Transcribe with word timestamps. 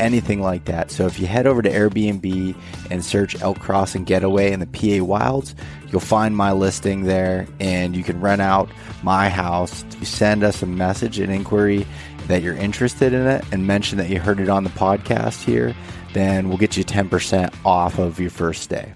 anything 0.00 0.40
like 0.40 0.64
that. 0.66 0.90
So 0.90 1.06
if 1.06 1.18
you 1.18 1.26
head 1.26 1.46
over 1.46 1.62
to 1.62 1.70
Airbnb 1.70 2.56
and 2.90 3.04
search 3.04 3.40
Elk 3.40 3.58
Crossing 3.58 4.04
Getaway 4.04 4.52
in 4.52 4.60
the 4.60 4.66
PA 4.66 5.04
Wilds, 5.04 5.54
you'll 5.90 6.00
find 6.00 6.36
my 6.36 6.52
listing 6.52 7.04
there 7.04 7.46
and 7.60 7.96
you 7.96 8.04
can 8.04 8.20
rent 8.20 8.42
out 8.42 8.68
my 9.02 9.28
house. 9.28 9.84
You 9.98 10.06
send 10.06 10.44
us 10.44 10.62
a 10.62 10.66
message, 10.66 11.18
an 11.18 11.30
inquiry 11.30 11.86
that 12.28 12.42
you're 12.42 12.56
interested 12.56 13.12
in 13.12 13.26
it 13.26 13.44
and 13.52 13.66
mention 13.66 13.98
that 13.98 14.08
you 14.08 14.20
heard 14.20 14.40
it 14.40 14.48
on 14.48 14.64
the 14.64 14.70
podcast 14.70 15.42
here, 15.44 15.74
then 16.12 16.48
we'll 16.48 16.58
get 16.58 16.76
you 16.76 16.84
10% 16.84 17.54
off 17.64 17.98
of 17.98 18.20
your 18.20 18.30
first 18.30 18.68
day. 18.68 18.94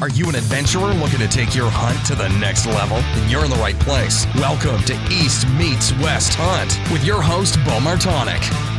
Are 0.00 0.08
you 0.08 0.28
an 0.28 0.34
adventurer 0.34 0.92
looking 0.94 1.20
to 1.20 1.28
take 1.28 1.54
your 1.54 1.70
hunt 1.70 2.04
to 2.06 2.16
the 2.16 2.28
next 2.40 2.66
level? 2.66 2.96
Then 2.96 3.30
you're 3.30 3.44
in 3.44 3.50
the 3.52 3.56
right 3.58 3.78
place. 3.78 4.26
Welcome 4.34 4.82
to 4.82 4.94
East 5.12 5.46
Meets 5.50 5.92
West 5.98 6.34
Hunt 6.34 6.76
with 6.90 7.04
your 7.04 7.22
host, 7.22 7.54
Bo 7.64 7.78
Martonic. 7.78 8.71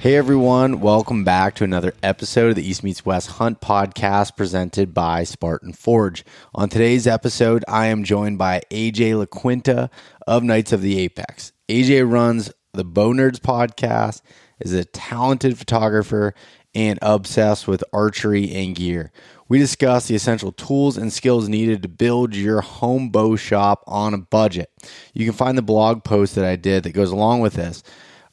Hey 0.00 0.16
everyone, 0.16 0.80
welcome 0.80 1.24
back 1.24 1.56
to 1.56 1.64
another 1.64 1.92
episode 2.02 2.48
of 2.48 2.54
the 2.56 2.66
East 2.66 2.82
Meets 2.82 3.04
West 3.04 3.32
Hunt 3.32 3.60
podcast 3.60 4.34
presented 4.34 4.94
by 4.94 5.24
Spartan 5.24 5.74
Forge. 5.74 6.24
On 6.54 6.70
today's 6.70 7.06
episode, 7.06 7.66
I 7.68 7.88
am 7.88 8.02
joined 8.02 8.38
by 8.38 8.62
AJ 8.70 9.22
LaQuinta 9.22 9.90
of 10.26 10.42
Knights 10.42 10.72
of 10.72 10.80
the 10.80 10.98
Apex. 11.00 11.52
AJ 11.68 12.10
runs 12.10 12.50
the 12.72 12.82
Bow 12.82 13.12
Nerds 13.12 13.40
podcast, 13.40 14.22
is 14.58 14.72
a 14.72 14.86
talented 14.86 15.58
photographer, 15.58 16.34
and 16.74 16.98
obsessed 17.02 17.68
with 17.68 17.84
archery 17.92 18.50
and 18.54 18.74
gear. 18.74 19.12
We 19.48 19.58
discuss 19.58 20.08
the 20.08 20.14
essential 20.14 20.52
tools 20.52 20.96
and 20.96 21.12
skills 21.12 21.46
needed 21.46 21.82
to 21.82 21.88
build 21.88 22.34
your 22.34 22.62
home 22.62 23.10
bow 23.10 23.36
shop 23.36 23.84
on 23.86 24.14
a 24.14 24.18
budget. 24.18 24.70
You 25.12 25.26
can 25.26 25.34
find 25.34 25.58
the 25.58 25.62
blog 25.62 26.04
post 26.04 26.36
that 26.36 26.46
I 26.46 26.56
did 26.56 26.84
that 26.84 26.92
goes 26.92 27.10
along 27.10 27.40
with 27.40 27.52
this 27.52 27.82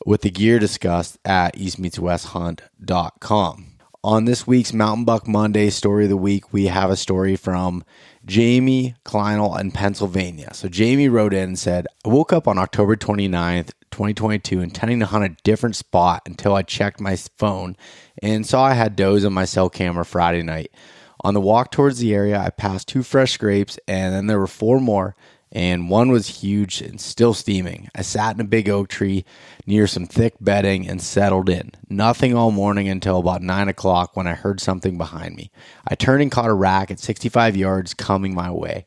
with 0.07 0.21
the 0.21 0.31
gear 0.31 0.57
discussed 0.57 1.19
at 1.25 1.53
eastmeetswesthunt.com. 1.57 3.65
On 4.05 4.23
this 4.23 4.47
week's 4.47 4.71
Mountain 4.71 5.03
Buck 5.03 5.27
Monday 5.27 5.69
story 5.69 6.05
of 6.05 6.09
the 6.09 6.15
week, 6.15 6.53
we 6.53 6.67
have 6.67 6.89
a 6.89 6.95
story 6.95 7.35
from 7.35 7.83
Jamie 8.25 8.95
Kleinel 9.03 9.59
in 9.59 9.71
Pennsylvania. 9.71 10.53
So 10.53 10.69
Jamie 10.69 11.09
wrote 11.09 11.33
in 11.33 11.43
and 11.43 11.59
said, 11.59 11.87
I 12.05 12.09
woke 12.09 12.31
up 12.31 12.47
on 12.47 12.57
October 12.57 12.95
29th, 12.95 13.71
2022, 13.91 14.61
intending 14.61 15.01
to 15.01 15.07
hunt 15.07 15.25
a 15.25 15.35
different 15.43 15.75
spot 15.75 16.21
until 16.25 16.55
I 16.55 16.61
checked 16.61 17.01
my 17.01 17.17
phone 17.17 17.75
and 18.23 18.47
saw 18.47 18.63
I 18.63 18.75
had 18.75 18.95
does 18.95 19.25
on 19.25 19.33
my 19.33 19.43
cell 19.43 19.69
camera 19.69 20.05
Friday 20.05 20.41
night. 20.41 20.71
On 21.19 21.33
the 21.33 21.41
walk 21.41 21.69
towards 21.69 21.99
the 21.99 22.13
area, 22.13 22.39
I 22.39 22.49
passed 22.49 22.87
two 22.87 23.03
fresh 23.03 23.33
scrapes 23.33 23.77
and 23.89 24.15
then 24.15 24.27
there 24.27 24.39
were 24.39 24.47
four 24.47 24.79
more 24.79 25.17
and 25.51 25.89
one 25.89 26.11
was 26.11 26.41
huge 26.41 26.81
and 26.81 26.99
still 26.99 27.33
steaming. 27.33 27.89
I 27.95 28.01
sat 28.01 28.35
in 28.35 28.41
a 28.41 28.45
big 28.45 28.69
oak 28.69 28.89
tree 28.89 29.25
near 29.65 29.87
some 29.87 30.05
thick 30.05 30.35
bedding 30.41 30.87
and 30.87 31.01
settled 31.01 31.49
in. 31.49 31.71
Nothing 31.89 32.35
all 32.35 32.51
morning 32.51 32.87
until 32.87 33.19
about 33.19 33.41
9 33.41 33.67
o'clock 33.67 34.15
when 34.15 34.27
I 34.27 34.33
heard 34.33 34.59
something 34.59 34.97
behind 34.97 35.35
me. 35.35 35.51
I 35.87 35.95
turned 35.95 36.21
and 36.21 36.31
caught 36.31 36.49
a 36.49 36.53
rack 36.53 36.91
at 36.91 36.99
65 36.99 37.55
yards 37.55 37.93
coming 37.93 38.33
my 38.33 38.51
way. 38.51 38.85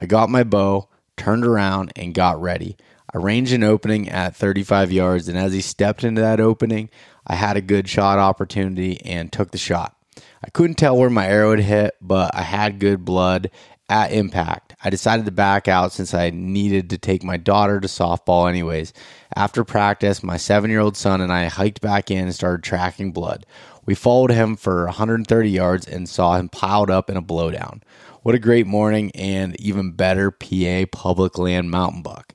I 0.00 0.06
got 0.06 0.28
my 0.30 0.44
bow, 0.44 0.88
turned 1.16 1.44
around, 1.44 1.92
and 1.96 2.14
got 2.14 2.40
ready. 2.40 2.76
I 3.14 3.18
ranged 3.18 3.52
an 3.52 3.62
opening 3.62 4.08
at 4.08 4.34
35 4.34 4.90
yards, 4.90 5.28
and 5.28 5.36
as 5.36 5.52
he 5.52 5.60
stepped 5.60 6.02
into 6.02 6.22
that 6.22 6.40
opening, 6.40 6.88
I 7.26 7.34
had 7.34 7.56
a 7.56 7.62
good 7.62 7.88
shot 7.88 8.18
opportunity 8.18 9.00
and 9.02 9.30
took 9.30 9.50
the 9.50 9.58
shot. 9.58 9.94
I 10.44 10.50
couldn't 10.50 10.76
tell 10.76 10.96
where 10.96 11.10
my 11.10 11.26
arrow 11.26 11.50
had 11.50 11.64
hit, 11.64 11.96
but 12.00 12.34
I 12.34 12.42
had 12.42 12.78
good 12.78 13.04
blood 13.04 13.50
at 13.88 14.12
impact. 14.12 14.71
I 14.84 14.90
decided 14.90 15.26
to 15.26 15.32
back 15.32 15.68
out 15.68 15.92
since 15.92 16.12
I 16.14 16.30
needed 16.30 16.90
to 16.90 16.98
take 16.98 17.22
my 17.22 17.36
daughter 17.36 17.80
to 17.80 17.88
softball 17.88 18.48
anyways. 18.48 18.92
After 19.36 19.64
practice, 19.64 20.22
my 20.22 20.36
seven 20.36 20.70
year 20.70 20.80
old 20.80 20.96
son 20.96 21.20
and 21.20 21.32
I 21.32 21.46
hiked 21.46 21.80
back 21.80 22.10
in 22.10 22.24
and 22.24 22.34
started 22.34 22.62
tracking 22.64 23.12
blood. 23.12 23.46
We 23.84 23.94
followed 23.94 24.30
him 24.30 24.56
for 24.56 24.84
130 24.86 25.50
yards 25.50 25.86
and 25.88 26.08
saw 26.08 26.36
him 26.36 26.48
piled 26.48 26.90
up 26.90 27.10
in 27.10 27.16
a 27.16 27.22
blowdown. 27.22 27.82
What 28.22 28.34
a 28.34 28.40
great 28.40 28.66
morning 28.66 29.10
and 29.12 29.58
even 29.60 29.92
better 29.92 30.30
PA 30.30 30.84
public 30.90 31.38
land 31.38 31.70
mountain 31.70 32.02
buck. 32.02 32.34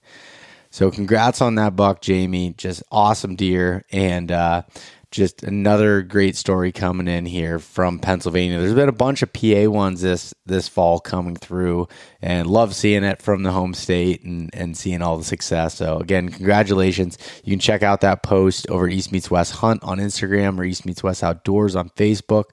So 0.69 0.91
congrats 0.91 1.41
on 1.41 1.55
that 1.55 1.75
buck, 1.75 2.01
Jamie. 2.01 2.53
Just 2.57 2.83
awesome 2.91 3.35
deer. 3.35 3.83
And 3.91 4.31
uh, 4.31 4.63
just 5.11 5.43
another 5.43 6.01
great 6.01 6.35
story 6.35 6.71
coming 6.71 7.07
in 7.07 7.25
here 7.25 7.59
from 7.59 7.99
Pennsylvania. 7.99 8.59
There's 8.59 8.73
been 8.73 8.89
a 8.89 8.93
bunch 8.93 9.21
of 9.21 9.31
PA 9.31 9.69
ones 9.69 10.01
this 10.01 10.33
this 10.45 10.67
fall 10.67 10.99
coming 10.99 11.35
through, 11.35 11.87
and 12.21 12.47
love 12.47 12.75
seeing 12.75 13.03
it 13.03 13.21
from 13.21 13.43
the 13.43 13.51
home 13.51 13.73
state 13.73 14.23
and 14.23 14.49
and 14.53 14.77
seeing 14.77 15.01
all 15.01 15.17
the 15.17 15.23
success. 15.23 15.75
So 15.75 15.97
again, 15.97 16.29
congratulations! 16.29 17.17
You 17.43 17.51
can 17.51 17.59
check 17.59 17.83
out 17.83 18.01
that 18.01 18.23
post 18.23 18.69
over 18.69 18.87
East 18.87 19.11
Meets 19.11 19.31
West 19.31 19.53
Hunt 19.53 19.83
on 19.83 19.99
Instagram 19.99 20.59
or 20.59 20.63
East 20.63 20.85
Meets 20.85 21.03
West 21.03 21.23
Outdoors 21.23 21.75
on 21.75 21.89
Facebook. 21.91 22.45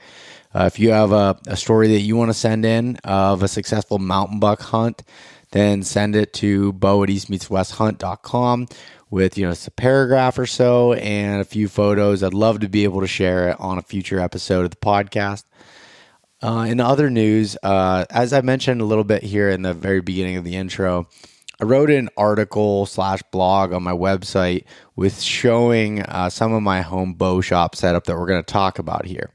Uh, 0.55 0.65
if 0.67 0.79
you 0.79 0.91
have 0.91 1.11
a, 1.11 1.37
a 1.49 1.57
story 1.57 1.89
that 1.89 2.01
you 2.01 2.17
want 2.17 2.31
to 2.31 2.35
send 2.35 2.65
in 2.65 2.97
of 3.03 3.43
a 3.43 3.49
successful 3.49 3.99
mountain 3.99 4.39
buck 4.39 4.61
hunt, 4.61 5.03
then 5.51 5.83
send 5.83 6.15
it 6.15 6.33
to 6.35 6.73
bo 6.75 7.03
at 7.03 7.09
eastmeetswesthunt.com 7.09 8.69
with 9.15 9.39
you 9.39 9.47
know 9.47 9.53
a 9.53 9.71
paragraph 9.71 10.37
or 10.41 10.45
so 10.45 10.93
and 10.95 11.41
a 11.41 11.45
few 11.45 11.69
photos. 11.69 12.25
I'd 12.25 12.35
love 12.35 12.59
to 12.61 12.69
be 12.69 12.83
able 12.83 13.01
to 13.01 13.07
share 13.07 13.51
it 13.51 13.61
on 13.61 13.79
a 13.79 13.83
future 13.83 14.19
episode 14.19 14.65
of 14.65 14.71
the 14.73 14.77
podcast. 14.77 15.45
Uh, 16.43 16.67
in 16.69 16.81
other 16.81 17.09
news, 17.09 17.57
uh, 17.63 18.05
as 18.11 18.33
I 18.33 18.41
mentioned 18.41 18.81
a 18.81 18.85
little 18.85 19.05
bit 19.05 19.23
here 19.23 19.49
in 19.51 19.63
the 19.63 19.73
very 19.73 20.01
beginning 20.01 20.37
of 20.37 20.43
the 20.43 20.57
intro, 20.57 21.07
I 21.61 21.65
wrote 21.65 21.91
an 21.91 22.09
article 22.17 22.87
slash 22.87 23.23
blog 23.31 23.73
on 23.73 23.85
my 23.85 23.93
website 23.93 24.65
with 24.97 25.21
showing 25.21 26.03
uh, 26.03 26.29
some 26.29 26.53
of 26.53 26.65
my 26.65 26.83
home 26.83 27.15
bow 27.15 27.41
shop 27.41 27.77
setup 27.77 28.05
that 28.05 28.19
we're 28.19 28.27
going 28.27 28.43
to 28.43 28.53
talk 28.53 28.81
about 28.81 29.07
here. 29.07 29.31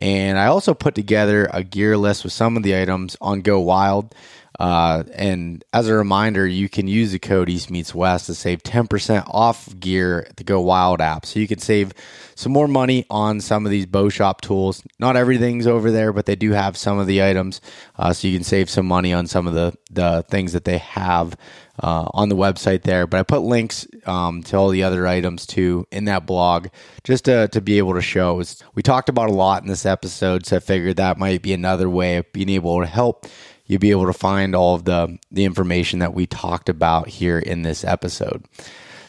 And 0.00 0.38
I 0.38 0.46
also 0.46 0.72
put 0.72 0.94
together 0.94 1.50
a 1.52 1.64
gear 1.64 1.96
list 1.96 2.22
with 2.22 2.32
some 2.32 2.56
of 2.56 2.62
the 2.62 2.80
items 2.80 3.16
on 3.20 3.40
Go 3.40 3.58
Wild. 3.58 4.14
Uh, 4.58 5.04
and 5.14 5.64
as 5.72 5.88
a 5.88 5.94
reminder, 5.94 6.46
you 6.46 6.68
can 6.68 6.88
use 6.88 7.12
the 7.12 7.18
code 7.18 7.48
East 7.48 7.70
Meets 7.70 7.94
West 7.94 8.26
to 8.26 8.34
save 8.34 8.62
10% 8.62 9.28
off 9.28 9.78
gear 9.78 10.26
at 10.28 10.36
the 10.36 10.44
Go 10.44 10.60
Wild 10.60 11.00
app. 11.00 11.26
So 11.26 11.40
you 11.40 11.46
can 11.46 11.58
save 11.58 11.92
some 12.34 12.52
more 12.52 12.68
money 12.68 13.04
on 13.10 13.40
some 13.40 13.66
of 13.66 13.70
these 13.70 13.86
bow 13.86 14.08
shop 14.08 14.40
tools. 14.40 14.82
Not 14.98 15.16
everything's 15.16 15.66
over 15.66 15.90
there, 15.90 16.12
but 16.12 16.26
they 16.26 16.36
do 16.36 16.52
have 16.52 16.76
some 16.76 16.98
of 16.98 17.06
the 17.06 17.22
items. 17.22 17.60
Uh, 17.96 18.12
so 18.12 18.28
you 18.28 18.36
can 18.36 18.44
save 18.44 18.70
some 18.70 18.86
money 18.86 19.12
on 19.12 19.26
some 19.26 19.46
of 19.46 19.54
the, 19.54 19.74
the 19.90 20.24
things 20.28 20.52
that 20.52 20.64
they 20.64 20.78
have 20.78 21.36
uh, 21.82 22.08
on 22.14 22.28
the 22.28 22.36
website 22.36 22.82
there. 22.82 23.06
But 23.06 23.20
I 23.20 23.22
put 23.22 23.42
links 23.42 23.86
um, 24.06 24.42
to 24.44 24.56
all 24.56 24.68
the 24.70 24.84
other 24.84 25.06
items 25.06 25.46
too 25.46 25.86
in 25.90 26.06
that 26.06 26.26
blog 26.26 26.68
just 27.04 27.26
to, 27.26 27.48
to 27.48 27.60
be 27.60 27.78
able 27.78 27.94
to 27.94 28.02
show. 28.02 28.42
We 28.74 28.82
talked 28.82 29.08
about 29.08 29.28
a 29.28 29.34
lot 29.34 29.62
in 29.62 29.68
this 29.68 29.86
episode, 29.86 30.46
so 30.46 30.56
I 30.56 30.60
figured 30.60 30.96
that 30.96 31.18
might 31.18 31.42
be 31.42 31.52
another 31.52 31.90
way 31.90 32.16
of 32.16 32.32
being 32.32 32.48
able 32.48 32.80
to 32.80 32.86
help 32.86 33.26
you'll 33.66 33.80
be 33.80 33.90
able 33.90 34.06
to 34.06 34.12
find 34.12 34.54
all 34.54 34.74
of 34.74 34.84
the, 34.84 35.18
the 35.30 35.44
information 35.44 35.98
that 35.98 36.14
we 36.14 36.26
talked 36.26 36.68
about 36.68 37.08
here 37.08 37.38
in 37.38 37.62
this 37.62 37.84
episode. 37.84 38.44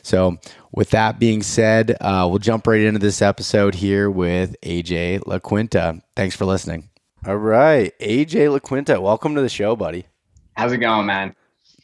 So, 0.01 0.37
with 0.71 0.91
that 0.91 1.19
being 1.19 1.43
said, 1.43 1.97
uh, 1.99 2.27
we'll 2.29 2.39
jump 2.39 2.67
right 2.67 2.81
into 2.81 2.99
this 2.99 3.21
episode 3.21 3.75
here 3.75 4.09
with 4.09 4.55
AJ 4.61 5.21
LaQuinta. 5.21 6.01
Thanks 6.15 6.35
for 6.35 6.45
listening. 6.45 6.89
All 7.25 7.35
right, 7.37 7.93
AJ 7.99 8.57
LaQuinta, 8.57 9.01
welcome 9.01 9.35
to 9.35 9.41
the 9.41 9.49
show, 9.49 9.75
buddy. 9.75 10.05
How's 10.55 10.71
it 10.71 10.77
going, 10.77 11.05
man? 11.07 11.35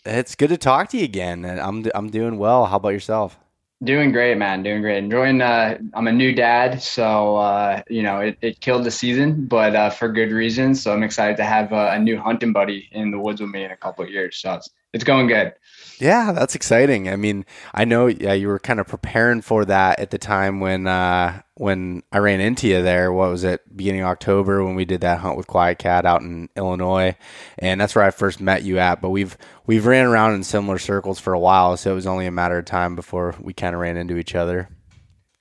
It's 0.06 0.36
good 0.36 0.50
to 0.50 0.58
talk 0.58 0.90
to 0.90 0.98
you 0.98 1.04
again. 1.04 1.46
I'm 1.46 1.86
I'm 1.94 2.10
doing 2.10 2.38
well. 2.38 2.66
How 2.66 2.78
about 2.78 2.90
yourself? 2.90 3.38
Doing 3.84 4.12
great, 4.12 4.38
man. 4.38 4.64
Doing 4.64 4.82
great. 4.82 5.00
Enjoying. 5.00 5.42
Uh, 5.42 5.78
I'm 5.94 6.08
a 6.08 6.12
new 6.12 6.34
dad, 6.34 6.82
so 6.82 7.36
uh, 7.38 7.82
you 7.90 8.04
know 8.04 8.20
it, 8.20 8.38
it 8.42 8.62
killed 8.62 8.86
the 8.86 8.92
season, 8.92 9.46
but 9.48 9.76
uh, 9.76 9.90
for 9.90 10.10
good 10.10 10.32
reason. 10.32 10.76
So 10.76 10.94
I'm 10.94 11.04
excited 11.04 11.38
to 11.38 11.44
have 11.44 11.74
a, 11.74 11.92
a 11.92 12.00
new 12.00 12.18
hunting 12.18 12.54
buddy 12.54 12.88
in 12.92 13.12
the 13.12 13.20
woods 13.20 13.42
with 13.42 13.50
me 13.50 13.64
in 13.64 13.72
a 13.72 13.78
couple 13.78 14.06
of 14.06 14.12
years. 14.12 14.38
So 14.38 14.54
it's 14.54 14.70
it's 14.94 15.04
going 15.04 15.28
good. 15.28 15.54
Yeah, 16.00 16.32
that's 16.32 16.56
exciting. 16.56 17.10
I 17.10 17.16
mean, 17.16 17.46
I 17.74 17.86
know 17.86 18.08
yeah, 18.08 18.34
you 18.34 18.48
were 18.48 18.60
kind 18.60 18.80
of 18.80 18.88
preparing 18.88 19.42
for 19.42 19.66
that 19.66 20.00
at 20.00 20.12
the 20.12 20.18
time 20.18 20.60
when 20.60 20.88
uh, 20.88 21.42
when 21.56 22.04
I 22.12 22.18
ran 22.18 22.42
into 22.42 22.68
you 22.68 22.82
there. 22.82 23.14
What 23.14 23.30
was 23.30 23.44
it? 23.44 23.62
Beginning 23.76 24.02
of 24.02 24.08
October 24.08 24.64
when 24.64 24.76
we 24.76 24.86
did 24.86 25.02
that 25.02 25.20
hunt 25.20 25.38
with 25.38 25.48
QuietKat 25.48 26.06
out 26.06 26.22
in 26.22 26.50
Illinois, 26.56 27.16
and 27.60 27.80
that's 27.80 27.96
where 27.96 28.06
I 28.06 28.12
first 28.12 28.42
met 28.42 28.64
you 28.64 28.80
at. 28.80 29.02
But 29.02 29.10
we've 29.10 29.38
we've 29.66 29.86
ran 29.86 30.06
around 30.06 30.34
in 30.34 30.44
similar 30.44 30.80
circles 30.80 31.20
for 31.20 31.34
a 31.34 31.40
while, 31.40 31.78
so 31.78 31.92
it 31.92 31.96
was 31.96 32.08
only 32.08 32.26
a 32.26 32.32
matter 32.32 32.58
of 32.58 32.66
time 32.66 32.96
before 32.96 33.36
we 33.40 33.54
kind 33.54 33.76
of 33.76 33.82
ran 33.82 33.98
into 33.98 34.18
each 34.18 34.36
other. 34.36 34.70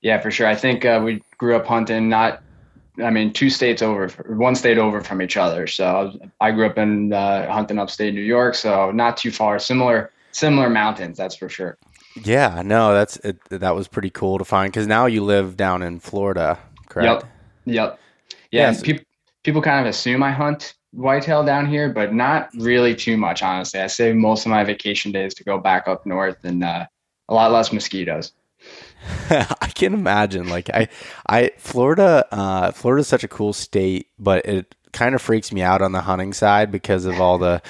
Yeah, 0.00 0.20
for 0.20 0.30
sure. 0.30 0.46
I 0.46 0.56
think 0.56 0.84
uh, 0.84 1.00
we 1.04 1.22
grew 1.38 1.56
up 1.56 1.66
hunting 1.66 2.08
not 2.08 2.42
I 3.02 3.10
mean, 3.10 3.32
two 3.32 3.48
states 3.48 3.80
over, 3.80 4.08
one 4.26 4.54
state 4.54 4.76
over 4.76 5.00
from 5.00 5.22
each 5.22 5.36
other. 5.36 5.66
So 5.66 6.12
I 6.40 6.50
grew 6.50 6.66
up 6.66 6.76
in 6.76 7.12
uh, 7.12 7.50
hunting 7.50 7.78
upstate 7.78 8.12
New 8.12 8.20
York, 8.20 8.54
so 8.54 8.90
not 8.90 9.16
too 9.16 9.30
far. 9.30 9.58
Similar, 9.58 10.10
similar 10.32 10.68
mountains, 10.68 11.16
that's 11.16 11.36
for 11.36 11.48
sure. 11.48 11.78
Yeah, 12.24 12.62
no, 12.64 12.92
that's 12.92 13.16
it, 13.18 13.38
that 13.48 13.74
was 13.74 13.88
pretty 13.88 14.10
cool 14.10 14.38
to 14.38 14.44
find 14.44 14.70
because 14.72 14.86
now 14.86 15.06
you 15.06 15.24
live 15.24 15.56
down 15.56 15.82
in 15.82 16.00
Florida, 16.00 16.58
correct? 16.88 17.24
Yep, 17.66 17.74
yep, 17.74 18.00
yeah. 18.50 18.60
Yes. 18.70 18.82
People 18.82 19.04
people 19.42 19.62
kind 19.62 19.86
of 19.86 19.90
assume 19.90 20.22
I 20.22 20.30
hunt 20.30 20.74
whitetail 20.92 21.44
down 21.44 21.66
here, 21.66 21.88
but 21.88 22.12
not 22.12 22.50
really 22.54 22.94
too 22.94 23.16
much, 23.16 23.42
honestly. 23.42 23.80
I 23.80 23.86
save 23.86 24.14
most 24.14 24.46
of 24.46 24.50
my 24.50 24.62
vacation 24.64 25.10
days 25.12 25.34
to 25.34 25.44
go 25.44 25.58
back 25.58 25.88
up 25.88 26.06
north 26.06 26.36
and 26.44 26.62
uh, 26.62 26.86
a 27.28 27.34
lot 27.34 27.50
less 27.50 27.72
mosquitoes. 27.72 28.32
I 29.30 29.70
can 29.74 29.94
imagine. 29.94 30.48
Like 30.48 30.70
I, 30.70 30.88
I 31.28 31.50
Florida, 31.58 32.26
uh, 32.30 32.70
Florida 32.72 33.00
is 33.00 33.08
such 33.08 33.24
a 33.24 33.28
cool 33.28 33.52
state, 33.52 34.08
but 34.18 34.44
it 34.46 34.74
kind 34.92 35.14
of 35.14 35.22
freaks 35.22 35.52
me 35.52 35.62
out 35.62 35.82
on 35.82 35.92
the 35.92 36.02
hunting 36.02 36.32
side 36.32 36.70
because 36.70 37.04
of 37.06 37.20
all 37.20 37.38
the 37.38 37.62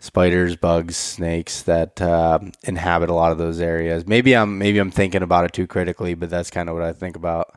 spiders, 0.00 0.56
bugs, 0.56 0.96
snakes 0.96 1.62
that 1.62 2.00
uh, 2.00 2.40
inhabit 2.64 3.10
a 3.10 3.14
lot 3.14 3.32
of 3.32 3.38
those 3.38 3.60
areas. 3.60 4.06
Maybe 4.06 4.34
I'm 4.34 4.58
maybe 4.58 4.78
I'm 4.78 4.90
thinking 4.90 5.22
about 5.22 5.44
it 5.44 5.52
too 5.52 5.66
critically, 5.66 6.14
but 6.14 6.30
that's 6.30 6.50
kind 6.50 6.68
of 6.68 6.74
what 6.74 6.84
I 6.84 6.92
think 6.92 7.16
about. 7.16 7.54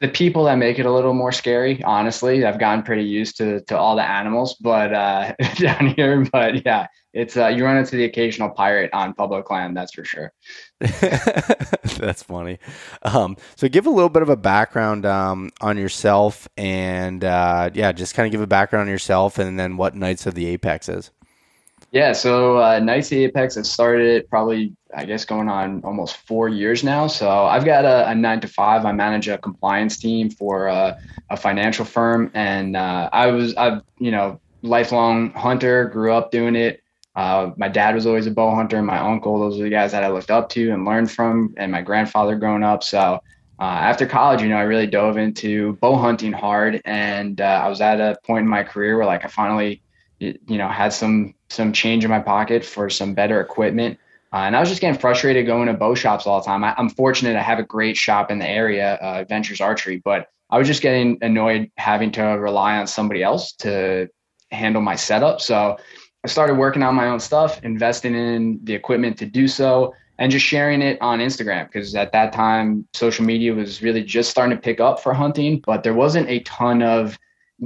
The 0.00 0.08
people 0.08 0.44
that 0.44 0.56
make 0.56 0.78
it 0.78 0.84
a 0.84 0.92
little 0.92 1.14
more 1.14 1.32
scary 1.32 1.82
honestly 1.82 2.44
i've 2.44 2.58
gotten 2.58 2.82
pretty 2.82 3.04
used 3.04 3.38
to 3.38 3.62
to 3.62 3.78
all 3.78 3.96
the 3.96 4.06
animals 4.06 4.54
but 4.60 4.92
uh 4.92 5.32
down 5.58 5.94
here 5.96 6.22
but 6.30 6.66
yeah 6.66 6.86
it's 7.14 7.34
uh 7.38 7.46
you 7.46 7.64
run 7.64 7.78
into 7.78 7.96
the 7.96 8.04
occasional 8.04 8.50
pirate 8.50 8.90
on 8.92 9.14
public 9.14 9.50
land 9.50 9.74
that's 9.74 9.94
for 9.94 10.04
sure. 10.04 10.32
That's 10.80 12.22
funny. 12.22 12.58
Um 13.02 13.38
so 13.56 13.68
give 13.68 13.86
a 13.86 13.90
little 13.90 14.10
bit 14.10 14.20
of 14.20 14.28
a 14.28 14.36
background 14.36 15.06
um 15.06 15.48
on 15.62 15.78
yourself 15.78 16.46
and 16.58 17.24
uh 17.24 17.70
yeah 17.72 17.90
just 17.92 18.14
kind 18.14 18.26
of 18.26 18.32
give 18.32 18.42
a 18.42 18.46
background 18.46 18.88
on 18.88 18.92
yourself 18.92 19.38
and 19.38 19.58
then 19.58 19.78
what 19.78 19.94
knights 19.94 20.26
of 20.26 20.34
the 20.34 20.44
apex 20.44 20.90
is 20.90 21.10
yeah, 21.92 22.12
so 22.12 22.58
uh, 22.58 22.78
Knights 22.78 23.12
Apex 23.12 23.54
has 23.54 23.70
started 23.70 24.28
probably, 24.28 24.72
I 24.94 25.04
guess, 25.04 25.24
going 25.24 25.48
on 25.48 25.82
almost 25.84 26.16
four 26.18 26.48
years 26.48 26.82
now. 26.82 27.06
So 27.06 27.30
I've 27.30 27.64
got 27.64 27.84
a, 27.84 28.08
a 28.08 28.14
nine 28.14 28.40
to 28.40 28.48
five. 28.48 28.84
I 28.84 28.92
manage 28.92 29.28
a 29.28 29.38
compliance 29.38 29.96
team 29.96 30.30
for 30.30 30.68
uh, 30.68 30.98
a 31.30 31.36
financial 31.36 31.84
firm, 31.84 32.30
and 32.34 32.76
uh, 32.76 33.08
I 33.12 33.28
was, 33.28 33.54
I've, 33.56 33.82
you 33.98 34.10
know, 34.10 34.40
lifelong 34.62 35.30
hunter. 35.30 35.86
Grew 35.86 36.12
up 36.12 36.30
doing 36.30 36.56
it. 36.56 36.82
Uh, 37.14 37.50
my 37.56 37.68
dad 37.68 37.94
was 37.94 38.06
always 38.06 38.26
a 38.26 38.30
bow 38.30 38.54
hunter. 38.54 38.76
And 38.76 38.86
my 38.86 38.98
uncle, 38.98 39.38
those 39.38 39.58
are 39.58 39.62
the 39.62 39.70
guys 39.70 39.92
that 39.92 40.04
I 40.04 40.08
looked 40.08 40.30
up 40.30 40.50
to 40.50 40.70
and 40.72 40.84
learned 40.84 41.10
from, 41.10 41.54
and 41.56 41.72
my 41.72 41.82
grandfather 41.82 42.36
growing 42.36 42.62
up. 42.62 42.84
So 42.84 43.20
uh, 43.58 43.62
after 43.62 44.06
college, 44.06 44.42
you 44.42 44.48
know, 44.48 44.56
I 44.56 44.64
really 44.64 44.86
dove 44.86 45.16
into 45.16 45.74
bow 45.76 45.96
hunting 45.96 46.32
hard, 46.32 46.82
and 46.84 47.40
uh, 47.40 47.62
I 47.64 47.68
was 47.68 47.80
at 47.80 48.00
a 48.00 48.18
point 48.24 48.42
in 48.42 48.48
my 48.48 48.64
career 48.64 48.96
where, 48.98 49.06
like, 49.06 49.24
I 49.24 49.28
finally 49.28 49.82
you 50.18 50.38
know, 50.48 50.68
had 50.68 50.92
some 50.92 51.34
some 51.48 51.72
change 51.72 52.04
in 52.04 52.10
my 52.10 52.20
pocket 52.20 52.64
for 52.64 52.90
some 52.90 53.14
better 53.14 53.40
equipment. 53.40 53.98
Uh, 54.32 54.38
and 54.38 54.56
I 54.56 54.60
was 54.60 54.68
just 54.68 54.80
getting 54.80 54.98
frustrated 54.98 55.46
going 55.46 55.66
to 55.68 55.74
bow 55.74 55.94
shops 55.94 56.26
all 56.26 56.40
the 56.40 56.46
time. 56.46 56.64
I, 56.64 56.74
am 56.76 56.90
fortunate 56.90 57.36
I 57.36 57.42
have 57.42 57.58
a 57.58 57.64
great 57.64 57.96
shop 57.96 58.30
in 58.30 58.38
the 58.38 58.48
area, 58.48 58.94
uh, 58.94 59.24
Ventures 59.28 59.60
Archery, 59.60 60.02
but 60.04 60.28
I 60.50 60.58
was 60.58 60.66
just 60.66 60.82
getting 60.82 61.18
annoyed 61.22 61.70
having 61.76 62.12
to 62.12 62.22
rely 62.22 62.76
on 62.78 62.86
somebody 62.86 63.22
else 63.22 63.52
to 63.58 64.08
handle 64.50 64.82
my 64.82 64.96
setup. 64.96 65.40
So 65.40 65.76
I 66.24 66.28
started 66.28 66.54
working 66.54 66.82
on 66.82 66.94
my 66.94 67.08
own 67.08 67.20
stuff, 67.20 67.62
investing 67.62 68.14
in 68.14 68.60
the 68.64 68.74
equipment 68.74 69.16
to 69.18 69.26
do 69.26 69.48
so, 69.48 69.94
and 70.18 70.32
just 70.32 70.44
sharing 70.44 70.82
it 70.82 71.00
on 71.00 71.20
Instagram 71.20 71.66
because 71.66 71.94
at 71.94 72.12
that 72.12 72.32
time, 72.32 72.86
social 72.94 73.24
media 73.24 73.54
was 73.54 73.82
really 73.82 74.02
just 74.02 74.30
starting 74.30 74.56
to 74.56 74.60
pick 74.60 74.80
up 74.80 75.02
for 75.02 75.12
hunting, 75.12 75.62
but 75.64 75.82
there 75.82 75.94
wasn't 75.94 76.28
a 76.28 76.40
ton 76.40 76.82
of 76.82 77.18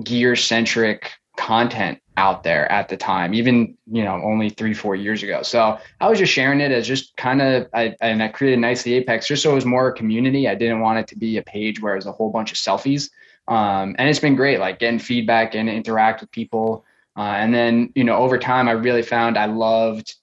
gear 0.02 0.36
centric 0.36 1.12
content 1.36 2.00
out 2.20 2.42
there 2.42 2.70
at 2.70 2.88
the 2.90 2.96
time, 2.98 3.32
even, 3.32 3.78
you 3.90 4.04
know, 4.04 4.20
only 4.22 4.50
three, 4.50 4.74
four 4.74 4.94
years 4.94 5.22
ago. 5.22 5.42
So 5.42 5.78
I 6.02 6.08
was 6.10 6.18
just 6.18 6.32
sharing 6.32 6.60
it 6.60 6.70
as 6.70 6.86
just 6.86 7.16
kind 7.16 7.40
of, 7.40 7.66
I, 7.72 7.94
and 8.02 8.22
I 8.22 8.28
created 8.28 8.58
Nicely 8.60 8.92
Apex 8.94 9.26
just 9.26 9.42
so 9.42 9.52
it 9.52 9.54
was 9.54 9.64
more 9.64 9.88
a 9.88 9.94
community. 9.94 10.46
I 10.46 10.54
didn't 10.54 10.80
want 10.80 10.98
it 10.98 11.06
to 11.08 11.16
be 11.16 11.38
a 11.38 11.42
page 11.42 11.80
where 11.80 11.94
it 11.94 11.96
was 12.02 12.06
a 12.06 12.12
whole 12.12 12.30
bunch 12.30 12.52
of 12.52 12.58
selfies. 12.58 13.08
Um, 13.48 13.96
and 13.98 14.06
it's 14.10 14.18
been 14.18 14.36
great, 14.36 14.60
like 14.60 14.78
getting 14.78 14.98
feedback 14.98 15.54
and 15.54 15.68
interact 15.68 16.20
with 16.20 16.30
people. 16.30 16.84
Uh, 17.16 17.22
and 17.42 17.54
then, 17.54 17.90
you 17.94 18.04
know, 18.04 18.16
over 18.16 18.38
time, 18.38 18.68
I 18.68 18.72
really 18.72 19.02
found 19.02 19.38
I 19.38 19.46
loved 19.46 20.14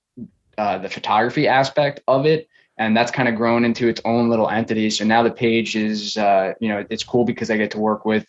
uh, 0.57 0.77
the 0.77 0.89
photography 0.89 1.47
aspect 1.47 2.01
of 2.07 2.27
it. 2.27 2.47
And 2.77 2.95
that's 2.95 3.11
kind 3.11 3.27
of 3.27 3.35
grown 3.35 3.65
into 3.65 3.87
its 3.87 4.01
own 4.05 4.29
little 4.29 4.49
entity. 4.49 4.91
So 4.91 5.03
now 5.03 5.23
the 5.23 5.31
page 5.31 5.75
is, 5.75 6.15
uh, 6.15 6.53
you 6.59 6.69
know, 6.69 6.85
it's 6.91 7.03
cool 7.03 7.25
because 7.25 7.49
I 7.49 7.57
get 7.57 7.71
to 7.71 7.79
work 7.79 8.05
with 8.05 8.27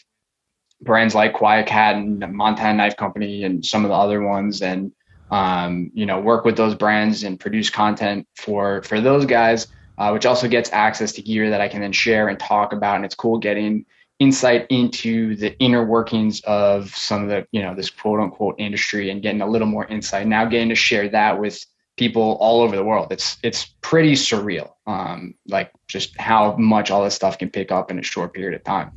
brands 0.81 1.15
like 1.15 1.35
QuietKat 1.35 1.95
and 1.95 2.33
Montana 2.33 2.75
Knife 2.75 2.97
Company 2.97 3.45
and 3.45 3.65
some 3.65 3.85
of 3.85 3.89
the 3.89 3.95
other 3.95 4.23
ones, 4.23 4.63
and 4.63 4.93
um, 5.31 5.91
you 5.95 6.07
know, 6.07 6.21
work 6.21 6.45
with 6.45 6.57
those 6.57 6.75
brands 6.75 7.25
and 7.25 7.39
produce 7.39 7.71
content 7.71 8.27
for 8.37 8.83
for 8.83 9.01
those 9.01 9.27
guys, 9.27 9.69
uh, 9.99 10.11
which 10.11 10.27
also 10.27 10.49
gets 10.49 10.73
access 10.73 11.13
to 11.13 11.23
gear 11.23 11.51
that 11.51 11.61
I 11.61 11.69
can 11.69 11.81
then 11.81 11.93
share 11.93 12.29
and 12.29 12.39
talk 12.39 12.73
about. 12.73 12.97
And 12.97 13.05
it's 13.05 13.15
cool 13.15 13.39
getting 13.39 13.85
insight 14.19 14.67
into 14.69 15.37
the 15.37 15.57
inner 15.59 15.85
workings 15.85 16.41
of 16.41 16.95
some 16.95 17.23
of 17.23 17.29
the 17.29 17.47
you 17.53 17.63
know 17.63 17.75
this 17.75 17.91
quote 17.91 18.21
unquote 18.21 18.57
industry 18.59 19.11
and 19.11 19.23
getting 19.23 19.43
a 19.43 19.47
little 19.47 19.69
more 19.69 19.87
insight. 19.87 20.27
Now 20.27 20.45
getting 20.45 20.71
to 20.71 20.75
share 20.75 21.09
that 21.11 21.39
with 21.39 21.65
people 21.97 22.39
all 22.41 22.63
over 22.63 22.77
the 22.77 22.85
world. 22.85 23.09
It's 23.11 23.37
it's 23.43 23.75
pretty 23.83 24.13
surreal, 24.13 24.73
um, 24.87 25.35
like 25.47 25.73
just 25.89 26.19
how 26.19 26.57
much 26.57 26.91
all 26.91 27.05
this 27.05 27.15
stuff 27.15 27.37
can 27.37 27.51
pick 27.51 27.71
up 27.71 27.91
in 27.91 27.99
a 27.99 28.03
short 28.03 28.33
period 28.33 28.55
of 28.55 28.65
time. 28.65 28.93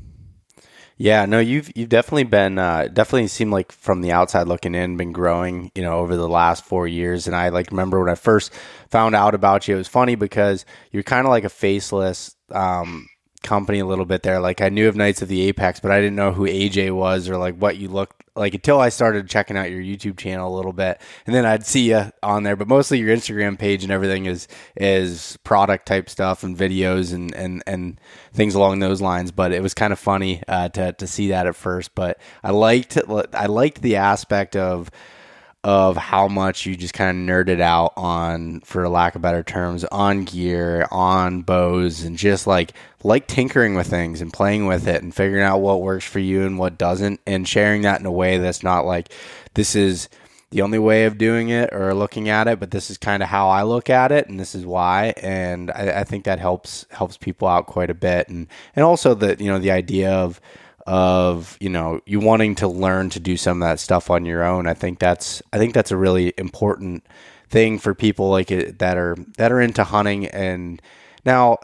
Yeah, 0.97 1.25
no, 1.25 1.39
you've 1.39 1.75
you've 1.75 1.89
definitely 1.89 2.25
been 2.25 2.59
uh, 2.59 2.87
definitely 2.93 3.27
seemed 3.27 3.51
like 3.51 3.71
from 3.71 4.01
the 4.01 4.11
outside 4.11 4.47
looking 4.47 4.75
in, 4.75 4.97
been 4.97 5.11
growing, 5.11 5.71
you 5.73 5.81
know, 5.81 5.99
over 5.99 6.15
the 6.15 6.27
last 6.29 6.63
four 6.65 6.87
years. 6.87 7.27
And 7.27 7.35
I 7.35 7.49
like 7.49 7.71
remember 7.71 7.99
when 7.99 8.09
I 8.09 8.15
first 8.15 8.53
found 8.89 9.15
out 9.15 9.33
about 9.33 9.67
you, 9.67 9.75
it 9.75 9.79
was 9.79 9.87
funny 9.87 10.15
because 10.15 10.65
you're 10.91 11.03
kind 11.03 11.25
of 11.25 11.31
like 11.31 11.43
a 11.43 11.49
faceless 11.49 12.35
um, 12.51 13.07
company 13.43 13.79
a 13.79 13.85
little 13.85 14.05
bit 14.05 14.23
there. 14.23 14.39
Like 14.39 14.61
I 14.61 14.69
knew 14.69 14.87
of 14.87 14.95
Knights 14.95 15.21
of 15.21 15.27
the 15.27 15.41
Apex, 15.47 15.79
but 15.79 15.91
I 15.91 15.99
didn't 15.99 16.15
know 16.15 16.31
who 16.31 16.45
AJ 16.47 16.95
was 16.95 17.29
or 17.29 17.37
like 17.37 17.55
what 17.55 17.77
you 17.77 17.87
looked 17.87 18.23
like 18.35 18.53
until 18.53 18.79
I 18.79 18.89
started 18.89 19.27
checking 19.29 19.57
out 19.57 19.71
your 19.71 19.81
YouTube 19.81 20.17
channel 20.17 20.53
a 20.53 20.55
little 20.55 20.73
bit, 20.73 21.01
and 21.25 21.35
then 21.35 21.45
I'd 21.45 21.65
see 21.65 21.89
you 21.89 22.11
on 22.23 22.43
there. 22.43 22.55
But 22.55 22.67
mostly 22.67 22.99
your 22.99 23.15
Instagram 23.15 23.57
page 23.59 23.83
and 23.83 23.91
everything 23.91 24.25
is 24.25 24.47
is 24.75 25.37
product 25.43 25.85
type 25.85 26.09
stuff 26.09 26.43
and 26.43 26.57
videos 26.57 27.13
and 27.13 27.33
and 27.35 27.63
and 27.67 27.99
things 28.33 28.55
along 28.55 28.79
those 28.79 29.01
lines. 29.01 29.31
But 29.31 29.51
it 29.51 29.61
was 29.61 29.73
kind 29.73 29.91
of 29.91 29.99
funny 29.99 30.41
uh, 30.47 30.69
to 30.69 30.93
to 30.93 31.07
see 31.07 31.29
that 31.29 31.47
at 31.47 31.55
first. 31.55 31.93
But 31.95 32.19
I 32.43 32.51
liked 32.51 32.97
I 33.33 33.45
liked 33.47 33.81
the 33.81 33.97
aspect 33.97 34.55
of 34.55 34.89
of 35.63 35.95
how 35.95 36.27
much 36.27 36.65
you 36.65 36.75
just 36.75 36.93
kind 36.93 37.29
of 37.29 37.35
nerded 37.35 37.61
out 37.61 37.93
on, 37.95 38.61
for 38.61 38.87
lack 38.89 39.15
of 39.15 39.21
better 39.21 39.43
terms, 39.43 39.83
on 39.85 40.23
gear, 40.23 40.87
on 40.91 41.41
bows, 41.43 42.03
and 42.03 42.17
just 42.17 42.47
like 42.47 42.73
like 43.03 43.27
tinkering 43.27 43.75
with 43.75 43.87
things 43.87 44.21
and 44.21 44.33
playing 44.33 44.65
with 44.65 44.87
it 44.87 45.01
and 45.01 45.13
figuring 45.13 45.43
out 45.43 45.59
what 45.59 45.81
works 45.81 46.05
for 46.05 46.19
you 46.19 46.45
and 46.45 46.57
what 46.57 46.77
doesn't, 46.77 47.19
and 47.27 47.47
sharing 47.47 47.83
that 47.83 47.99
in 47.99 48.05
a 48.05 48.11
way 48.11 48.37
that's 48.37 48.63
not 48.63 48.85
like 48.85 49.13
this 49.53 49.75
is 49.75 50.09
the 50.51 50.61
only 50.61 50.79
way 50.79 51.05
of 51.05 51.17
doing 51.17 51.49
it 51.49 51.73
or 51.73 51.93
looking 51.93 52.27
at 52.27 52.47
it, 52.47 52.59
but 52.59 52.71
this 52.71 52.91
is 52.91 52.97
kind 52.97 53.23
of 53.23 53.29
how 53.29 53.49
I 53.49 53.63
look 53.63 53.89
at 53.89 54.11
it, 54.11 54.27
and 54.27 54.39
this 54.39 54.53
is 54.53 54.65
why. 54.65 55.13
And 55.17 55.71
I, 55.71 56.01
I 56.01 56.03
think 56.03 56.25
that 56.25 56.39
helps 56.39 56.85
helps 56.91 57.17
people 57.17 57.47
out 57.47 57.67
quite 57.67 57.89
a 57.89 57.95
bit, 57.95 58.27
and 58.29 58.47
and 58.75 58.83
also 58.83 59.13
the 59.13 59.37
you 59.39 59.49
know 59.49 59.59
the 59.59 59.71
idea 59.71 60.11
of 60.11 60.41
of 60.91 61.57
you 61.61 61.69
know 61.69 62.01
you 62.05 62.19
wanting 62.19 62.53
to 62.53 62.67
learn 62.67 63.09
to 63.09 63.19
do 63.21 63.37
some 63.37 63.61
of 63.61 63.65
that 63.65 63.79
stuff 63.79 64.09
on 64.09 64.25
your 64.25 64.43
own. 64.43 64.67
I 64.67 64.73
think 64.73 64.99
that's 64.99 65.41
i 65.53 65.57
think 65.57 65.73
that's 65.73 65.89
a 65.91 65.95
really 65.95 66.33
important 66.37 67.05
thing 67.47 67.79
for 67.79 67.95
people 67.95 68.29
like 68.29 68.51
it 68.51 68.79
that 68.79 68.97
are 68.97 69.15
that 69.37 69.53
are 69.53 69.61
into 69.61 69.85
hunting. 69.85 70.27
And 70.27 70.81
now 71.25 71.59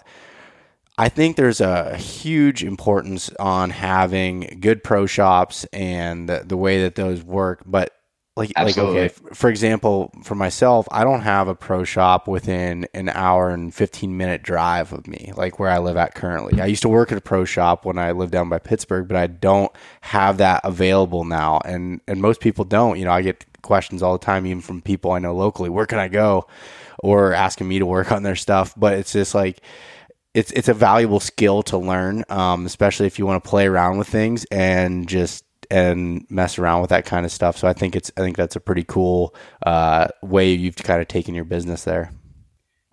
I 0.97 1.09
think 1.09 1.35
there's 1.35 1.59
a 1.59 1.97
huge 1.97 2.63
importance 2.63 3.29
on 3.37 3.71
having 3.71 4.59
good 4.61 4.81
pro 4.81 5.05
shops 5.05 5.65
and 5.73 6.29
the, 6.29 6.43
the 6.45 6.55
way 6.55 6.83
that 6.83 6.95
those 6.95 7.21
work, 7.21 7.63
but 7.65 7.96
like 8.37 8.53
Absolutely. 8.55 9.01
like 9.01 9.11
okay 9.11 9.33
for 9.33 9.49
example 9.49 10.11
for 10.23 10.35
myself 10.35 10.87
i 10.91 11.03
don't 11.03 11.21
have 11.21 11.47
a 11.47 11.55
pro 11.55 11.83
shop 11.83 12.27
within 12.27 12.87
an 12.93 13.09
hour 13.09 13.49
and 13.49 13.73
15 13.73 14.15
minute 14.15 14.43
drive 14.43 14.93
of 14.93 15.07
me 15.07 15.33
like 15.35 15.59
where 15.59 15.69
i 15.69 15.79
live 15.79 15.97
at 15.97 16.13
currently 16.13 16.61
i 16.61 16.65
used 16.65 16.83
to 16.83 16.89
work 16.89 17.11
at 17.11 17.17
a 17.17 17.21
pro 17.21 17.43
shop 17.43 17.83
when 17.83 17.97
i 17.97 18.11
lived 18.11 18.31
down 18.31 18.47
by 18.47 18.59
pittsburgh 18.59 19.07
but 19.07 19.17
i 19.17 19.27
don't 19.27 19.71
have 20.01 20.37
that 20.37 20.61
available 20.63 21.25
now 21.25 21.59
and 21.65 21.99
and 22.07 22.21
most 22.21 22.39
people 22.39 22.63
don't 22.63 22.99
you 22.99 23.05
know 23.05 23.11
i 23.11 23.21
get 23.21 23.43
questions 23.63 24.03
all 24.03 24.17
the 24.17 24.23
time 24.23 24.45
even 24.45 24.61
from 24.61 24.81
people 24.81 25.11
i 25.11 25.19
know 25.19 25.33
locally 25.33 25.69
where 25.69 25.85
can 25.85 25.99
i 25.99 26.07
go 26.07 26.45
or 26.99 27.33
asking 27.33 27.67
me 27.67 27.79
to 27.79 27.85
work 27.85 28.11
on 28.11 28.23
their 28.23 28.35
stuff 28.35 28.73
but 28.77 28.93
it's 28.93 29.13
just 29.13 29.33
like 29.33 29.61
it's 30.33 30.51
it's 30.51 30.69
a 30.69 30.73
valuable 30.73 31.19
skill 31.19 31.63
to 31.63 31.77
learn 31.77 32.23
um, 32.29 32.65
especially 32.67 33.07
if 33.07 33.17
you 33.17 33.25
want 33.25 33.43
to 33.43 33.49
play 33.49 33.65
around 33.65 33.97
with 33.97 34.07
things 34.07 34.45
and 34.51 35.09
just 35.09 35.43
and 35.69 36.25
mess 36.29 36.57
around 36.57 36.81
with 36.81 36.89
that 36.89 37.05
kind 37.05 37.25
of 37.25 37.31
stuff. 37.31 37.57
So 37.57 37.67
I 37.67 37.73
think 37.73 37.95
it's 37.95 38.11
I 38.17 38.21
think 38.21 38.37
that's 38.37 38.55
a 38.55 38.59
pretty 38.59 38.83
cool 38.83 39.35
uh, 39.65 40.07
way 40.21 40.51
you've 40.51 40.75
kind 40.77 41.01
of 41.01 41.07
taken 41.07 41.35
your 41.35 41.45
business 41.45 41.83
there. 41.83 42.11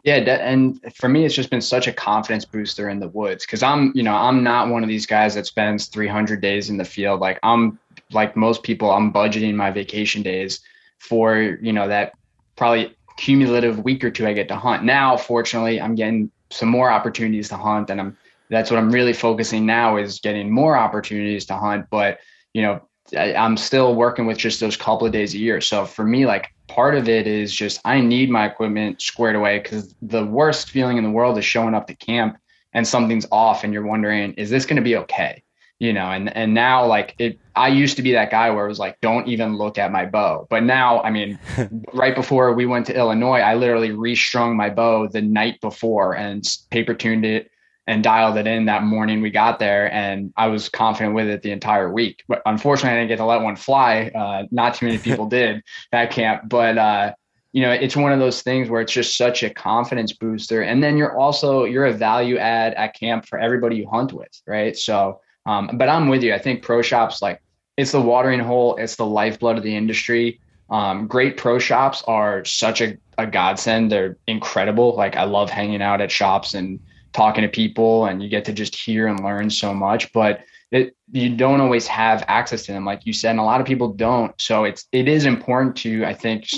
Yeah, 0.05 0.17
and 0.17 0.79
for 0.95 1.09
me, 1.09 1.25
it's 1.25 1.35
just 1.35 1.49
been 1.49 1.63
such 1.63 1.87
a 1.87 1.93
confidence 1.93 2.45
booster 2.45 2.91
in 2.91 3.01
the 3.01 3.09
woods 3.09 3.47
because 3.47 3.63
I'm, 3.63 3.91
you 3.95 4.03
know, 4.03 4.15
I'm 4.15 4.43
not 4.43 4.69
one 4.69 4.83
of 4.83 4.89
these 4.89 5.07
guys 5.07 5.35
that 5.35 5.47
spends 5.47 5.87
300 5.87 6.43
days 6.43 6.69
in 6.69 6.77
the 6.77 6.85
field. 6.85 7.21
Like 7.21 7.39
I'm, 7.43 7.79
like 8.13 8.37
most 8.37 8.65
people, 8.65 8.91
I'm 8.91 9.11
budgeting 9.11 9.55
my 9.55 9.71
vacation 9.71 10.23
days 10.23 10.61
for, 10.99 11.39
you 11.39 11.73
know, 11.73 11.89
that 11.89 12.13
probably 12.55 12.95
cumulative 13.17 13.83
week 13.83 14.05
or 14.05 14.11
two 14.11 14.27
I 14.27 14.35
get 14.35 14.49
to 14.49 14.57
hunt. 14.57 14.85
Now, 14.85 15.17
fortunately, 15.17 15.81
I'm 15.81 15.95
getting 15.95 16.31
some 16.51 16.69
more 16.69 16.91
opportunities 16.91 17.49
to 17.49 17.57
hunt, 17.57 17.89
and 17.89 17.99
I'm 17.99 18.17
that's 18.51 18.71
what 18.71 18.79
I'm 18.79 18.91
really 18.91 19.15
focusing 19.15 19.65
now 19.65 19.97
is 19.97 20.21
getting 20.21 20.51
more 20.51 20.77
opportunities 20.77 21.47
to 21.47 21.57
hunt. 21.57 21.87
But 21.91 22.19
you 22.55 22.63
know, 22.63 22.81
I, 23.17 23.35
I'm 23.35 23.57
still 23.57 23.95
working 23.95 24.27
with 24.27 24.39
just 24.39 24.61
those 24.61 24.77
couple 24.77 25.07
of 25.07 25.13
days 25.13 25.35
a 25.35 25.39
year. 25.39 25.61
So 25.61 25.85
for 25.85 26.05
me, 26.05 26.25
like 26.25 26.55
part 26.69 26.95
of 26.95 27.09
it 27.09 27.27
is 27.27 27.55
just 27.55 27.81
I 27.85 28.01
need 28.01 28.31
my 28.31 28.47
equipment 28.47 29.03
squared 29.03 29.37
away 29.37 29.59
because 29.59 29.95
the 30.01 30.25
worst 30.25 30.71
feeling 30.71 30.97
in 30.97 31.05
the 31.05 31.11
world 31.11 31.37
is 31.37 31.45
showing 31.45 31.75
up 31.75 31.87
to 31.89 31.95
camp 31.95 32.39
and 32.73 32.87
something's 32.87 33.27
off 33.31 33.63
and 33.65 33.73
you're 33.73 33.87
wondering, 33.87 34.33
is 34.35 34.49
this 34.49 34.65
going 34.65 34.77
to 34.77 34.83
be 34.83 34.97
okay? 34.97 35.43
You 35.81 35.93
know, 35.93 36.07
and 36.07 36.35
and 36.35 36.55
now 36.55 36.87
like 36.87 37.15
it, 37.19 37.39
I 37.57 37.69
used 37.69 37.97
to 37.97 38.03
be 38.03 38.13
that 38.13 38.31
guy 38.31 38.49
where 38.51 38.65
it 38.65 38.69
was 38.69 38.79
like, 38.79 39.01
don't 39.01 39.27
even 39.27 39.59
look 39.59 39.77
at 39.77 39.93
my 39.93 40.07
bow. 40.07 40.47
But 40.49 40.63
now, 40.63 41.03
I 41.03 41.11
mean, 41.11 41.39
right 41.93 42.15
before 42.15 42.55
we 42.55 42.65
went 42.65 42.87
to 42.87 42.97
Illinois, 42.97 43.41
I 43.41 43.55
literally 43.55 43.91
restrung 43.91 44.57
my 44.57 44.71
bow 44.71 45.09
the 45.09 45.21
night 45.21 45.61
before 45.61 46.15
and 46.15 46.49
paper 46.71 46.95
tuned 46.95 47.27
it 47.27 47.51
and 47.87 48.03
dialed 48.03 48.37
it 48.37 48.47
in 48.47 48.65
that 48.65 48.83
morning 48.83 49.21
we 49.21 49.31
got 49.31 49.59
there 49.59 49.93
and 49.93 50.33
i 50.37 50.47
was 50.47 50.69
confident 50.69 51.15
with 51.15 51.29
it 51.29 51.43
the 51.43 51.51
entire 51.51 51.93
week. 51.93 52.25
But 52.29 52.43
unfortunately 52.47 52.97
i 52.97 53.01
didn't 53.01 53.09
get 53.09 53.17
to 53.17 53.25
let 53.25 53.43
one 53.43 53.57
fly. 53.57 54.11
Uh, 54.15 54.45
not 54.51 54.75
too 54.75 54.87
many 54.87 54.99
people 54.99 55.27
did 55.41 55.63
that 55.93 56.11
camp. 56.11 56.49
But 56.49 56.79
uh, 56.79 57.15
you 57.53 57.63
know 57.63 57.71
it's 57.71 57.97
one 57.97 58.13
of 58.13 58.19
those 58.19 58.43
things 58.43 58.69
where 58.69 58.81
it's 58.81 58.93
just 58.93 59.17
such 59.17 59.43
a 59.43 59.51
confidence 59.51 60.13
booster. 60.13 60.63
And 60.63 60.83
then 60.83 60.97
you're 60.97 61.17
also 61.17 61.65
you're 61.65 61.87
a 61.87 61.93
value 61.93 62.39
add 62.39 62.75
at 62.75 62.95
camp 62.95 63.27
for 63.27 63.39
everybody 63.39 63.77
you 63.77 63.89
hunt 63.89 64.13
with 64.13 64.43
right? 64.47 64.77
So 64.77 65.21
um, 65.47 65.71
but 65.75 65.89
i'm 65.89 66.09
with 66.09 66.23
you. 66.23 66.35
I 66.35 66.39
think 66.39 66.63
pro 66.63 66.83
shops 66.83 67.21
like 67.21 67.41
it's 67.77 67.93
the 67.93 68.01
watering 68.01 68.41
hole. 68.41 68.77
It's 68.77 68.97
the 68.97 69.07
lifeblood 69.07 69.59
of 69.59 69.65
the 69.65 69.77
industry. 69.77 70.41
Um, 70.71 71.07
great 71.07 71.37
pro 71.37 71.59
shops 71.59 72.03
are 72.07 72.45
such 72.45 72.81
a, 72.81 72.97
a 73.19 73.27
godsend. 73.27 73.93
They're 73.93 74.17
incredible. 74.27 74.97
Like 74.97 75.17
i 75.17 75.25
love 75.25 75.51
hanging 75.51 75.83
out 75.83 76.01
at 76.01 76.11
shops 76.11 76.55
and 76.55 76.81
talking 77.15 77.43
to 77.43 77.49
people 77.49 78.07
and 78.07 78.23
you 78.23 78.29
get 78.29 78.45
to 78.45 78.53
just 78.53 78.75
hear 78.75 79.07
and 79.07 79.23
learn 79.25 79.49
so 79.49 79.73
much 79.73 80.13
but 80.13 80.41
it, 80.71 80.97
you 81.13 81.37
don't 81.37 81.61
always 81.61 81.87
have 81.87 82.25
access 82.29 82.67
to 82.67 82.73
them 82.73 82.85
like 82.85 83.07
you 83.07 83.13
said 83.13 83.31
and 83.31 83.41
a 83.41 83.45
lot 83.45 83.61
of 83.61 83.67
people 83.67 83.93
don't. 83.93 84.39
So 84.41 84.65
it's 84.65 84.87
it 84.93 85.09
is 85.09 85.25
important 85.25 85.77
to 85.77 86.05
i 86.05 86.13
think 86.13 86.49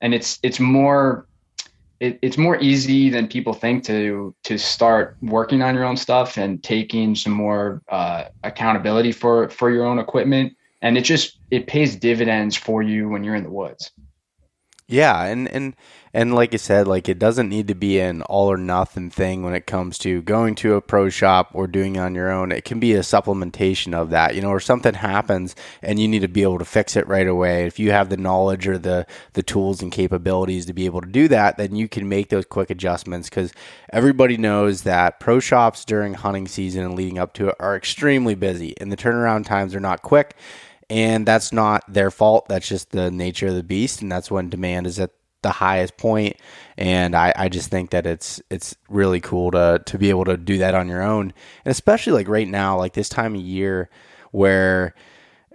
and 0.00 0.14
it's 0.14 0.38
it's 0.42 0.60
more 0.60 1.26
it, 2.00 2.18
it's 2.22 2.36
more 2.36 2.60
easy 2.60 3.08
than 3.08 3.26
people 3.26 3.52
think 3.52 3.84
to 3.84 4.34
to 4.44 4.58
start 4.58 5.16
working 5.22 5.62
on 5.62 5.74
your 5.74 5.84
own 5.84 5.96
stuff 5.96 6.36
and 6.36 6.62
taking 6.62 7.14
some 7.14 7.32
more 7.32 7.82
uh, 7.88 8.24
accountability 8.44 9.12
for 9.12 9.48
for 9.48 9.70
your 9.70 9.84
own 9.84 9.98
equipment. 9.98 10.54
And 10.82 10.98
it 10.98 11.02
just 11.02 11.38
it 11.50 11.66
pays 11.66 11.96
dividends 11.96 12.56
for 12.56 12.82
you 12.82 13.08
when 13.08 13.24
you're 13.24 13.34
in 13.34 13.44
the 13.44 13.50
woods. 13.50 13.90
Yeah, 14.88 15.24
and 15.24 15.48
and 15.48 15.74
and 16.16 16.34
like 16.34 16.54
I 16.54 16.56
said, 16.56 16.88
like 16.88 17.10
it 17.10 17.18
doesn't 17.18 17.50
need 17.50 17.68
to 17.68 17.74
be 17.74 18.00
an 18.00 18.22
all 18.22 18.50
or 18.50 18.56
nothing 18.56 19.10
thing 19.10 19.42
when 19.42 19.52
it 19.52 19.66
comes 19.66 19.98
to 19.98 20.22
going 20.22 20.54
to 20.54 20.72
a 20.72 20.80
pro 20.80 21.10
shop 21.10 21.50
or 21.52 21.66
doing 21.66 21.96
it 21.96 21.98
on 21.98 22.14
your 22.14 22.30
own. 22.30 22.52
It 22.52 22.64
can 22.64 22.80
be 22.80 22.94
a 22.94 23.00
supplementation 23.00 23.92
of 23.92 24.08
that, 24.08 24.34
you 24.34 24.40
know, 24.40 24.48
or 24.48 24.58
something 24.58 24.94
happens 24.94 25.54
and 25.82 26.00
you 26.00 26.08
need 26.08 26.20
to 26.20 26.28
be 26.28 26.42
able 26.42 26.58
to 26.58 26.64
fix 26.64 26.96
it 26.96 27.06
right 27.06 27.26
away. 27.26 27.66
If 27.66 27.78
you 27.78 27.90
have 27.90 28.08
the 28.08 28.16
knowledge 28.16 28.66
or 28.66 28.78
the 28.78 29.06
the 29.34 29.42
tools 29.42 29.82
and 29.82 29.92
capabilities 29.92 30.64
to 30.64 30.72
be 30.72 30.86
able 30.86 31.02
to 31.02 31.06
do 31.06 31.28
that, 31.28 31.58
then 31.58 31.76
you 31.76 31.86
can 31.86 32.08
make 32.08 32.30
those 32.30 32.46
quick 32.46 32.70
adjustments 32.70 33.28
because 33.28 33.52
everybody 33.92 34.38
knows 34.38 34.84
that 34.84 35.20
pro 35.20 35.38
shops 35.38 35.84
during 35.84 36.14
hunting 36.14 36.48
season 36.48 36.82
and 36.82 36.94
leading 36.94 37.18
up 37.18 37.34
to 37.34 37.48
it 37.48 37.56
are 37.60 37.76
extremely 37.76 38.34
busy, 38.34 38.74
and 38.80 38.90
the 38.90 38.96
turnaround 38.96 39.44
times 39.44 39.74
are 39.74 39.80
not 39.80 40.00
quick 40.00 40.34
and 40.88 41.26
that's 41.26 41.52
not 41.52 41.82
their 41.92 42.10
fault. 42.10 42.46
That's 42.48 42.68
just 42.68 42.92
the 42.92 43.10
nature 43.10 43.48
of 43.48 43.54
the 43.54 43.64
beast, 43.64 44.00
and 44.00 44.10
that's 44.10 44.30
when 44.30 44.48
demand 44.48 44.86
is 44.86 45.00
at 45.00 45.10
the 45.46 45.52
highest 45.52 45.96
point. 45.96 46.36
And 46.76 47.14
I, 47.14 47.32
I 47.36 47.48
just 47.48 47.70
think 47.70 47.90
that 47.90 48.04
it's 48.04 48.42
it's 48.50 48.74
really 48.88 49.20
cool 49.20 49.52
to 49.52 49.80
to 49.86 49.98
be 49.98 50.10
able 50.10 50.24
to 50.24 50.36
do 50.36 50.58
that 50.58 50.74
on 50.74 50.88
your 50.88 51.02
own, 51.02 51.32
and 51.64 51.70
especially 51.72 52.12
like 52.12 52.28
right 52.28 52.48
now, 52.48 52.76
like 52.76 52.92
this 52.92 53.08
time 53.08 53.34
of 53.34 53.40
year 53.40 53.88
where 54.32 54.94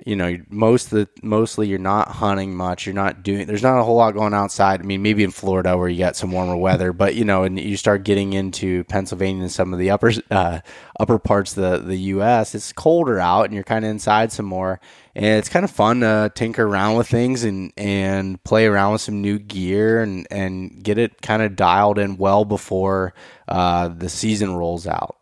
you 0.05 0.15
know 0.15 0.37
most 0.49 0.89
the 0.89 1.07
mostly 1.21 1.67
you're 1.67 1.79
not 1.79 2.09
hunting 2.09 2.55
much. 2.55 2.85
You're 2.85 2.95
not 2.95 3.23
doing 3.23 3.47
there's 3.47 3.63
not 3.63 3.79
a 3.79 3.83
whole 3.83 3.95
lot 3.95 4.13
going 4.13 4.33
outside. 4.33 4.79
I 4.79 4.83
mean 4.83 5.01
maybe 5.01 5.23
in 5.23 5.31
florida 5.31 5.77
where 5.77 5.89
you 5.89 5.99
got 5.99 6.15
some 6.15 6.31
warmer 6.31 6.55
weather 6.55 6.93
but 6.93 7.15
you 7.15 7.25
know 7.25 7.43
and 7.43 7.59
you 7.59 7.77
start 7.77 8.03
getting 8.03 8.33
into 8.33 8.83
pennsylvania 8.85 9.43
and 9.43 9.51
some 9.51 9.73
of 9.73 9.79
the 9.79 9.89
upper 9.89 10.11
uh, 10.29 10.59
upper 10.99 11.19
parts 11.19 11.57
of 11.57 11.83
the, 11.83 11.87
the 11.87 11.97
us 11.97 12.55
it's 12.55 12.73
colder 12.73 13.19
out 13.19 13.45
and 13.45 13.53
you're 13.53 13.63
kind 13.63 13.85
of 13.85 13.91
inside 13.91 14.31
some 14.31 14.45
more. 14.45 14.79
And 15.15 15.25
it's 15.25 15.49
kind 15.49 15.65
of 15.65 15.71
fun 15.71 16.01
to 16.01 16.31
tinker 16.33 16.63
around 16.63 16.97
with 16.97 17.07
things 17.07 17.43
and 17.43 17.73
and 17.75 18.41
play 18.43 18.65
around 18.65 18.93
with 18.93 19.01
some 19.01 19.21
new 19.21 19.39
gear 19.39 20.01
and 20.01 20.27
and 20.31 20.83
get 20.83 20.97
it 20.97 21.21
kind 21.21 21.41
of 21.41 21.55
dialed 21.55 21.99
in 21.99 22.17
well 22.17 22.45
before 22.45 23.13
uh, 23.47 23.89
the 23.89 24.09
season 24.09 24.55
rolls 24.55 24.87
out. 24.87 25.17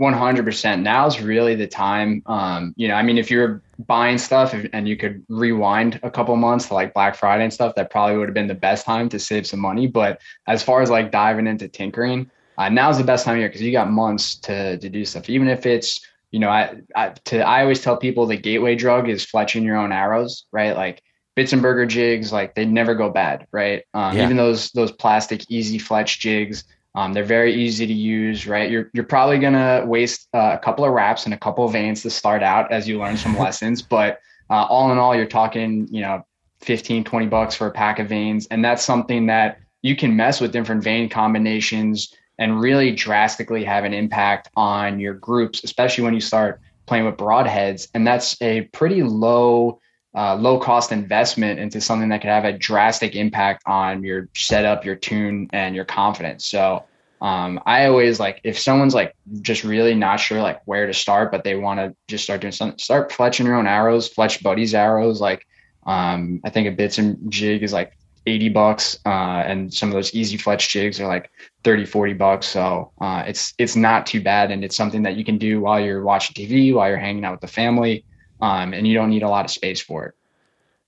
100% 0.00 0.82
now's 0.82 1.20
really 1.20 1.54
the 1.54 1.66
time 1.66 2.22
um, 2.26 2.74
you 2.76 2.88
know 2.88 2.94
i 2.94 3.02
mean 3.02 3.18
if 3.18 3.30
you're 3.30 3.62
buying 3.86 4.18
stuff 4.18 4.54
and 4.72 4.88
you 4.88 4.96
could 4.96 5.24
rewind 5.28 5.98
a 6.02 6.10
couple 6.10 6.34
months 6.36 6.68
to 6.68 6.74
like 6.74 6.94
black 6.94 7.14
friday 7.14 7.44
and 7.44 7.52
stuff 7.52 7.74
that 7.74 7.90
probably 7.90 8.16
would 8.16 8.28
have 8.28 8.34
been 8.34 8.48
the 8.48 8.54
best 8.54 8.84
time 8.84 9.08
to 9.08 9.18
save 9.18 9.46
some 9.46 9.60
money 9.60 9.86
but 9.86 10.20
as 10.46 10.62
far 10.62 10.82
as 10.82 10.90
like 10.90 11.10
diving 11.10 11.46
into 11.46 11.68
tinkering 11.68 12.30
uh, 12.58 12.68
now's 12.68 12.98
the 12.98 13.04
best 13.04 13.24
time 13.24 13.38
here 13.38 13.48
because 13.48 13.62
you 13.62 13.72
got 13.72 13.90
months 13.90 14.36
to 14.36 14.76
to 14.78 14.88
do 14.88 15.04
stuff 15.04 15.28
even 15.28 15.48
if 15.48 15.66
it's 15.66 16.00
you 16.32 16.38
know, 16.38 16.48
I, 16.48 16.80
I 16.96 17.10
to 17.26 17.40
I 17.46 17.60
always 17.60 17.80
tell 17.80 17.96
people 17.96 18.26
the 18.26 18.36
gateway 18.36 18.74
drug 18.74 19.08
is 19.08 19.24
fletching 19.24 19.64
your 19.64 19.76
own 19.76 19.92
arrows, 19.92 20.46
right? 20.50 20.74
Like 20.74 21.02
Bitzenberger 21.36 21.86
jigs, 21.86 22.32
like 22.32 22.54
they 22.54 22.64
never 22.64 22.94
go 22.94 23.10
bad, 23.10 23.46
right? 23.52 23.84
Um, 23.92 24.16
yeah. 24.16 24.24
Even 24.24 24.38
those 24.38 24.70
those 24.70 24.90
plastic 24.90 25.44
easy 25.50 25.78
fletch 25.78 26.20
jigs, 26.20 26.64
um, 26.94 27.12
they're 27.12 27.24
very 27.24 27.54
easy 27.54 27.86
to 27.86 27.92
use, 27.92 28.46
right? 28.46 28.70
You're 28.70 28.90
you're 28.92 29.04
probably 29.04 29.38
gonna 29.38 29.84
waste 29.86 30.28
uh, 30.34 30.52
a 30.54 30.58
couple 30.58 30.84
of 30.84 30.92
wraps 30.92 31.24
and 31.24 31.34
a 31.34 31.38
couple 31.38 31.64
of 31.64 31.72
vanes 31.72 32.02
to 32.02 32.10
start 32.10 32.42
out 32.42 32.70
as 32.70 32.86
you 32.88 32.98
learn 32.98 33.16
some 33.16 33.36
lessons, 33.38 33.82
but 33.82 34.20
uh, 34.50 34.66
all 34.68 34.92
in 34.92 34.98
all, 34.98 35.16
you're 35.16 35.24
talking, 35.24 35.88
you 35.90 36.02
know, 36.02 36.26
15, 36.60 37.04
20 37.04 37.26
bucks 37.26 37.54
for 37.54 37.66
a 37.66 37.70
pack 37.70 37.98
of 37.98 38.08
vanes. 38.08 38.46
and 38.46 38.64
that's 38.64 38.84
something 38.84 39.26
that 39.26 39.58
you 39.82 39.96
can 39.96 40.14
mess 40.14 40.40
with 40.40 40.52
different 40.52 40.82
vane 40.82 41.08
combinations 41.08 42.14
and 42.38 42.60
really 42.60 42.92
drastically 42.92 43.64
have 43.64 43.84
an 43.84 43.92
impact 43.92 44.48
on 44.56 45.00
your 45.00 45.14
groups, 45.14 45.64
especially 45.64 46.04
when 46.04 46.14
you 46.14 46.20
start 46.20 46.60
playing 46.86 47.04
with 47.04 47.16
broadheads. 47.16 47.88
And 47.94 48.06
that's 48.06 48.40
a 48.40 48.62
pretty 48.72 49.02
low, 49.02 49.80
uh, 50.14 50.36
low 50.36 50.58
cost 50.58 50.92
investment 50.92 51.58
into 51.58 51.80
something 51.80 52.08
that 52.10 52.20
could 52.20 52.30
have 52.30 52.44
a 52.44 52.52
drastic 52.52 53.14
impact 53.14 53.62
on 53.66 54.02
your 54.02 54.28
setup, 54.36 54.84
your 54.84 54.94
tune, 54.94 55.48
and 55.52 55.74
your 55.74 55.84
confidence. 55.84 56.44
So 56.44 56.84
um, 57.22 57.60
I 57.66 57.86
always 57.86 58.20
like 58.20 58.40
if 58.44 58.58
someone's 58.58 58.94
like 58.94 59.14
just 59.40 59.64
really 59.64 59.94
not 59.94 60.16
sure 60.16 60.42
like 60.42 60.60
where 60.66 60.86
to 60.86 60.92
start, 60.92 61.30
but 61.30 61.44
they 61.44 61.54
want 61.54 61.80
to 61.80 61.94
just 62.08 62.24
start 62.24 62.40
doing 62.40 62.52
something, 62.52 62.78
start 62.78 63.10
fletching 63.10 63.44
your 63.46 63.54
own 63.54 63.66
arrows, 63.66 64.08
fletch 64.08 64.42
buddies 64.42 64.74
arrows. 64.74 65.20
Like 65.20 65.46
um, 65.86 66.40
I 66.44 66.50
think 66.50 66.68
a 66.68 66.72
bits 66.72 66.98
and 66.98 67.30
jig 67.30 67.62
is 67.62 67.72
like 67.72 67.96
80 68.26 68.50
bucks 68.50 68.98
uh, 69.04 69.42
and 69.46 69.72
some 69.72 69.88
of 69.88 69.94
those 69.94 70.14
easy 70.14 70.36
fletch 70.36 70.68
jigs 70.68 71.00
are 71.00 71.08
like 71.08 71.30
30 71.64 71.84
40 71.84 72.12
bucks 72.14 72.46
so 72.46 72.92
uh, 73.00 73.24
it's 73.26 73.52
it's 73.58 73.74
not 73.74 74.06
too 74.06 74.22
bad 74.22 74.52
and 74.52 74.64
it's 74.64 74.76
something 74.76 75.02
that 75.02 75.16
you 75.16 75.24
can 75.24 75.38
do 75.38 75.60
while 75.60 75.80
you're 75.80 76.04
watching 76.04 76.34
tv 76.34 76.72
while 76.72 76.88
you're 76.88 76.98
hanging 76.98 77.24
out 77.24 77.32
with 77.32 77.40
the 77.40 77.48
family 77.48 78.04
um, 78.42 78.74
and 78.74 78.86
you 78.86 78.94
don't 78.94 79.08
need 79.08 79.22
a 79.22 79.28
lot 79.28 79.46
of 79.46 79.50
space 79.50 79.80
for 79.80 80.04
it. 80.06 80.14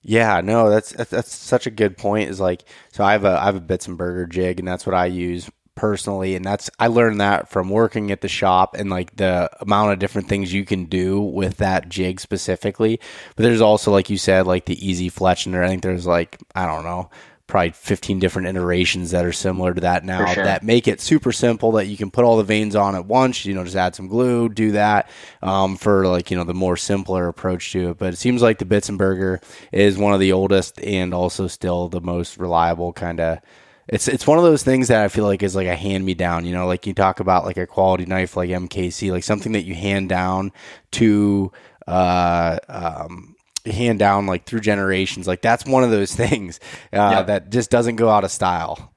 Yeah 0.03 0.41
no 0.41 0.69
that's, 0.69 0.91
that's, 0.91 1.33
such 1.33 1.65
a 1.65 1.71
good 1.71 1.97
point 1.97 2.29
is 2.29 2.39
like 2.39 2.63
so 2.91 3.03
i 3.03 3.13
have 3.13 3.25
a 3.25 3.41
i 3.41 3.45
have 3.45 3.55
a 3.55 3.59
Bitzenberger 3.59 4.29
jig 4.29 4.59
and 4.59 4.67
that's 4.67 4.85
what 4.85 4.93
i 4.93 5.07
use 5.07 5.49
personally 5.73 6.35
and 6.35 6.45
that's 6.45 6.69
i 6.77 6.85
learned 6.85 7.19
that 7.19 7.49
from 7.49 7.69
working 7.69 8.11
at 8.11 8.21
the 8.21 8.27
shop 8.27 8.75
and 8.75 8.91
like 8.91 9.15
the 9.15 9.49
amount 9.61 9.91
of 9.91 9.97
different 9.97 10.29
things 10.29 10.53
you 10.53 10.63
can 10.63 10.85
do 10.85 11.19
with 11.19 11.57
that 11.57 11.89
jig 11.89 12.19
specifically 12.19 12.99
but 13.35 13.41
there's 13.41 13.61
also 13.61 13.91
like 13.91 14.09
you 14.09 14.17
said 14.17 14.45
like 14.45 14.65
the 14.65 14.87
easy 14.87 15.09
fletch 15.09 15.47
and 15.47 15.55
i 15.57 15.67
think 15.67 15.81
there's 15.81 16.05
like 16.05 16.39
i 16.53 16.67
don't 16.67 16.83
know 16.83 17.09
probably 17.47 17.71
15 17.71 18.19
different 18.19 18.47
iterations 18.47 19.11
that 19.11 19.23
are 19.23 19.31
similar 19.31 19.73
to 19.73 19.81
that 19.81 20.03
now 20.03 20.25
sure. 20.25 20.43
that 20.43 20.63
make 20.63 20.87
it 20.87 20.99
super 20.99 21.31
simple 21.31 21.73
that 21.73 21.85
you 21.85 21.95
can 21.95 22.09
put 22.09 22.25
all 22.25 22.37
the 22.37 22.43
vanes 22.43 22.75
on 22.75 22.95
at 22.95 23.05
once 23.05 23.45
you 23.45 23.53
know 23.53 23.63
just 23.63 23.75
add 23.75 23.93
some 23.93 24.07
glue 24.07 24.49
do 24.49 24.71
that 24.71 25.09
um, 25.43 25.75
for 25.75 26.07
like 26.07 26.31
you 26.31 26.37
know 26.37 26.43
the 26.43 26.53
more 26.53 26.75
simpler 26.75 27.27
approach 27.27 27.71
to 27.71 27.91
it 27.91 27.97
but 27.97 28.13
it 28.13 28.17
seems 28.17 28.41
like 28.41 28.57
the 28.57 28.65
Bitzenberger 28.65 29.43
is 29.71 29.97
one 29.97 30.13
of 30.13 30.19
the 30.19 30.31
oldest 30.31 30.79
and 30.81 31.13
also 31.13 31.45
still 31.47 31.87
the 31.87 32.01
most 32.01 32.37
reliable 32.37 32.91
kind 32.93 33.19
of 33.19 33.39
it's 33.87 34.07
it's 34.07 34.25
one 34.25 34.37
of 34.37 34.43
those 34.43 34.63
things 34.63 34.87
that 34.87 35.03
I 35.03 35.07
feel 35.09 35.25
like 35.25 35.43
is 35.43 35.55
like 35.55 35.67
a 35.67 35.75
hand 35.75 36.05
me 36.05 36.15
down. 36.15 36.45
You 36.45 36.53
know, 36.53 36.65
like 36.65 36.87
you 36.87 36.93
talk 36.93 37.19
about 37.19 37.45
like 37.45 37.57
a 37.57 37.67
quality 37.67 38.05
knife 38.05 38.35
like 38.35 38.49
MKC, 38.49 39.11
like 39.11 39.23
something 39.23 39.51
that 39.51 39.63
you 39.63 39.75
hand 39.75 40.09
down 40.09 40.51
to 40.93 41.51
uh, 41.87 42.57
um, 42.67 43.34
hand 43.65 43.99
down 43.99 44.25
like 44.25 44.45
through 44.45 44.61
generations. 44.61 45.27
Like 45.27 45.41
that's 45.41 45.65
one 45.65 45.83
of 45.83 45.91
those 45.91 46.13
things 46.15 46.59
uh, 46.93 47.23
that 47.23 47.49
just 47.51 47.69
doesn't 47.69 47.95
go 47.95 48.09
out 48.09 48.23
of 48.23 48.31
style. 48.31 48.91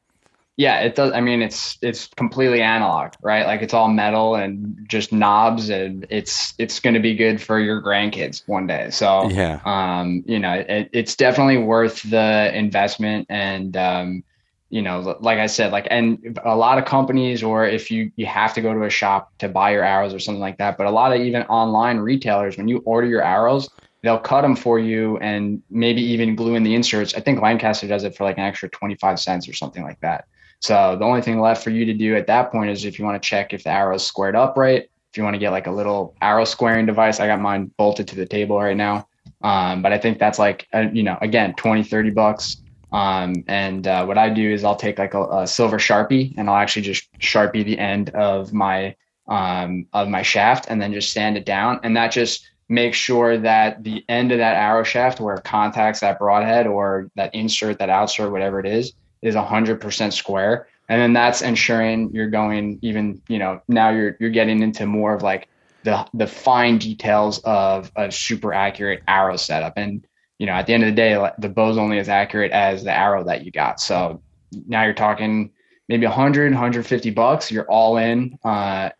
Yeah, 0.57 0.81
it 0.81 0.97
does. 0.97 1.13
I 1.13 1.21
mean, 1.21 1.41
it's 1.41 1.79
it's 1.83 2.09
completely 2.09 2.63
analog, 2.63 3.13
right? 3.23 3.47
Like 3.47 3.63
it's 3.63 3.73
all 3.73 3.87
metal 3.87 4.35
and 4.35 4.77
just 4.89 5.13
knobs, 5.13 5.71
and 5.71 6.05
it's 6.11 6.53
it's 6.59 6.81
going 6.81 6.95
to 6.95 7.01
be 7.01 7.15
good 7.15 7.41
for 7.41 7.61
your 7.61 7.81
grandkids 7.81 8.43
one 8.49 8.67
day. 8.67 8.91
So 8.91 9.31
yeah, 9.31 9.61
um, 9.65 10.25
you 10.27 10.41
know, 10.41 10.55
it, 10.55 10.91
it's 10.93 11.15
definitely 11.15 11.59
worth 11.59 12.03
the 12.11 12.51
investment 12.53 13.29
and 13.31 13.77
um, 13.77 14.25
you 14.71 14.83
know, 14.83 15.17
like 15.21 15.39
I 15.39 15.47
said, 15.47 15.73
like, 15.73 15.87
and 15.91 16.39
a 16.45 16.55
lot 16.55 16.79
of 16.79 16.85
companies, 16.85 17.43
or 17.43 17.65
if 17.65 17.91
you 17.91 18.13
you 18.17 18.27
have 18.27 18.53
to 18.55 18.61
go 18.61 18.75
to 18.75 18.85
a 18.85 18.91
shop 18.91 19.33
to 19.39 19.49
buy 19.49 19.71
your 19.71 19.83
arrows 19.83 20.13
or 20.13 20.19
something 20.19 20.41
like 20.41 20.59
that, 20.59 20.77
but 20.77 20.87
a 20.87 20.91
lot 20.91 21.13
of 21.13 21.21
even 21.21 21.43
online 21.45 21.99
retailers, 21.99 22.59
when 22.59 22.69
you 22.69 22.79
order 22.79 23.07
your 23.07 23.23
arrows, 23.23 23.71
they'll 24.03 24.19
cut 24.19 24.43
them 24.43 24.57
for 24.57 24.79
you 24.79 25.17
and 25.19 25.63
maybe 25.71 26.03
even 26.03 26.37
glue 26.37 26.55
in 26.55 26.63
the 26.63 26.75
inserts. 26.75 27.15
I 27.15 27.21
think 27.21 27.41
Lancaster 27.41 27.87
does 27.87 28.05
it 28.05 28.17
for 28.17 28.25
like 28.25 28.39
an 28.39 28.45
extra 28.45 28.69
twenty 28.69 28.95
five 28.97 29.19
cents 29.21 29.49
or 29.49 29.53
something 29.53 29.83
like 29.83 30.01
that. 30.01 30.27
So 30.61 30.97
the 30.99 31.05
only 31.05 31.23
thing 31.23 31.41
left 31.41 31.63
for 31.63 31.71
you 31.71 31.85
to 31.85 31.95
do 31.95 32.17
at 32.17 32.27
that 32.27 32.51
point 32.51 32.71
is 32.71 32.85
if 32.85 32.99
you 32.99 33.05
want 33.05 33.23
to 33.23 33.29
check 33.29 33.53
if 33.53 33.65
the 33.65 33.71
arrow 33.71 33.95
is 33.95 34.05
squared 34.05 34.37
up 34.37 34.57
right. 34.57 34.89
If 35.11 35.17
you 35.17 35.23
want 35.23 35.35
to 35.35 35.39
get 35.39 35.53
like 35.53 35.67
a 35.67 35.71
little 35.71 36.15
arrow 36.21 36.45
squaring 36.45 36.85
device, 36.85 37.19
I 37.19 37.27
got 37.27 37.41
mine 37.41 37.71
bolted 37.79 38.09
to 38.09 38.17
the 38.17 38.27
table 38.27 38.59
right 38.59 38.77
now. 38.77 39.09
Um, 39.43 39.83
but 39.83 39.93
I 39.93 39.99
think 39.99 40.19
that's 40.19 40.39
like, 40.39 40.67
uh, 40.75 40.87
you 40.93 41.03
know, 41.03 41.17
again, 41.23 41.55
20, 41.55 41.85
30 41.85 42.11
bucks 42.11 42.59
um, 42.93 43.45
and 43.49 43.87
uh, 43.87 44.05
what 44.07 44.17
I 44.17 44.31
do 44.31 44.51
is 44.51 44.65
I'll 44.65 44.77
take 44.77 44.99
like 44.99 45.15
a, 45.15 45.23
a, 45.25 45.47
silver 45.47 45.79
sharpie 45.79 46.35
and 46.39 46.49
I'll 46.49 46.57
actually 46.57 46.83
just 46.83 47.13
sharpie 47.19 47.65
the 47.65 47.79
end 47.79 48.11
of 48.11 48.53
my 48.53 48.97
um, 49.29 49.87
of 49.93 50.09
my 50.09 50.23
shaft 50.23 50.67
and 50.71 50.81
then 50.81 50.93
just 50.95 51.13
sand 51.13 51.37
it 51.37 51.45
down, 51.45 51.81
and 51.83 51.97
that 51.99 52.13
just 52.13 52.49
makes 52.69 52.97
sure 52.97 53.39
that 53.39 53.83
the 53.83 54.05
end 54.09 54.33
of 54.33 54.39
that 54.39 54.57
arrow 54.57 54.85
shaft 54.85 55.21
where 55.21 55.37
it 55.37 55.45
contacts 55.45 56.01
that 56.01 56.19
broadhead 56.19 56.67
or 56.67 57.11
that 57.15 57.35
insert, 57.35 57.79
that 57.79 57.89
outsert, 57.89 58.31
whatever 58.31 58.61
it 58.61 58.67
is, 58.67 58.93
is 59.23 59.35
100% 59.35 60.13
square. 60.13 60.69
And 60.89 61.01
then 61.01 61.13
that's 61.13 61.43
ensuring 61.43 62.11
you're 62.13 62.31
going 62.31 62.79
even, 62.83 63.21
you 63.29 63.39
know, 63.39 63.61
now 63.69 63.91
you're 63.91 64.17
you're 64.21 64.31
getting 64.31 64.63
into 64.63 64.87
more 64.87 65.15
of 65.15 65.23
like 65.23 65.49
the 65.85 66.07
the 66.15 66.27
fine 66.27 66.79
details 66.79 67.41
of 67.41 67.93
a 67.95 68.11
super 68.11 68.55
accurate 68.55 69.03
arrow 69.07 69.37
setup. 69.37 69.75
And 69.77 70.07
you 70.39 70.47
know, 70.47 70.53
at 70.53 70.67
the 70.67 70.73
end 70.73 70.85
of 70.85 70.89
the 70.89 70.95
day, 70.95 71.31
the 71.39 71.49
bow's 71.49 71.77
only 71.77 71.99
as 71.99 72.09
accurate 72.09 72.53
as 72.53 72.85
the 72.85 72.93
arrow 72.93 73.25
that 73.25 73.45
you 73.45 73.51
got. 73.51 73.81
So 73.81 74.23
now 74.67 74.85
you're 74.85 74.95
talking 74.95 75.51
maybe 75.89 76.07
100, 76.07 76.53
150 76.53 77.11
bucks. 77.11 77.51
You're 77.51 77.69
all 77.69 77.97
in, 77.97 78.39
uh, 78.45 78.91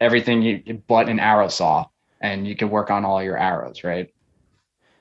everything 0.00 0.42
you, 0.42 0.82
but 0.86 1.08
an 1.08 1.18
arrow 1.18 1.48
saw, 1.48 1.86
and 2.20 2.46
you 2.46 2.56
can 2.56 2.70
work 2.70 2.90
on 2.90 3.04
all 3.04 3.22
your 3.22 3.38
arrows, 3.38 3.84
right? 3.84 4.12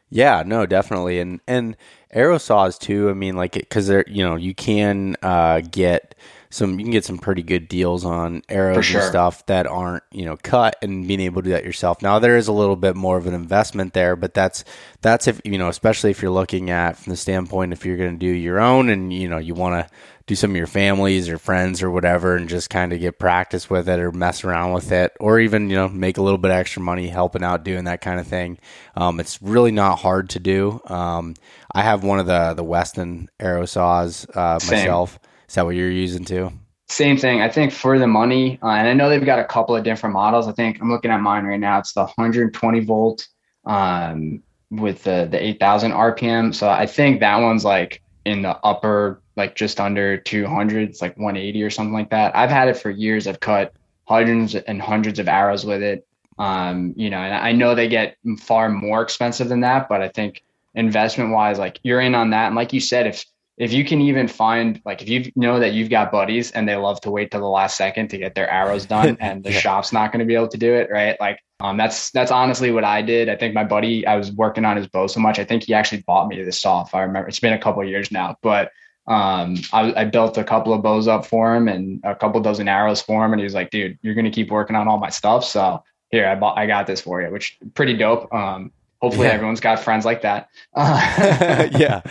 Yeah, 0.10 0.44
no, 0.46 0.66
definitely, 0.66 1.20
and 1.20 1.42
and 1.48 1.76
arrow 2.12 2.38
saws 2.38 2.78
too. 2.78 3.10
I 3.10 3.14
mean, 3.14 3.36
like 3.36 3.54
because 3.54 3.88
they're 3.88 4.06
you 4.08 4.24
know 4.24 4.36
you 4.36 4.54
can 4.54 5.16
uh, 5.22 5.62
get 5.62 6.16
some 6.50 6.80
you 6.80 6.86
can 6.86 6.92
get 6.92 7.06
some 7.06 7.18
pretty 7.18 7.44
good 7.44 7.68
deals 7.68 8.06
on 8.06 8.42
arrows 8.50 8.86
sure. 8.86 9.02
and 9.02 9.10
stuff 9.10 9.46
that 9.48 9.68
aren't 9.68 10.04
you 10.12 10.26
know 10.26 10.38
cut 10.42 10.76
and 10.82 11.08
being 11.08 11.20
able 11.22 11.42
to 11.42 11.46
do 11.46 11.52
that 11.52 11.66
yourself. 11.66 12.02
Now 12.02 12.20
there 12.20 12.38
is 12.38 12.48
a 12.48 12.54
little 12.54 12.76
bit 12.76 12.96
more 12.96 13.18
of 13.18 13.28
an 13.28 13.34
investment 13.34 13.94
there 13.94 14.16
but 14.16 14.34
that's 14.34 14.64
that's 15.02 15.28
if 15.28 15.42
you 15.44 15.58
know 15.58 15.70
especially 15.70 16.12
if 16.12 16.22
you're 16.22 16.32
looking 16.32 16.70
at 16.70 16.98
from 16.98 17.12
the 17.12 17.18
standpoint 17.18 17.74
if 17.74 17.86
you're 17.86 17.98
going 17.98 18.14
to 18.14 18.18
do 18.18 18.32
your 18.32 18.60
own 18.60 18.90
and 18.90 19.12
you 19.14 19.28
know 19.30 19.38
you 19.38 19.54
want 19.54 19.88
to 19.88 19.96
do 20.28 20.36
some 20.36 20.52
of 20.52 20.58
your 20.58 20.68
families 20.68 21.30
or 21.30 21.38
friends 21.38 21.84
or 21.84 21.92
whatever 21.92 22.36
and 22.36 22.50
just 22.50 22.70
kind 22.70 22.92
of 22.92 23.00
get 23.00 23.20
practice 23.20 23.70
with 23.70 23.88
it 23.88 24.00
or 24.00 24.12
mess 24.12 24.44
around 24.44 24.74
with 24.74 24.92
it 24.92 25.16
or 25.20 25.40
even 25.40 25.70
you 25.70 25.76
know 25.76 25.88
make 25.88 26.18
a 26.18 26.22
little 26.22 26.38
bit 26.38 26.52
extra 26.52 26.82
money 26.82 27.08
helping 27.08 27.44
out 27.44 27.64
doing 27.64 27.84
that 27.86 28.02
kind 28.02 28.20
of 28.20 28.28
thing 28.28 28.58
um, 28.96 29.20
it's 29.20 29.42
really 29.42 29.72
not 29.72 30.00
hard 30.00 30.30
to 30.30 30.40
do. 30.40 30.82
Um, 30.88 31.36
i 31.74 31.82
have 31.82 32.04
one 32.04 32.20
of 32.20 32.26
the 32.26 32.54
the 32.54 32.64
weston 32.64 33.30
arrow 33.40 33.66
saws 33.66 34.26
uh, 34.34 34.60
myself 34.68 35.20
is 35.48 35.56
that 35.56 35.66
what 35.66 35.76
you're 35.76 35.92
using 35.92 36.26
too? 36.26 36.52
Same 36.88 37.18
thing. 37.18 37.42
I 37.42 37.50
think 37.50 37.72
for 37.72 37.98
the 37.98 38.08
money 38.08 38.60
uh, 38.62 38.68
and 38.70 38.88
i 38.88 38.94
know 38.94 39.10
they've 39.10 39.26
got 39.26 39.40
a 39.40 39.46
couple 39.46 39.76
of 39.76 39.84
different 39.84 40.14
models. 40.14 40.48
I 40.48 40.52
think 40.52 40.80
i'm 40.82 40.92
looking 40.92 41.12
at 41.12 41.22
mine 41.22 41.46
right 41.46 41.60
now. 41.60 41.80
It's 41.80 41.94
the 41.94 42.06
120 42.06 42.80
volt 42.82 43.28
um, 43.66 44.42
with 44.70 45.04
the 45.04 45.28
the 45.30 45.42
8000 45.42 45.92
rpm 45.92 46.54
so 46.54 46.68
i 46.68 46.86
think 46.88 47.20
that 47.20 47.38
one's 47.38 47.64
like 47.64 48.02
in 48.26 48.42
the 48.42 48.58
upper 48.64 49.22
like 49.38 49.56
just 49.56 49.80
under 49.80 50.18
200 50.18 50.90
it's 50.90 51.02
like 51.02 51.16
180 51.18 51.64
or 51.64 51.70
something 51.70 51.94
like 51.94 52.10
that. 52.10 52.36
I've 52.36 52.50
had 52.50 52.68
it 52.68 52.78
for 52.78 52.90
years. 52.90 53.28
I've 53.28 53.40
cut 53.40 53.74
hundreds 54.06 54.56
and 54.56 54.82
hundreds 54.82 55.20
of 55.20 55.28
arrows 55.28 55.66
with 55.66 55.82
it. 55.84 56.08
Um, 56.38 56.94
you 56.98 57.10
know 57.10 57.20
and 57.20 57.34
i 57.34 57.54
know 57.54 57.76
they 57.76 57.88
get 57.88 58.18
far 58.40 58.68
more 58.68 59.02
expensive 59.02 59.48
than 59.48 59.62
that 59.62 59.88
but 59.88 60.02
i 60.02 60.10
think 60.10 60.44
investment 60.76 61.32
wise 61.32 61.58
like 61.58 61.80
you're 61.84 62.02
in 62.02 62.14
on 62.14 62.32
that. 62.32 62.48
And 62.48 62.56
like 62.56 62.74
you 62.74 62.80
said 62.80 63.08
if 63.08 63.26
if 63.58 63.72
you 63.72 63.86
can 63.86 64.02
even 64.02 64.28
find 64.28 64.82
like 64.86 65.02
if 65.02 65.10
you 65.10 65.32
know 65.36 65.60
that 65.60 65.74
you've 65.74 65.90
got 65.90 66.12
buddies 66.12 66.52
and 66.52 66.68
they 66.68 66.76
love 66.76 67.00
to 67.02 67.12
wait 67.12 67.32
till 67.32 67.40
the 67.40 67.48
last 67.48 67.78
second 67.78 68.10
to 68.10 68.18
get 68.18 68.36
their 68.36 68.50
arrows 68.50 68.86
done 68.96 69.18
and 69.20 69.44
the 69.44 69.52
yeah. 69.52 69.60
shop's 69.60 69.94
not 69.94 70.12
going 70.12 70.20
to 70.20 70.26
be 70.26 70.36
able 70.36 70.48
to 70.48 70.58
do 70.58 70.74
it 70.74 70.90
right 70.92 71.20
like 71.20 71.40
um 71.62 71.78
that's 71.78 72.12
that's 72.12 72.32
honestly 72.32 72.72
what 72.72 72.84
i 72.84 73.02
did 73.02 73.30
i 73.30 73.36
think 73.36 73.54
my 73.54 73.64
buddy 73.64 74.06
i 74.06 74.16
was 74.16 74.32
working 74.32 74.66
on 74.66 74.76
his 74.78 74.88
bow 74.88 75.08
so 75.08 75.20
much 75.20 75.40
i 75.40 75.44
think 75.44 75.64
he 75.64 75.74
actually 75.74 76.02
bought 76.02 76.28
me 76.28 76.42
the 76.44 76.52
saw 76.52 76.84
if 76.84 76.94
i 76.94 77.02
remember 77.02 77.28
it's 77.28 77.40
been 77.40 77.54
a 77.54 77.60
couple 77.60 77.84
years 77.84 78.12
now 78.12 78.36
but 78.42 78.72
um, 79.08 79.58
I, 79.72 80.02
I, 80.02 80.06
built 80.06 80.36
a 80.40 80.44
couple 80.44 80.74
of 80.74 80.82
bows 80.82 81.08
up 81.08 81.28
for 81.28 81.56
him 81.56 81.68
and 81.68 82.02
a 82.04 82.16
couple 82.16 82.42
dozen 82.42 82.68
arrows 82.68 83.04
for 83.04 83.24
him. 83.24 83.34
And 83.34 83.40
he 83.40 83.44
was 83.44 83.54
like, 83.54 83.70
dude, 83.70 84.00
you're 84.02 84.16
going 84.16 84.26
to 84.26 84.32
keep 84.32 84.50
working 84.50 84.76
on 84.76 84.88
all 84.88 84.98
my 84.98 85.12
stuff. 85.12 85.46
So 85.46 85.84
here, 86.10 86.28
I 86.28 86.34
bought, 86.34 86.58
I 86.58 86.66
got 86.66 86.88
this 86.88 87.02
for 87.02 87.22
you, 87.22 87.30
which 87.30 87.60
pretty 87.76 87.96
dope. 87.96 88.34
Um, 88.34 88.72
hopefully 89.02 89.28
yeah. 89.28 89.34
everyone's 89.34 89.60
got 89.60 89.80
friends 89.80 90.06
like 90.06 90.24
that. 90.24 90.50
Uh, 90.74 91.68
yeah. 91.78 92.02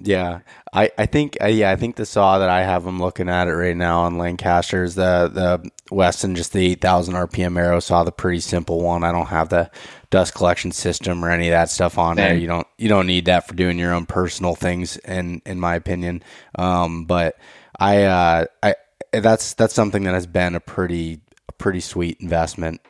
Yeah. 0.00 0.40
I, 0.72 0.90
I 0.96 1.06
think, 1.06 1.36
uh, 1.40 1.46
yeah, 1.46 1.70
I 1.70 1.76
think 1.76 1.96
the 1.96 2.06
saw 2.06 2.38
that 2.38 2.48
I 2.48 2.62
have, 2.62 2.86
I'm 2.86 3.00
looking 3.00 3.28
at 3.28 3.48
it 3.48 3.52
right 3.52 3.76
now 3.76 4.02
on 4.02 4.18
Lancaster's 4.18 4.94
the, 4.94 5.30
the 5.32 5.70
Weston, 5.94 6.34
just 6.34 6.52
the 6.52 6.66
8000 6.72 7.14
RPM 7.14 7.58
arrow 7.58 7.80
saw, 7.80 8.04
the 8.04 8.12
pretty 8.12 8.40
simple 8.40 8.80
one. 8.80 9.04
I 9.04 9.12
don't 9.12 9.26
have 9.26 9.50
the 9.50 9.70
dust 10.12 10.34
collection 10.34 10.70
system 10.70 11.24
or 11.24 11.30
any 11.30 11.48
of 11.48 11.52
that 11.52 11.70
stuff 11.70 11.98
on 11.98 12.16
Same. 12.16 12.24
there. 12.24 12.36
You 12.36 12.46
don't 12.46 12.66
you 12.78 12.88
don't 12.88 13.06
need 13.06 13.24
that 13.24 13.48
for 13.48 13.54
doing 13.54 13.78
your 13.78 13.92
own 13.92 14.06
personal 14.06 14.54
things, 14.54 14.96
in 14.98 15.42
in 15.44 15.58
my 15.58 15.74
opinion. 15.74 16.22
Um, 16.54 17.06
but 17.06 17.36
I 17.80 18.04
uh, 18.04 18.44
I 18.62 18.76
that's 19.12 19.54
that's 19.54 19.74
something 19.74 20.04
that 20.04 20.14
has 20.14 20.26
been 20.26 20.54
a 20.54 20.60
pretty 20.60 21.20
a 21.48 21.52
pretty 21.52 21.80
sweet 21.80 22.20
investment. 22.20 22.80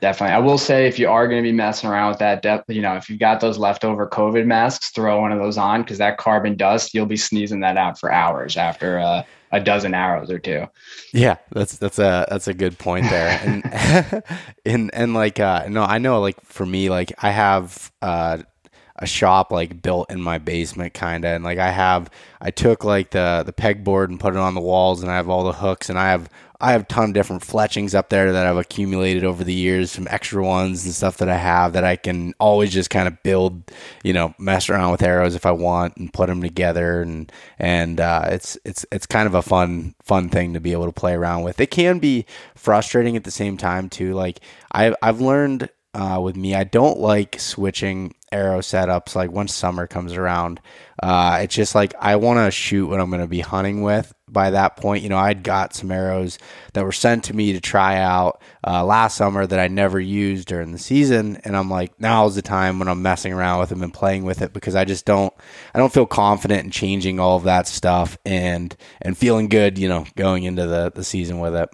Definitely, 0.00 0.34
I 0.34 0.38
will 0.38 0.58
say 0.58 0.86
if 0.86 0.98
you 0.98 1.08
are 1.10 1.28
going 1.28 1.42
to 1.42 1.46
be 1.46 1.54
messing 1.54 1.90
around 1.90 2.08
with 2.08 2.18
that, 2.20 2.40
depth, 2.40 2.70
you 2.70 2.80
know, 2.80 2.96
if 2.96 3.10
you've 3.10 3.18
got 3.18 3.40
those 3.40 3.58
leftover 3.58 4.08
COVID 4.08 4.46
masks, 4.46 4.90
throw 4.90 5.20
one 5.20 5.30
of 5.30 5.38
those 5.38 5.58
on 5.58 5.82
because 5.82 5.98
that 5.98 6.16
carbon 6.16 6.56
dust, 6.56 6.94
you'll 6.94 7.04
be 7.04 7.18
sneezing 7.18 7.60
that 7.60 7.76
out 7.76 7.98
for 7.98 8.10
hours 8.10 8.56
after. 8.56 8.98
Uh, 8.98 9.22
a 9.52 9.60
dozen 9.60 9.94
arrows 9.94 10.30
or 10.30 10.38
two. 10.38 10.66
Yeah, 11.12 11.36
that's 11.50 11.76
that's 11.76 11.98
a 11.98 12.26
that's 12.30 12.48
a 12.48 12.54
good 12.54 12.78
point 12.78 13.10
there. 13.10 13.40
And 13.42 14.22
and 14.64 14.90
and 14.94 15.14
like 15.14 15.40
uh 15.40 15.66
no, 15.68 15.82
I 15.82 15.98
know 15.98 16.20
like 16.20 16.40
for 16.44 16.64
me 16.64 16.88
like 16.88 17.12
I 17.18 17.30
have 17.30 17.90
uh 18.00 18.38
a 19.00 19.06
shop 19.06 19.50
like 19.50 19.82
built 19.82 20.10
in 20.10 20.20
my 20.20 20.38
basement 20.38 20.94
kind 20.94 21.24
of 21.24 21.32
and 21.32 21.44
like 21.44 21.58
I 21.58 21.70
have 21.70 22.10
I 22.40 22.50
took 22.50 22.84
like 22.84 23.10
the 23.10 23.42
the 23.44 23.52
pegboard 23.52 24.08
and 24.08 24.20
put 24.20 24.34
it 24.34 24.38
on 24.38 24.54
the 24.54 24.60
walls 24.60 25.02
and 25.02 25.10
I 25.10 25.16
have 25.16 25.28
all 25.28 25.44
the 25.44 25.52
hooks 25.52 25.88
and 25.88 25.98
I 25.98 26.10
have 26.10 26.28
I 26.62 26.72
have 26.72 26.82
a 26.82 26.84
ton 26.84 27.08
of 27.08 27.14
different 27.14 27.42
fletchings 27.42 27.94
up 27.94 28.10
there 28.10 28.32
that 28.32 28.46
I've 28.46 28.58
accumulated 28.58 29.24
over 29.24 29.42
the 29.42 29.54
years, 29.54 29.90
some 29.90 30.06
extra 30.10 30.44
ones 30.44 30.84
and 30.84 30.94
stuff 30.94 31.16
that 31.16 31.30
I 31.30 31.36
have 31.36 31.72
that 31.72 31.84
I 31.84 31.96
can 31.96 32.34
always 32.38 32.70
just 32.70 32.90
kind 32.90 33.08
of 33.08 33.22
build, 33.22 33.62
you 34.04 34.12
know, 34.12 34.34
mess 34.38 34.68
around 34.68 34.92
with 34.92 35.02
arrows 35.02 35.34
if 35.34 35.46
I 35.46 35.52
want 35.52 35.96
and 35.96 36.12
put 36.12 36.26
them 36.28 36.42
together 36.42 37.00
and 37.00 37.32
and 37.58 37.98
uh, 37.98 38.24
it's 38.26 38.58
it's 38.66 38.84
it's 38.92 39.06
kind 39.06 39.26
of 39.26 39.34
a 39.34 39.42
fun 39.42 39.94
fun 40.02 40.28
thing 40.28 40.52
to 40.52 40.60
be 40.60 40.72
able 40.72 40.86
to 40.86 40.92
play 40.92 41.14
around 41.14 41.44
with. 41.44 41.60
It 41.60 41.70
can 41.70 41.98
be 41.98 42.26
frustrating 42.54 43.16
at 43.16 43.24
the 43.24 43.30
same 43.30 43.56
time 43.56 43.88
too. 43.88 44.12
Like 44.12 44.40
i've 44.70 44.94
I've 45.00 45.20
learned 45.20 45.70
uh, 45.94 46.20
with 46.22 46.36
me, 46.36 46.54
I 46.54 46.64
don't 46.64 46.98
like 46.98 47.40
switching 47.40 48.14
arrow 48.32 48.60
setups 48.60 49.14
like 49.14 49.30
once 49.30 49.54
summer 49.54 49.86
comes 49.86 50.12
around. 50.12 50.60
Uh, 51.02 51.40
it's 51.42 51.54
just 51.54 51.74
like 51.74 51.94
I 51.98 52.16
want 52.16 52.38
to 52.38 52.50
shoot 52.50 52.86
what 52.86 53.00
I'm 53.00 53.10
going 53.10 53.22
to 53.22 53.26
be 53.26 53.40
hunting 53.40 53.82
with 53.82 54.12
by 54.28 54.50
that 54.50 54.76
point. 54.76 55.02
You 55.02 55.08
know, 55.08 55.16
I'd 55.16 55.42
got 55.42 55.74
some 55.74 55.90
arrows 55.90 56.38
that 56.74 56.84
were 56.84 56.92
sent 56.92 57.24
to 57.24 57.34
me 57.34 57.52
to 57.54 57.60
try 57.60 57.98
out 57.98 58.42
uh, 58.66 58.84
last 58.84 59.16
summer 59.16 59.46
that 59.46 59.58
I 59.58 59.68
never 59.68 59.98
used 59.98 60.48
during 60.48 60.72
the 60.72 60.78
season, 60.78 61.38
and 61.44 61.56
I'm 61.56 61.70
like, 61.70 61.98
now's 62.00 62.34
the 62.34 62.42
time 62.42 62.78
when 62.78 62.88
I'm 62.88 63.02
messing 63.02 63.32
around 63.32 63.60
with 63.60 63.70
them 63.70 63.82
and 63.82 63.92
playing 63.92 64.24
with 64.24 64.42
it 64.42 64.52
because 64.52 64.74
I 64.74 64.84
just 64.84 65.06
don't, 65.06 65.32
I 65.74 65.78
don't 65.78 65.92
feel 65.92 66.06
confident 66.06 66.64
in 66.64 66.70
changing 66.70 67.18
all 67.18 67.36
of 67.36 67.44
that 67.44 67.66
stuff 67.66 68.18
and 68.24 68.76
and 69.00 69.16
feeling 69.16 69.48
good, 69.48 69.78
you 69.78 69.88
know, 69.88 70.06
going 70.16 70.44
into 70.44 70.66
the 70.66 70.92
the 70.94 71.04
season 71.04 71.40
with 71.40 71.54
it. 71.56 71.70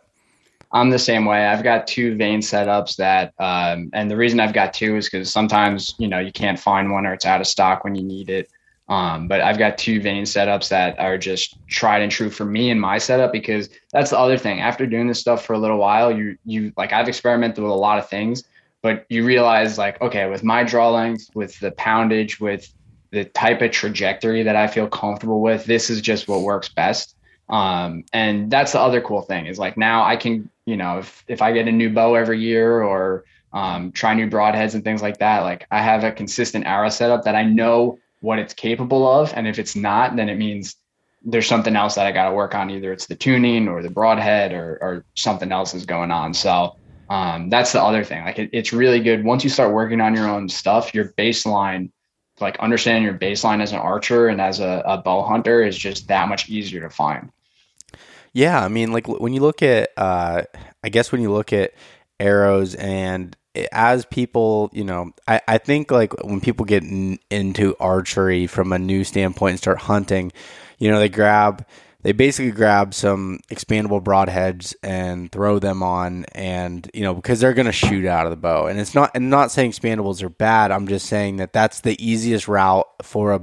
I'm 0.77 0.91
the 0.91 0.99
same 0.99 1.25
way. 1.25 1.47
I've 1.47 1.63
got 1.63 1.87
two 1.87 2.17
vane 2.17 2.41
setups 2.41 2.97
that, 2.97 3.33
um, 3.39 3.89
and 3.95 4.11
the 4.11 4.17
reason 4.17 4.41
I've 4.41 4.53
got 4.53 4.75
two 4.75 4.97
is 4.97 5.09
because 5.09 5.33
sometimes 5.33 5.95
you 5.99 6.07
know 6.07 6.19
you 6.19 6.33
can't 6.33 6.59
find 6.59 6.93
one 6.93 7.07
or 7.07 7.15
it's 7.15 7.25
out 7.25 7.41
of 7.41 7.47
stock 7.47 7.83
when 7.83 7.95
you 7.95 8.03
need 8.03 8.29
it. 8.29 8.51
Um, 8.89 9.27
but 9.27 9.41
I've 9.41 9.59
got 9.59 9.79
two 9.79 10.03
vane 10.03 10.25
setups 10.25 10.69
that 10.69 10.99
are 10.99 11.17
just 11.17 11.57
tried 11.67 12.03
and 12.03 12.13
true 12.13 12.29
for 12.29 12.45
me 12.45 12.71
and 12.71 12.81
my 12.81 12.99
setup 12.99 13.33
because 13.33 13.71
that's 13.91 14.11
the 14.11 14.19
other 14.19 14.37
thing. 14.37 14.61
After 14.61 14.87
doing 14.87 15.09
this 15.09 15.19
stuff 15.19 15.47
for 15.47 15.55
a 15.55 15.59
little 15.59 15.79
while, 15.79 16.15
you 16.15 16.37
you 16.45 16.73
like 16.77 16.93
I've 16.93 17.09
experimented 17.09 17.65
with 17.65 17.73
a 17.73 17.75
lot 17.75 17.99
of 17.99 18.11
things, 18.11 18.45
but 18.83 19.07
you 19.09 19.25
realize 19.25 19.79
like 19.79 19.99
okay, 20.03 20.29
with 20.29 20.45
my 20.45 20.63
draw 20.63 20.91
length, 20.91 21.31
with 21.35 21.59
the 21.59 21.71
poundage, 21.73 22.39
with 22.39 22.71
the 23.13 23.25
type 23.25 23.63
of 23.63 23.71
trajectory 23.71 24.43
that 24.43 24.57
I 24.57 24.67
feel 24.67 24.89
comfortable 24.89 25.41
with, 25.41 25.65
this 25.65 25.89
is 25.89 26.03
just 26.03 26.29
what 26.29 26.43
works 26.43 26.69
best. 26.69 27.16
Um, 27.49 28.05
and 28.13 28.51
that's 28.51 28.73
the 28.73 28.81
other 28.81 29.01
cool 29.01 29.23
thing 29.23 29.47
is 29.47 29.59
like 29.59 29.77
now 29.77 30.05
I 30.05 30.17
can 30.17 30.51
you 30.67 30.77
know, 30.77 30.99
if 30.99 31.25
if 31.29 31.41
I 31.41 31.53
get 31.53 31.69
a 31.69 31.73
new 31.73 31.91
bow 31.91 32.17
every 32.17 32.41
year 32.41 32.83
or 32.83 33.25
um, 33.53 33.93
try 33.93 34.15
new 34.15 34.29
broadheads 34.29 34.75
and 34.75 34.85
things 34.85 35.01
like 35.01 35.19
that, 35.19 35.41
like 35.41 35.67
I 35.71 35.81
have 35.81 36.05
a 36.05 36.13
consistent 36.13 36.67
arrow 36.67 36.91
setup 36.91 37.25
that 37.25 37.37
I 37.37 37.45
know 37.45 37.99
what 38.21 38.41
it's 38.41 38.53
capable 38.53 39.09
of, 39.09 39.33
and 39.35 39.47
if 39.47 39.59
it's 39.59 39.77
not, 39.77 40.17
then 40.17 40.29
it 40.29 40.37
means 40.37 40.77
there's 41.25 41.47
something 41.47 41.75
else 41.75 41.95
that 41.95 42.07
I 42.07 42.13
got 42.13 42.29
to 42.29 42.35
work 42.35 42.55
on. 42.55 42.71
Either 42.71 42.93
it's 42.93 43.07
the 43.07 43.15
tuning 43.15 43.69
or 43.69 43.81
the 43.83 43.91
broadhead 43.91 44.53
or 44.53 44.79
or 44.83 45.05
something 45.15 45.53
else 45.53 45.73
is 45.73 45.87
going 45.87 46.11
on. 46.11 46.35
So 46.35 46.77
um, 47.09 47.49
that's 47.49 47.71
the 47.71 47.83
other 47.83 48.03
thing. 48.03 48.25
Like 48.25 48.41
it, 48.41 48.51
it's 48.53 48.73
really 48.73 49.01
good 49.01 49.25
once 49.25 49.45
you 49.45 49.51
start 49.51 49.73
working 49.73 50.01
on 50.01 50.15
your 50.15 50.29
own 50.29 50.49
stuff. 50.49 50.95
Your 50.95 51.13
baseline, 51.17 51.91
like 52.41 52.59
understanding 52.59 53.05
your 53.05 53.15
baseline 53.15 53.63
as 53.63 53.71
an 53.71 53.79
archer 53.79 54.27
and 54.29 54.41
as 54.41 54.59
a, 54.59 54.83
a 54.85 54.99
bow 54.99 55.23
hunter, 55.23 55.63
is 55.63 55.79
just 55.79 56.09
that 56.09 56.29
much 56.29 56.49
easier 56.49 56.81
to 56.81 56.91
find. 56.91 57.31
Yeah, 58.37 58.63
I 58.63 58.69
mean, 58.69 58.93
like 58.93 59.09
when 59.09 59.33
you 59.33 59.41
look 59.41 59.63
at, 59.63 59.93
uh, 59.97 60.43
I 60.85 60.89
guess 60.91 61.11
when 61.11 61.23
you 61.23 61.33
look 61.33 61.55
at 61.55 61.73
arrows 62.21 62.75
and 62.75 63.35
as 63.73 64.05
people, 64.05 64.69
you 64.75 64.85
know, 64.85 65.13
I, 65.27 65.41
I 65.49 65.57
think 65.57 65.91
like 65.91 66.13
when 66.23 66.43
people 66.43 66.67
get 66.67 66.83
in, 66.83 67.19
into 67.31 67.75
archery 67.81 68.47
from 68.47 68.75
a 68.75 68.79
new 68.79 69.05
standpoint 69.05 69.53
and 69.53 69.59
start 69.59 69.79
hunting, 69.79 70.33
you 70.77 70.91
know, 70.91 70.99
they 70.99 71.09
grab, 71.09 71.65
they 72.03 72.13
basically 72.13 72.51
grab 72.51 72.93
some 72.93 73.41
expandable 73.51 74.05
broadheads 74.05 74.75
and 74.83 75.33
throw 75.33 75.59
them 75.59 75.83
on 75.83 76.27
and 76.33 76.91
you 76.93 77.05
know 77.05 77.15
because 77.15 77.41
they're 77.41 77.55
going 77.55 77.65
to 77.65 77.73
shoot 77.73 78.05
out 78.05 78.27
of 78.27 78.31
the 78.31 78.37
bow. 78.37 78.67
And 78.67 78.79
it's 78.79 78.95
not 78.95 79.13
and 79.15 79.25
I'm 79.25 79.31
not 79.31 79.51
saying 79.51 79.73
expandables 79.73 80.23
are 80.23 80.29
bad 80.29 80.71
i'm 80.71 80.87
just 80.87 81.07
saying 81.07 81.39
that 81.39 81.55
that's 81.55 81.81
the 81.81 81.97
easiest 82.07 82.49
route 82.49 82.87
for 83.03 83.33
a 83.33 83.43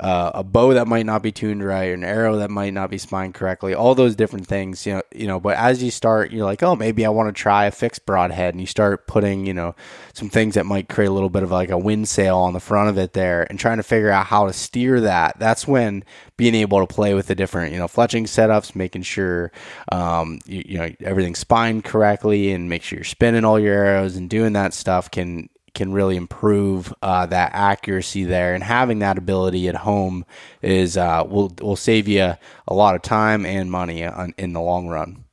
uh, 0.00 0.30
a 0.34 0.42
bow 0.42 0.72
that 0.72 0.88
might 0.88 1.04
not 1.04 1.22
be 1.22 1.30
tuned 1.30 1.62
right, 1.62 1.92
an 1.92 2.02
arrow 2.02 2.36
that 2.36 2.50
might 2.50 2.72
not 2.72 2.88
be 2.88 2.96
spined 2.96 3.34
correctly, 3.34 3.74
all 3.74 3.94
those 3.94 4.16
different 4.16 4.46
things, 4.46 4.86
you 4.86 4.94
know, 4.94 5.02
you 5.14 5.26
know, 5.26 5.38
but 5.38 5.56
as 5.58 5.82
you 5.82 5.90
start, 5.90 6.32
you're 6.32 6.46
like, 6.46 6.62
oh, 6.62 6.74
maybe 6.74 7.04
I 7.04 7.10
want 7.10 7.28
to 7.28 7.38
try 7.38 7.66
a 7.66 7.70
fixed 7.70 8.06
broadhead 8.06 8.54
and 8.54 8.60
you 8.62 8.66
start 8.66 9.06
putting, 9.06 9.44
you 9.44 9.52
know, 9.52 9.74
some 10.14 10.30
things 10.30 10.54
that 10.54 10.64
might 10.64 10.88
create 10.88 11.08
a 11.08 11.12
little 11.12 11.28
bit 11.28 11.42
of 11.42 11.50
like 11.50 11.68
a 11.68 11.76
wind 11.76 12.08
sail 12.08 12.38
on 12.38 12.54
the 12.54 12.60
front 12.60 12.88
of 12.88 12.96
it 12.96 13.12
there 13.12 13.46
and 13.50 13.60
trying 13.60 13.76
to 13.76 13.82
figure 13.82 14.10
out 14.10 14.26
how 14.26 14.46
to 14.46 14.54
steer 14.54 15.02
that. 15.02 15.38
That's 15.38 15.68
when 15.68 16.02
being 16.38 16.54
able 16.54 16.80
to 16.80 16.86
play 16.86 17.12
with 17.12 17.26
the 17.26 17.34
different, 17.34 17.72
you 17.72 17.78
know, 17.78 17.86
fletching 17.86 18.22
setups, 18.22 18.74
making 18.74 19.02
sure, 19.02 19.52
um, 19.92 20.40
you, 20.46 20.62
you 20.64 20.78
know, 20.78 20.90
everything's 21.00 21.40
spined 21.40 21.84
correctly 21.84 22.52
and 22.52 22.70
make 22.70 22.82
sure 22.82 22.96
you're 22.96 23.04
spinning 23.04 23.44
all 23.44 23.60
your 23.60 23.74
arrows 23.74 24.16
and 24.16 24.30
doing 24.30 24.54
that 24.54 24.72
stuff 24.72 25.10
can, 25.10 25.50
can 25.74 25.92
really 25.92 26.16
improve 26.16 26.92
uh, 27.02 27.26
that 27.26 27.52
accuracy 27.54 28.24
there. 28.24 28.54
And 28.54 28.62
having 28.62 29.00
that 29.00 29.18
ability 29.18 29.68
at 29.68 29.76
home 29.76 30.24
is 30.62 30.96
uh, 30.96 31.24
will 31.26 31.52
will 31.60 31.76
save 31.76 32.08
you 32.08 32.34
a 32.68 32.74
lot 32.74 32.94
of 32.94 33.02
time 33.02 33.46
and 33.46 33.70
money 33.70 34.04
on, 34.04 34.34
in 34.38 34.52
the 34.52 34.60
long 34.60 34.88
run. 34.88 35.24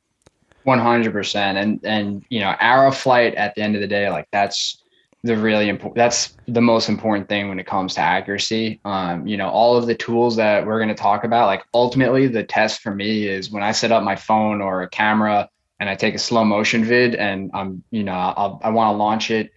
One 0.64 0.78
hundred 0.78 1.12
percent, 1.12 1.58
and 1.58 1.80
and 1.84 2.24
you 2.28 2.40
know, 2.40 2.54
arrow 2.60 2.90
flight 2.90 3.34
at 3.34 3.54
the 3.54 3.62
end 3.62 3.74
of 3.74 3.80
the 3.80 3.86
day, 3.86 4.10
like 4.10 4.28
that's 4.32 4.82
the 5.24 5.36
really 5.36 5.68
important 5.68 5.96
that's 5.96 6.36
the 6.46 6.60
most 6.60 6.88
important 6.88 7.28
thing 7.28 7.48
when 7.48 7.58
it 7.58 7.66
comes 7.66 7.94
to 7.94 8.00
accuracy 8.00 8.80
um, 8.84 9.26
you 9.26 9.36
know 9.36 9.48
all 9.48 9.76
of 9.76 9.86
the 9.86 9.94
tools 9.94 10.36
that 10.36 10.64
we're 10.64 10.78
going 10.78 10.88
to 10.88 10.94
talk 10.94 11.24
about 11.24 11.46
like 11.46 11.64
ultimately 11.74 12.28
the 12.28 12.44
test 12.44 12.80
for 12.80 12.94
me 12.94 13.26
is 13.26 13.50
when 13.50 13.62
i 13.62 13.72
set 13.72 13.90
up 13.90 14.04
my 14.04 14.14
phone 14.14 14.60
or 14.60 14.82
a 14.82 14.88
camera 14.88 15.48
and 15.80 15.90
i 15.90 15.94
take 15.94 16.14
a 16.14 16.18
slow 16.18 16.44
motion 16.44 16.84
vid 16.84 17.16
and 17.16 17.50
i'm 17.52 17.82
you 17.90 18.04
know 18.04 18.12
I'll, 18.12 18.60
i 18.62 18.70
want 18.70 18.94
to 18.94 18.96
launch 18.96 19.30
it 19.32 19.50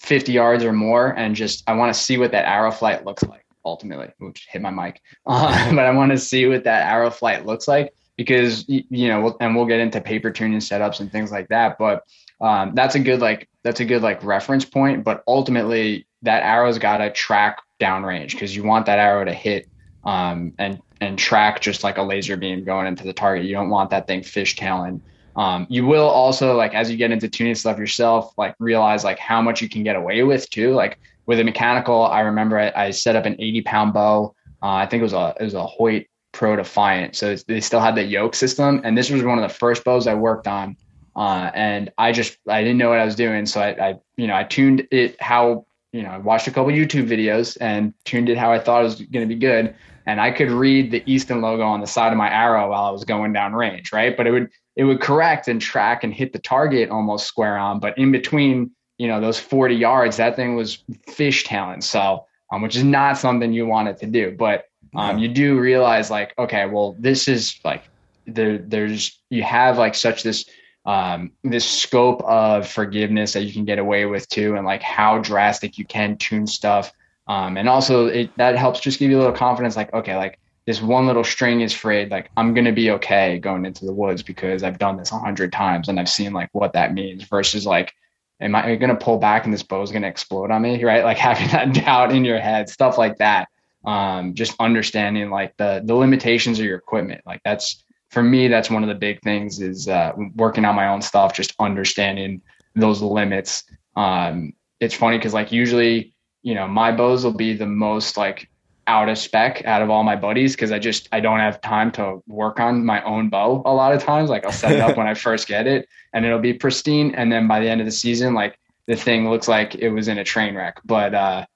50 0.00 0.32
yards 0.32 0.64
or 0.64 0.72
more 0.72 1.08
and 1.10 1.34
just 1.34 1.62
i 1.66 1.72
want 1.72 1.92
to 1.92 2.00
see 2.00 2.18
what 2.18 2.32
that 2.32 2.46
arrow 2.46 2.70
flight 2.70 3.04
looks 3.04 3.22
like 3.24 3.44
ultimately 3.64 4.08
which 4.18 4.46
hit 4.50 4.62
my 4.62 4.70
mic 4.70 5.00
uh, 5.26 5.74
but 5.74 5.84
i 5.84 5.90
want 5.90 6.12
to 6.12 6.18
see 6.18 6.46
what 6.46 6.64
that 6.64 6.86
arrow 6.86 7.10
flight 7.10 7.46
looks 7.46 7.68
like 7.68 7.92
because 8.16 8.64
you 8.68 9.08
know 9.08 9.36
and 9.40 9.54
we'll 9.54 9.66
get 9.66 9.80
into 9.80 10.00
paper 10.00 10.30
tuning 10.30 10.60
setups 10.60 11.00
and 11.00 11.10
things 11.12 11.30
like 11.30 11.48
that 11.48 11.76
but 11.78 12.04
um, 12.40 12.72
that's 12.74 12.94
a 12.94 13.00
good 13.00 13.20
like 13.20 13.48
that's 13.62 13.80
a 13.80 13.84
good 13.84 14.02
like 14.02 14.22
reference 14.22 14.64
point. 14.64 15.04
But 15.04 15.22
ultimately, 15.26 16.06
that 16.22 16.42
arrow's 16.42 16.78
got 16.78 16.98
to 16.98 17.10
track 17.10 17.58
downrange 17.80 18.32
because 18.32 18.54
you 18.54 18.64
want 18.64 18.86
that 18.86 18.98
arrow 18.98 19.24
to 19.24 19.32
hit 19.32 19.68
um, 20.04 20.52
and 20.58 20.80
and 21.00 21.18
track 21.18 21.60
just 21.60 21.84
like 21.84 21.98
a 21.98 22.02
laser 22.02 22.36
beam 22.36 22.64
going 22.64 22.86
into 22.86 23.04
the 23.04 23.12
target. 23.12 23.46
You 23.46 23.54
don't 23.54 23.70
want 23.70 23.90
that 23.90 24.06
thing 24.06 24.20
fishtailing. 24.20 25.00
Um, 25.38 25.68
you 25.70 25.86
will 25.86 26.08
also 26.08 26.56
like 26.56 26.74
as 26.74 26.90
you 26.90 26.96
get 26.96 27.12
into 27.12 27.28
tuning 27.28 27.54
stuff 27.54 27.78
yourself, 27.78 28.36
like 28.36 28.56
realize 28.58 29.04
like 29.04 29.20
how 29.20 29.40
much 29.40 29.62
you 29.62 29.68
can 29.68 29.84
get 29.84 29.94
away 29.94 30.24
with 30.24 30.50
too. 30.50 30.74
Like 30.74 30.98
with 31.26 31.38
a 31.38 31.44
mechanical, 31.44 32.06
I 32.06 32.20
remember 32.20 32.58
I, 32.58 32.72
I 32.74 32.90
set 32.90 33.14
up 33.14 33.24
an 33.24 33.36
80 33.38 33.62
pound 33.62 33.92
bow. 33.92 34.34
Uh, 34.60 34.66
I 34.66 34.86
think 34.86 35.00
it 35.00 35.04
was 35.04 35.12
a 35.12 35.34
it 35.40 35.44
was 35.44 35.54
a 35.54 35.64
Hoyt 35.64 36.06
Pro 36.32 36.56
Defiant. 36.56 37.14
So 37.14 37.36
they 37.36 37.60
still 37.60 37.78
had 37.78 37.94
the 37.94 38.02
yoke 38.02 38.34
system, 38.34 38.80
and 38.82 38.98
this 38.98 39.10
was 39.10 39.22
one 39.22 39.38
of 39.38 39.48
the 39.48 39.54
first 39.54 39.84
bows 39.84 40.08
I 40.08 40.14
worked 40.14 40.48
on. 40.48 40.76
Uh, 41.14 41.50
and 41.54 41.92
I 41.98 42.10
just 42.10 42.38
I 42.48 42.62
didn't 42.62 42.78
know 42.78 42.88
what 42.88 42.98
I 42.98 43.04
was 43.04 43.14
doing, 43.14 43.46
so 43.46 43.60
I, 43.60 43.90
I 43.90 43.94
you 44.16 44.26
know 44.26 44.34
I 44.34 44.42
tuned 44.42 44.88
it 44.90 45.20
how 45.22 45.66
you 45.92 46.02
know 46.02 46.10
I 46.10 46.18
watched 46.18 46.48
a 46.48 46.50
couple 46.50 46.72
YouTube 46.72 47.08
videos 47.08 47.56
and 47.60 47.94
tuned 48.04 48.28
it 48.28 48.36
how 48.36 48.52
I 48.52 48.58
thought 48.58 48.80
it 48.80 48.84
was 48.84 48.96
going 48.96 49.28
to 49.28 49.32
be 49.32 49.38
good, 49.38 49.76
and 50.06 50.20
I 50.20 50.32
could 50.32 50.50
read 50.50 50.90
the 50.90 51.02
Easton 51.06 51.40
logo 51.40 51.62
on 51.62 51.80
the 51.80 51.86
side 51.86 52.10
of 52.10 52.18
my 52.18 52.28
arrow 52.28 52.70
while 52.70 52.86
I 52.86 52.90
was 52.90 53.04
going 53.04 53.32
down 53.32 53.52
range, 53.52 53.92
right? 53.92 54.16
But 54.16 54.26
it 54.26 54.32
would 54.32 54.50
it 54.78 54.84
would 54.84 55.00
correct 55.00 55.48
and 55.48 55.60
track 55.60 56.04
and 56.04 56.14
hit 56.14 56.32
the 56.32 56.38
target 56.38 56.88
almost 56.88 57.26
square 57.26 57.58
on, 57.58 57.80
but 57.80 57.98
in 57.98 58.12
between 58.12 58.70
you 58.96 59.08
know 59.08 59.20
those 59.20 59.38
40 59.38 59.74
yards, 59.74 60.16
that 60.16 60.36
thing 60.36 60.56
was 60.56 60.78
fishtailing. 61.08 61.82
so 61.82 62.24
um, 62.50 62.62
which 62.62 62.76
is 62.76 62.84
not 62.84 63.18
something 63.18 63.52
you 63.52 63.66
wanted 63.66 63.98
to 63.98 64.06
do, 64.06 64.34
but 64.38 64.64
um, 64.94 65.18
you 65.18 65.28
do 65.28 65.58
realize 65.58 66.10
like 66.10 66.32
okay, 66.38 66.64
well 66.66 66.96
this 66.98 67.28
is 67.28 67.58
like 67.64 67.82
there 68.26 68.58
there's 68.58 69.20
you 69.30 69.42
have 69.42 69.78
like 69.78 69.94
such 69.94 70.22
this 70.22 70.46
um, 70.86 71.32
this 71.42 71.68
scope 71.68 72.22
of 72.22 72.66
forgiveness 72.66 73.32
that 73.34 73.42
you 73.42 73.52
can 73.52 73.64
get 73.64 73.78
away 73.78 74.06
with 74.06 74.28
too, 74.28 74.54
and 74.54 74.64
like 74.64 74.82
how 74.82 75.18
drastic 75.18 75.76
you 75.76 75.84
can 75.84 76.16
tune 76.16 76.46
stuff. 76.46 76.92
Um, 77.26 77.58
and 77.58 77.68
also 77.68 78.06
it 78.06 78.30
that 78.36 78.56
helps 78.56 78.80
just 78.80 78.98
give 79.00 79.10
you 79.10 79.18
a 79.18 79.20
little 79.20 79.34
confidence, 79.34 79.76
like, 79.76 79.92
okay, 79.92 80.16
like 80.16 80.38
this 80.68 80.82
one 80.82 81.06
little 81.06 81.24
string 81.24 81.62
is 81.62 81.72
frayed, 81.72 82.10
like 82.10 82.30
I'm 82.36 82.52
gonna 82.52 82.72
be 82.74 82.90
okay 82.90 83.38
going 83.38 83.64
into 83.64 83.86
the 83.86 83.92
woods 83.94 84.22
because 84.22 84.62
I've 84.62 84.78
done 84.78 84.98
this 84.98 85.12
a 85.12 85.18
hundred 85.18 85.50
times 85.50 85.88
and 85.88 85.98
I've 85.98 86.10
seen 86.10 86.34
like 86.34 86.50
what 86.52 86.74
that 86.74 86.92
means 86.92 87.24
versus 87.24 87.64
like, 87.64 87.94
am 88.38 88.54
I 88.54 88.76
gonna 88.76 88.94
pull 88.94 89.16
back 89.16 89.46
and 89.46 89.54
this 89.54 89.62
bow 89.62 89.80
is 89.80 89.90
gonna 89.90 90.08
explode 90.08 90.50
on 90.50 90.60
me, 90.60 90.84
right? 90.84 91.04
Like 91.10 91.16
having 91.16 91.48
that 91.52 91.72
doubt 91.72 92.14
in 92.14 92.22
your 92.22 92.38
head, 92.38 92.68
stuff 92.68 92.98
like 92.98 93.16
that. 93.16 93.48
Um, 93.86 94.34
just 94.34 94.56
understanding 94.60 95.30
like 95.30 95.56
the 95.56 95.80
the 95.86 95.94
limitations 95.94 96.58
of 96.58 96.66
your 96.66 96.76
equipment, 96.76 97.22
like 97.24 97.40
that's 97.46 97.82
for 98.10 98.22
me, 98.22 98.48
that's 98.48 98.68
one 98.68 98.82
of 98.82 98.90
the 98.90 98.94
big 98.94 99.22
things 99.22 99.62
is 99.62 99.88
uh, 99.88 100.12
working 100.36 100.66
on 100.66 100.74
my 100.74 100.88
own 100.88 101.00
stuff, 101.00 101.32
just 101.32 101.54
understanding 101.58 102.42
those 102.74 103.00
limits. 103.00 103.64
Um, 103.96 104.52
it's 104.80 104.94
funny 104.94 105.16
because 105.16 105.32
like 105.32 105.50
usually, 105.50 106.12
you 106.42 106.54
know, 106.54 106.68
my 106.68 106.92
bows 106.92 107.24
will 107.24 107.32
be 107.32 107.54
the 107.54 107.64
most 107.64 108.18
like 108.18 108.50
out 108.88 109.08
of 109.08 109.18
spec 109.18 109.64
out 109.66 109.82
of 109.82 109.90
all 109.90 110.02
my 110.02 110.16
buddies 110.16 110.56
because 110.56 110.72
I 110.72 110.78
just 110.78 111.08
I 111.12 111.20
don't 111.20 111.38
have 111.38 111.60
time 111.60 111.92
to 111.92 112.22
work 112.26 112.58
on 112.58 112.84
my 112.84 113.02
own 113.04 113.28
bow 113.28 113.62
a 113.64 113.72
lot 113.72 113.92
of 113.92 114.02
times. 114.02 114.30
Like 114.30 114.44
I'll 114.44 114.52
set 114.52 114.72
it 114.72 114.80
up 114.80 114.96
when 114.96 115.06
I 115.06 115.14
first 115.26 115.46
get 115.46 115.66
it 115.66 115.88
and 116.12 116.24
it'll 116.24 116.40
be 116.40 116.54
pristine, 116.54 117.14
and 117.14 117.30
then 117.30 117.46
by 117.46 117.60
the 117.60 117.68
end 117.68 117.80
of 117.80 117.84
the 117.84 117.92
season, 117.92 118.34
like 118.34 118.58
the 118.86 118.96
thing 118.96 119.28
looks 119.28 119.46
like 119.46 119.74
it 119.76 119.90
was 119.90 120.08
in 120.08 120.18
a 120.18 120.24
train 120.24 120.56
wreck. 120.56 120.80
But 120.84 121.14
uh, 121.14 121.46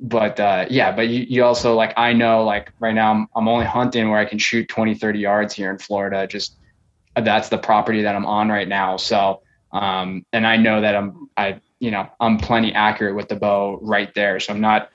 but 0.00 0.40
uh, 0.40 0.66
yeah, 0.68 0.90
but 0.90 1.08
you, 1.08 1.24
you 1.28 1.44
also 1.44 1.74
like 1.74 1.94
I 1.96 2.12
know 2.12 2.44
like 2.44 2.72
right 2.80 2.94
now 2.94 3.12
I'm, 3.12 3.28
I'm 3.36 3.48
only 3.48 3.66
hunting 3.66 4.10
where 4.10 4.18
I 4.18 4.24
can 4.24 4.38
shoot 4.38 4.68
20, 4.68 4.94
30 4.96 5.18
yards 5.18 5.54
here 5.54 5.70
in 5.70 5.78
Florida. 5.78 6.26
Just 6.26 6.56
that's 7.14 7.48
the 7.48 7.58
property 7.58 8.02
that 8.02 8.14
I'm 8.14 8.26
on 8.26 8.48
right 8.48 8.68
now. 8.68 8.96
So 8.96 9.42
um, 9.72 10.26
and 10.32 10.46
I 10.46 10.56
know 10.56 10.80
that 10.80 10.96
I'm 10.96 11.28
I 11.36 11.60
you 11.78 11.90
know 11.90 12.08
I'm 12.18 12.38
plenty 12.38 12.72
accurate 12.74 13.14
with 13.14 13.28
the 13.28 13.36
bow 13.36 13.78
right 13.80 14.12
there. 14.14 14.40
So 14.40 14.52
I'm 14.52 14.60
not 14.60 14.90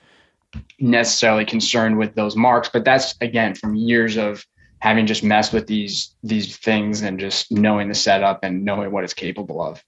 necessarily 0.78 1.44
concerned 1.44 1.98
with 1.98 2.14
those 2.14 2.36
marks. 2.36 2.68
But 2.68 2.84
that's 2.84 3.14
again 3.20 3.54
from 3.54 3.74
years 3.74 4.16
of 4.16 4.44
having 4.80 5.06
just 5.06 5.24
messed 5.24 5.52
with 5.52 5.66
these 5.66 6.14
these 6.22 6.56
things 6.56 7.02
and 7.02 7.18
just 7.18 7.50
knowing 7.50 7.88
the 7.88 7.94
setup 7.94 8.40
and 8.42 8.64
knowing 8.64 8.92
what 8.92 9.04
it's 9.04 9.14
capable 9.14 9.62
of. 9.62 9.82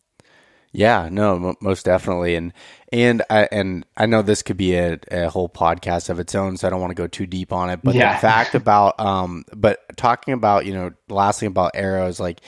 Yeah, 0.72 1.08
no, 1.10 1.34
m- 1.36 1.56
most 1.60 1.86
definitely, 1.86 2.34
and 2.34 2.52
and 2.92 3.22
I 3.30 3.48
and 3.50 3.86
I 3.96 4.06
know 4.06 4.22
this 4.22 4.42
could 4.42 4.58
be 4.58 4.74
a, 4.76 4.98
a 5.10 5.30
whole 5.30 5.48
podcast 5.48 6.10
of 6.10 6.20
its 6.20 6.34
own, 6.34 6.56
so 6.56 6.66
I 6.66 6.70
don't 6.70 6.80
want 6.80 6.90
to 6.90 6.94
go 6.94 7.06
too 7.06 7.26
deep 7.26 7.52
on 7.52 7.70
it. 7.70 7.80
But 7.82 7.94
yeah. 7.94 8.14
the 8.14 8.20
fact 8.20 8.54
about 8.54 9.00
um, 9.00 9.44
but 9.56 9.80
talking 9.96 10.34
about 10.34 10.66
you 10.66 10.74
know, 10.74 10.92
last 11.08 11.40
thing 11.40 11.46
about 11.46 11.72
arrows, 11.74 12.20
like, 12.20 12.42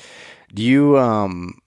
do 0.53 0.63
you 0.63 0.99
um, 0.99 1.60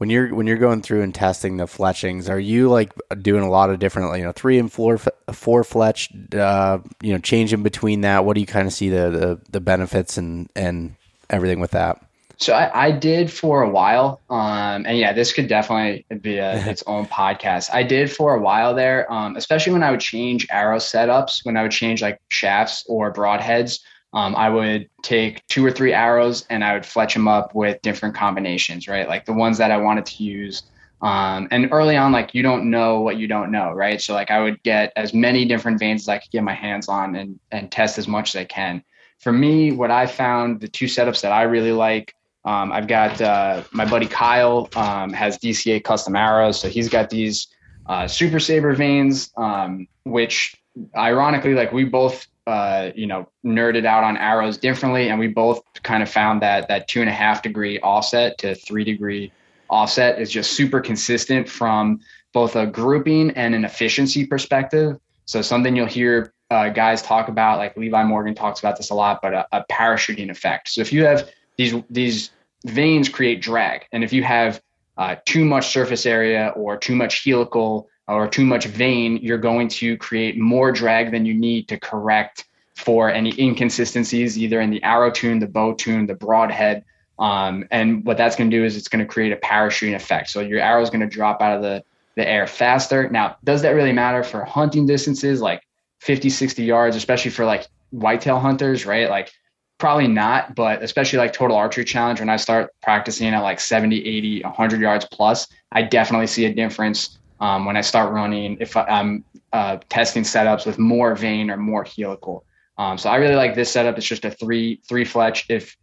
when 0.00 0.08
you're 0.08 0.34
when 0.34 0.46
you're 0.46 0.56
going 0.56 0.80
through 0.80 1.02
and 1.02 1.14
testing 1.14 1.58
the 1.58 1.66
fletchings, 1.66 2.30
are 2.30 2.40
you 2.40 2.70
like 2.70 2.90
doing 3.20 3.42
a 3.42 3.50
lot 3.50 3.68
of 3.68 3.78
different, 3.78 4.16
you 4.16 4.24
know, 4.24 4.32
three 4.32 4.58
and 4.58 4.72
four 4.72 4.96
four 4.96 5.62
fletch, 5.62 6.08
uh, 6.32 6.78
you 7.02 7.12
know, 7.12 7.18
changing 7.18 7.62
between 7.62 8.00
that? 8.00 8.24
What 8.24 8.32
do 8.32 8.40
you 8.40 8.46
kind 8.46 8.66
of 8.66 8.72
see 8.72 8.88
the 8.88 9.10
the, 9.10 9.40
the 9.50 9.60
benefits 9.60 10.16
and 10.16 10.48
and 10.56 10.96
everything 11.28 11.60
with 11.60 11.72
that? 11.72 12.02
So 12.38 12.54
I, 12.54 12.86
I, 12.86 12.90
did 12.92 13.30
for 13.30 13.60
a 13.60 13.68
while, 13.68 14.22
um, 14.30 14.86
and 14.86 14.96
yeah, 14.96 15.12
this 15.12 15.34
could 15.34 15.48
definitely 15.48 16.06
be 16.22 16.38
a, 16.38 16.66
its 16.70 16.82
own 16.86 17.04
podcast. 17.04 17.68
I 17.70 17.82
did 17.82 18.10
for 18.10 18.34
a 18.34 18.40
while 18.40 18.74
there, 18.74 19.12
um, 19.12 19.36
especially 19.36 19.74
when 19.74 19.82
I 19.82 19.90
would 19.90 20.00
change 20.00 20.46
arrow 20.48 20.78
setups, 20.78 21.44
when 21.44 21.58
I 21.58 21.62
would 21.62 21.72
change 21.72 22.00
like 22.00 22.18
shafts 22.30 22.86
or 22.88 23.12
broadheads. 23.12 23.80
Um, 24.12 24.34
I 24.34 24.48
would 24.48 24.88
take 25.02 25.46
two 25.46 25.64
or 25.64 25.70
three 25.70 25.92
arrows 25.92 26.44
and 26.50 26.64
I 26.64 26.74
would 26.74 26.84
fletch 26.84 27.14
them 27.14 27.28
up 27.28 27.54
with 27.54 27.80
different 27.82 28.14
combinations, 28.14 28.88
right? 28.88 29.08
Like 29.08 29.24
the 29.24 29.32
ones 29.32 29.58
that 29.58 29.70
I 29.70 29.76
wanted 29.76 30.06
to 30.06 30.24
use. 30.24 30.64
Um, 31.00 31.48
and 31.50 31.68
early 31.72 31.96
on, 31.96 32.12
like 32.12 32.34
you 32.34 32.42
don't 32.42 32.70
know 32.70 33.00
what 33.00 33.16
you 33.16 33.26
don't 33.26 33.50
know, 33.50 33.72
right? 33.72 34.00
So 34.00 34.12
like 34.12 34.30
I 34.30 34.40
would 34.40 34.62
get 34.62 34.92
as 34.96 35.14
many 35.14 35.44
different 35.44 35.78
vanes 35.78 36.02
as 36.02 36.08
I 36.08 36.18
could 36.18 36.30
get 36.30 36.42
my 36.42 36.54
hands 36.54 36.88
on 36.88 37.14
and 37.14 37.38
and 37.50 37.70
test 37.70 37.98
as 37.98 38.06
much 38.06 38.34
as 38.34 38.40
I 38.40 38.44
can. 38.44 38.82
For 39.18 39.32
me, 39.32 39.72
what 39.72 39.90
I 39.90 40.06
found 40.06 40.60
the 40.60 40.68
two 40.68 40.86
setups 40.86 41.22
that 41.22 41.32
I 41.32 41.42
really 41.42 41.72
like 41.72 42.14
um, 42.44 42.72
I've 42.72 42.86
got 42.86 43.20
uh, 43.20 43.62
my 43.72 43.84
buddy 43.84 44.06
Kyle 44.06 44.68
um, 44.74 45.12
has 45.12 45.38
DCA 45.38 45.84
custom 45.84 46.16
arrows, 46.16 46.58
so 46.58 46.68
he's 46.68 46.88
got 46.88 47.10
these 47.10 47.48
uh, 47.86 48.06
Super 48.08 48.40
Saber 48.40 48.72
vanes, 48.74 49.30
um, 49.36 49.86
which 50.04 50.56
ironically, 50.96 51.54
like 51.54 51.72
we 51.72 51.84
both, 51.84 52.26
uh, 52.50 52.90
you 52.94 53.06
know, 53.06 53.28
nerded 53.44 53.86
out 53.86 54.02
on 54.02 54.16
arrows 54.16 54.58
differently, 54.58 55.08
and 55.08 55.18
we 55.18 55.28
both 55.28 55.62
kind 55.82 56.02
of 56.02 56.10
found 56.10 56.42
that 56.42 56.68
that 56.68 56.88
two 56.88 57.00
and 57.00 57.08
a 57.08 57.12
half 57.12 57.42
degree 57.42 57.78
offset 57.80 58.36
to 58.38 58.54
three 58.54 58.84
degree 58.84 59.32
offset 59.70 60.20
is 60.20 60.30
just 60.30 60.52
super 60.52 60.80
consistent 60.80 61.48
from 61.48 62.00
both 62.32 62.56
a 62.56 62.66
grouping 62.66 63.30
and 63.30 63.54
an 63.54 63.64
efficiency 63.64 64.26
perspective. 64.26 64.98
So 65.26 65.42
something 65.42 65.76
you'll 65.76 65.86
hear 65.86 66.32
uh, 66.50 66.70
guys 66.70 67.02
talk 67.02 67.28
about, 67.28 67.58
like 67.58 67.76
Levi 67.76 68.02
Morgan 68.02 68.34
talks 68.34 68.58
about 68.58 68.76
this 68.76 68.90
a 68.90 68.94
lot, 68.94 69.20
but 69.22 69.32
a, 69.32 69.46
a 69.52 69.64
parachuting 69.70 70.30
effect. 70.30 70.70
So 70.70 70.80
if 70.80 70.92
you 70.92 71.04
have 71.04 71.30
these 71.56 71.74
these 71.88 72.30
veins 72.66 73.08
create 73.08 73.40
drag, 73.40 73.86
and 73.92 74.02
if 74.02 74.12
you 74.12 74.24
have 74.24 74.60
uh, 74.98 75.16
too 75.24 75.44
much 75.44 75.68
surface 75.68 76.04
area 76.04 76.52
or 76.56 76.76
too 76.76 76.96
much 76.96 77.24
helical 77.24 77.88
or 78.10 78.28
too 78.28 78.44
much 78.44 78.66
vane, 78.66 79.18
you're 79.18 79.38
going 79.38 79.68
to 79.68 79.96
create 79.96 80.38
more 80.38 80.72
drag 80.72 81.12
than 81.12 81.24
you 81.24 81.34
need 81.34 81.68
to 81.68 81.78
correct 81.78 82.46
for 82.74 83.10
any 83.10 83.38
inconsistencies, 83.38 84.38
either 84.38 84.60
in 84.60 84.70
the 84.70 84.82
arrow 84.82 85.10
tune, 85.10 85.38
the 85.38 85.46
bow 85.46 85.74
tune, 85.74 86.06
the 86.06 86.14
broadhead. 86.14 86.84
Um, 87.18 87.66
and 87.70 88.04
what 88.04 88.16
that's 88.16 88.36
going 88.36 88.50
to 88.50 88.56
do 88.56 88.64
is 88.64 88.76
it's 88.76 88.88
going 88.88 89.04
to 89.04 89.12
create 89.12 89.32
a 89.32 89.36
parachuting 89.36 89.94
effect. 89.94 90.30
So 90.30 90.40
your 90.40 90.60
arrow 90.60 90.82
is 90.82 90.90
going 90.90 91.02
to 91.02 91.06
drop 91.06 91.42
out 91.42 91.56
of 91.56 91.62
the, 91.62 91.84
the 92.16 92.26
air 92.26 92.46
faster. 92.46 93.08
Now, 93.10 93.36
does 93.44 93.62
that 93.62 93.70
really 93.70 93.92
matter 93.92 94.24
for 94.24 94.44
hunting 94.44 94.86
distances 94.86 95.40
like 95.40 95.62
50, 96.00 96.30
60 96.30 96.64
yards, 96.64 96.96
especially 96.96 97.30
for 97.30 97.44
like 97.44 97.68
whitetail 97.90 98.40
hunters, 98.40 98.86
right? 98.86 99.10
Like 99.10 99.30
probably 99.76 100.08
not, 100.08 100.54
but 100.54 100.82
especially 100.82 101.18
like 101.18 101.32
total 101.32 101.56
archery 101.56 101.84
challenge, 101.84 102.20
when 102.20 102.28
I 102.30 102.36
start 102.36 102.72
practicing 102.82 103.28
at 103.28 103.42
like 103.42 103.60
70, 103.60 104.06
80, 104.06 104.42
100 104.42 104.80
yards 104.80 105.06
plus, 105.10 105.46
I 105.72 105.82
definitely 105.82 106.26
see 106.26 106.46
a 106.46 106.54
difference 106.54 107.18
um, 107.40 107.64
when 107.64 107.76
I 107.76 107.80
start 107.80 108.12
running, 108.12 108.58
if 108.60 108.76
I'm 108.76 109.24
uh, 109.52 109.78
testing 109.88 110.22
setups 110.22 110.66
with 110.66 110.78
more 110.78 111.14
vane 111.14 111.50
or 111.50 111.56
more 111.56 111.84
helical. 111.84 112.44
Um, 112.78 112.98
so 112.98 113.10
I 113.10 113.16
really 113.16 113.34
like 113.34 113.54
this 113.54 113.70
setup. 113.70 113.98
It's 113.98 114.06
just 114.06 114.24
a 114.24 114.30
three 114.30 114.80
three 114.88 115.04
fletch. 115.04 115.46
If 115.48 115.76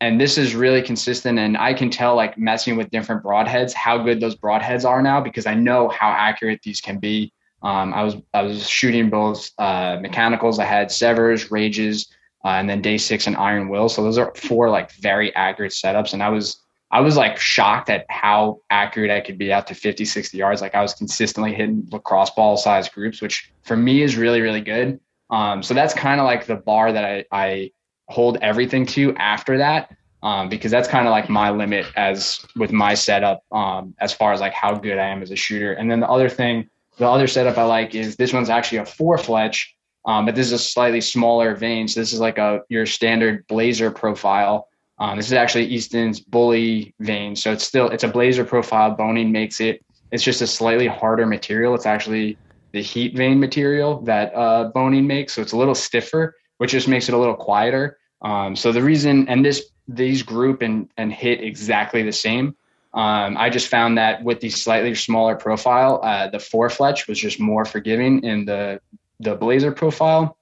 and 0.00 0.20
this 0.20 0.36
is 0.36 0.54
really 0.54 0.82
consistent, 0.82 1.38
and 1.38 1.56
I 1.56 1.74
can 1.74 1.88
tell 1.88 2.16
like 2.16 2.36
messing 2.36 2.76
with 2.76 2.90
different 2.90 3.22
broadheads 3.22 3.72
how 3.72 3.98
good 3.98 4.20
those 4.20 4.36
broadheads 4.36 4.84
are 4.84 5.00
now 5.00 5.20
because 5.20 5.46
I 5.46 5.54
know 5.54 5.88
how 5.88 6.10
accurate 6.10 6.60
these 6.62 6.80
can 6.80 6.98
be. 6.98 7.32
Um, 7.62 7.94
I 7.94 8.02
was 8.02 8.16
I 8.34 8.42
was 8.42 8.68
shooting 8.68 9.10
both 9.10 9.50
uh, 9.58 9.98
mechanicals. 10.00 10.58
I 10.58 10.64
had 10.64 10.88
SEVRs, 10.88 11.50
Rages, 11.50 12.08
uh, 12.44 12.48
and 12.48 12.68
then 12.68 12.82
Day 12.82 12.98
Six 12.98 13.26
and 13.26 13.36
Iron 13.36 13.68
Will. 13.68 13.88
So 13.88 14.02
those 14.02 14.18
are 14.18 14.34
four 14.34 14.68
like 14.70 14.92
very 14.92 15.34
accurate 15.36 15.72
setups, 15.72 16.14
and 16.14 16.22
I 16.22 16.30
was 16.30 16.61
I 16.92 17.00
was 17.00 17.16
like 17.16 17.38
shocked 17.38 17.88
at 17.88 18.04
how 18.10 18.60
accurate 18.68 19.10
I 19.10 19.20
could 19.20 19.38
be 19.38 19.50
out 19.50 19.66
to 19.68 19.74
50, 19.74 20.04
60 20.04 20.36
yards. 20.36 20.60
Like 20.60 20.74
I 20.74 20.82
was 20.82 20.92
consistently 20.92 21.54
hitting 21.54 21.88
lacrosse 21.90 22.30
ball 22.30 22.58
size 22.58 22.88
groups, 22.90 23.22
which 23.22 23.50
for 23.62 23.76
me 23.76 24.02
is 24.02 24.16
really, 24.16 24.42
really 24.42 24.60
good. 24.60 25.00
Um, 25.30 25.62
so 25.62 25.72
that's 25.72 25.94
kind 25.94 26.20
of 26.20 26.26
like 26.26 26.44
the 26.46 26.56
bar 26.56 26.92
that 26.92 27.04
I, 27.04 27.24
I 27.32 27.70
hold 28.08 28.36
everything 28.42 28.84
to 28.86 29.14
after 29.16 29.58
that. 29.58 29.96
Um, 30.22 30.48
because 30.48 30.70
that's 30.70 30.86
kind 30.86 31.08
of 31.08 31.10
like 31.10 31.28
my 31.28 31.50
limit 31.50 31.84
as 31.96 32.46
with 32.54 32.70
my 32.70 32.94
setup, 32.94 33.42
um, 33.50 33.92
as 33.98 34.12
far 34.12 34.32
as 34.32 34.40
like 34.40 34.52
how 34.52 34.72
good 34.74 34.96
I 34.96 35.08
am 35.08 35.20
as 35.20 35.32
a 35.32 35.36
shooter. 35.36 35.72
And 35.72 35.90
then 35.90 35.98
the 35.98 36.08
other 36.08 36.28
thing, 36.28 36.70
the 36.98 37.08
other 37.08 37.26
setup 37.26 37.58
I 37.58 37.64
like 37.64 37.96
is 37.96 38.14
this 38.14 38.32
one's 38.32 38.48
actually 38.48 38.78
a 38.78 38.86
four 38.86 39.18
fletch, 39.18 39.74
um, 40.04 40.26
but 40.26 40.36
this 40.36 40.46
is 40.46 40.52
a 40.52 40.58
slightly 40.60 41.00
smaller 41.00 41.56
vane. 41.56 41.88
So 41.88 41.98
this 41.98 42.12
is 42.12 42.20
like 42.20 42.38
a 42.38 42.60
your 42.68 42.86
standard 42.86 43.44
blazer 43.48 43.90
profile. 43.90 44.68
Um, 45.02 45.16
this 45.16 45.26
is 45.26 45.32
actually 45.32 45.66
Easton's 45.66 46.20
bully 46.20 46.94
vane. 47.00 47.34
so 47.34 47.50
it's 47.50 47.64
still 47.64 47.88
it's 47.88 48.04
a 48.04 48.08
blazer 48.08 48.44
profile. 48.44 48.94
Bohning 48.94 49.32
makes 49.32 49.60
it. 49.60 49.84
It's 50.12 50.22
just 50.22 50.42
a 50.42 50.46
slightly 50.46 50.86
harder 50.86 51.26
material. 51.26 51.74
It's 51.74 51.86
actually 51.86 52.38
the 52.70 52.82
heat 52.82 53.16
vane 53.16 53.40
material 53.40 54.00
that 54.02 54.32
uh, 54.32 54.70
boning 54.72 55.08
makes, 55.08 55.32
so 55.32 55.42
it's 55.42 55.50
a 55.50 55.56
little 55.56 55.74
stiffer, 55.74 56.36
which 56.58 56.70
just 56.70 56.86
makes 56.86 57.08
it 57.08 57.14
a 57.16 57.18
little 57.18 57.34
quieter. 57.34 57.98
Um, 58.22 58.54
so 58.54 58.70
the 58.70 58.80
reason 58.80 59.28
and 59.28 59.44
this 59.44 59.70
these 59.88 60.22
group 60.22 60.62
and 60.62 60.88
and 60.96 61.12
hit 61.12 61.42
exactly 61.42 62.04
the 62.04 62.12
same. 62.12 62.54
Um, 62.94 63.36
I 63.36 63.50
just 63.50 63.66
found 63.66 63.98
that 63.98 64.22
with 64.22 64.38
the 64.38 64.50
slightly 64.50 64.94
smaller 64.94 65.34
profile, 65.34 65.98
uh, 66.04 66.28
the 66.28 66.38
four 66.38 66.70
fletch 66.70 67.08
was 67.08 67.18
just 67.18 67.40
more 67.40 67.64
forgiving 67.64 68.22
in 68.22 68.44
the 68.44 68.80
the 69.18 69.34
blazer 69.34 69.72
profile 69.72 70.36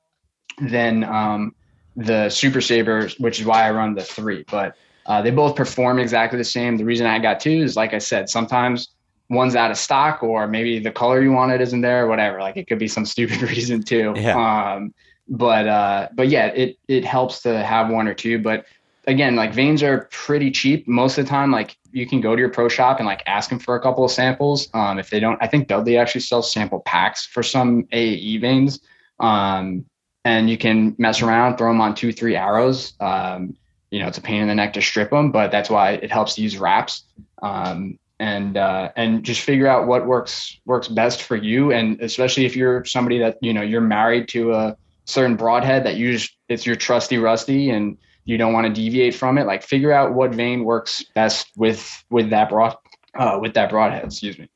than 0.60 1.02
um, 1.04 1.54
the 2.00 2.30
Super 2.30 2.60
Saber, 2.60 3.08
which 3.18 3.40
is 3.40 3.46
why 3.46 3.66
I 3.66 3.70
run 3.70 3.94
the 3.94 4.02
three. 4.02 4.44
But 4.50 4.76
uh, 5.06 5.22
they 5.22 5.30
both 5.30 5.54
perform 5.54 5.98
exactly 5.98 6.38
the 6.38 6.44
same. 6.44 6.76
The 6.76 6.84
reason 6.84 7.06
I 7.06 7.18
got 7.18 7.40
two 7.40 7.50
is, 7.50 7.76
like 7.76 7.94
I 7.94 7.98
said, 7.98 8.28
sometimes 8.28 8.88
one's 9.28 9.54
out 9.54 9.70
of 9.70 9.76
stock, 9.76 10.22
or 10.22 10.48
maybe 10.48 10.78
the 10.78 10.90
color 10.90 11.22
you 11.22 11.32
wanted 11.32 11.60
isn't 11.60 11.80
there, 11.80 12.04
or 12.04 12.08
whatever. 12.08 12.40
Like 12.40 12.56
it 12.56 12.66
could 12.66 12.78
be 12.78 12.88
some 12.88 13.04
stupid 13.14 13.42
reason 13.42 13.82
too. 13.82 14.14
Yeah. 14.16 14.74
Um, 14.74 14.94
but 15.28 15.68
uh, 15.68 16.08
but 16.14 16.28
yeah, 16.28 16.46
it 16.46 16.78
it 16.88 17.04
helps 17.04 17.42
to 17.42 17.62
have 17.62 17.90
one 17.90 18.08
or 18.08 18.14
two. 18.14 18.38
But 18.38 18.66
again, 19.06 19.36
like 19.36 19.52
vanes 19.52 19.82
are 19.82 20.08
pretty 20.10 20.50
cheap 20.50 20.88
most 20.88 21.18
of 21.18 21.24
the 21.24 21.28
time. 21.28 21.50
Like 21.50 21.76
you 21.92 22.06
can 22.06 22.20
go 22.20 22.34
to 22.34 22.40
your 22.40 22.50
pro 22.50 22.68
shop 22.68 22.98
and 22.98 23.06
like 23.06 23.22
ask 23.26 23.50
them 23.50 23.58
for 23.58 23.76
a 23.76 23.80
couple 23.80 24.04
of 24.04 24.10
samples. 24.10 24.68
Um, 24.74 24.98
if 24.98 25.10
they 25.10 25.20
don't, 25.20 25.38
I 25.40 25.46
think 25.46 25.68
Dudley 25.68 25.98
actually 25.98 26.22
sells 26.22 26.50
sample 26.52 26.80
packs 26.80 27.26
for 27.26 27.42
some 27.42 27.84
AAE 27.84 28.40
vanes. 28.40 28.80
Um, 29.18 29.84
and 30.24 30.50
you 30.50 30.58
can 30.58 30.94
mess 30.98 31.22
around, 31.22 31.56
throw 31.56 31.68
them 31.68 31.80
on 31.80 31.94
two, 31.94 32.12
three 32.12 32.36
arrows. 32.36 32.94
Um, 33.00 33.56
you 33.90 34.00
know, 34.00 34.08
it's 34.08 34.18
a 34.18 34.22
pain 34.22 34.42
in 34.42 34.48
the 34.48 34.54
neck 34.54 34.74
to 34.74 34.82
strip 34.82 35.10
them, 35.10 35.32
but 35.32 35.50
that's 35.50 35.68
why 35.68 35.92
it 35.92 36.10
helps 36.12 36.34
to 36.34 36.42
use 36.42 36.58
wraps. 36.58 37.04
Um, 37.42 37.98
and 38.18 38.58
uh, 38.58 38.90
and 38.96 39.24
just 39.24 39.40
figure 39.40 39.66
out 39.66 39.86
what 39.86 40.06
works 40.06 40.60
works 40.66 40.88
best 40.88 41.22
for 41.22 41.36
you, 41.36 41.72
and 41.72 41.98
especially 42.02 42.44
if 42.44 42.54
you're 42.54 42.84
somebody 42.84 43.18
that 43.18 43.38
you 43.40 43.54
know 43.54 43.62
you're 43.62 43.80
married 43.80 44.28
to 44.28 44.52
a 44.52 44.76
certain 45.06 45.36
broadhead 45.36 45.84
that 45.84 45.96
you 45.96 46.12
just, 46.12 46.36
it's 46.48 46.66
your 46.66 46.76
trusty 46.76 47.16
rusty, 47.16 47.70
and 47.70 47.96
you 48.26 48.36
don't 48.36 48.52
want 48.52 48.66
to 48.66 48.72
deviate 48.72 49.14
from 49.14 49.38
it. 49.38 49.46
Like 49.46 49.62
figure 49.62 49.90
out 49.90 50.12
what 50.12 50.34
vane 50.34 50.64
works 50.64 51.02
best 51.14 51.50
with 51.56 52.04
with 52.10 52.28
that 52.28 52.50
broad 52.50 52.76
uh, 53.14 53.38
with 53.40 53.54
that 53.54 53.70
broadhead. 53.70 54.04
Excuse 54.04 54.38
me. 54.38 54.50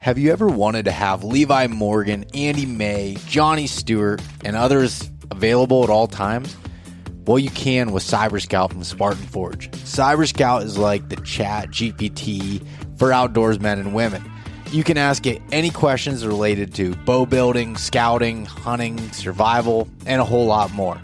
Have 0.00 0.16
you 0.16 0.30
ever 0.30 0.46
wanted 0.46 0.84
to 0.84 0.92
have 0.92 1.24
Levi 1.24 1.66
Morgan, 1.66 2.24
Andy 2.32 2.66
May, 2.66 3.16
Johnny 3.26 3.66
Stewart, 3.66 4.22
and 4.44 4.54
others 4.54 5.10
available 5.32 5.82
at 5.82 5.90
all 5.90 6.06
times? 6.06 6.56
Well, 7.26 7.40
you 7.40 7.50
can 7.50 7.90
with 7.90 8.04
Cyber 8.04 8.40
Scout 8.40 8.70
from 8.70 8.84
Spartan 8.84 9.24
Forge. 9.24 9.72
Cyber 9.72 10.28
Scout 10.28 10.62
is 10.62 10.78
like 10.78 11.08
the 11.08 11.16
chat 11.16 11.70
GPT 11.70 12.64
for 12.96 13.12
outdoors 13.12 13.58
men 13.58 13.80
and 13.80 13.92
women. 13.92 14.22
You 14.70 14.84
can 14.84 14.98
ask 14.98 15.26
it 15.26 15.42
any 15.50 15.70
questions 15.70 16.24
related 16.24 16.72
to 16.76 16.94
bow 16.94 17.26
building, 17.26 17.76
scouting, 17.76 18.44
hunting, 18.44 19.00
survival, 19.10 19.88
and 20.06 20.20
a 20.20 20.24
whole 20.24 20.46
lot 20.46 20.72
more. 20.72 21.00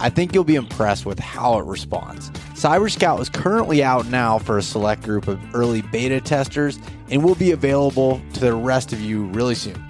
I 0.00 0.10
think 0.10 0.34
you'll 0.34 0.42
be 0.42 0.56
impressed 0.56 1.06
with 1.06 1.20
how 1.20 1.60
it 1.60 1.64
responds. 1.64 2.32
Cyber 2.62 2.88
Scout 2.88 3.18
is 3.18 3.28
currently 3.28 3.82
out 3.82 4.06
now 4.06 4.38
for 4.38 4.56
a 4.56 4.62
select 4.62 5.02
group 5.02 5.26
of 5.26 5.40
early 5.52 5.82
beta 5.82 6.20
testers 6.20 6.78
and 7.10 7.24
will 7.24 7.34
be 7.34 7.50
available 7.50 8.22
to 8.34 8.40
the 8.40 8.54
rest 8.54 8.92
of 8.92 9.00
you 9.00 9.24
really 9.24 9.56
soon. 9.56 9.84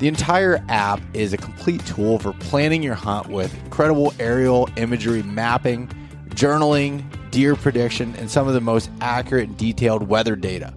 The 0.00 0.06
entire 0.06 0.62
app 0.68 1.00
is 1.14 1.32
a 1.32 1.38
complete 1.38 1.82
tool 1.86 2.18
for 2.18 2.34
planning 2.34 2.82
your 2.82 2.94
hunt 2.94 3.28
with 3.28 3.54
incredible 3.64 4.12
aerial 4.20 4.68
imagery 4.76 5.22
mapping, 5.22 5.88
journaling, 6.28 7.02
deer 7.30 7.56
prediction, 7.56 8.14
and 8.16 8.30
some 8.30 8.46
of 8.46 8.52
the 8.52 8.60
most 8.60 8.90
accurate 9.00 9.48
and 9.48 9.56
detailed 9.56 10.06
weather 10.06 10.36
data. 10.36 10.74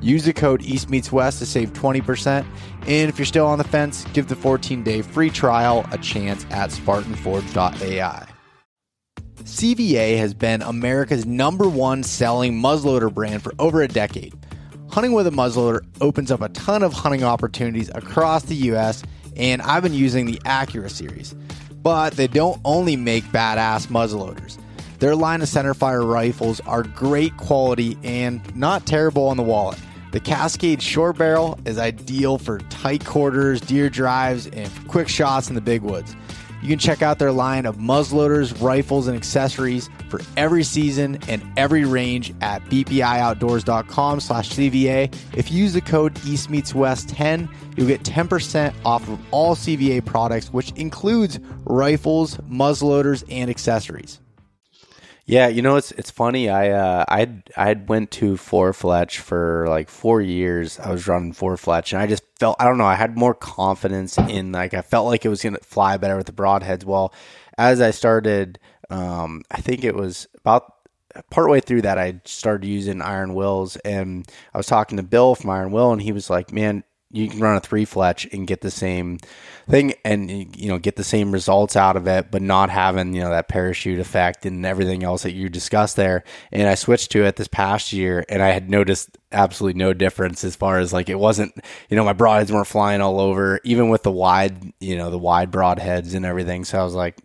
Use 0.00 0.24
the 0.24 0.32
code 0.32 0.60
East 0.62 0.90
Meets 0.90 1.12
West 1.12 1.38
to 1.38 1.46
save 1.46 1.72
20%. 1.72 2.44
And 2.88 3.08
if 3.08 3.16
you're 3.16 3.26
still 3.26 3.46
on 3.46 3.58
the 3.58 3.64
fence, 3.64 4.04
give 4.12 4.26
the 4.26 4.34
14 4.34 4.82
day 4.82 5.02
free 5.02 5.30
trial 5.30 5.86
a 5.92 5.98
chance 5.98 6.44
at 6.50 6.70
SpartanForge.ai. 6.70 8.29
CVA 9.44 10.18
has 10.18 10.34
been 10.34 10.60
America's 10.62 11.24
number 11.24 11.68
one 11.68 12.02
selling 12.02 12.60
muzzleloader 12.60 13.12
brand 13.12 13.42
for 13.42 13.52
over 13.58 13.82
a 13.82 13.88
decade. 13.88 14.34
Hunting 14.90 15.12
with 15.12 15.26
a 15.26 15.30
muzzleloader 15.30 15.80
opens 16.00 16.30
up 16.30 16.42
a 16.42 16.50
ton 16.50 16.82
of 16.82 16.92
hunting 16.92 17.24
opportunities 17.24 17.90
across 17.94 18.44
the 18.44 18.54
US, 18.56 19.02
and 19.36 19.62
I've 19.62 19.82
been 19.82 19.94
using 19.94 20.26
the 20.26 20.38
Accura 20.44 20.90
series. 20.90 21.34
But 21.82 22.14
they 22.14 22.26
don't 22.26 22.60
only 22.64 22.96
make 22.96 23.24
badass 23.24 23.86
muzzleloaders. 23.86 24.58
Their 24.98 25.16
line 25.16 25.40
of 25.40 25.48
centerfire 25.48 26.06
rifles 26.06 26.60
are 26.66 26.82
great 26.82 27.34
quality 27.38 27.96
and 28.04 28.54
not 28.54 28.84
terrible 28.84 29.28
on 29.28 29.38
the 29.38 29.42
wallet. 29.42 29.78
The 30.12 30.20
Cascade 30.20 30.82
short 30.82 31.16
barrel 31.16 31.58
is 31.64 31.78
ideal 31.78 32.36
for 32.36 32.58
tight 32.68 33.06
quarters, 33.06 33.60
deer 33.62 33.88
drives, 33.88 34.48
and 34.48 34.68
quick 34.88 35.08
shots 35.08 35.48
in 35.48 35.54
the 35.54 35.60
big 35.62 35.80
woods. 35.80 36.14
You 36.62 36.68
can 36.68 36.78
check 36.78 37.02
out 37.02 37.18
their 37.18 37.32
line 37.32 37.66
of 37.66 37.76
muzzleloaders, 37.76 38.60
rifles, 38.62 39.06
and 39.06 39.16
accessories 39.16 39.88
for 40.08 40.20
every 40.36 40.62
season 40.62 41.18
and 41.28 41.42
every 41.56 41.84
range 41.84 42.34
at 42.40 42.62
bpioutdoors.com 42.66 44.20
slash 44.20 44.50
CVA. 44.50 45.14
If 45.36 45.50
you 45.50 45.58
use 45.58 45.72
the 45.72 45.80
code 45.80 46.14
EastMeetsWest10, 46.16 47.48
you'll 47.76 47.88
get 47.88 48.02
10% 48.02 48.74
off 48.84 49.08
of 49.08 49.18
all 49.30 49.54
CVA 49.54 50.04
products, 50.04 50.52
which 50.52 50.72
includes 50.72 51.38
rifles, 51.64 52.36
muzzleloaders, 52.38 53.24
and 53.30 53.48
accessories. 53.48 54.20
Yeah, 55.30 55.46
you 55.46 55.62
know 55.62 55.76
it's 55.76 55.92
it's 55.92 56.10
funny. 56.10 56.48
I 56.48 56.70
uh, 56.70 57.04
I 57.08 57.28
I 57.56 57.74
went 57.74 58.10
to 58.12 58.36
four 58.36 58.72
fletch 58.72 59.20
for 59.20 59.64
like 59.68 59.88
four 59.88 60.20
years. 60.20 60.80
I 60.80 60.90
was 60.90 61.06
running 61.06 61.32
four 61.34 61.56
fletch, 61.56 61.92
and 61.92 62.02
I 62.02 62.08
just 62.08 62.24
felt 62.40 62.56
I 62.58 62.64
don't 62.64 62.78
know. 62.78 62.84
I 62.84 62.96
had 62.96 63.16
more 63.16 63.32
confidence 63.34 64.18
in 64.18 64.50
like 64.50 64.74
I 64.74 64.82
felt 64.82 65.06
like 65.06 65.24
it 65.24 65.28
was 65.28 65.40
gonna 65.40 65.58
fly 65.60 65.96
better 65.98 66.16
with 66.16 66.26
the 66.26 66.32
broadheads. 66.32 66.82
Well, 66.84 67.14
as 67.56 67.80
I 67.80 67.92
started, 67.92 68.58
um, 68.90 69.44
I 69.52 69.60
think 69.60 69.84
it 69.84 69.94
was 69.94 70.26
about 70.34 70.74
partway 71.30 71.60
through 71.60 71.82
that 71.82 71.96
I 71.96 72.20
started 72.24 72.66
using 72.66 73.00
Iron 73.00 73.34
Wills, 73.34 73.76
and 73.84 74.28
I 74.52 74.58
was 74.58 74.66
talking 74.66 74.96
to 74.96 75.04
Bill 75.04 75.36
from 75.36 75.50
Iron 75.50 75.70
Will, 75.70 75.92
and 75.92 76.02
he 76.02 76.10
was 76.10 76.28
like, 76.28 76.52
"Man, 76.52 76.82
you 77.12 77.28
can 77.28 77.40
run 77.40 77.56
a 77.56 77.60
three 77.60 77.84
fletch 77.84 78.26
and 78.32 78.46
get 78.46 78.60
the 78.60 78.70
same 78.70 79.18
thing 79.68 79.92
and 80.04 80.30
you 80.56 80.68
know 80.68 80.78
get 80.78 80.96
the 80.96 81.04
same 81.04 81.32
results 81.32 81.76
out 81.76 81.96
of 81.96 82.06
it 82.06 82.30
but 82.30 82.42
not 82.42 82.70
having 82.70 83.14
you 83.14 83.20
know 83.20 83.30
that 83.30 83.48
parachute 83.48 84.00
effect 84.00 84.46
and 84.46 84.64
everything 84.64 85.02
else 85.02 85.22
that 85.22 85.32
you 85.32 85.48
discussed 85.48 85.96
there. 85.96 86.24
And 86.52 86.68
i 86.68 86.74
switched 86.74 87.10
to 87.12 87.24
it 87.24 87.36
this 87.36 87.48
past 87.48 87.92
year 87.92 88.24
and 88.28 88.42
i 88.42 88.48
had 88.48 88.70
noticed 88.70 89.18
absolutely 89.32 89.78
no 89.78 89.92
difference 89.92 90.42
as 90.44 90.56
far 90.56 90.78
as 90.78 90.92
like 90.92 91.08
it 91.08 91.18
wasn't 91.18 91.54
you 91.88 91.96
know 91.96 92.04
my 92.04 92.12
broadheads 92.12 92.50
weren't 92.50 92.66
flying 92.66 93.00
all 93.00 93.20
over 93.20 93.60
even 93.64 93.88
with 93.88 94.02
the 94.02 94.12
wide 94.12 94.72
you 94.80 94.96
know 94.96 95.10
the 95.10 95.18
wide 95.18 95.50
broadheads 95.50 96.14
and 96.14 96.24
everything. 96.24 96.64
So 96.64 96.78
i 96.78 96.84
was 96.84 96.94
like 96.94 97.16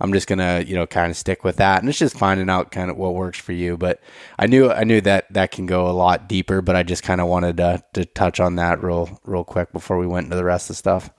I'm 0.00 0.12
just 0.12 0.26
gonna 0.26 0.64
you 0.66 0.74
know 0.74 0.86
kind 0.86 1.10
of 1.10 1.16
stick 1.16 1.44
with 1.44 1.56
that, 1.56 1.80
and 1.80 1.88
it's 1.88 1.98
just 1.98 2.16
finding 2.16 2.48
out 2.48 2.70
kind 2.70 2.90
of 2.90 2.96
what 2.96 3.14
works 3.14 3.38
for 3.38 3.52
you. 3.52 3.76
But 3.76 4.00
I 4.38 4.46
knew 4.46 4.70
I 4.70 4.84
knew 4.84 5.00
that 5.02 5.32
that 5.32 5.50
can 5.50 5.66
go 5.66 5.88
a 5.88 5.92
lot 5.92 6.28
deeper, 6.28 6.62
but 6.62 6.76
I 6.76 6.82
just 6.82 7.02
kind 7.02 7.20
of 7.20 7.26
wanted 7.26 7.56
to 7.58 7.82
to 7.94 8.04
touch 8.04 8.40
on 8.40 8.56
that 8.56 8.82
real 8.82 9.20
real 9.24 9.44
quick 9.44 9.72
before 9.72 9.98
we 9.98 10.06
went 10.06 10.24
into 10.24 10.36
the 10.36 10.44
rest 10.44 10.64
of 10.64 10.74
the 10.74 10.78
stuff. 10.78 11.10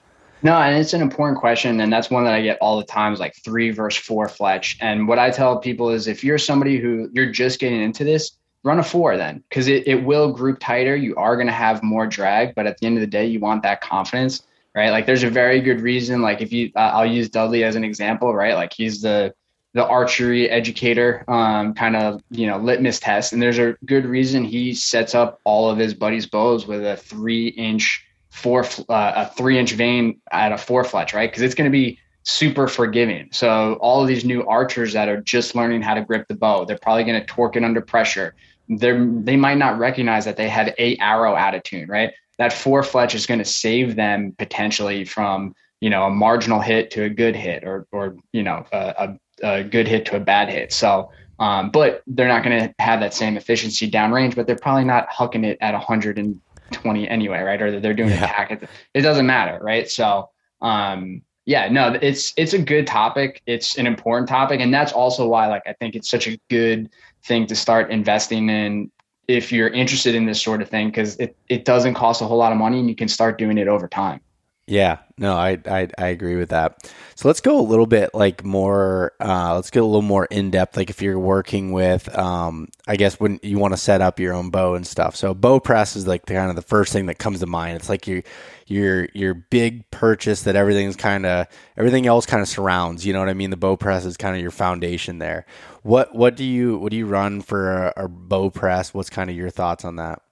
No, 0.44 0.54
and 0.54 0.76
it's 0.76 0.92
an 0.92 1.02
important 1.02 1.38
question, 1.38 1.80
and 1.80 1.92
that's 1.92 2.10
one 2.10 2.24
that 2.24 2.34
I 2.34 2.42
get 2.42 2.58
all 2.60 2.76
the 2.76 2.84
time. 2.84 3.12
Is 3.12 3.20
like 3.20 3.36
three 3.44 3.70
versus 3.70 4.04
four 4.04 4.28
fletch, 4.28 4.76
and 4.80 5.06
what 5.06 5.18
I 5.18 5.30
tell 5.30 5.58
people 5.58 5.90
is 5.90 6.08
if 6.08 6.24
you're 6.24 6.38
somebody 6.38 6.78
who 6.78 7.08
you're 7.12 7.30
just 7.30 7.60
getting 7.60 7.80
into 7.80 8.02
this, 8.02 8.32
run 8.64 8.78
a 8.78 8.82
four 8.82 9.16
then 9.16 9.42
because 9.48 9.68
it, 9.68 9.86
it 9.86 10.04
will 10.04 10.32
group 10.32 10.58
tighter. 10.58 10.96
You 10.96 11.14
are 11.16 11.36
going 11.36 11.46
to 11.46 11.52
have 11.52 11.82
more 11.82 12.06
drag, 12.06 12.54
but 12.54 12.66
at 12.66 12.78
the 12.78 12.86
end 12.86 12.96
of 12.96 13.00
the 13.00 13.06
day, 13.06 13.26
you 13.26 13.40
want 13.40 13.62
that 13.62 13.80
confidence, 13.80 14.42
right? 14.74 14.90
Like 14.90 15.06
there's 15.06 15.22
a 15.22 15.30
very 15.30 15.60
good 15.60 15.80
reason. 15.80 16.22
Like 16.22 16.40
if 16.40 16.52
you, 16.52 16.70
uh, 16.74 16.90
I'll 16.94 17.06
use 17.06 17.28
Dudley 17.28 17.64
as 17.64 17.76
an 17.76 17.84
example, 17.84 18.34
right? 18.34 18.54
Like 18.54 18.72
he's 18.72 19.02
the, 19.02 19.34
the 19.74 19.86
archery 19.86 20.50
educator 20.50 21.24
um, 21.28 21.74
kind 21.74 21.96
of, 21.96 22.22
you 22.30 22.46
know, 22.46 22.58
litmus 22.58 23.00
test. 23.00 23.32
And 23.32 23.40
there's 23.40 23.58
a 23.58 23.76
good 23.86 24.04
reason 24.04 24.44
he 24.44 24.74
sets 24.74 25.14
up 25.14 25.40
all 25.44 25.70
of 25.70 25.78
his 25.78 25.94
buddies' 25.94 26.26
bows 26.26 26.66
with 26.66 26.84
a 26.84 26.96
three 26.96 27.48
inch, 27.48 28.06
four, 28.30 28.64
uh, 28.88 29.12
a 29.16 29.34
three 29.34 29.58
inch 29.58 29.72
vane 29.72 30.20
at 30.30 30.52
a 30.52 30.58
four 30.58 30.84
fletch, 30.84 31.14
right? 31.14 31.30
Because 31.30 31.42
it's 31.42 31.54
going 31.54 31.70
to 31.70 31.72
be 31.72 31.98
super 32.22 32.68
forgiving. 32.68 33.28
So 33.32 33.74
all 33.80 34.02
of 34.02 34.08
these 34.08 34.24
new 34.24 34.46
archers 34.46 34.92
that 34.92 35.08
are 35.08 35.20
just 35.20 35.54
learning 35.54 35.82
how 35.82 35.94
to 35.94 36.02
grip 36.02 36.28
the 36.28 36.34
bow, 36.34 36.64
they're 36.64 36.78
probably 36.78 37.04
going 37.04 37.20
to 37.20 37.26
torque 37.26 37.56
it 37.56 37.64
under 37.64 37.80
pressure. 37.80 38.34
They're, 38.68 39.04
they 39.04 39.36
might 39.36 39.58
not 39.58 39.78
recognize 39.78 40.24
that 40.26 40.36
they 40.36 40.48
have 40.48 40.72
a 40.78 40.96
arrow 40.98 41.34
attitude, 41.34 41.88
right? 41.88 42.12
That 42.42 42.52
four 42.52 42.82
fletch 42.82 43.14
is 43.14 43.24
going 43.24 43.38
to 43.38 43.44
save 43.44 43.94
them 43.94 44.34
potentially 44.36 45.04
from, 45.04 45.54
you 45.80 45.88
know, 45.90 46.06
a 46.06 46.10
marginal 46.10 46.58
hit 46.58 46.90
to 46.90 47.04
a 47.04 47.08
good 47.08 47.36
hit 47.36 47.62
or, 47.62 47.86
or, 47.92 48.16
you 48.32 48.42
know, 48.42 48.66
a, 48.72 49.16
a, 49.42 49.58
a 49.60 49.62
good 49.62 49.86
hit 49.86 50.06
to 50.06 50.16
a 50.16 50.20
bad 50.20 50.48
hit. 50.48 50.72
So, 50.72 51.12
um, 51.38 51.70
but 51.70 52.02
they're 52.08 52.26
not 52.26 52.42
going 52.42 52.58
to 52.58 52.74
have 52.80 52.98
that 52.98 53.14
same 53.14 53.36
efficiency 53.36 53.88
downrange, 53.88 54.34
but 54.34 54.48
they're 54.48 54.56
probably 54.56 54.82
not 54.82 55.08
hucking 55.08 55.46
it 55.46 55.56
at 55.60 55.72
120 55.72 57.08
anyway, 57.08 57.42
right? 57.42 57.62
Or 57.62 57.78
they're 57.78 57.94
doing 57.94 58.08
yeah. 58.08 58.24
attack. 58.24 58.68
It 58.92 59.02
doesn't 59.02 59.26
matter, 59.26 59.60
right? 59.62 59.88
So, 59.88 60.30
um, 60.62 61.22
yeah, 61.44 61.68
no, 61.68 61.96
it's 62.02 62.32
it's 62.36 62.54
a 62.54 62.58
good 62.58 62.88
topic. 62.88 63.40
It's 63.46 63.78
an 63.78 63.86
important 63.86 64.28
topic, 64.28 64.60
and 64.60 64.74
that's 64.74 64.92
also 64.92 65.28
why, 65.28 65.46
like, 65.46 65.62
I 65.64 65.74
think 65.74 65.94
it's 65.94 66.10
such 66.10 66.26
a 66.26 66.36
good 66.50 66.90
thing 67.24 67.46
to 67.46 67.54
start 67.54 67.92
investing 67.92 68.48
in 68.48 68.90
if 69.28 69.52
you're 69.52 69.68
interested 69.68 70.14
in 70.14 70.26
this 70.26 70.42
sort 70.42 70.62
of 70.62 70.68
thing 70.68 70.88
because 70.88 71.16
it 71.16 71.36
it 71.48 71.64
doesn't 71.64 71.94
cost 71.94 72.22
a 72.22 72.24
whole 72.24 72.38
lot 72.38 72.52
of 72.52 72.58
money, 72.58 72.80
and 72.80 72.88
you 72.88 72.96
can 72.96 73.08
start 73.08 73.38
doing 73.38 73.58
it 73.58 73.68
over 73.68 73.88
time. 73.88 74.20
Yeah, 74.66 74.98
no, 75.18 75.34
I, 75.34 75.58
I 75.66 75.88
I 75.98 76.06
agree 76.08 76.36
with 76.36 76.50
that. 76.50 76.88
So 77.16 77.28
let's 77.28 77.40
go 77.40 77.58
a 77.58 77.62
little 77.62 77.86
bit 77.86 78.14
like 78.14 78.44
more. 78.44 79.12
Uh, 79.20 79.56
let's 79.56 79.70
get 79.70 79.82
a 79.82 79.86
little 79.86 80.02
more 80.02 80.26
in 80.26 80.52
depth. 80.52 80.76
Like 80.76 80.88
if 80.88 81.02
you're 81.02 81.18
working 81.18 81.72
with, 81.72 82.08
um, 82.16 82.68
I 82.86 82.94
guess 82.94 83.18
when 83.18 83.40
you 83.42 83.58
want 83.58 83.72
to 83.74 83.76
set 83.76 84.00
up 84.00 84.20
your 84.20 84.32
own 84.32 84.50
bow 84.50 84.74
and 84.74 84.86
stuff. 84.86 85.16
So 85.16 85.34
bow 85.34 85.58
press 85.58 85.96
is 85.96 86.06
like 86.06 86.26
the, 86.26 86.34
kind 86.34 86.48
of 86.48 86.54
the 86.56 86.62
first 86.62 86.92
thing 86.92 87.06
that 87.06 87.18
comes 87.18 87.40
to 87.40 87.46
mind. 87.46 87.76
It's 87.76 87.88
like 87.88 88.06
your 88.06 88.22
your 88.68 89.08
your 89.14 89.34
big 89.34 89.90
purchase 89.90 90.42
that 90.44 90.54
everything's 90.54 90.96
kind 90.96 91.26
of 91.26 91.48
everything 91.76 92.06
else 92.06 92.24
kind 92.24 92.40
of 92.40 92.48
surrounds. 92.48 93.04
You 93.04 93.12
know 93.14 93.18
what 93.18 93.28
I 93.28 93.34
mean? 93.34 93.50
The 93.50 93.56
bow 93.56 93.76
press 93.76 94.04
is 94.04 94.16
kind 94.16 94.36
of 94.36 94.42
your 94.42 94.52
foundation 94.52 95.18
there. 95.18 95.44
What 95.82 96.14
what 96.14 96.36
do 96.36 96.44
you 96.44 96.78
what 96.78 96.92
do 96.92 96.96
you 96.96 97.06
run 97.06 97.42
for 97.42 97.88
a, 97.88 98.04
a 98.04 98.08
bow 98.08 98.48
press? 98.50 98.94
What's 98.94 99.10
kind 99.10 99.28
of 99.28 99.34
your 99.36 99.50
thoughts 99.50 99.84
on 99.84 99.96
that? 99.96 100.22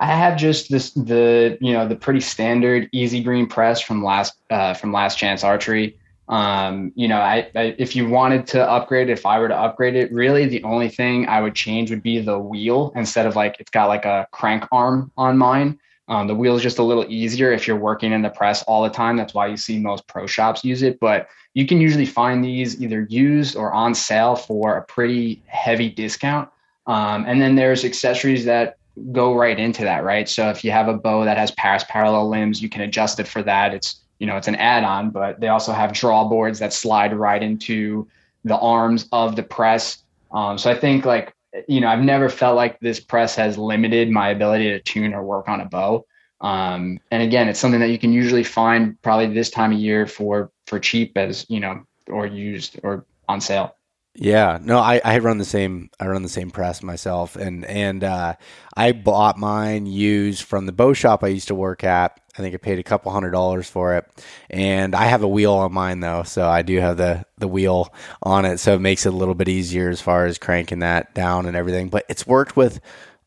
I 0.00 0.06
have 0.06 0.36
just 0.36 0.70
this 0.70 0.90
the 0.90 1.56
you 1.60 1.72
know 1.72 1.86
the 1.86 1.96
pretty 1.96 2.20
standard 2.20 2.88
EZ 2.94 3.20
Green 3.20 3.46
press 3.46 3.80
from 3.80 4.04
last 4.04 4.34
uh, 4.50 4.74
from 4.74 4.92
last 4.92 5.18
chance 5.18 5.44
archery. 5.44 5.98
Um, 6.26 6.92
you 6.94 7.06
know, 7.06 7.18
I, 7.18 7.50
I, 7.54 7.74
if 7.76 7.94
you 7.94 8.08
wanted 8.08 8.46
to 8.48 8.68
upgrade, 8.68 9.10
if 9.10 9.26
I 9.26 9.38
were 9.38 9.48
to 9.48 9.56
upgrade 9.56 9.94
it, 9.94 10.10
really 10.10 10.46
the 10.46 10.62
only 10.64 10.88
thing 10.88 11.28
I 11.28 11.42
would 11.42 11.54
change 11.54 11.90
would 11.90 12.02
be 12.02 12.18
the 12.20 12.38
wheel 12.38 12.92
instead 12.96 13.26
of 13.26 13.36
like 13.36 13.56
it's 13.60 13.70
got 13.70 13.88
like 13.88 14.06
a 14.06 14.26
crank 14.32 14.64
arm 14.72 15.12
on 15.18 15.36
mine. 15.36 15.78
Um, 16.08 16.26
the 16.26 16.34
wheel 16.34 16.56
is 16.56 16.62
just 16.62 16.78
a 16.78 16.82
little 16.82 17.04
easier 17.08 17.52
if 17.52 17.66
you're 17.66 17.76
working 17.76 18.12
in 18.12 18.22
the 18.22 18.30
press 18.30 18.62
all 18.64 18.82
the 18.82 18.90
time. 18.90 19.16
That's 19.16 19.34
why 19.34 19.46
you 19.46 19.56
see 19.56 19.78
most 19.78 20.06
pro 20.06 20.26
shops 20.26 20.64
use 20.64 20.82
it. 20.82 20.98
But 20.98 21.28
you 21.54 21.66
can 21.66 21.80
usually 21.80 22.06
find 22.06 22.44
these 22.44 22.80
either 22.82 23.06
used 23.08 23.56
or 23.56 23.72
on 23.72 23.94
sale 23.94 24.34
for 24.34 24.76
a 24.76 24.82
pretty 24.82 25.42
heavy 25.46 25.88
discount. 25.88 26.48
Um, 26.86 27.24
and 27.26 27.40
then 27.40 27.54
there's 27.54 27.84
accessories 27.84 28.44
that 28.44 28.76
go 29.12 29.34
right 29.34 29.58
into 29.58 29.82
that, 29.82 30.04
right? 30.04 30.28
So 30.28 30.50
if 30.50 30.64
you 30.64 30.70
have 30.70 30.88
a 30.88 30.94
bow 30.94 31.24
that 31.24 31.36
has 31.36 31.50
pass 31.52 31.84
parallel 31.88 32.28
limbs, 32.28 32.62
you 32.62 32.68
can 32.68 32.82
adjust 32.82 33.20
it 33.20 33.28
for 33.28 33.42
that. 33.42 33.74
It's 33.74 34.00
you 34.18 34.26
know 34.26 34.36
it's 34.36 34.48
an 34.48 34.54
add-on, 34.56 35.10
but 35.10 35.40
they 35.40 35.48
also 35.48 35.72
have 35.72 35.92
draw 35.92 36.28
boards 36.28 36.58
that 36.60 36.72
slide 36.72 37.14
right 37.14 37.42
into 37.42 38.08
the 38.44 38.56
arms 38.56 39.08
of 39.12 39.36
the 39.36 39.42
press. 39.42 39.98
Um, 40.32 40.58
so 40.58 40.70
I 40.70 40.74
think 40.74 41.04
like 41.04 41.34
you 41.68 41.80
know 41.80 41.88
I've 41.88 42.04
never 42.04 42.28
felt 42.28 42.56
like 42.56 42.78
this 42.80 43.00
press 43.00 43.34
has 43.36 43.58
limited 43.58 44.10
my 44.10 44.30
ability 44.30 44.70
to 44.70 44.80
tune 44.80 45.14
or 45.14 45.22
work 45.22 45.48
on 45.48 45.60
a 45.60 45.66
bow. 45.66 46.06
Um, 46.40 47.00
and 47.10 47.22
again, 47.22 47.48
it's 47.48 47.58
something 47.58 47.80
that 47.80 47.90
you 47.90 47.98
can 47.98 48.12
usually 48.12 48.44
find 48.44 49.00
probably 49.02 49.32
this 49.32 49.50
time 49.50 49.72
of 49.72 49.78
year 49.78 50.06
for 50.06 50.50
for 50.66 50.78
cheap 50.78 51.16
as 51.16 51.46
you 51.48 51.60
know 51.60 51.84
or 52.08 52.26
used 52.26 52.78
or 52.82 53.04
on 53.28 53.40
sale. 53.40 53.74
Yeah, 54.16 54.58
no, 54.62 54.78
I, 54.78 55.00
I 55.04 55.18
run 55.18 55.38
the 55.38 55.44
same. 55.44 55.90
I 55.98 56.06
run 56.06 56.22
the 56.22 56.28
same 56.28 56.52
press 56.52 56.84
myself, 56.84 57.34
and 57.34 57.64
and 57.64 58.04
uh, 58.04 58.34
I 58.76 58.92
bought 58.92 59.38
mine 59.38 59.86
used 59.86 60.44
from 60.44 60.66
the 60.66 60.72
bow 60.72 60.92
shop 60.92 61.24
I 61.24 61.28
used 61.28 61.48
to 61.48 61.54
work 61.56 61.82
at. 61.82 62.20
I 62.38 62.42
think 62.42 62.54
I 62.54 62.58
paid 62.58 62.78
a 62.78 62.84
couple 62.84 63.10
hundred 63.10 63.32
dollars 63.32 63.68
for 63.68 63.96
it, 63.96 64.06
and 64.50 64.94
I 64.94 65.06
have 65.06 65.24
a 65.24 65.28
wheel 65.28 65.54
on 65.54 65.72
mine 65.72 65.98
though, 65.98 66.22
so 66.22 66.48
I 66.48 66.62
do 66.62 66.78
have 66.78 66.96
the 66.96 67.24
the 67.38 67.48
wheel 67.48 67.92
on 68.22 68.44
it, 68.44 68.58
so 68.58 68.74
it 68.74 68.80
makes 68.80 69.04
it 69.04 69.12
a 69.12 69.16
little 69.16 69.34
bit 69.34 69.48
easier 69.48 69.90
as 69.90 70.00
far 70.00 70.26
as 70.26 70.38
cranking 70.38 70.78
that 70.78 71.12
down 71.14 71.46
and 71.46 71.56
everything. 71.56 71.88
But 71.88 72.06
it's 72.08 72.24
worked 72.24 72.56
with 72.56 72.80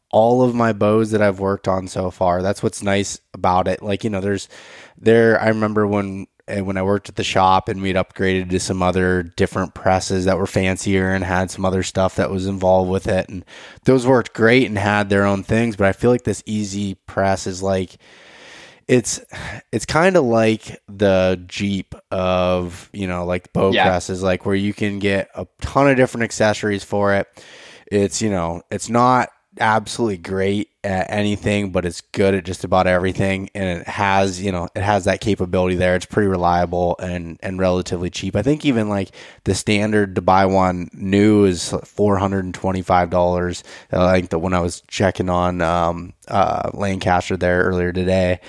all 0.10 0.42
of 0.42 0.56
my 0.56 0.72
bows 0.72 1.12
that 1.12 1.22
I've 1.22 1.42
worked 1.42 1.68
on 1.68 1.90
so 1.90 2.12
far. 2.12 2.42
That's 2.42 2.64
what's 2.64 2.82
nice 2.82 3.20
about 3.34 3.68
it. 3.68 3.84
Like 3.84 4.06
you 4.06 4.10
know, 4.10 4.22
there's 4.22 4.48
there. 4.98 5.38
I 5.42 5.50
remember 5.50 5.86
when 5.86 6.28
and 6.48 6.66
when 6.66 6.78
I 6.78 6.84
worked 6.84 7.10
at 7.10 7.16
the 7.16 7.24
shop 7.24 7.68
and 7.68 7.82
we'd 7.82 7.96
upgraded 7.96 8.50
to 8.50 8.60
some 8.60 8.82
other 8.82 9.24
different 9.24 9.74
presses 9.74 10.26
that 10.26 10.38
were 10.38 10.48
fancier 10.48 11.14
and 11.14 11.24
had 11.24 11.52
some 11.52 11.66
other 11.66 11.84
stuff 11.84 12.16
that 12.16 12.32
was 12.32 12.48
involved 12.48 12.90
with 12.90 13.08
it. 13.08 13.28
And 13.30 13.44
those 13.84 14.08
worked 14.08 14.34
great 14.34 14.68
and 14.68 14.78
had 14.78 15.10
their 15.10 15.26
own 15.26 15.44
things. 15.44 15.76
But 15.76 15.88
I 15.88 15.92
feel 15.92 16.10
like 16.10 16.24
this 16.24 16.44
easy 16.46 16.96
press 16.96 17.48
is 17.48 17.62
like, 17.62 17.98
it's 18.88 19.20
it's 19.74 19.86
kind 19.86 20.16
of 20.16 20.24
like 20.24 20.82
the 20.88 21.44
Jeep 21.46 21.94
of 22.10 22.90
you 22.94 23.06
know 23.06 23.26
like 23.26 23.52
bow 23.52 23.72
yeah. 23.74 23.84
presses, 23.84 24.24
like 24.24 24.46
where 24.46 24.56
you 24.56 24.74
can 24.74 25.00
get 25.00 25.30
a 25.36 25.46
ton 25.60 25.90
of 25.90 25.98
different 25.98 26.24
accessories 26.24 26.86
for 26.86 27.14
it. 27.14 27.28
It's 27.92 28.22
you 28.22 28.30
know 28.30 28.62
it's 28.72 28.90
not 28.90 29.30
absolutely 29.60 30.18
great 30.18 30.70
at 30.84 31.12
anything, 31.12 31.72
but 31.72 31.86
it's 31.86 32.02
good 32.02 32.34
at 32.34 32.46
just 32.46 32.64
about 32.64 32.88
everything. 32.88 33.50
And 33.54 33.80
it 33.82 33.88
has, 33.88 34.42
you 34.42 34.52
know, 34.52 34.68
it 34.76 34.82
has 34.82 35.06
that 35.06 35.22
capability 35.22 35.76
there. 35.76 35.96
It's 35.96 36.06
pretty 36.06 36.28
reliable 36.28 36.96
and, 37.00 37.40
and 37.42 37.60
relatively 37.60 38.10
cheap. 38.10 38.36
I 38.36 38.42
think 38.42 38.66
even 38.66 38.90
like 38.90 39.12
the 39.44 39.54
standard 39.56 40.16
to 40.16 40.22
buy 40.22 40.46
one 40.46 40.90
new 40.94 41.46
is 41.46 41.72
$425. 41.72 43.64
I 43.92 44.14
think 44.14 44.30
that 44.30 44.40
when 44.40 44.54
I 44.54 44.60
was 44.60 44.82
checking 44.88 45.30
on, 45.30 45.62
um, 45.62 46.14
uh, 46.28 46.72
Lancaster 46.74 47.38
there 47.38 47.64
earlier 47.64 47.92
today, 47.92 48.40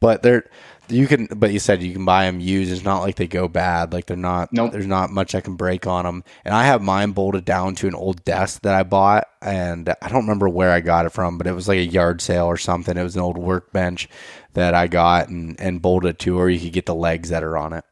but 0.00 0.22
they're, 0.22 0.44
you 0.88 1.06
can, 1.06 1.26
but 1.26 1.52
you 1.52 1.58
said 1.58 1.82
you 1.82 1.92
can 1.92 2.04
buy 2.04 2.26
them 2.26 2.40
used. 2.40 2.72
It's 2.72 2.84
not 2.84 3.00
like 3.00 3.16
they 3.16 3.26
go 3.26 3.48
bad. 3.48 3.92
Like 3.92 4.06
they're 4.06 4.16
not. 4.16 4.52
Nope. 4.52 4.72
There's 4.72 4.86
not 4.86 5.10
much 5.10 5.34
I 5.34 5.40
can 5.40 5.56
break 5.56 5.86
on 5.86 6.04
them. 6.04 6.24
And 6.44 6.54
I 6.54 6.64
have 6.64 6.82
mine 6.82 7.12
bolted 7.12 7.44
down 7.44 7.74
to 7.76 7.88
an 7.88 7.94
old 7.94 8.24
desk 8.24 8.62
that 8.62 8.74
I 8.74 8.82
bought, 8.82 9.26
and 9.40 9.88
I 9.88 10.08
don't 10.08 10.22
remember 10.22 10.48
where 10.48 10.70
I 10.70 10.80
got 10.80 11.06
it 11.06 11.12
from, 11.12 11.38
but 11.38 11.46
it 11.46 11.52
was 11.52 11.68
like 11.68 11.78
a 11.78 11.84
yard 11.84 12.20
sale 12.20 12.46
or 12.46 12.56
something. 12.56 12.96
It 12.96 13.02
was 13.02 13.16
an 13.16 13.22
old 13.22 13.38
workbench 13.38 14.08
that 14.54 14.74
I 14.74 14.86
got 14.86 15.28
and 15.28 15.58
and 15.60 15.80
bolted 15.80 16.18
to, 16.20 16.38
or 16.38 16.48
you 16.48 16.60
could 16.60 16.72
get 16.72 16.86
the 16.86 16.94
legs 16.94 17.30
that 17.30 17.42
are 17.42 17.56
on 17.56 17.72
it. 17.72 17.84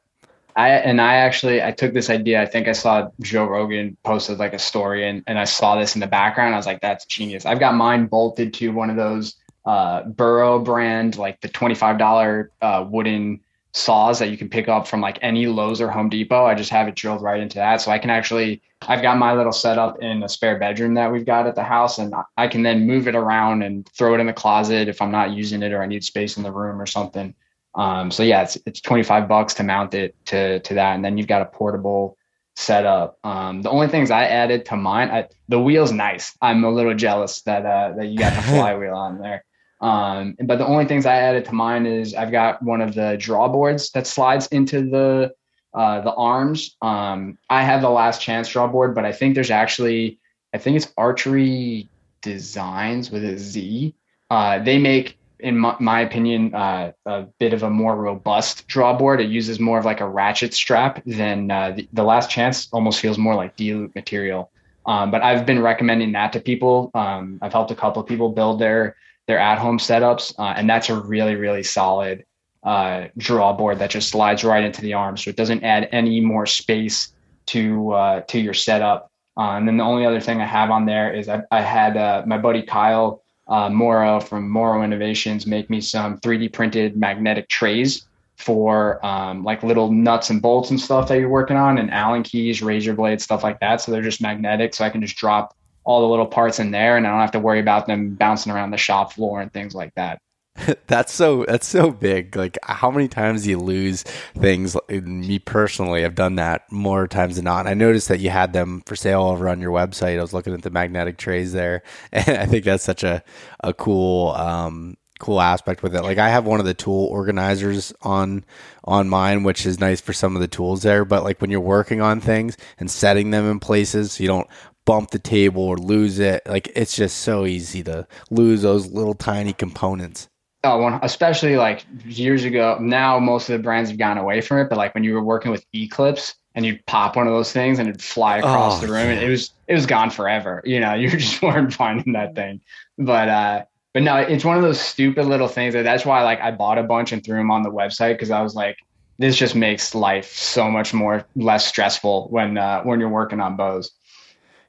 I 0.54 0.68
and 0.70 1.00
I 1.00 1.14
actually 1.14 1.62
I 1.62 1.72
took 1.72 1.94
this 1.94 2.10
idea. 2.10 2.42
I 2.42 2.46
think 2.46 2.68
I 2.68 2.72
saw 2.72 3.08
Joe 3.20 3.46
Rogan 3.46 3.96
posted 4.02 4.38
like 4.38 4.52
a 4.52 4.58
story, 4.58 5.08
and 5.08 5.24
and 5.26 5.38
I 5.38 5.44
saw 5.44 5.78
this 5.78 5.94
in 5.94 6.00
the 6.00 6.06
background. 6.06 6.54
I 6.54 6.58
was 6.58 6.66
like, 6.66 6.80
that's 6.80 7.06
genius. 7.06 7.46
I've 7.46 7.60
got 7.60 7.74
mine 7.74 8.06
bolted 8.06 8.52
to 8.54 8.68
one 8.70 8.90
of 8.90 8.96
those 8.96 9.36
uh, 9.64 10.04
Burrow 10.04 10.58
brand, 10.58 11.16
like 11.16 11.40
the 11.40 11.48
$25 11.48 12.48
uh, 12.60 12.86
wooden 12.88 13.40
saws 13.74 14.18
that 14.18 14.30
you 14.30 14.36
can 14.36 14.48
pick 14.48 14.68
up 14.68 14.86
from 14.86 15.00
like 15.00 15.18
any 15.22 15.46
Lowe's 15.46 15.80
or 15.80 15.90
Home 15.90 16.10
Depot. 16.10 16.44
I 16.44 16.54
just 16.54 16.70
have 16.70 16.88
it 16.88 16.94
drilled 16.94 17.22
right 17.22 17.40
into 17.40 17.56
that. 17.56 17.80
So 17.80 17.90
I 17.90 17.98
can 17.98 18.10
actually, 18.10 18.60
I've 18.82 19.00
got 19.00 19.16
my 19.16 19.32
little 19.32 19.52
setup 19.52 20.02
in 20.02 20.22
a 20.22 20.28
spare 20.28 20.58
bedroom 20.58 20.94
that 20.94 21.10
we've 21.10 21.24
got 21.24 21.46
at 21.46 21.54
the 21.54 21.62
house 21.62 21.98
and 21.98 22.14
I 22.36 22.48
can 22.48 22.62
then 22.62 22.86
move 22.86 23.08
it 23.08 23.14
around 23.14 23.62
and 23.62 23.88
throw 23.96 24.14
it 24.14 24.20
in 24.20 24.26
the 24.26 24.32
closet 24.32 24.88
if 24.88 25.00
I'm 25.00 25.10
not 25.10 25.30
using 25.30 25.62
it 25.62 25.72
or 25.72 25.82
I 25.82 25.86
need 25.86 26.04
space 26.04 26.36
in 26.36 26.42
the 26.42 26.52
room 26.52 26.80
or 26.80 26.86
something. 26.86 27.34
Um, 27.74 28.10
so 28.10 28.22
yeah, 28.22 28.42
it's, 28.42 28.58
it's 28.66 28.80
25 28.82 29.26
bucks 29.26 29.54
to 29.54 29.62
mount 29.62 29.94
it 29.94 30.14
to, 30.26 30.60
to 30.60 30.74
that. 30.74 30.94
And 30.94 31.02
then 31.02 31.16
you've 31.16 31.26
got 31.26 31.40
a 31.40 31.46
portable 31.46 32.18
setup. 32.56 33.18
Um, 33.24 33.62
the 33.62 33.70
only 33.70 33.88
things 33.88 34.10
I 34.10 34.24
added 34.24 34.66
to 34.66 34.76
mine, 34.76 35.08
I, 35.08 35.28
the 35.48 35.58
wheel's 35.58 35.92
nice. 35.92 36.36
I'm 36.42 36.62
a 36.64 36.70
little 36.70 36.94
jealous 36.94 37.40
that, 37.42 37.64
uh, 37.64 37.96
that 37.96 38.08
you 38.08 38.18
got 38.18 38.34
the 38.34 38.42
flywheel 38.48 38.94
on 38.94 39.18
there. 39.18 39.46
Um, 39.82 40.36
but 40.44 40.58
the 40.58 40.66
only 40.66 40.86
things 40.86 41.06
I 41.06 41.16
added 41.16 41.44
to 41.46 41.52
mine 41.52 41.86
is 41.86 42.14
I've 42.14 42.30
got 42.30 42.62
one 42.62 42.80
of 42.80 42.94
the 42.94 43.16
draw 43.18 43.48
boards 43.48 43.90
that 43.90 44.06
slides 44.06 44.46
into 44.48 44.88
the 44.88 45.34
uh, 45.74 46.00
the 46.02 46.12
arms. 46.14 46.76
Um, 46.82 47.38
I 47.50 47.62
have 47.64 47.80
the 47.80 47.90
last 47.90 48.20
chance 48.20 48.48
draw 48.48 48.66
board, 48.66 48.94
but 48.94 49.04
I 49.04 49.12
think 49.12 49.34
there's 49.34 49.50
actually 49.50 50.20
I 50.54 50.58
think 50.58 50.76
it's 50.76 50.92
Archery 50.96 51.88
Designs 52.20 53.10
with 53.10 53.24
a 53.24 53.36
Z. 53.36 53.94
Uh, 54.30 54.58
they 54.60 54.78
make, 54.78 55.18
in 55.40 55.58
my, 55.58 55.76
my 55.80 56.00
opinion, 56.00 56.54
uh, 56.54 56.92
a 57.06 57.22
bit 57.38 57.52
of 57.52 57.62
a 57.62 57.70
more 57.70 57.96
robust 57.96 58.68
draw 58.68 58.96
board. 58.96 59.20
It 59.20 59.28
uses 59.28 59.58
more 59.58 59.78
of 59.78 59.84
like 59.84 60.00
a 60.00 60.08
ratchet 60.08 60.54
strap 60.54 61.02
than 61.04 61.50
uh, 61.50 61.72
the, 61.72 61.88
the, 61.92 62.04
last 62.04 62.30
chance. 62.30 62.68
Almost 62.72 63.00
feels 63.00 63.18
more 63.18 63.34
like 63.34 63.56
D-loop 63.56 63.94
material. 63.94 64.50
Um, 64.86 65.10
but 65.10 65.22
I've 65.22 65.46
been 65.46 65.60
recommending 65.60 66.12
that 66.12 66.32
to 66.34 66.40
people. 66.40 66.90
Um, 66.94 67.38
I've 67.42 67.52
helped 67.52 67.70
a 67.70 67.74
couple 67.74 68.02
of 68.02 68.08
people 68.08 68.30
build 68.30 68.58
their 68.60 68.96
their 69.26 69.38
at 69.38 69.58
home 69.58 69.78
setups, 69.78 70.34
uh, 70.38 70.54
and 70.56 70.68
that's 70.68 70.90
a 70.90 70.94
really 71.00 71.36
really 71.36 71.62
solid 71.62 72.24
uh, 72.62 73.06
draw 73.18 73.52
board 73.52 73.78
that 73.78 73.90
just 73.90 74.08
slides 74.08 74.44
right 74.44 74.64
into 74.64 74.80
the 74.80 74.94
arm, 74.94 75.16
so 75.16 75.30
it 75.30 75.36
doesn't 75.36 75.64
add 75.64 75.88
any 75.92 76.20
more 76.20 76.46
space 76.46 77.12
to 77.46 77.92
uh, 77.92 78.20
to 78.22 78.38
your 78.38 78.54
setup. 78.54 79.10
Uh, 79.36 79.56
and 79.56 79.66
then 79.66 79.78
the 79.78 79.84
only 79.84 80.04
other 80.04 80.20
thing 80.20 80.40
I 80.40 80.46
have 80.46 80.70
on 80.70 80.84
there 80.84 81.12
is 81.12 81.28
I, 81.28 81.42
I 81.50 81.62
had 81.62 81.96
uh, 81.96 82.22
my 82.26 82.36
buddy 82.38 82.62
Kyle 82.62 83.22
uh, 83.48 83.68
Morrow 83.70 84.20
from 84.20 84.48
Morrow 84.48 84.82
Innovations 84.82 85.46
make 85.46 85.70
me 85.70 85.80
some 85.80 86.18
3D 86.18 86.52
printed 86.52 86.96
magnetic 86.96 87.48
trays 87.48 88.06
for 88.36 89.04
um, 89.04 89.42
like 89.44 89.62
little 89.62 89.90
nuts 89.92 90.30
and 90.30 90.42
bolts 90.42 90.70
and 90.70 90.80
stuff 90.80 91.08
that 91.08 91.18
you're 91.18 91.28
working 91.28 91.56
on, 91.56 91.78
and 91.78 91.90
Allen 91.90 92.22
keys, 92.22 92.62
razor 92.62 92.94
blades, 92.94 93.24
stuff 93.24 93.42
like 93.42 93.60
that. 93.60 93.80
So 93.80 93.92
they're 93.92 94.02
just 94.02 94.20
magnetic, 94.20 94.74
so 94.74 94.84
I 94.84 94.90
can 94.90 95.00
just 95.00 95.16
drop 95.16 95.56
all 95.84 96.00
the 96.02 96.08
little 96.08 96.26
parts 96.26 96.58
in 96.58 96.70
there, 96.70 96.96
and 96.96 97.06
I 97.06 97.10
don't 97.10 97.20
have 97.20 97.32
to 97.32 97.40
worry 97.40 97.60
about 97.60 97.86
them 97.86 98.14
bouncing 98.14 98.52
around 98.52 98.70
the 98.70 98.76
shop 98.76 99.12
floor 99.12 99.40
and 99.40 99.52
things 99.52 99.74
like 99.74 99.94
that. 99.94 100.20
that's 100.86 101.12
so 101.12 101.44
that's 101.48 101.66
so 101.66 101.90
big. 101.90 102.36
Like 102.36 102.58
how 102.62 102.90
many 102.90 103.08
times 103.08 103.44
do 103.44 103.50
you 103.50 103.58
lose 103.58 104.02
things? 104.34 104.76
Me 104.90 105.38
personally, 105.38 106.04
I've 106.04 106.14
done 106.14 106.36
that 106.36 106.70
more 106.70 107.08
times 107.08 107.36
than 107.36 107.46
not. 107.46 107.66
I 107.66 107.74
noticed 107.74 108.08
that 108.08 108.20
you 108.20 108.30
had 108.30 108.52
them 108.52 108.82
for 108.84 108.94
sale 108.94 109.22
over 109.22 109.48
on 109.48 109.60
your 109.60 109.72
website. 109.72 110.18
I 110.18 110.22
was 110.22 110.34
looking 110.34 110.52
at 110.52 110.62
the 110.62 110.70
magnetic 110.70 111.16
trays 111.16 111.52
there, 111.52 111.82
and 112.12 112.36
I 112.36 112.46
think 112.46 112.64
that's 112.64 112.84
such 112.84 113.02
a 113.02 113.22
a 113.60 113.72
cool 113.72 114.32
um, 114.32 114.96
cool 115.22 115.40
aspect 115.40 115.82
with 115.82 115.94
it. 115.96 116.02
Like 116.02 116.18
I 116.18 116.28
have 116.28 116.44
one 116.44 116.60
of 116.60 116.66
the 116.66 116.74
tool 116.74 117.06
organizers 117.06 117.94
on 118.02 118.44
on 118.84 119.08
mine, 119.08 119.44
which 119.44 119.64
is 119.64 119.80
nice 119.80 120.00
for 120.02 120.12
some 120.12 120.36
of 120.36 120.42
the 120.42 120.48
tools 120.48 120.82
there. 120.82 121.06
But 121.06 121.24
like 121.24 121.40
when 121.40 121.50
you're 121.50 121.60
working 121.60 122.02
on 122.02 122.20
things 122.20 122.58
and 122.78 122.90
setting 122.90 123.30
them 123.30 123.50
in 123.50 123.58
places, 123.58 124.12
so 124.12 124.22
you 124.22 124.28
don't 124.28 124.48
bump 124.84 125.10
the 125.10 125.18
table 125.18 125.62
or 125.62 125.76
lose 125.76 126.18
it. 126.18 126.42
Like 126.46 126.70
it's 126.74 126.96
just 126.96 127.18
so 127.18 127.46
easy 127.46 127.82
to 127.84 128.06
lose 128.30 128.62
those 128.62 128.90
little 128.90 129.14
tiny 129.14 129.52
components. 129.52 130.28
Oh, 130.64 130.98
especially 131.02 131.56
like 131.56 131.84
years 132.04 132.44
ago. 132.44 132.78
Now 132.80 133.18
most 133.18 133.48
of 133.48 133.56
the 133.56 133.62
brands 133.62 133.90
have 133.90 133.98
gone 133.98 134.18
away 134.18 134.40
from 134.40 134.58
it, 134.58 134.68
but 134.68 134.78
like 134.78 134.94
when 134.94 135.02
you 135.02 135.14
were 135.14 135.22
working 135.22 135.50
with 135.50 135.64
E-clips 135.72 136.36
and 136.54 136.64
you'd 136.64 136.84
pop 136.86 137.16
one 137.16 137.26
of 137.26 137.32
those 137.32 137.52
things 137.52 137.78
and 137.78 137.88
it'd 137.88 138.02
fly 138.02 138.38
across 138.38 138.78
oh, 138.82 138.86
the 138.86 138.92
room, 138.92 139.08
and 139.08 139.20
it 139.20 139.28
was 139.28 139.50
it 139.66 139.74
was 139.74 139.86
gone 139.86 140.10
forever. 140.10 140.62
You 140.64 140.80
know, 140.80 140.94
you 140.94 141.10
just 141.10 141.42
weren't 141.42 141.72
finding 141.72 142.12
that 142.12 142.34
thing. 142.34 142.60
But 142.98 143.28
uh, 143.28 143.64
but 143.92 144.02
no, 144.02 144.16
it's 144.16 144.44
one 144.44 144.56
of 144.56 144.62
those 144.62 144.80
stupid 144.80 145.26
little 145.26 145.48
things 145.48 145.74
that 145.74 145.82
that's 145.82 146.04
why 146.04 146.22
like 146.22 146.40
I 146.40 146.50
bought 146.50 146.78
a 146.78 146.82
bunch 146.82 147.12
and 147.12 147.24
threw 147.24 147.38
them 147.38 147.50
on 147.50 147.62
the 147.62 147.70
website 147.70 148.14
because 148.14 148.30
I 148.30 148.40
was 148.40 148.54
like, 148.54 148.76
this 149.18 149.36
just 149.36 149.54
makes 149.54 149.94
life 149.94 150.32
so 150.32 150.70
much 150.70 150.94
more 150.94 151.24
less 151.36 151.66
stressful 151.66 152.28
when 152.28 152.56
uh, 152.58 152.82
when 152.82 153.00
you're 153.00 153.08
working 153.08 153.40
on 153.40 153.56
bows. 153.56 153.92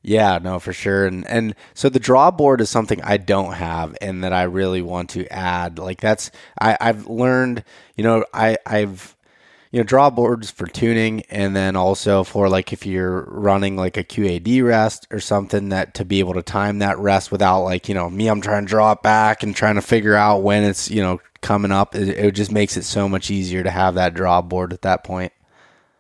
Yeah, 0.03 0.37
no, 0.39 0.59
for 0.59 0.73
sure. 0.73 1.05
And 1.05 1.25
and 1.27 1.55
so 1.73 1.89
the 1.89 1.99
draw 1.99 2.29
board 2.29 2.59
is 2.61 2.69
something 2.69 3.01
I 3.03 3.17
don't 3.17 3.53
have 3.53 3.97
and 4.01 4.23
that 4.23 4.33
I 4.33 4.43
really 4.43 4.81
want 4.81 5.09
to 5.11 5.25
add. 5.33 5.79
Like 5.79 6.01
that's 6.01 6.29
I, 6.59 6.77
I've 6.81 7.07
learned, 7.07 7.63
you 7.95 8.03
know, 8.03 8.25
I, 8.33 8.57
I've 8.65 9.15
you 9.71 9.79
know, 9.79 9.83
draw 9.83 10.09
boards 10.11 10.51
for 10.51 10.67
tuning 10.67 11.21
and 11.31 11.55
then 11.55 11.75
also 11.75 12.23
for 12.23 12.49
like 12.49 12.73
if 12.73 12.85
you're 12.85 13.23
running 13.23 13.75
like 13.77 13.97
a 13.97 14.03
QAD 14.03 14.63
rest 14.63 15.07
or 15.09 15.19
something 15.19 15.69
that 15.69 15.95
to 15.95 16.05
be 16.05 16.19
able 16.19 16.33
to 16.35 16.43
time 16.43 16.79
that 16.79 16.99
rest 16.99 17.31
without 17.31 17.63
like, 17.63 17.89
you 17.89 17.95
know, 17.95 18.09
me, 18.09 18.27
I'm 18.27 18.41
trying 18.41 18.65
to 18.65 18.69
draw 18.69 18.91
it 18.91 19.01
back 19.01 19.41
and 19.41 19.55
trying 19.55 19.75
to 19.75 19.81
figure 19.81 20.15
out 20.15 20.43
when 20.43 20.63
it's, 20.63 20.91
you 20.91 21.01
know, 21.01 21.19
coming 21.41 21.71
up. 21.71 21.95
It, 21.95 22.09
it 22.09 22.31
just 22.35 22.51
makes 22.51 22.77
it 22.77 22.83
so 22.83 23.09
much 23.09 23.31
easier 23.31 23.63
to 23.63 23.71
have 23.71 23.95
that 23.95 24.13
draw 24.13 24.41
board 24.41 24.73
at 24.73 24.83
that 24.83 25.03
point. 25.03 25.31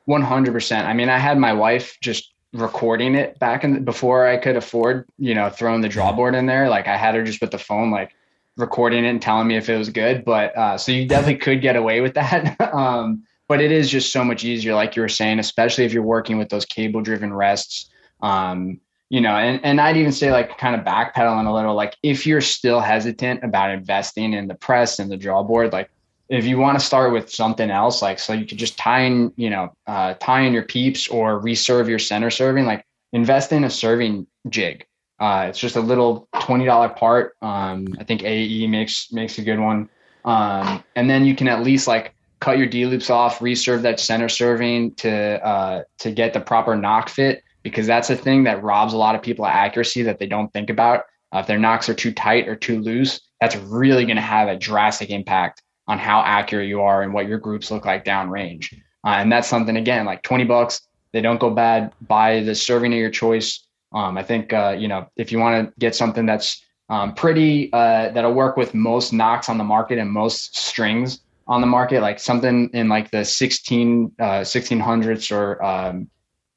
100%. 0.07 0.85
I 0.85 0.93
mean, 0.93 1.09
I 1.09 1.17
had 1.17 1.37
my 1.37 1.53
wife 1.53 1.97
just 2.01 2.32
recording 2.53 3.15
it 3.15 3.37
back 3.39 3.63
in 3.63 3.73
the, 3.73 3.79
before 3.79 4.27
I 4.27 4.37
could 4.37 4.55
afford, 4.55 5.07
you 5.17 5.33
know, 5.33 5.49
throwing 5.49 5.81
the 5.81 5.89
drawboard 5.89 6.35
in 6.35 6.45
there. 6.45 6.69
Like 6.69 6.87
I 6.87 6.95
had 6.95 7.15
her 7.15 7.23
just 7.23 7.41
with 7.41 7.51
the 7.51 7.57
phone, 7.57 7.91
like 7.91 8.15
recording 8.57 9.05
it 9.05 9.09
and 9.09 9.21
telling 9.21 9.47
me 9.47 9.57
if 9.57 9.69
it 9.69 9.77
was 9.77 9.89
good. 9.89 10.23
But 10.23 10.55
uh, 10.55 10.77
so 10.77 10.91
you 10.91 11.07
definitely 11.07 11.37
could 11.37 11.61
get 11.61 11.75
away 11.75 12.01
with 12.01 12.13
that. 12.13 12.59
um, 12.73 13.23
but 13.47 13.59
it 13.59 13.71
is 13.71 13.89
just 13.89 14.13
so 14.13 14.23
much 14.23 14.43
easier, 14.43 14.73
like 14.73 14.95
you 14.95 15.01
were 15.01 15.09
saying, 15.09 15.39
especially 15.39 15.85
if 15.85 15.93
you're 15.93 16.03
working 16.03 16.37
with 16.37 16.49
those 16.49 16.65
cable 16.65 17.01
driven 17.01 17.33
rests. 17.33 17.89
Um, 18.21 18.79
you 19.09 19.21
know, 19.21 19.35
and, 19.35 19.59
and 19.63 19.81
I'd 19.81 19.97
even 19.97 20.11
say 20.11 20.31
like 20.31 20.57
kind 20.57 20.75
of 20.75 20.85
backpedaling 20.85 21.47
a 21.47 21.53
little, 21.53 21.75
like 21.75 21.95
if 22.01 22.25
you're 22.25 22.41
still 22.41 22.79
hesitant 22.79 23.43
about 23.43 23.69
investing 23.69 24.33
in 24.33 24.47
the 24.47 24.55
press 24.55 24.97
and 24.97 25.11
the 25.11 25.17
drawboard, 25.17 25.71
like 25.71 25.91
if 26.29 26.45
you 26.45 26.57
want 26.57 26.79
to 26.79 26.85
start 26.85 27.11
with 27.11 27.31
something 27.31 27.69
else, 27.69 28.01
like 28.01 28.19
so 28.19 28.33
you 28.33 28.45
could 28.45 28.57
just 28.57 28.77
tie 28.77 29.01
in, 29.01 29.33
you 29.35 29.49
know, 29.49 29.73
uh, 29.87 30.13
tie 30.15 30.41
in 30.41 30.53
your 30.53 30.63
peeps 30.63 31.07
or 31.07 31.39
reserve 31.39 31.89
your 31.89 31.99
center 31.99 32.29
serving, 32.29 32.65
like 32.65 32.85
invest 33.11 33.51
in 33.51 33.63
a 33.63 33.69
serving 33.69 34.27
jig. 34.49 34.85
Uh, 35.19 35.47
it's 35.49 35.59
just 35.59 35.75
a 35.75 35.81
little 35.81 36.27
twenty 36.41 36.65
dollar 36.65 36.89
part. 36.89 37.35
Um, 37.41 37.87
I 37.99 38.03
think 38.03 38.23
AE 38.23 38.67
makes 38.67 39.11
makes 39.11 39.37
a 39.37 39.43
good 39.43 39.59
one, 39.59 39.89
um, 40.25 40.83
and 40.95 41.09
then 41.09 41.25
you 41.25 41.35
can 41.35 41.47
at 41.47 41.63
least 41.63 41.87
like 41.87 42.13
cut 42.39 42.57
your 42.57 42.67
D 42.67 42.85
loops 42.85 43.09
off, 43.09 43.41
reserve 43.41 43.83
that 43.83 43.99
center 43.99 44.27
serving 44.29 44.95
to 44.95 45.11
uh, 45.45 45.83
to 45.99 46.11
get 46.11 46.33
the 46.33 46.41
proper 46.41 46.75
nock 46.75 47.09
fit 47.09 47.43
because 47.63 47.87
that's 47.87 48.09
a 48.09 48.15
thing 48.15 48.43
that 48.43 48.61
robs 48.61 48.93
a 48.93 48.97
lot 48.97 49.15
of 49.15 49.21
people 49.21 49.45
of 49.45 49.51
accuracy 49.51 50.03
that 50.03 50.19
they 50.19 50.27
don't 50.27 50.51
think 50.51 50.69
about. 50.69 51.05
Uh, 51.33 51.39
if 51.39 51.47
their 51.47 51.57
nocks 51.57 51.89
are 51.89 51.93
too 51.93 52.11
tight 52.11 52.47
or 52.47 52.55
too 52.55 52.79
loose, 52.81 53.21
that's 53.39 53.55
really 53.55 54.05
going 54.05 54.17
to 54.17 54.21
have 54.21 54.47
a 54.47 54.57
drastic 54.57 55.09
impact 55.09 55.62
on 55.87 55.97
how 55.99 56.21
accurate 56.21 56.67
you 56.67 56.81
are 56.81 57.03
and 57.03 57.13
what 57.13 57.27
your 57.27 57.37
groups 57.37 57.71
look 57.71 57.85
like 57.85 58.05
downrange. 58.05 58.73
Uh, 59.05 59.15
and 59.17 59.31
that's 59.31 59.47
something 59.47 59.75
again 59.77 60.05
like 60.05 60.21
20 60.23 60.45
bucks. 60.45 60.81
They 61.11 61.21
don't 61.21 61.39
go 61.39 61.49
bad. 61.49 61.93
Buy 62.01 62.41
the 62.41 62.55
serving 62.55 62.93
of 62.93 62.99
your 62.99 63.09
choice. 63.09 63.65
Um, 63.93 64.17
I 64.17 64.23
think 64.23 64.53
uh, 64.53 64.75
you 64.77 64.87
know 64.87 65.07
if 65.15 65.31
you 65.31 65.39
want 65.39 65.67
to 65.67 65.79
get 65.79 65.95
something 65.95 66.25
that's 66.25 66.63
um, 66.89 67.13
pretty 67.13 67.71
uh, 67.71 68.09
that'll 68.09 68.33
work 68.33 68.57
with 68.57 68.73
most 68.73 69.13
nocks 69.13 69.49
on 69.49 69.57
the 69.57 69.63
market 69.63 69.99
and 69.99 70.09
most 70.09 70.57
strings 70.57 71.19
on 71.47 71.61
the 71.61 71.67
market, 71.67 72.01
like 72.01 72.19
something 72.19 72.69
in 72.73 72.89
like 72.89 73.11
the 73.11 73.23
16 73.23 74.11
1600s 74.19 75.31
uh, 75.31 75.35
or 75.35 75.63
um, 75.63 76.09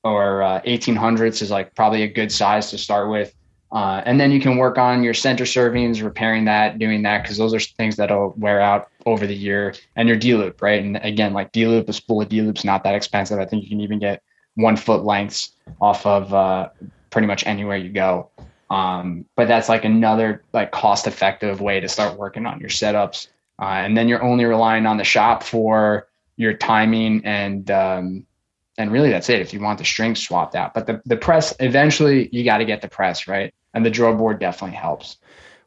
or 0.04 0.40
1800s 0.66 1.20
uh, 1.20 1.44
is 1.44 1.50
like 1.50 1.74
probably 1.74 2.02
a 2.02 2.08
good 2.08 2.32
size 2.32 2.70
to 2.70 2.78
start 2.78 3.10
with. 3.10 3.34
Uh, 3.72 4.00
and 4.06 4.20
then 4.20 4.30
you 4.30 4.40
can 4.40 4.56
work 4.56 4.78
on 4.78 5.02
your 5.02 5.14
center 5.14 5.44
servings, 5.44 6.02
repairing 6.02 6.44
that, 6.44 6.78
doing 6.78 7.02
that, 7.02 7.22
because 7.22 7.36
those 7.36 7.52
are 7.52 7.60
things 7.60 7.96
that'll 7.96 8.32
wear 8.36 8.60
out 8.60 8.88
over 9.06 9.26
the 9.26 9.34
year. 9.34 9.74
And 9.96 10.08
your 10.08 10.16
D 10.16 10.34
loop, 10.34 10.62
right? 10.62 10.82
And 10.82 10.96
again, 10.98 11.32
like 11.32 11.52
D 11.52 11.66
loop, 11.66 11.88
a 11.88 11.92
spool 11.92 12.22
of 12.22 12.28
D 12.28 12.42
loops 12.42 12.64
not 12.64 12.84
that 12.84 12.94
expensive. 12.94 13.38
I 13.38 13.44
think 13.44 13.64
you 13.64 13.68
can 13.68 13.80
even 13.80 13.98
get 13.98 14.22
one 14.54 14.76
foot 14.76 15.04
lengths 15.04 15.52
off 15.80 16.06
of 16.06 16.32
uh, 16.32 16.70
pretty 17.10 17.26
much 17.26 17.46
anywhere 17.46 17.76
you 17.76 17.90
go. 17.90 18.30
Um, 18.70 19.24
but 19.36 19.48
that's 19.48 19.68
like 19.68 19.84
another 19.84 20.42
like 20.52 20.72
cost 20.72 21.06
effective 21.06 21.60
way 21.60 21.80
to 21.80 21.88
start 21.88 22.18
working 22.18 22.46
on 22.46 22.60
your 22.60 22.68
setups. 22.68 23.28
Uh, 23.60 23.64
and 23.64 23.96
then 23.96 24.08
you're 24.08 24.22
only 24.22 24.44
relying 24.44 24.86
on 24.86 24.96
the 24.96 25.04
shop 25.04 25.42
for 25.42 26.08
your 26.36 26.52
timing 26.52 27.24
and 27.24 27.70
um, 27.70 28.26
and 28.78 28.92
really 28.92 29.10
that's 29.10 29.28
it 29.28 29.40
if 29.40 29.52
you 29.52 29.60
want 29.60 29.78
the 29.78 29.84
strings 29.84 30.22
swapped 30.22 30.54
out. 30.54 30.74
But 30.74 30.86
the, 30.86 31.02
the 31.04 31.16
press 31.16 31.54
eventually 31.60 32.28
you 32.32 32.44
got 32.44 32.58
to 32.58 32.64
get 32.64 32.82
the 32.82 32.88
press 32.88 33.28
right, 33.28 33.52
and 33.74 33.84
the 33.84 33.90
draw 33.90 34.12
board 34.12 34.38
definitely 34.38 34.76
helps. 34.76 35.16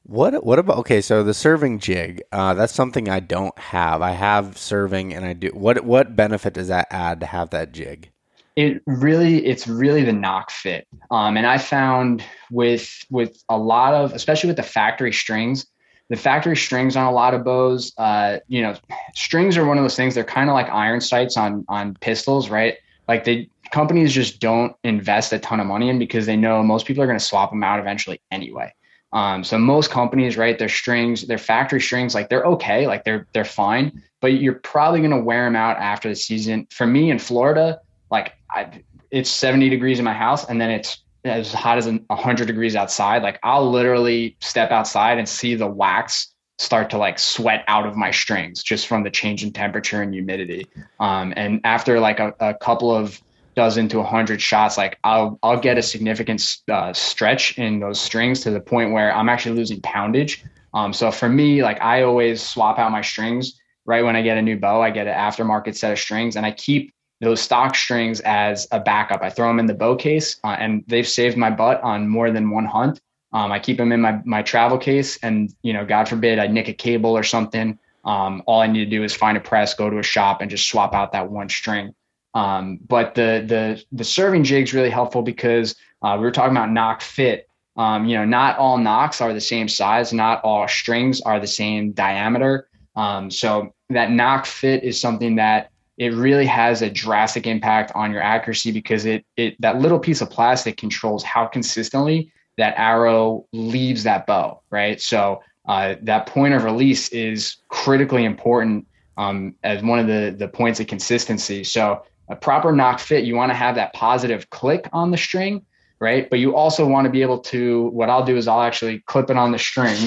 What 0.04 0.44
what 0.44 0.58
about 0.58 0.78
okay? 0.78 1.02
So 1.02 1.24
the 1.24 1.34
serving 1.34 1.80
jig, 1.80 2.24
uh, 2.32 2.56
that's 2.56 2.74
something 2.74 3.10
I 3.10 3.20
don't 3.20 3.58
have. 3.60 4.02
I 4.02 4.12
have 4.12 4.58
serving, 4.58 5.14
and 5.14 5.26
I 5.26 5.34
do. 5.34 5.50
What 5.50 5.84
what 5.84 6.16
benefit 6.16 6.54
does 6.54 6.70
that 6.70 6.88
add 6.90 7.20
to 7.20 7.26
have 7.26 7.52
that 7.52 7.74
jig? 7.74 8.10
It 8.56 8.82
really, 8.86 9.46
it's 9.46 9.68
really 9.68 10.04
the 10.04 10.12
nock 10.12 10.52
fit. 10.52 10.88
Um, 11.12 11.38
and 11.38 11.46
I 11.46 11.60
found 11.60 12.24
with 12.52 12.90
with 13.10 13.42
a 13.50 13.58
lot 13.58 13.94
of, 13.94 14.14
especially 14.14 14.48
with 14.48 14.58
the 14.58 14.64
factory 14.64 15.14
strings, 15.14 15.68
the 16.10 16.16
factory 16.16 16.58
strings 16.58 16.96
on 16.96 17.06
a 17.06 17.12
lot 17.12 17.34
of 17.34 17.44
bows, 17.44 17.94
uh, 17.98 18.40
you 18.48 18.62
know, 18.64 18.76
strings 19.14 19.58
are 19.58 19.66
one 19.66 19.78
of 19.78 19.84
those 19.84 19.96
things. 19.96 20.16
They're 20.16 20.24
kind 20.24 20.50
of 20.50 20.56
like 20.56 20.70
iron 20.70 21.02
sights 21.02 21.38
on 21.38 21.66
on 21.70 21.96
pistols, 22.02 22.50
right? 22.50 22.78
Like 23.10 23.24
they 23.24 23.50
companies 23.72 24.14
just 24.14 24.40
don't 24.40 24.76
invest 24.84 25.34
a 25.34 25.40
ton 25.40 25.60
of 25.60 25.66
money 25.66 25.90
in 25.90 25.98
because 25.98 26.28
they 26.28 26.38
know 26.38 26.62
most 26.62 26.86
people 26.86 27.04
are 27.04 27.08
going 27.08 27.18
to 27.18 27.26
swap 27.26 27.50
them 27.50 27.64
out 27.64 27.80
eventually 27.80 28.22
anyway. 28.32 28.72
Um, 29.12 29.44
so 29.44 29.58
most 29.58 29.90
companies, 29.90 30.38
right, 30.38 30.58
their 30.58 30.70
strings, 30.70 31.26
their 31.26 31.40
factory 31.40 31.82
strings, 31.82 32.14
like 32.14 32.30
they're 32.30 32.44
okay, 32.44 32.86
like 32.86 33.04
they're 33.04 33.28
they're 33.34 33.44
fine, 33.44 34.04
but 34.22 34.34
you're 34.34 34.54
probably 34.54 35.00
going 35.00 35.12
to 35.12 35.22
wear 35.22 35.46
them 35.46 35.56
out 35.56 35.78
after 35.78 36.08
the 36.08 36.16
season. 36.16 36.68
For 36.70 36.86
me 36.86 37.10
in 37.10 37.18
Florida, 37.18 37.82
like 38.12 38.34
I, 38.56 38.84
it's 39.10 39.32
70 39.32 39.70
degrees 39.70 39.98
in 39.98 40.06
my 40.06 40.14
house, 40.14 40.48
and 40.48 40.62
then 40.62 40.70
it's 40.70 41.02
as 41.26 41.52
hot 41.52 41.80
as 41.80 41.88
100 41.88 42.46
degrees 42.46 42.76
outside. 42.76 43.24
Like 43.24 43.40
I'll 43.42 43.70
literally 43.70 44.38
step 44.40 44.70
outside 44.70 45.18
and 45.18 45.28
see 45.28 45.56
the 45.56 45.68
wax 45.68 46.32
start 46.60 46.90
to 46.90 46.98
like 46.98 47.18
sweat 47.18 47.64
out 47.68 47.88
of 47.88 47.96
my 47.96 48.12
strings 48.12 48.62
just 48.62 48.86
from 48.86 49.04
the 49.04 49.10
change 49.10 49.44
in 49.44 49.52
temperature 49.52 50.02
and 50.02 50.14
humidity. 50.14 50.68
Um, 51.00 51.34
and 51.38 51.62
after 51.64 52.00
like 52.00 52.20
a, 52.20 52.36
a, 52.40 52.54
couple 52.54 52.94
of 52.94 53.20
dozen 53.56 53.88
to 53.88 54.00
a 54.00 54.04
hundred 54.04 54.42
shots, 54.42 54.78
like 54.78 55.00
I'll 55.04 55.40
I'll 55.42 55.60
get 55.60 55.78
a 55.78 55.82
significant 55.82 56.46
uh, 56.70 56.92
stretch 56.94 57.58
in 57.58 57.80
those 57.80 58.00
strings 58.00 58.42
to 58.42 58.52
the 58.52 58.60
point 58.60 58.92
where 58.92 59.16
I'm 59.16 59.30
actually 59.30 59.56
losing 59.56 59.82
poundage. 59.82 60.44
Um, 60.74 60.92
so 60.94 61.12
for 61.12 61.30
me, 61.30 61.64
like 61.64 61.82
I 61.82 62.04
always 62.04 62.42
swap 62.42 62.78
out 62.78 62.92
my 62.92 63.02
strings 63.02 63.60
right 63.86 64.04
when 64.04 64.16
I 64.18 64.22
get 64.22 64.38
a 64.38 64.42
new 64.42 64.58
bow. 64.60 64.82
I 64.82 64.92
get 64.92 65.08
an 65.08 65.14
aftermarket 65.14 65.76
set 65.76 65.94
of 65.94 66.00
strings, 66.00 66.36
and 66.36 66.46
I 66.46 66.52
keep 66.52 66.94
those 67.22 67.42
stock 67.42 67.76
strings 67.76 68.20
as 68.22 68.68
a 68.72 68.82
backup. 68.82 69.22
I 69.22 69.30
throw 69.30 69.48
them 69.48 69.60
in 69.60 69.66
the 69.66 69.74
bow 69.74 69.96
case, 69.96 70.40
uh, 70.44 70.58
and 70.60 70.84
they've 70.88 71.08
saved 71.08 71.38
my 71.38 71.50
butt 71.50 71.82
on 71.82 72.08
more 72.08 72.32
than 72.32 72.50
one 72.50 72.66
hunt. 72.66 73.00
Um, 73.32 73.52
I 73.52 73.60
keep 73.60 73.78
them 73.78 73.92
in 73.92 74.02
my 74.02 74.22
my 74.26 74.42
travel 74.42 74.78
case, 74.78 75.18
and 75.22 75.54
you 75.62 75.74
know, 75.74 75.86
God 75.86 76.08
forbid 76.08 76.40
I 76.40 76.48
nick 76.48 76.68
a 76.68 76.74
cable 76.74 77.12
or 77.12 77.24
something. 77.24 77.78
Um, 78.06 78.42
all 78.48 78.62
I 78.62 78.68
need 78.68 78.86
to 78.86 78.90
do 78.90 79.04
is 79.04 79.16
find 79.16 79.38
a 79.38 79.42
press, 79.42 79.74
go 79.74 79.90
to 79.90 80.00
a 80.00 80.04
shop, 80.04 80.42
and 80.42 80.50
just 80.50 80.68
swap 80.68 80.94
out 80.94 81.12
that 81.12 81.30
one 81.30 81.50
string. 81.50 81.94
Um, 82.34 82.80
but 82.88 83.16
the 83.16 83.44
the 83.46 83.84
the 83.92 84.04
serving 84.04 84.44
jig 84.44 84.64
is 84.64 84.74
really 84.74 84.90
helpful 84.90 85.22
because 85.22 85.76
uh, 86.02 86.16
we 86.18 86.24
were 86.24 86.32
talking 86.32 86.56
about 86.56 86.72
nock 86.72 87.02
fit. 87.02 87.48
Um, 87.76 88.06
you 88.06 88.18
know, 88.18 88.26
not 88.26 88.58
all 88.58 88.78
nocks 88.78 89.22
are 89.22 89.34
the 89.34 89.42
same 89.42 89.70
size, 89.70 90.12
not 90.12 90.42
all 90.44 90.68
strings 90.68 91.22
are 91.22 91.40
the 91.40 91.48
same 91.48 91.92
diameter. 91.92 92.68
Um, 92.96 93.32
so 93.32 93.74
that 93.90 94.12
nock 94.12 94.46
fit 94.46 94.84
is 94.84 95.00
something 95.00 95.36
that 95.36 95.72
it 95.98 96.14
really 96.14 96.46
has 96.46 96.82
a 96.82 96.90
drastic 96.90 97.46
impact 97.46 97.92
on 97.94 98.12
your 98.12 98.22
accuracy 98.22 98.72
because 98.72 99.06
it 99.06 99.26
it 99.38 99.56
that 99.62 99.80
little 99.80 100.00
piece 100.00 100.22
of 100.22 100.30
plastic 100.30 100.78
controls 100.78 101.24
how 101.24 101.46
consistently 101.46 102.32
that 102.60 102.76
arrow 102.78 103.46
leaves 103.54 104.04
that 104.04 104.28
bow, 104.28 104.62
right? 104.70 105.02
So 105.02 105.42
uh, 105.68 105.96
that 106.04 106.28
point 106.28 106.54
of 106.54 106.64
release 106.64 107.10
is 107.10 107.58
critically 107.70 108.26
important 108.26 108.86
um, 109.18 109.56
as 109.64 109.82
one 109.82 110.00
of 110.00 110.08
the 110.08 110.36
the 110.38 110.48
points 110.48 110.80
of 110.80 110.88
consistency. 110.88 111.64
So 111.64 112.04
a 112.30 112.36
proper 112.36 112.72
nock 112.72 113.00
fit, 113.00 113.24
you 113.24 113.36
want 113.36 113.50
to 113.52 113.56
have 113.56 113.76
that 113.76 113.94
positive 113.94 114.50
click 114.50 114.88
on 114.94 115.12
the 115.12 115.18
string, 115.18 115.66
right? 116.00 116.30
But 116.30 116.40
you 116.40 116.56
also 116.56 116.86
want 116.86 117.06
to 117.06 117.10
be 117.10 117.22
able 117.22 117.40
to. 117.40 117.88
What 117.90 118.10
I'll 118.10 118.26
do 118.26 118.38
is 118.38 118.48
I'll 118.48 118.62
actually 118.62 119.00
clip 119.00 119.30
it 119.30 119.38
on 119.38 119.52
the 119.52 119.60
string, 119.60 119.98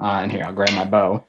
uh, 0.00 0.20
and 0.22 0.32
here 0.32 0.44
I'll 0.44 0.52
grab 0.52 0.72
my 0.74 0.84
bow. 0.84 1.24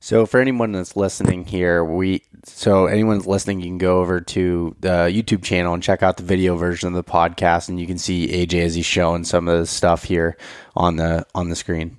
So 0.00 0.24
for 0.24 0.38
anyone 0.38 0.70
that's 0.70 0.94
listening 0.94 1.46
here, 1.46 1.84
we 1.84 2.22
so 2.48 2.86
anyone's 2.86 3.26
listening, 3.26 3.60
you 3.60 3.66
can 3.66 3.78
go 3.78 4.00
over 4.00 4.20
to 4.20 4.76
the 4.80 5.10
YouTube 5.10 5.42
channel 5.42 5.74
and 5.74 5.82
check 5.82 6.02
out 6.02 6.16
the 6.16 6.22
video 6.22 6.56
version 6.56 6.88
of 6.88 6.94
the 6.94 7.04
podcast, 7.04 7.68
and 7.68 7.80
you 7.80 7.86
can 7.86 7.98
see 7.98 8.28
AJ 8.28 8.64
as 8.64 8.74
he's 8.74 8.86
showing 8.86 9.24
some 9.24 9.48
of 9.48 9.58
the 9.58 9.66
stuff 9.66 10.04
here 10.04 10.36
on 10.74 10.96
the 10.96 11.26
on 11.34 11.48
the 11.48 11.56
screen. 11.56 11.96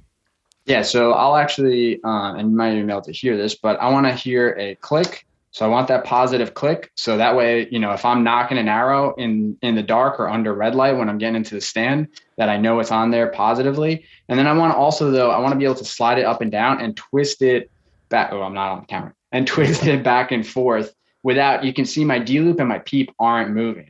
Yeah, 0.65 0.81
so 0.81 1.13
I'll 1.13 1.35
actually, 1.37 2.01
uh, 2.03 2.35
and 2.35 2.51
you 2.51 2.57
might 2.57 2.73
even 2.73 2.87
be 2.87 2.91
able 2.91 3.01
to 3.03 3.13
hear 3.13 3.37
this, 3.37 3.55
but 3.55 3.79
I 3.79 3.89
want 3.89 4.05
to 4.05 4.13
hear 4.13 4.55
a 4.59 4.75
click. 4.75 5.25
So 5.51 5.65
I 5.65 5.69
want 5.69 5.87
that 5.87 6.03
positive 6.03 6.53
click. 6.53 6.91
So 6.95 7.17
that 7.17 7.35
way, 7.35 7.67
you 7.71 7.79
know, 7.79 7.91
if 7.93 8.05
I'm 8.05 8.23
nocking 8.23 8.59
an 8.59 8.67
arrow 8.67 9.15
in 9.15 9.57
in 9.61 9.75
the 9.75 9.83
dark 9.83 10.19
or 10.19 10.29
under 10.29 10.53
red 10.53 10.75
light 10.75 10.97
when 10.97 11.09
I'm 11.09 11.17
getting 11.17 11.37
into 11.37 11.55
the 11.55 11.61
stand, 11.61 12.09
that 12.37 12.49
I 12.49 12.57
know 12.57 12.79
it's 12.79 12.91
on 12.91 13.11
there 13.11 13.27
positively. 13.27 14.05
And 14.29 14.37
then 14.37 14.47
I 14.47 14.53
want 14.53 14.73
to 14.73 14.77
also 14.77 15.11
though, 15.11 15.31
I 15.31 15.39
want 15.39 15.53
to 15.53 15.57
be 15.57 15.65
able 15.65 15.75
to 15.75 15.85
slide 15.85 16.19
it 16.19 16.25
up 16.25 16.41
and 16.41 16.51
down 16.51 16.79
and 16.81 16.95
twist 16.95 17.41
it 17.41 17.71
back. 18.09 18.31
Oh, 18.31 18.41
I'm 18.41 18.53
not 18.53 18.71
on 18.71 18.79
the 18.81 18.85
camera 18.85 19.13
and 19.31 19.47
twist 19.47 19.85
it 19.85 20.03
back 20.03 20.31
and 20.31 20.45
forth 20.45 20.93
without, 21.23 21.63
you 21.63 21.73
can 21.73 21.85
see 21.85 22.05
my 22.05 22.19
D 22.19 22.39
loop 22.39 22.59
and 22.59 22.69
my 22.69 22.79
peep 22.79 23.11
aren't 23.19 23.51
moving. 23.51 23.89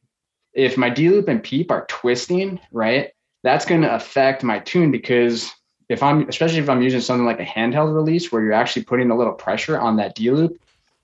If 0.54 0.78
my 0.78 0.90
D 0.90 1.10
loop 1.10 1.28
and 1.28 1.44
peep 1.44 1.72
are 1.72 1.86
twisting, 1.88 2.60
right, 2.72 3.12
that's 3.44 3.66
going 3.66 3.82
to 3.82 3.94
affect 3.94 4.44
my 4.44 4.60
tune 4.60 4.92
because 4.92 5.52
if 5.90 6.04
I'm, 6.04 6.28
especially 6.28 6.60
if 6.60 6.70
I'm 6.70 6.82
using 6.82 7.00
something 7.00 7.26
like 7.26 7.40
a 7.40 7.46
handheld 7.46 7.96
release 7.96 8.32
where 8.32 8.44
you're 8.44 8.54
actually 8.54 8.84
putting 8.84 9.12
a 9.12 9.18
little 9.18 9.34
pressure 9.34 9.80
on 9.80 9.98
that 9.98 10.16
D 10.16 10.32
loop, 10.32 10.60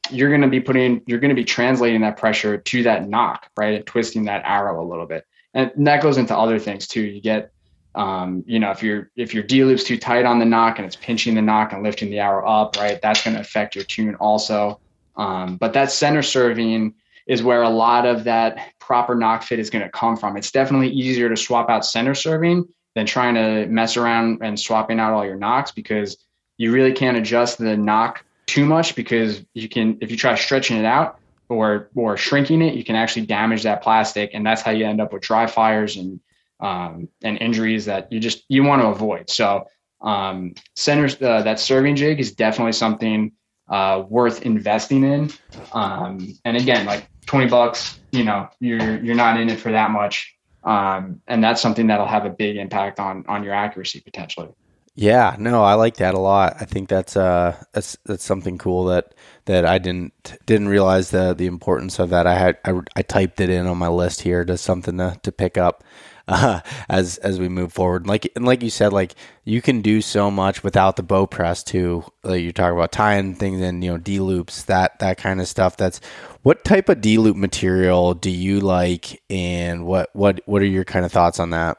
you're 0.09 0.29
going 0.29 0.41
to 0.41 0.49
be 0.49 0.59
putting, 0.59 1.01
you're 1.05 1.19
going 1.19 1.29
to 1.29 1.35
be 1.35 1.45
translating 1.45 2.01
that 2.01 2.17
pressure 2.17 2.57
to 2.57 2.83
that 2.83 3.07
nock, 3.07 3.47
right, 3.55 3.75
and 3.75 3.85
twisting 3.85 4.25
that 4.25 4.43
arrow 4.45 4.83
a 4.83 4.85
little 4.85 5.05
bit. 5.05 5.25
And 5.53 5.71
that 5.87 6.01
goes 6.01 6.17
into 6.17 6.35
other 6.35 6.59
things 6.59 6.87
too. 6.87 7.01
You 7.01 7.21
get 7.21 7.51
um, 7.95 8.43
you 8.47 8.59
know, 8.59 8.71
if 8.71 8.81
your 8.81 9.11
if 9.15 9.33
your 9.33 9.43
D 9.43 9.63
loop's 9.63 9.83
too 9.83 9.97
tight 9.97 10.25
on 10.25 10.39
the 10.39 10.45
nock 10.45 10.79
and 10.79 10.85
it's 10.85 10.95
pinching 10.95 11.35
the 11.35 11.41
nock 11.41 11.73
and 11.73 11.83
lifting 11.83 12.09
the 12.09 12.19
arrow 12.19 12.47
up, 12.47 12.75
right, 12.77 12.99
that's 13.01 13.23
going 13.23 13.35
to 13.35 13.41
affect 13.41 13.75
your 13.75 13.83
tune 13.83 14.15
also. 14.15 14.79
Um, 15.15 15.57
but 15.57 15.73
that 15.73 15.91
center 15.91 16.23
serving 16.23 16.95
is 17.27 17.43
where 17.43 17.61
a 17.61 17.69
lot 17.69 18.05
of 18.05 18.23
that 18.23 18.73
proper 18.79 19.15
nock 19.15 19.43
fit 19.43 19.59
is 19.59 19.69
going 19.69 19.83
to 19.83 19.91
come 19.91 20.17
from. 20.17 20.37
It's 20.37 20.51
definitely 20.51 20.89
easier 20.89 21.29
to 21.29 21.37
swap 21.37 21.69
out 21.69 21.85
center 21.85 22.15
serving 22.15 22.67
than 22.95 23.05
trying 23.05 23.35
to 23.35 23.67
mess 23.67 23.95
around 23.95 24.39
and 24.41 24.59
swapping 24.59 24.99
out 24.99 25.13
all 25.13 25.25
your 25.25 25.37
nocks 25.37 25.71
because 25.71 26.17
you 26.57 26.71
really 26.71 26.93
can't 26.93 27.17
adjust 27.17 27.57
the 27.59 27.77
nock 27.77 28.25
too 28.45 28.65
much 28.65 28.95
because 28.95 29.43
you 29.53 29.69
can 29.69 29.97
if 30.01 30.11
you 30.11 30.17
try 30.17 30.35
stretching 30.35 30.77
it 30.77 30.85
out 30.85 31.19
or 31.47 31.89
or 31.95 32.17
shrinking 32.17 32.61
it, 32.63 32.73
you 32.73 32.83
can 32.83 32.95
actually 32.95 33.25
damage 33.25 33.63
that 33.63 33.83
plastic, 33.83 34.31
and 34.33 34.45
that's 34.45 34.61
how 34.61 34.71
you 34.71 34.85
end 34.85 34.99
up 34.99 35.13
with 35.13 35.21
dry 35.21 35.45
fires 35.45 35.95
and 35.95 36.19
um, 36.63 37.09
and 37.21 37.37
injuries 37.39 37.85
that 37.85 38.11
you 38.11 38.19
just 38.19 38.45
you 38.47 38.63
want 38.63 38.81
to 38.81 38.87
avoid. 38.87 39.29
So 39.29 39.67
um, 40.01 40.55
centers 40.75 41.21
uh, 41.21 41.43
that 41.43 41.59
serving 41.59 41.97
jig 41.97 42.19
is 42.19 42.31
definitely 42.31 42.71
something 42.71 43.33
uh, 43.69 44.03
worth 44.07 44.41
investing 44.43 45.03
in. 45.03 45.31
Um, 45.73 46.35
and 46.45 46.57
again, 46.57 46.85
like 46.85 47.07
twenty 47.25 47.47
bucks, 47.47 47.99
you 48.11 48.23
know, 48.23 48.49
you're 48.59 49.03
you're 49.03 49.15
not 49.15 49.39
in 49.39 49.49
it 49.49 49.59
for 49.59 49.71
that 49.71 49.91
much, 49.91 50.35
um, 50.63 51.21
and 51.27 51.43
that's 51.43 51.61
something 51.61 51.87
that'll 51.87 52.07
have 52.07 52.25
a 52.25 52.29
big 52.29 52.55
impact 52.55 52.99
on 52.99 53.25
on 53.27 53.43
your 53.43 53.53
accuracy 53.53 53.99
potentially. 53.99 54.49
Yeah, 54.95 55.35
no, 55.39 55.63
I 55.63 55.73
like 55.73 55.95
that 55.97 56.13
a 56.13 56.19
lot. 56.19 56.57
I 56.59 56.65
think 56.65 56.87
that's 56.87 57.17
uh 57.17 57.57
that's 57.73 57.97
that's 58.05 58.23
something 58.23 58.59
cool 58.59 58.85
that 58.85 59.15
that 59.45 59.65
I 59.65 59.79
didn't 59.79 60.37
didn't 60.45 60.67
realize 60.67 61.09
the 61.09 61.33
the 61.33 61.47
importance 61.47 61.97
of 61.99 62.11
that. 62.11 62.27
I 62.27 62.35
had 62.35 62.57
I, 62.63 62.79
I 62.95 63.01
typed 63.01 63.41
it 63.41 63.49
in 63.49 63.65
on 63.65 63.77
my 63.77 63.87
list 63.87 64.21
here 64.21 64.45
to 64.45 64.55
something 64.55 64.97
to 64.99 65.19
to 65.23 65.31
pick 65.31 65.57
up 65.57 65.83
uh, 66.27 66.61
as 66.89 67.17
as 67.19 67.39
we 67.39 67.49
move 67.49 67.73
forward. 67.73 68.07
Like 68.07 68.31
and 68.35 68.45
like 68.45 68.63
you 68.63 68.69
said, 68.69 68.93
like 68.93 69.15
you 69.43 69.61
can 69.61 69.81
do 69.81 70.01
so 70.01 70.31
much 70.31 70.63
without 70.63 70.95
the 70.95 71.03
bow 71.03 71.25
press 71.25 71.63
too. 71.63 72.03
Like 72.23 72.41
you 72.41 72.51
talk 72.51 72.73
about 72.73 72.91
tying 72.91 73.35
things 73.35 73.61
in, 73.61 73.81
you 73.81 73.91
know, 73.91 73.97
D 73.97 74.19
loops, 74.19 74.63
that 74.63 74.99
that 74.99 75.17
kind 75.17 75.41
of 75.41 75.47
stuff. 75.47 75.77
That's 75.77 75.99
what 76.43 76.63
type 76.63 76.89
of 76.89 77.01
D 77.01 77.17
loop 77.17 77.37
material 77.37 78.13
do 78.13 78.29
you 78.29 78.59
like, 78.59 79.21
and 79.29 79.85
what 79.85 80.09
what 80.13 80.41
what 80.45 80.61
are 80.61 80.65
your 80.65 80.85
kind 80.85 81.05
of 81.05 81.11
thoughts 81.11 81.39
on 81.39 81.51
that? 81.51 81.77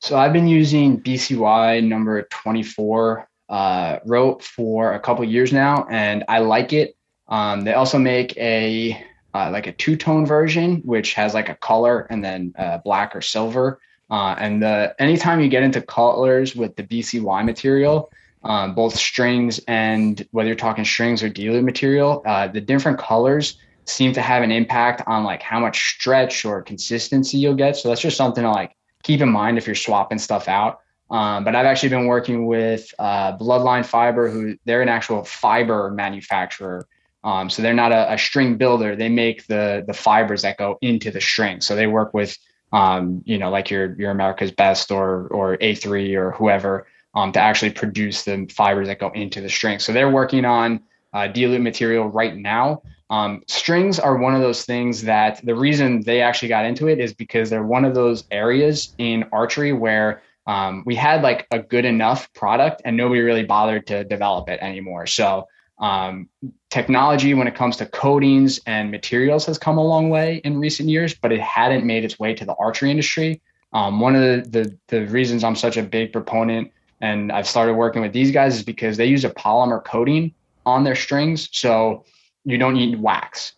So 0.00 0.16
I've 0.16 0.32
been 0.32 0.48
using 0.48 1.00
BCY 1.00 1.84
number 1.84 2.22
twenty 2.30 2.62
four 2.62 3.28
uh, 3.48 3.98
rope 4.04 4.42
for 4.42 4.92
a 4.92 5.00
couple 5.00 5.24
years 5.24 5.52
now, 5.52 5.86
and 5.90 6.24
I 6.28 6.40
like 6.40 6.72
it. 6.72 6.94
Um, 7.28 7.62
they 7.62 7.74
also 7.74 7.98
make 7.98 8.36
a 8.38 9.04
uh, 9.34 9.50
like 9.50 9.66
a 9.66 9.72
two 9.72 9.96
tone 9.96 10.26
version, 10.26 10.76
which 10.84 11.14
has 11.14 11.34
like 11.34 11.48
a 11.48 11.54
color 11.54 12.06
and 12.10 12.24
then 12.24 12.54
uh, 12.58 12.78
black 12.78 13.14
or 13.14 13.20
silver. 13.20 13.80
Uh, 14.10 14.34
and 14.38 14.62
the 14.62 14.94
anytime 14.98 15.40
you 15.40 15.48
get 15.48 15.62
into 15.62 15.82
colors 15.82 16.56
with 16.56 16.76
the 16.76 16.82
BCY 16.82 17.44
material, 17.44 18.10
um, 18.44 18.74
both 18.74 18.94
strings 18.96 19.60
and 19.68 20.26
whether 20.30 20.48
you're 20.48 20.56
talking 20.56 20.84
strings 20.84 21.22
or 21.22 21.28
D 21.28 21.50
loop 21.50 21.64
material, 21.64 22.22
uh, 22.26 22.48
the 22.48 22.60
different 22.60 22.98
colors 22.98 23.58
seem 23.84 24.12
to 24.12 24.22
have 24.22 24.42
an 24.42 24.50
impact 24.50 25.02
on 25.06 25.24
like 25.24 25.42
how 25.42 25.60
much 25.60 25.94
stretch 25.94 26.44
or 26.44 26.62
consistency 26.62 27.38
you'll 27.38 27.54
get. 27.54 27.76
So 27.76 27.88
that's 27.88 28.00
just 28.00 28.16
something 28.16 28.44
to 28.44 28.50
like 28.50 28.76
keep 29.02 29.20
in 29.20 29.30
mind 29.30 29.58
if 29.58 29.66
you're 29.66 29.74
swapping 29.74 30.18
stuff 30.18 30.48
out. 30.48 30.80
Um, 31.10 31.44
but 31.44 31.56
I've 31.56 31.66
actually 31.66 31.88
been 31.88 32.06
working 32.06 32.46
with 32.46 32.92
uh, 32.98 33.36
Bloodline 33.38 33.84
Fiber, 33.84 34.28
who 34.28 34.56
they're 34.66 34.82
an 34.82 34.90
actual 34.90 35.24
fiber 35.24 35.90
manufacturer. 35.90 36.86
Um, 37.28 37.50
so 37.50 37.60
they're 37.60 37.74
not 37.74 37.92
a, 37.92 38.14
a, 38.14 38.16
string 38.16 38.56
builder. 38.56 38.96
They 38.96 39.10
make 39.10 39.46
the 39.48 39.84
the 39.86 39.92
fibers 39.92 40.40
that 40.42 40.56
go 40.56 40.78
into 40.80 41.10
the 41.10 41.20
string. 41.20 41.60
So 41.60 41.76
they 41.76 41.86
work 41.86 42.14
with 42.14 42.38
um, 42.72 43.22
you 43.26 43.36
know 43.36 43.50
like 43.50 43.68
your 43.68 43.94
your 44.00 44.10
America's 44.10 44.50
Best 44.50 44.90
or 44.90 45.28
or 45.28 45.58
A3 45.58 46.16
or 46.16 46.30
whoever 46.30 46.86
um, 47.14 47.30
to 47.32 47.38
actually 47.38 47.72
produce 47.72 48.22
the 48.22 48.50
fibers 48.50 48.86
that 48.86 48.98
go 48.98 49.10
into 49.10 49.42
the 49.42 49.50
string. 49.50 49.78
So 49.78 49.92
they're 49.92 50.08
working 50.08 50.46
on 50.46 50.80
uh, 51.12 51.26
D-loop 51.28 51.60
material 51.60 52.08
right 52.08 52.34
now. 52.34 52.80
Um, 53.10 53.42
strings 53.46 53.98
are 53.98 54.16
one 54.16 54.34
of 54.34 54.40
those 54.40 54.64
things 54.64 55.02
that 55.02 55.44
the 55.44 55.54
reason 55.54 56.00
they 56.04 56.22
actually 56.22 56.48
got 56.48 56.64
into 56.64 56.88
it 56.88 56.98
is 56.98 57.12
because 57.12 57.50
they're 57.50 57.62
one 57.62 57.84
of 57.84 57.94
those 57.94 58.24
areas 58.30 58.94
in 58.96 59.26
archery 59.32 59.74
where 59.74 60.22
um, 60.46 60.82
we 60.86 60.94
had 60.94 61.20
like 61.20 61.46
a 61.50 61.58
good 61.58 61.84
enough 61.84 62.32
product 62.32 62.80
and 62.86 62.96
nobody 62.96 63.20
really 63.20 63.44
bothered 63.44 63.86
to 63.88 64.04
develop 64.04 64.48
it 64.48 64.60
anymore. 64.62 65.06
So 65.06 65.46
um, 65.80 66.28
technology 66.70 67.34
when 67.34 67.46
it 67.46 67.54
comes 67.54 67.76
to 67.76 67.86
coatings 67.86 68.60
and 68.66 68.90
materials 68.90 69.46
has 69.46 69.58
come 69.58 69.78
a 69.78 69.84
long 69.84 70.10
way 70.10 70.40
in 70.44 70.58
recent 70.58 70.88
years, 70.88 71.14
but 71.14 71.32
it 71.32 71.40
hadn't 71.40 71.84
made 71.84 72.04
its 72.04 72.18
way 72.18 72.34
to 72.34 72.44
the 72.44 72.54
archery 72.54 72.90
industry. 72.90 73.40
Um, 73.72 74.00
one 74.00 74.16
of 74.16 74.22
the, 74.22 74.50
the, 74.50 74.78
the 74.88 75.06
reasons 75.06 75.44
I'm 75.44 75.56
such 75.56 75.76
a 75.76 75.82
big 75.82 76.12
proponent 76.12 76.72
and 77.00 77.30
I've 77.30 77.46
started 77.46 77.74
working 77.74 78.02
with 78.02 78.12
these 78.12 78.32
guys 78.32 78.56
is 78.56 78.62
because 78.62 78.96
they 78.96 79.06
use 79.06 79.24
a 79.24 79.30
polymer 79.30 79.84
coating 79.84 80.34
on 80.66 80.84
their 80.84 80.96
strings, 80.96 81.48
so 81.52 82.04
you 82.44 82.58
don't 82.58 82.74
need 82.74 83.00
wax. 83.00 83.52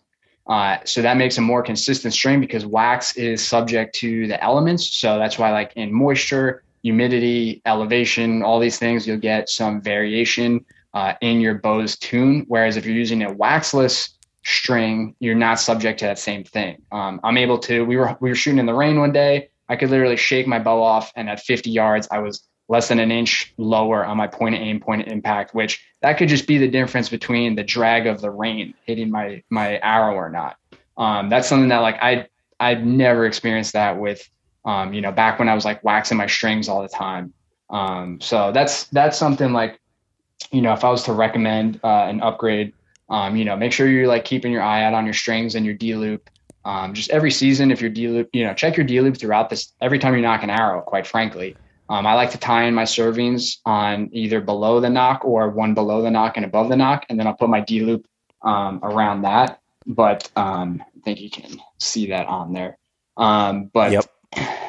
Uh, 0.47 0.77
so 0.83 1.01
that 1.01 1.17
makes 1.17 1.37
a 1.37 1.41
more 1.41 1.63
consistent 1.63 2.13
string 2.13 2.39
because 2.39 2.65
wax 2.65 3.15
is 3.15 3.45
subject 3.45 3.95
to 3.95 4.27
the 4.27 4.41
elements. 4.43 4.89
So 4.95 5.17
that's 5.17 5.37
why, 5.39 5.51
like 5.51 5.73
in 5.75 5.93
moisture, 5.93 6.63
humidity, 6.83 7.61
elevation, 7.65 8.43
all 8.43 8.59
these 8.59 8.77
things, 8.77 9.07
you'll 9.07 9.17
get 9.17 9.49
some 9.49 9.81
variation 9.81 10.65
uh, 10.93 11.13
in 11.21 11.41
your 11.41 11.55
bow's 11.55 11.97
tune. 11.97 12.45
Whereas 12.47 12.77
if 12.77 12.85
you're 12.85 12.95
using 12.95 13.23
a 13.23 13.31
waxless 13.31 14.17
string, 14.43 15.15
you're 15.19 15.35
not 15.35 15.59
subject 15.59 15.99
to 15.99 16.05
that 16.05 16.19
same 16.19 16.43
thing. 16.43 16.81
Um, 16.91 17.19
I'm 17.23 17.37
able 17.37 17.59
to. 17.59 17.85
We 17.85 17.97
were 17.97 18.17
we 18.19 18.29
were 18.29 18.35
shooting 18.35 18.59
in 18.59 18.65
the 18.65 18.73
rain 18.73 18.99
one 18.99 19.11
day. 19.11 19.49
I 19.69 19.75
could 19.75 19.89
literally 19.89 20.17
shake 20.17 20.47
my 20.47 20.59
bow 20.59 20.81
off, 20.81 21.11
and 21.15 21.29
at 21.29 21.39
50 21.39 21.69
yards, 21.69 22.07
I 22.11 22.19
was 22.19 22.43
less 22.71 22.87
than 22.87 22.99
an 22.99 23.11
inch 23.11 23.53
lower 23.57 24.05
on 24.05 24.15
my 24.15 24.27
point 24.27 24.55
of 24.55 24.61
aim, 24.61 24.79
point 24.79 25.01
of 25.01 25.07
impact, 25.07 25.53
which 25.53 25.83
that 26.01 26.17
could 26.17 26.29
just 26.29 26.47
be 26.47 26.57
the 26.57 26.69
difference 26.69 27.09
between 27.09 27.53
the 27.55 27.63
drag 27.63 28.07
of 28.07 28.21
the 28.21 28.31
rain 28.31 28.73
hitting 28.85 29.11
my 29.11 29.43
my 29.49 29.77
arrow 29.79 30.15
or 30.15 30.29
not. 30.29 30.55
Um, 30.97 31.29
that's 31.29 31.49
something 31.49 31.69
that 31.69 31.79
like 31.79 31.97
I 32.01 32.27
I've 32.59 32.83
never 32.83 33.25
experienced 33.25 33.73
that 33.73 33.99
with 33.99 34.27
um, 34.63 34.93
you 34.93 35.01
know 35.01 35.11
back 35.11 35.37
when 35.37 35.49
I 35.49 35.53
was 35.53 35.65
like 35.65 35.83
waxing 35.83 36.17
my 36.17 36.27
strings 36.27 36.69
all 36.69 36.81
the 36.81 36.87
time. 36.87 37.33
Um, 37.69 38.21
so 38.21 38.51
that's 38.53 38.85
that's 38.85 39.17
something 39.17 39.51
like 39.51 39.80
you 40.51 40.61
know 40.61 40.73
if 40.73 40.83
I 40.83 40.89
was 40.89 41.03
to 41.03 41.13
recommend 41.13 41.79
uh, 41.83 42.05
an 42.07 42.21
upgrade, 42.21 42.73
um, 43.09 43.35
you 43.35 43.45
know 43.45 43.55
make 43.55 43.71
sure 43.71 43.87
you're 43.87 44.07
like 44.07 44.25
keeping 44.25 44.51
your 44.51 44.61
eye 44.61 44.83
out 44.83 44.93
on 44.93 45.05
your 45.05 45.13
strings 45.13 45.55
and 45.55 45.65
your 45.65 45.75
D 45.75 45.95
loop. 45.95 46.29
Um, 46.63 46.93
just 46.93 47.09
every 47.09 47.31
season, 47.31 47.71
if 47.71 47.81
your 47.81 47.89
D 47.89 48.07
loop, 48.07 48.29
you 48.33 48.45
know, 48.45 48.53
check 48.53 48.77
your 48.77 48.85
D 48.85 49.01
loop 49.01 49.17
throughout 49.17 49.49
this 49.49 49.73
every 49.81 49.97
time 49.97 50.15
you 50.15 50.21
nock 50.21 50.43
an 50.43 50.49
arrow. 50.49 50.81
Quite 50.81 51.07
frankly, 51.07 51.55
um, 51.89 52.05
I 52.05 52.13
like 52.13 52.31
to 52.31 52.37
tie 52.37 52.63
in 52.63 52.73
my 52.73 52.83
servings 52.83 53.57
on 53.65 54.09
either 54.13 54.39
below 54.41 54.79
the 54.79 54.89
nock 54.89 55.25
or 55.25 55.49
one 55.49 55.73
below 55.73 56.01
the 56.01 56.11
nock 56.11 56.37
and 56.37 56.45
above 56.45 56.69
the 56.69 56.77
nock, 56.77 57.05
and 57.09 57.19
then 57.19 57.27
I'll 57.27 57.33
put 57.33 57.49
my 57.49 57.61
D 57.61 57.81
loop 57.81 58.05
um, 58.43 58.79
around 58.83 59.23
that. 59.23 59.59
But 59.87 60.29
um, 60.35 60.81
I 60.81 60.99
think 61.03 61.19
you 61.19 61.29
can 61.29 61.59
see 61.79 62.07
that 62.07 62.27
on 62.27 62.53
there. 62.53 62.77
Um, 63.17 63.69
but 63.73 63.91
yep. 63.91 64.05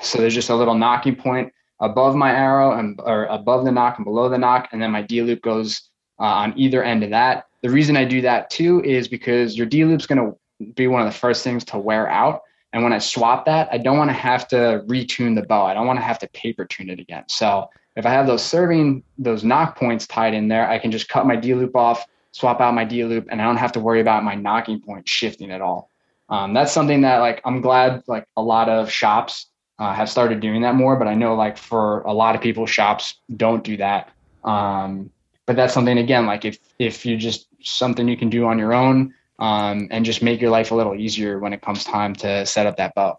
so 0.02 0.18
there's 0.18 0.34
just 0.34 0.50
a 0.50 0.56
little 0.56 0.74
nocking 0.74 1.18
point 1.18 1.52
above 1.82 2.14
my 2.14 2.32
arrow 2.32 2.78
and 2.78 2.98
or 3.04 3.24
above 3.26 3.64
the 3.64 3.72
nock 3.72 3.98
and 3.98 4.04
below 4.04 4.28
the 4.28 4.38
nock, 4.38 4.68
and 4.72 4.80
then 4.80 4.90
my 4.90 5.02
D 5.02 5.20
loop 5.20 5.42
goes 5.42 5.90
uh, 6.18 6.24
on 6.24 6.54
either 6.56 6.82
end 6.82 7.02
of 7.04 7.10
that. 7.10 7.46
The 7.62 7.70
reason 7.70 7.96
I 7.96 8.04
do 8.04 8.22
that 8.22 8.48
too 8.48 8.82
is 8.82 9.08
because 9.08 9.56
your 9.56 9.66
D 9.66 9.84
loop's 9.84 10.06
going 10.06 10.18
to 10.18 10.72
be 10.74 10.86
one 10.86 11.02
of 11.02 11.12
the 11.12 11.18
first 11.18 11.44
things 11.44 11.64
to 11.66 11.78
wear 11.78 12.08
out. 12.08 12.42
And 12.72 12.82
when 12.82 12.92
I 12.92 12.98
swap 12.98 13.44
that, 13.46 13.68
I 13.70 13.78
don't 13.78 13.98
want 13.98 14.08
to 14.08 14.14
have 14.14 14.48
to 14.48 14.82
retune 14.86 15.34
the 15.34 15.42
bow. 15.42 15.66
I 15.66 15.74
don't 15.74 15.86
want 15.86 15.98
to 15.98 16.04
have 16.04 16.18
to 16.20 16.28
paper 16.28 16.64
tune 16.64 16.88
it 16.88 17.00
again. 17.00 17.24
So 17.28 17.68
if 17.96 18.06
I 18.06 18.10
have 18.10 18.26
those 18.26 18.42
serving, 18.42 19.02
those 19.18 19.44
nock 19.44 19.76
points 19.76 20.06
tied 20.06 20.32
in 20.32 20.48
there, 20.48 20.68
I 20.68 20.78
can 20.78 20.90
just 20.90 21.08
cut 21.08 21.26
my 21.26 21.36
D 21.36 21.52
loop 21.54 21.76
off, 21.76 22.06
swap 22.30 22.60
out 22.60 22.74
my 22.74 22.84
D 22.84 23.04
loop, 23.04 23.26
and 23.30 23.42
I 23.42 23.44
don't 23.44 23.58
have 23.58 23.72
to 23.72 23.80
worry 23.80 24.00
about 24.00 24.24
my 24.24 24.34
nocking 24.34 24.82
point 24.82 25.06
shifting 25.06 25.50
at 25.50 25.60
all. 25.60 25.90
Um, 26.28 26.54
that's 26.54 26.72
something 26.72 27.02
that 27.02 27.18
like 27.18 27.42
I'm 27.44 27.60
glad 27.60 28.04
like 28.06 28.26
a 28.36 28.42
lot 28.42 28.70
of 28.70 28.90
shops 28.90 29.46
uh, 29.82 29.92
have 29.92 30.08
started 30.08 30.38
doing 30.38 30.62
that 30.62 30.76
more, 30.76 30.94
but 30.94 31.08
I 31.08 31.14
know 31.14 31.34
like 31.34 31.58
for 31.58 32.02
a 32.02 32.12
lot 32.12 32.36
of 32.36 32.40
people, 32.40 32.66
shops 32.66 33.16
don't 33.36 33.64
do 33.64 33.76
that. 33.78 34.10
Um, 34.44 35.10
but 35.44 35.56
that's 35.56 35.74
something 35.74 35.98
again, 35.98 36.24
like 36.24 36.44
if 36.44 36.58
if 36.78 37.04
you 37.04 37.16
just 37.16 37.48
something 37.64 38.06
you 38.06 38.16
can 38.16 38.30
do 38.30 38.46
on 38.46 38.60
your 38.60 38.72
own, 38.72 39.12
um, 39.40 39.88
and 39.90 40.04
just 40.04 40.22
make 40.22 40.40
your 40.40 40.50
life 40.50 40.70
a 40.70 40.76
little 40.76 40.94
easier 40.94 41.40
when 41.40 41.52
it 41.52 41.62
comes 41.62 41.82
time 41.82 42.14
to 42.14 42.46
set 42.46 42.68
up 42.68 42.76
that 42.76 42.94
bow. 42.94 43.18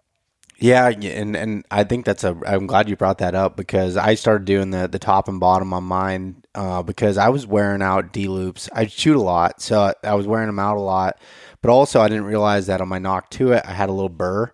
Yeah, 0.58 0.88
and 0.88 1.36
and 1.36 1.66
I 1.70 1.84
think 1.84 2.06
that's 2.06 2.24
a. 2.24 2.34
I'm 2.46 2.66
glad 2.66 2.88
you 2.88 2.96
brought 2.96 3.18
that 3.18 3.36
up 3.36 3.58
because 3.58 3.98
I 3.98 4.16
started 4.16 4.46
doing 4.46 4.70
the 4.70 4.88
the 4.88 5.00
top 5.00 5.28
and 5.28 5.42
bottom 5.42 5.74
on 5.74 5.84
mine 5.84 6.46
uh, 6.56 6.82
because 6.82 7.18
I 7.18 7.28
was 7.28 7.46
wearing 7.46 7.82
out 7.82 8.14
D 8.14 8.30
loops. 8.30 8.70
I 8.72 8.88
shoot 8.88 9.18
a 9.18 9.22
lot, 9.22 9.62
so 9.62 9.94
I 10.02 10.14
was 10.14 10.28
wearing 10.28 10.48
them 10.48 10.60
out 10.60 10.78
a 10.78 10.82
lot. 10.82 11.20
But 11.62 11.72
also, 11.72 12.00
I 12.00 12.08
didn't 12.08 12.24
realize 12.24 12.68
that 12.68 12.80
on 12.80 12.88
my 12.88 13.00
knock 13.00 13.32
to 13.32 13.52
it, 13.52 13.66
I 13.66 13.74
had 13.74 13.90
a 13.90 13.92
little 13.92 14.08
burr, 14.08 14.53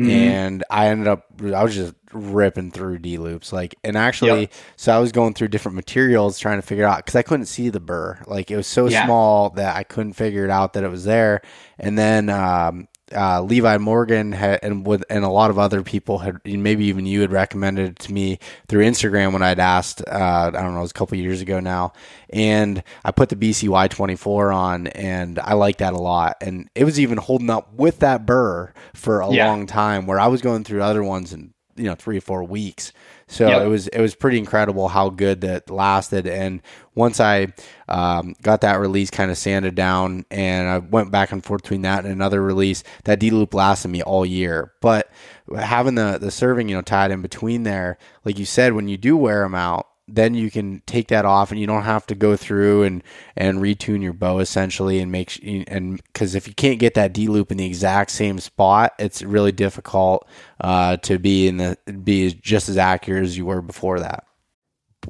mm-hmm. 0.00 0.10
and 0.10 0.64
I 0.70 0.88
ended 0.88 1.08
up. 1.08 1.26
I 1.42 1.62
was 1.62 1.74
just 1.74 1.94
ripping 2.12 2.70
through 2.70 2.98
D 2.98 3.18
loops. 3.18 3.52
Like, 3.52 3.74
and 3.84 3.96
actually, 3.96 4.42
yep. 4.42 4.52
so 4.76 4.94
I 4.94 4.98
was 4.98 5.12
going 5.12 5.34
through 5.34 5.48
different 5.48 5.76
materials 5.76 6.38
trying 6.38 6.58
to 6.58 6.66
figure 6.66 6.86
out 6.86 6.98
because 6.98 7.16
I 7.16 7.22
couldn't 7.22 7.46
see 7.46 7.68
the 7.68 7.80
burr. 7.80 8.18
Like, 8.26 8.50
it 8.50 8.56
was 8.56 8.66
so 8.66 8.88
yeah. 8.88 9.04
small 9.04 9.50
that 9.50 9.76
I 9.76 9.82
couldn't 9.82 10.14
figure 10.14 10.44
it 10.44 10.50
out 10.50 10.74
that 10.74 10.84
it 10.84 10.90
was 10.90 11.04
there. 11.04 11.42
And 11.78 11.98
then 11.98 12.28
um, 12.30 12.88
uh, 13.14 13.40
Levi 13.40 13.78
Morgan 13.78 14.32
had, 14.32 14.60
and 14.62 14.86
with 14.86 15.04
and 15.08 15.24
a 15.24 15.28
lot 15.28 15.50
of 15.50 15.58
other 15.58 15.82
people 15.82 16.18
had 16.18 16.40
maybe 16.44 16.86
even 16.86 17.06
you 17.06 17.20
had 17.20 17.30
recommended 17.30 17.90
it 17.90 17.98
to 18.00 18.12
me 18.12 18.38
through 18.66 18.84
Instagram 18.84 19.32
when 19.32 19.42
I'd 19.42 19.60
asked 19.60 20.02
uh, 20.06 20.50
I 20.52 20.62
don't 20.62 20.72
know 20.72 20.78
it 20.78 20.82
was 20.82 20.90
a 20.90 20.94
couple 20.94 21.16
years 21.16 21.40
ago 21.40 21.60
now 21.60 21.92
and 22.30 22.82
I 23.04 23.12
put 23.12 23.28
the 23.28 23.36
BCY 23.36 23.90
24 23.90 24.52
on 24.52 24.86
and 24.88 25.38
I 25.38 25.54
like 25.54 25.78
that 25.78 25.92
a 25.92 25.98
lot 25.98 26.38
and 26.40 26.68
it 26.74 26.84
was 26.84 26.98
even 26.98 27.18
holding 27.18 27.50
up 27.50 27.72
with 27.74 28.00
that 28.00 28.26
burr 28.26 28.72
for 28.92 29.20
a 29.20 29.30
yeah. 29.30 29.48
long 29.48 29.66
time 29.66 30.06
where 30.06 30.18
I 30.18 30.26
was 30.26 30.42
going 30.42 30.64
through 30.64 30.82
other 30.82 31.04
ones 31.04 31.32
in 31.32 31.54
you 31.76 31.84
know 31.84 31.94
three 31.94 32.18
or 32.18 32.22
four 32.22 32.42
weeks. 32.42 32.92
So 33.28 33.48
yep. 33.48 33.62
it 33.62 33.66
was 33.66 33.88
it 33.88 34.00
was 34.00 34.14
pretty 34.14 34.38
incredible 34.38 34.86
how 34.86 35.10
good 35.10 35.40
that 35.40 35.68
lasted. 35.68 36.28
And 36.28 36.62
once 36.94 37.18
I 37.18 37.48
um, 37.88 38.36
got 38.40 38.60
that 38.60 38.78
release 38.78 39.10
kind 39.10 39.32
of 39.32 39.38
sanded 39.38 39.74
down, 39.74 40.24
and 40.30 40.68
I 40.68 40.78
went 40.78 41.10
back 41.10 41.32
and 41.32 41.44
forth 41.44 41.62
between 41.62 41.82
that 41.82 42.04
and 42.04 42.12
another 42.12 42.40
release, 42.40 42.84
that 43.04 43.18
D 43.18 43.30
loop 43.30 43.52
lasted 43.52 43.88
me 43.88 44.00
all 44.00 44.24
year. 44.24 44.72
But 44.80 45.10
having 45.58 45.96
the 45.96 46.18
the 46.20 46.30
serving 46.30 46.68
you 46.68 46.76
know 46.76 46.82
tied 46.82 47.10
in 47.10 47.20
between 47.20 47.64
there, 47.64 47.98
like 48.24 48.38
you 48.38 48.44
said, 48.44 48.74
when 48.74 48.86
you 48.86 48.96
do 48.96 49.16
wear 49.16 49.42
them 49.42 49.56
out, 49.56 49.88
then 50.08 50.34
you 50.34 50.50
can 50.50 50.82
take 50.86 51.08
that 51.08 51.24
off 51.24 51.50
and 51.50 51.60
you 51.60 51.66
don't 51.66 51.82
have 51.82 52.06
to 52.06 52.14
go 52.14 52.36
through 52.36 52.84
and 52.84 53.02
and 53.36 53.58
retune 53.58 54.02
your 54.02 54.12
bow 54.12 54.38
essentially 54.38 55.00
and 55.00 55.10
make 55.10 55.40
and 55.68 56.02
because 56.04 56.34
if 56.34 56.46
you 56.46 56.54
can't 56.54 56.78
get 56.78 56.94
that 56.94 57.12
D 57.12 57.26
loop 57.26 57.50
in 57.50 57.58
the 57.58 57.66
exact 57.66 58.10
same 58.10 58.38
spot, 58.38 58.94
it's 58.98 59.22
really 59.22 59.52
difficult 59.52 60.26
uh, 60.60 60.96
to 60.98 61.18
be 61.18 61.48
in 61.48 61.56
the 61.56 61.76
be 62.04 62.32
just 62.32 62.68
as 62.68 62.76
accurate 62.76 63.24
as 63.24 63.36
you 63.36 63.46
were 63.46 63.62
before 63.62 64.00
that. 64.00 64.24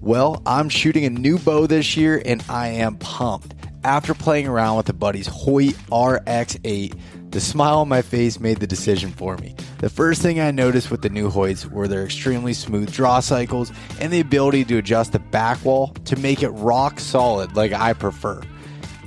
Well, 0.00 0.42
I'm 0.46 0.68
shooting 0.68 1.04
a 1.04 1.10
new 1.10 1.38
bow 1.38 1.66
this 1.66 1.96
year 1.96 2.20
and 2.24 2.44
I 2.48 2.68
am 2.68 2.96
pumped. 2.96 3.54
After 3.84 4.14
playing 4.14 4.48
around 4.48 4.78
with 4.78 4.88
a 4.88 4.92
buddy's 4.92 5.28
Hoyt 5.28 5.74
RX8, 5.90 6.98
the 7.30 7.40
smile 7.40 7.80
on 7.80 7.88
my 7.88 8.02
face 8.02 8.40
made 8.40 8.58
the 8.58 8.66
decision 8.66 9.10
for 9.10 9.36
me. 9.38 9.54
The 9.78 9.90
first 9.90 10.22
thing 10.22 10.40
I 10.40 10.50
noticed 10.50 10.90
with 10.90 11.02
the 11.02 11.10
new 11.10 11.30
Hoyts 11.30 11.70
were 11.70 11.88
their 11.88 12.04
extremely 12.04 12.54
smooth 12.54 12.92
draw 12.92 13.20
cycles 13.20 13.72
and 14.00 14.12
the 14.12 14.20
ability 14.20 14.64
to 14.66 14.78
adjust 14.78 15.12
the 15.12 15.18
back 15.18 15.64
wall 15.64 15.88
to 16.06 16.16
make 16.16 16.42
it 16.42 16.50
rock 16.50 17.00
solid 17.00 17.56
like 17.56 17.72
I 17.72 17.92
prefer. 17.92 18.40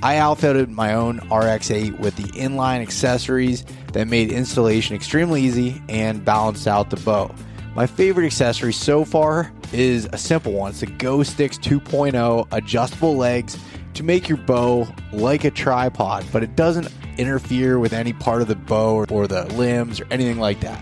I 0.02 0.16
outfitted 0.16 0.70
my 0.70 0.94
own 0.94 1.20
RX8 1.20 1.98
with 1.98 2.16
the 2.16 2.30
inline 2.38 2.80
accessories 2.80 3.64
that 3.92 4.08
made 4.08 4.32
installation 4.32 4.96
extremely 4.96 5.42
easy 5.42 5.82
and 5.88 6.24
balanced 6.24 6.66
out 6.66 6.90
the 6.90 6.96
bow. 6.96 7.34
My 7.74 7.86
favorite 7.86 8.26
accessory 8.26 8.72
so 8.72 9.04
far 9.04 9.52
is 9.72 10.08
a 10.12 10.18
simple 10.18 10.52
one. 10.52 10.70
It's 10.70 10.80
the 10.80 10.86
Go 10.86 11.22
Sticks 11.22 11.58
2.0 11.58 12.48
adjustable 12.50 13.16
legs 13.16 13.58
to 13.94 14.02
make 14.02 14.28
your 14.28 14.38
bow 14.38 14.86
like 15.12 15.44
a 15.44 15.50
tripod, 15.50 16.24
but 16.32 16.42
it 16.42 16.56
doesn't 16.56 16.88
interfere 17.18 17.78
with 17.78 17.92
any 17.92 18.12
part 18.12 18.42
of 18.42 18.48
the 18.48 18.56
bow 18.56 19.06
or 19.10 19.26
the 19.26 19.44
limbs 19.54 20.00
or 20.00 20.06
anything 20.10 20.38
like 20.38 20.60
that. 20.60 20.80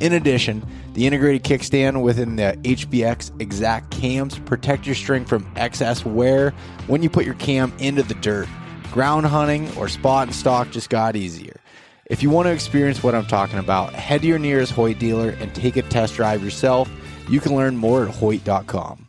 In 0.00 0.12
addition, 0.12 0.66
the 0.94 1.06
integrated 1.06 1.44
kickstand 1.44 2.02
within 2.02 2.36
the 2.36 2.58
HBX 2.62 3.30
Xact 3.38 3.90
cams 3.90 4.38
protect 4.40 4.86
your 4.86 4.94
string 4.94 5.24
from 5.24 5.50
excess 5.56 6.04
wear 6.04 6.50
when 6.86 7.02
you 7.02 7.10
put 7.10 7.24
your 7.24 7.34
cam 7.34 7.72
into 7.78 8.02
the 8.02 8.14
dirt. 8.14 8.48
Ground 8.92 9.26
hunting 9.26 9.74
or 9.76 9.88
spot 9.88 10.28
and 10.28 10.34
stock 10.34 10.70
just 10.70 10.90
got 10.90 11.16
easier. 11.16 11.60
If 12.06 12.22
you 12.22 12.30
want 12.30 12.46
to 12.46 12.52
experience 12.52 13.02
what 13.02 13.14
I'm 13.14 13.26
talking 13.26 13.58
about, 13.58 13.92
head 13.92 14.22
to 14.22 14.26
your 14.28 14.38
nearest 14.38 14.72
Hoyt 14.72 14.98
dealer 14.98 15.30
and 15.30 15.54
take 15.54 15.76
a 15.76 15.82
test 15.82 16.14
drive 16.14 16.42
yourself. 16.42 16.90
You 17.28 17.40
can 17.40 17.56
learn 17.56 17.76
more 17.76 18.06
at 18.06 18.14
Hoyt.com. 18.14 19.05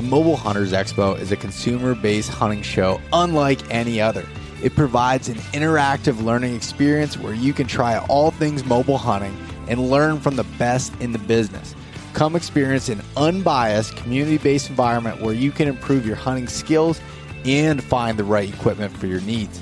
The 0.00 0.08
Mobile 0.08 0.38
Hunters 0.38 0.72
Expo 0.72 1.18
is 1.18 1.30
a 1.30 1.36
consumer 1.36 1.94
based 1.94 2.30
hunting 2.30 2.62
show 2.62 3.02
unlike 3.12 3.60
any 3.70 4.00
other. 4.00 4.26
It 4.62 4.74
provides 4.74 5.28
an 5.28 5.34
interactive 5.52 6.24
learning 6.24 6.56
experience 6.56 7.18
where 7.18 7.34
you 7.34 7.52
can 7.52 7.66
try 7.66 7.98
all 7.98 8.30
things 8.30 8.64
mobile 8.64 8.96
hunting 8.96 9.36
and 9.68 9.90
learn 9.90 10.18
from 10.18 10.36
the 10.36 10.44
best 10.56 10.98
in 11.02 11.12
the 11.12 11.18
business. 11.18 11.74
Come 12.14 12.34
experience 12.34 12.88
an 12.88 13.02
unbiased, 13.14 13.94
community 13.94 14.38
based 14.38 14.70
environment 14.70 15.20
where 15.20 15.34
you 15.34 15.52
can 15.52 15.68
improve 15.68 16.06
your 16.06 16.16
hunting 16.16 16.48
skills 16.48 16.98
and 17.44 17.84
find 17.84 18.18
the 18.18 18.24
right 18.24 18.48
equipment 18.48 18.96
for 18.96 19.06
your 19.06 19.20
needs. 19.20 19.60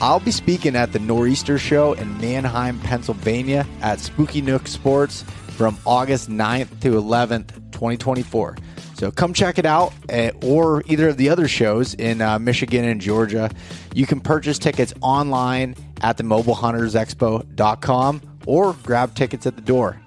I'll 0.00 0.20
be 0.20 0.30
speaking 0.30 0.74
at 0.74 0.94
the 0.94 1.00
Nor'easter 1.00 1.58
Show 1.58 1.92
in 1.92 2.16
Manheim, 2.16 2.80
Pennsylvania 2.80 3.66
at 3.82 4.00
Spooky 4.00 4.40
Nook 4.40 4.68
Sports 4.68 5.20
from 5.48 5.76
August 5.84 6.30
9th 6.30 6.80
to 6.80 6.92
11th, 6.92 7.54
2024. 7.72 8.56
So 8.96 9.10
come 9.10 9.34
check 9.34 9.58
it 9.58 9.66
out, 9.66 9.92
uh, 10.10 10.30
or 10.42 10.82
either 10.86 11.10
of 11.10 11.18
the 11.18 11.28
other 11.28 11.48
shows 11.48 11.92
in 11.92 12.22
uh, 12.22 12.38
Michigan 12.38 12.86
and 12.86 12.98
Georgia. 12.98 13.50
You 13.92 14.06
can 14.06 14.20
purchase 14.20 14.58
tickets 14.58 14.94
online 15.02 15.76
at 16.00 16.16
the 16.16 16.22
mobilehuntersexpo.com 16.22 18.22
or 18.46 18.72
grab 18.82 19.14
tickets 19.14 19.46
at 19.46 19.54
the 19.54 19.60
door. 19.60 20.00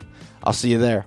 I'll 0.44 0.54
see 0.54 0.72
you 0.72 0.80
there. 0.80 1.06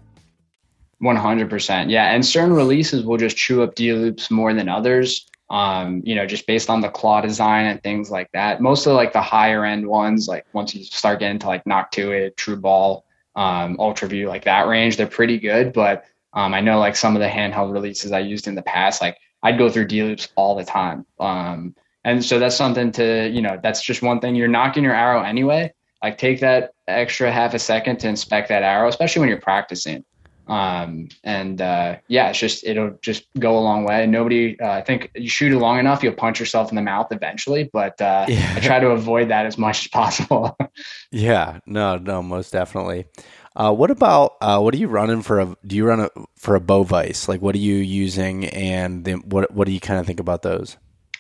100%. 1.02 1.90
Yeah. 1.90 2.12
And 2.12 2.24
certain 2.24 2.52
releases 2.52 3.04
will 3.04 3.16
just 3.16 3.36
chew 3.36 3.64
up 3.64 3.74
D 3.74 3.92
loops 3.92 4.30
more 4.30 4.54
than 4.54 4.68
others. 4.68 5.26
Um, 5.50 6.02
you 6.04 6.14
know, 6.14 6.24
just 6.24 6.46
based 6.46 6.70
on 6.70 6.82
the 6.82 6.88
claw 6.88 7.20
design 7.20 7.66
and 7.66 7.82
things 7.82 8.12
like 8.12 8.30
that. 8.32 8.60
Most 8.60 8.86
of 8.86 8.94
like 8.94 9.12
the 9.12 9.20
higher 9.20 9.64
end 9.64 9.88
ones, 9.88 10.28
like 10.28 10.46
once 10.52 10.72
you 10.72 10.84
start 10.84 11.18
getting 11.18 11.40
to 11.40 11.48
like 11.48 11.64
Noctuid, 11.64 12.36
True 12.36 12.56
Ball, 12.56 13.04
um, 13.34 13.74
Ultra 13.80 14.06
View, 14.06 14.28
like 14.28 14.44
that 14.44 14.68
range, 14.68 14.96
they're 14.96 15.08
pretty 15.08 15.38
good. 15.38 15.72
But 15.72 16.04
um, 16.34 16.54
I 16.54 16.60
know 16.60 16.78
like 16.78 16.96
some 16.96 17.14
of 17.14 17.20
the 17.20 17.28
handheld 17.28 17.72
releases 17.72 18.12
I 18.12 18.20
used 18.20 18.46
in 18.46 18.54
the 18.54 18.62
past, 18.62 19.00
like 19.00 19.18
I'd 19.42 19.58
go 19.58 19.68
through 19.68 19.86
D 19.86 20.02
loops 20.02 20.28
all 20.34 20.54
the 20.54 20.64
time. 20.64 21.04
Um, 21.18 21.74
and 22.04 22.24
so 22.24 22.38
that's 22.38 22.56
something 22.56 22.90
to, 22.92 23.28
you 23.28 23.42
know, 23.42 23.58
that's 23.62 23.82
just 23.82 24.02
one 24.02 24.20
thing. 24.20 24.34
You're 24.34 24.48
nocking 24.48 24.82
your 24.82 24.94
arrow 24.94 25.22
anyway. 25.22 25.72
Like 26.02 26.18
take 26.18 26.40
that 26.40 26.72
extra 26.88 27.30
half 27.30 27.54
a 27.54 27.58
second 27.58 27.98
to 27.98 28.08
inspect 28.08 28.48
that 28.48 28.62
arrow, 28.62 28.88
especially 28.88 29.20
when 29.20 29.28
you're 29.28 29.40
practicing. 29.40 30.04
Um, 30.48 31.08
and 31.22 31.60
uh, 31.60 31.96
yeah, 32.08 32.30
it's 32.30 32.38
just 32.38 32.64
it'll 32.64 32.98
just 33.00 33.26
go 33.38 33.56
a 33.56 33.60
long 33.60 33.84
way. 33.84 34.06
Nobody, 34.06 34.58
uh, 34.60 34.70
I 34.70 34.82
think 34.82 35.10
you 35.14 35.28
shoot 35.28 35.52
it 35.52 35.58
long 35.58 35.78
enough, 35.78 36.02
you'll 36.02 36.14
punch 36.14 36.40
yourself 36.40 36.70
in 36.70 36.76
the 36.76 36.82
mouth 36.82 37.12
eventually. 37.12 37.70
But 37.72 38.00
uh, 38.00 38.26
yeah. 38.28 38.54
I 38.56 38.60
try 38.60 38.80
to 38.80 38.88
avoid 38.90 39.28
that 39.28 39.46
as 39.46 39.56
much 39.56 39.84
as 39.84 39.88
possible. 39.88 40.56
yeah, 41.12 41.60
no, 41.66 41.96
no, 41.96 42.22
most 42.22 42.52
definitely. 42.52 43.06
Uh, 43.54 43.72
what 43.72 43.90
about 43.90 44.36
uh, 44.40 44.58
what 44.60 44.74
are 44.74 44.78
you 44.78 44.88
running 44.88 45.22
for 45.22 45.40
a? 45.40 45.56
Do 45.66 45.76
you 45.76 45.84
run 45.84 46.00
a 46.00 46.10
for 46.36 46.54
a 46.54 46.60
bow 46.60 46.84
vise? 46.84 47.28
Like, 47.28 47.42
what 47.42 47.54
are 47.54 47.58
you 47.58 47.76
using, 47.76 48.46
and 48.46 49.04
then 49.04 49.18
what 49.20 49.50
what 49.52 49.66
do 49.66 49.72
you 49.72 49.80
kind 49.80 50.00
of 50.00 50.06
think 50.06 50.20
about 50.20 50.42
those? 50.42 50.76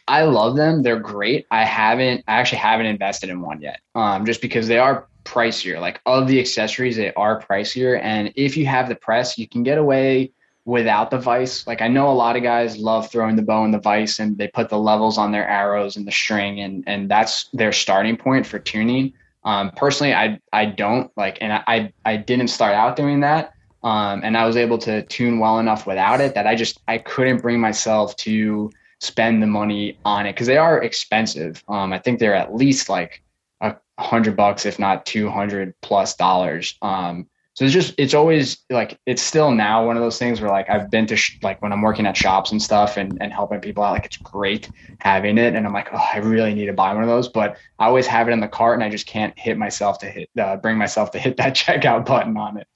I 0.08 0.22
love 0.24 0.56
them. 0.56 0.82
They're 0.82 0.98
great. 0.98 1.46
I 1.50 1.64
haven't, 1.64 2.24
I 2.26 2.34
actually 2.34 2.58
haven't 2.58 2.86
invested 2.86 3.30
in 3.30 3.40
one 3.40 3.60
yet, 3.60 3.80
um, 3.94 4.26
just 4.26 4.42
because 4.42 4.66
they 4.66 4.78
are 4.78 5.06
pricier. 5.24 5.80
Like 5.80 6.00
of 6.06 6.26
the 6.26 6.40
accessories, 6.40 6.96
they 6.96 7.12
are 7.14 7.40
pricier. 7.40 8.00
And 8.02 8.32
if 8.34 8.56
you 8.56 8.66
have 8.66 8.88
the 8.88 8.96
press, 8.96 9.38
you 9.38 9.48
can 9.48 9.62
get 9.62 9.78
away 9.78 10.32
without 10.64 11.10
the 11.10 11.18
vise. 11.18 11.66
Like 11.66 11.82
I 11.82 11.88
know 11.88 12.10
a 12.10 12.14
lot 12.14 12.36
of 12.36 12.42
guys 12.42 12.78
love 12.78 13.10
throwing 13.10 13.36
the 13.36 13.42
bow 13.42 13.64
in 13.64 13.70
the 13.70 13.78
vise 13.78 14.18
and 14.18 14.38
they 14.38 14.48
put 14.48 14.68
the 14.68 14.78
levels 14.78 15.18
on 15.18 15.32
their 15.32 15.48
arrows 15.48 15.96
and 15.96 16.06
the 16.06 16.12
string 16.12 16.60
and 16.60 16.84
and 16.86 17.10
that's 17.10 17.48
their 17.52 17.72
starting 17.72 18.16
point 18.16 18.46
for 18.46 18.58
tuning. 18.58 19.12
Um, 19.44 19.70
personally, 19.76 20.14
I 20.14 20.38
I 20.52 20.66
don't 20.66 21.10
like, 21.16 21.38
and 21.40 21.52
I 21.52 21.92
I 22.04 22.16
didn't 22.16 22.48
start 22.48 22.74
out 22.74 22.96
doing 22.96 23.20
that. 23.20 23.52
Um, 23.82 24.20
and 24.22 24.36
I 24.36 24.46
was 24.46 24.56
able 24.56 24.78
to 24.78 25.02
tune 25.02 25.40
well 25.40 25.58
enough 25.58 25.86
without 25.86 26.20
it 26.20 26.34
that 26.34 26.46
I 26.46 26.54
just 26.54 26.80
I 26.86 26.98
couldn't 26.98 27.42
bring 27.42 27.60
myself 27.60 28.14
to 28.18 28.70
spend 29.00 29.42
the 29.42 29.48
money 29.48 29.98
on 30.04 30.26
it 30.26 30.34
because 30.34 30.46
they 30.46 30.56
are 30.56 30.80
expensive. 30.80 31.64
Um, 31.66 31.92
I 31.92 31.98
think 31.98 32.20
they're 32.20 32.36
at 32.36 32.54
least 32.54 32.88
like 32.88 33.22
a 33.60 33.76
hundred 33.98 34.36
bucks, 34.36 34.64
if 34.64 34.78
not 34.78 35.04
two 35.06 35.28
hundred 35.28 35.74
plus 35.80 36.14
dollars. 36.14 36.76
Um, 36.82 37.26
so 37.54 37.66
it's 37.66 37.74
just 37.74 37.94
it's 37.98 38.14
always 38.14 38.64
like 38.70 38.98
it's 39.04 39.20
still 39.20 39.50
now 39.50 39.86
one 39.86 39.96
of 39.96 40.02
those 40.02 40.18
things 40.18 40.40
where 40.40 40.50
like 40.50 40.70
I've 40.70 40.90
been 40.90 41.06
to 41.06 41.16
sh- 41.16 41.38
like 41.42 41.60
when 41.60 41.70
I'm 41.70 41.82
working 41.82 42.06
at 42.06 42.16
shops 42.16 42.50
and 42.50 42.62
stuff 42.62 42.96
and 42.96 43.18
and 43.20 43.30
helping 43.30 43.60
people 43.60 43.84
out 43.84 43.92
like 43.92 44.06
it's 44.06 44.16
great 44.16 44.70
having 45.00 45.36
it. 45.36 45.54
And 45.54 45.66
I'm 45.66 45.72
like 45.74 45.88
oh 45.92 46.08
I 46.14 46.18
really 46.18 46.54
need 46.54 46.66
to 46.66 46.72
buy 46.72 46.94
one 46.94 47.02
of 47.02 47.10
those. 47.10 47.28
But 47.28 47.58
I 47.78 47.86
always 47.86 48.06
have 48.06 48.26
it 48.28 48.32
in 48.32 48.40
the 48.40 48.48
cart 48.48 48.74
and 48.74 48.84
I 48.84 48.88
just 48.88 49.06
can't 49.06 49.38
hit 49.38 49.58
myself 49.58 49.98
to 49.98 50.06
hit 50.06 50.30
uh, 50.38 50.56
bring 50.56 50.78
myself 50.78 51.10
to 51.10 51.18
hit 51.18 51.36
that 51.36 51.54
checkout 51.54 52.06
button 52.06 52.36
on 52.36 52.56
it. 52.56 52.66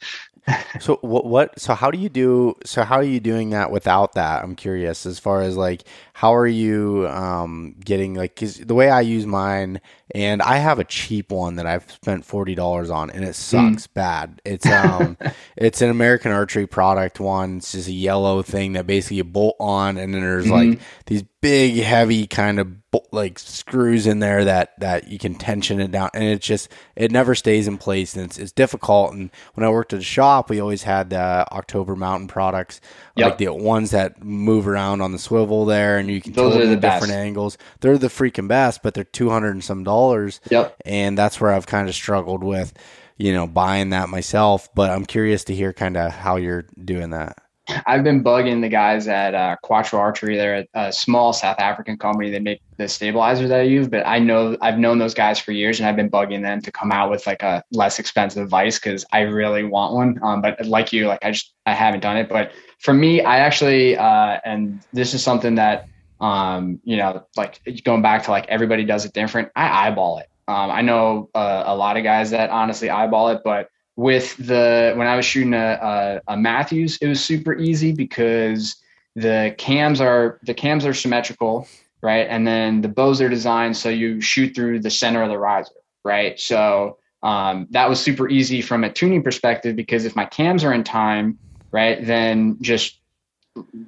So 0.81 0.99
what 1.01 1.25
what 1.25 1.59
so 1.59 1.75
how 1.75 1.91
do 1.91 1.99
you 1.99 2.09
do 2.09 2.55
so 2.65 2.85
how 2.85 2.97
are 2.97 3.03
you 3.03 3.19
doing 3.19 3.51
that 3.51 3.73
without 3.73 4.13
that? 4.13 4.45
I'm 4.45 4.55
curious 4.55 5.05
as 5.05 5.19
far 5.19 5.43
as 5.43 5.57
like 5.57 5.83
how 6.17 6.35
are 6.35 6.47
you 6.47 7.07
um 7.09 7.75
getting 7.85 8.15
like 8.15 8.37
the 8.37 8.75
way 8.75 8.89
i 8.89 9.03
use 9.03 9.27
mine 9.27 9.79
and 10.15 10.41
i 10.41 10.57
have 10.57 10.79
a 10.79 10.85
cheap 10.85 11.31
one 11.31 11.57
that 11.57 11.67
i've 11.67 11.91
spent 11.93 12.27
$40 12.27 12.91
on 12.91 13.11
and 13.11 13.23
it 13.23 13.35
sucks 13.35 13.87
mm. 13.87 13.93
bad 13.93 14.41
it's 14.43 14.65
um 14.65 15.19
it's 15.59 15.83
an 15.83 15.91
american 15.91 16.33
archery 16.33 16.67
product 16.67 17.21
one 17.21 17.59
it's 17.59 17.73
just 17.73 17.89
a 17.89 17.93
yellow 17.93 18.41
thing 18.41 18.73
that 18.73 18.87
basically 18.87 19.19
you 19.19 19.25
bolt 19.25 19.57
on 19.61 19.99
and 19.99 20.15
then 20.15 20.23
there's 20.23 20.47
mm-hmm. 20.47 20.71
like 20.71 20.81
these 21.05 21.23
big 21.43 21.77
heavy 21.77 22.27
kind 22.27 22.59
of 22.59 22.67
like 23.13 23.39
screws 23.39 24.07
in 24.07 24.21
there 24.21 24.45
that 24.45 24.73
that 24.81 25.09
you 25.09 25.19
can 25.19 25.35
tension 25.35 25.81
it 25.81 25.91
down 25.91 26.09
and 26.15 26.25
it 26.25 26.41
just 26.41 26.69
it 26.97 27.13
never 27.13 27.35
stays 27.35 27.69
in 27.69 27.77
place 27.77 28.17
and 28.17 28.25
it's, 28.25 28.39
it's 28.39 28.53
difficult 28.53 29.13
and 29.13 29.31
when 29.55 29.65
i 29.65 29.71
worked 29.71 29.93
at 29.93 30.01
a 30.01 30.03
shop 30.03 30.49
we 30.49 30.61
always 30.61 30.83
had 30.83 31.11
the 31.11 31.47
october 31.53 31.95
mountain 31.95 32.27
products 32.27 32.81
yep. 33.15 33.31
like 33.31 33.39
the 33.39 33.49
ones 33.49 33.91
that 33.91 34.25
move 34.25 34.67
around 34.67 35.01
on 35.01 35.13
the 35.13 35.19
swivel 35.19 35.65
there 35.67 35.99
and 35.99 36.06
you 36.09 36.21
can 36.21 36.33
Those 36.33 36.57
are 36.57 36.67
the 36.67 36.77
different 36.77 37.13
angles 37.13 37.59
they're 37.81 37.99
the 37.99 38.09
freaking 38.09 38.49
best 38.49 38.83
but 38.83 38.95
they're 38.95 39.05
200 39.05 39.51
and 39.51 39.65
some 39.65 39.85
dollars 39.85 40.41
yep 40.51 40.77
and 40.85 41.17
that's 41.17 41.41
where 41.41 41.53
i've 41.53 41.67
kind 41.67 41.89
of 41.89 41.95
struggled 41.95 42.43
with 42.43 42.73
you 43.17 43.33
know 43.33 43.47
buying 43.47 43.91
that 43.91 44.09
myself 44.09 44.69
but 44.75 44.91
i'm 44.91 45.05
curious 45.05 45.45
to 45.45 45.55
hear 45.55 45.73
kind 45.73 45.97
of 45.97 46.13
how 46.13 46.37
you're 46.37 46.67
doing 46.85 47.11
that 47.11 47.39
I've 47.87 48.05
been 48.05 48.23
bugging 48.23 48.61
the 48.61 48.69
guys 48.69 49.09
at 49.09 49.35
uh, 49.35 49.57
Quattro 49.63 49.99
Archery. 49.99 50.37
They're 50.37 50.67
a, 50.75 50.93
small 50.93 51.33
South 51.33 51.59
African 51.59 51.99
company. 51.99 52.31
They 52.31 52.39
make 52.39 52.63
the 52.77 52.87
stabilizers 52.87 53.49
that 53.49 53.61
I 53.61 53.65
use, 53.65 53.89
but 53.89 54.07
I 54.07 54.19
know 54.19 54.57
I've 54.61 54.79
known 54.79 54.99
those 54.99 55.15
guys 55.15 55.39
for 55.39 55.51
years, 55.53 55.81
and 55.81 55.89
I've 55.89 55.97
been 55.97 56.11
bugging 56.11 56.43
them 56.43 56.61
to 56.63 56.71
come 56.71 56.93
out 56.93 57.11
with 57.11 57.27
like 57.27 57.43
a 57.43 57.65
less 57.73 57.99
expensive 57.99 58.49
vice 58.49 58.79
because 58.79 59.05
I 59.13 59.21
really 59.23 59.65
want 59.65 59.95
one. 59.95 60.19
Um, 60.23 60.43
but 60.43 60.65
like 60.67 60.93
you, 60.93 61.09
like 61.09 61.25
I 61.25 61.33
just 61.33 61.55
I 61.67 61.73
haven't 61.73 62.01
done 62.01 62.17
it. 62.17 62.29
But 62.29 62.53
for 62.79 62.95
me, 62.95 63.23
I 63.23 63.39
actually, 63.39 63.97
uh, 63.97 64.39
and 64.45 64.81
this 64.93 65.13
is 65.13 65.23
something 65.23 65.57
that 65.57 65.89
um, 66.21 66.81
you 66.85 66.97
know, 66.97 67.27
like 67.37 67.61
going 67.85 68.03
back 68.03 68.25
to 68.25 68.31
like 68.31 68.47
everybody 68.49 68.85
does 68.85 69.05
it 69.05 69.13
different. 69.13 69.51
I 69.55 69.89
eyeball 69.89 70.19
it. 70.19 70.29
Um, 70.49 70.71
I 70.71 70.83
know 70.83 71.29
uh, 71.35 71.65
a 71.67 71.77
lot 71.77 71.97
of 71.97 72.05
guys 72.05 72.31
that 72.31 72.51
honestly 72.51 72.89
eyeball 72.89 73.31
it, 73.31 73.43
but 73.45 73.69
with 73.97 74.37
the 74.37 74.93
when 74.97 75.07
I 75.07 75.17
was 75.17 75.25
shooting 75.25 75.55
a, 75.55 76.21
a, 76.29 76.35
a 76.35 76.37
Mathews, 76.37 76.99
it 77.01 77.09
was 77.09 77.25
super 77.25 77.57
easy 77.57 77.93
because 77.93 78.77
the 79.15 79.55
cams 79.59 80.01
are 80.01 80.39
the 80.45 80.55
cams 80.55 80.85
are 80.87 80.95
symmetrical, 80.95 81.67
right? 82.03 82.27
And 82.29 82.47
then 82.47 82.83
the 82.83 82.89
bows 82.89 83.21
are 83.21 83.29
designed 83.29 83.77
so 83.77 83.89
you 83.89 84.21
shoot 84.21 84.55
through 84.55 84.81
the 84.81 84.91
center 84.91 85.23
of 85.23 85.31
the 85.31 85.39
riser, 85.39 85.73
right? 86.05 86.39
So 86.39 86.99
um, 87.23 87.67
that 87.71 87.89
was 87.89 87.99
super 87.99 88.29
easy 88.29 88.61
from 88.61 88.85
a 88.85 88.93
tuning 88.93 89.23
perspective 89.23 89.75
because 89.75 90.05
if 90.05 90.15
my 90.15 90.27
cams 90.27 90.63
are 90.63 90.73
in 90.73 90.85
time, 90.85 91.39
right, 91.73 92.05
then 92.07 92.59
just 92.61 93.01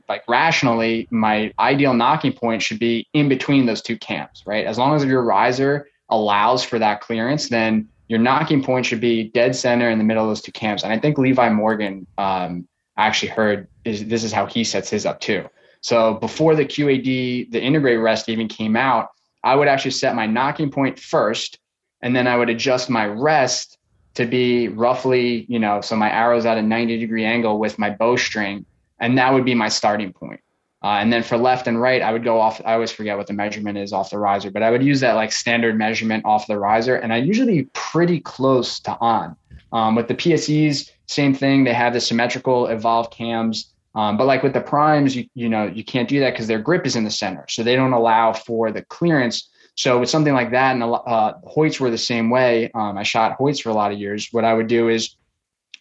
like 0.08 0.22
rationally, 0.28 1.06
my 1.10 1.52
ideal 1.58 1.92
nocking 1.92 2.36
point 2.36 2.62
should 2.62 2.78
be 2.78 3.06
in 3.12 3.28
between 3.28 3.66
those 3.66 3.82
two 3.82 3.96
cams, 3.96 4.42
right? 4.46 4.66
As 4.66 4.78
long 4.78 4.94
as 4.94 5.04
your 5.04 5.22
riser 5.22 5.88
allows 6.08 6.64
for 6.64 6.78
that 6.78 7.00
clearance, 7.00 7.48
then 7.48 7.88
your 8.08 8.18
nocking 8.18 8.64
point 8.64 8.86
should 8.86 9.00
be 9.00 9.24
dead 9.24 9.54
center 9.54 9.90
in 9.90 9.98
the 9.98 10.04
middle 10.04 10.24
of 10.24 10.30
those 10.30 10.40
two 10.40 10.52
cams. 10.52 10.82
And 10.82 10.92
I 10.92 10.98
think 10.98 11.18
Levi 11.18 11.50
Morgan 11.50 12.06
um, 12.16 12.66
actually 12.96 13.28
heard 13.28 13.68
is 13.84 14.06
this 14.06 14.24
is 14.24 14.32
how 14.32 14.46
he 14.46 14.64
sets 14.64 14.90
his 14.90 15.04
up 15.04 15.20
too. 15.20 15.48
So 15.80 16.14
before 16.14 16.56
the 16.56 16.64
QAD, 16.64 17.50
the 17.50 17.62
integrate 17.62 18.00
rest 18.00 18.28
even 18.28 18.48
came 18.48 18.76
out, 18.76 19.10
I 19.44 19.54
would 19.54 19.68
actually 19.68 19.92
set 19.92 20.16
my 20.16 20.26
nocking 20.26 20.72
point 20.72 20.98
first, 20.98 21.58
and 22.02 22.16
then 22.16 22.26
I 22.26 22.36
would 22.36 22.50
adjust 22.50 22.90
my 22.90 23.06
rest 23.06 23.78
to 24.14 24.26
be 24.26 24.68
roughly, 24.68 25.46
you 25.48 25.60
know, 25.60 25.80
so 25.80 25.94
my 25.94 26.10
arrow's 26.10 26.44
at 26.44 26.58
a 26.58 26.62
90 26.62 26.98
degree 26.98 27.24
angle 27.24 27.58
with 27.58 27.78
my 27.78 27.90
bowstring, 27.90 28.64
and 29.01 29.18
that 29.18 29.32
would 29.32 29.44
be 29.44 29.55
my 29.55 29.68
starting 29.68 30.12
point. 30.12 30.40
Uh, 30.82 30.99
and 31.01 31.12
then 31.12 31.24
for 31.24 31.36
left 31.36 31.66
and 31.66 31.80
right, 31.80 32.03
I 32.03 32.12
would 32.12 32.22
go 32.22 32.40
off. 32.40 32.61
I 32.64 32.74
always 32.74 32.92
forget 32.92 33.16
what 33.16 33.26
the 33.26 33.32
measurement 33.32 33.76
is 33.76 33.92
off 33.92 34.11
the 34.11 34.18
riser, 34.18 34.51
but 34.51 34.62
I 34.62 34.70
would 34.70 34.82
use 34.82 35.01
that 35.01 35.14
like 35.14 35.32
standard 35.32 35.76
measurement 35.76 36.24
off 36.24 36.46
the 36.46 36.59
riser, 36.59 36.94
and 36.94 37.12
I 37.12 37.16
usually 37.16 37.64
pretty 37.72 38.20
close 38.20 38.78
to 38.80 38.96
on. 39.01 39.36
Um, 39.72 39.96
with 39.96 40.09
the 40.09 40.14
PSEs, 40.14 40.90
same 41.07 41.34
thing. 41.34 41.64
They 41.64 41.74
have 41.74 41.92
the 41.92 42.01
symmetrical 42.01 42.68
evolved 42.68 43.12
cams, 43.12 43.74
um, 43.96 44.16
but 44.16 44.26
like 44.26 44.44
with 44.44 44.53
the 44.53 44.61
primes, 44.61 45.16
you 45.16 45.28
you 45.34 45.49
know 45.49 45.66
you 45.66 45.82
can't 45.82 46.09
do 46.09 46.20
that 46.20 46.30
because 46.30 46.46
their 46.46 46.61
grip 46.61 46.86
is 46.86 46.94
in 46.94 47.03
the 47.03 47.11
center, 47.11 47.44
so 47.49 47.64
they 47.64 47.74
don't 47.74 47.92
allow 47.92 48.32
for 48.32 48.70
the 48.70 48.82
clearance. 48.82 49.49
So 49.74 49.99
with 49.99 50.11
something 50.11 50.34
like 50.34 50.53
that, 50.53 50.74
and 50.74 50.82
uh, 50.84 51.34
Hoyts 51.44 51.80
were 51.80 51.90
the 51.90 51.99
same 51.99 52.30
way. 52.30 52.70
Um, 52.72 52.96
I 52.96 53.03
shot 53.03 53.36
Hoyts 53.36 53.61
for 53.61 53.70
a 53.70 53.74
lot 53.74 53.90
of 53.90 53.99
years. 53.99 54.28
What 54.30 54.44
I 54.44 54.55
would 54.55 54.68
do 54.68 54.88
is 54.88 55.16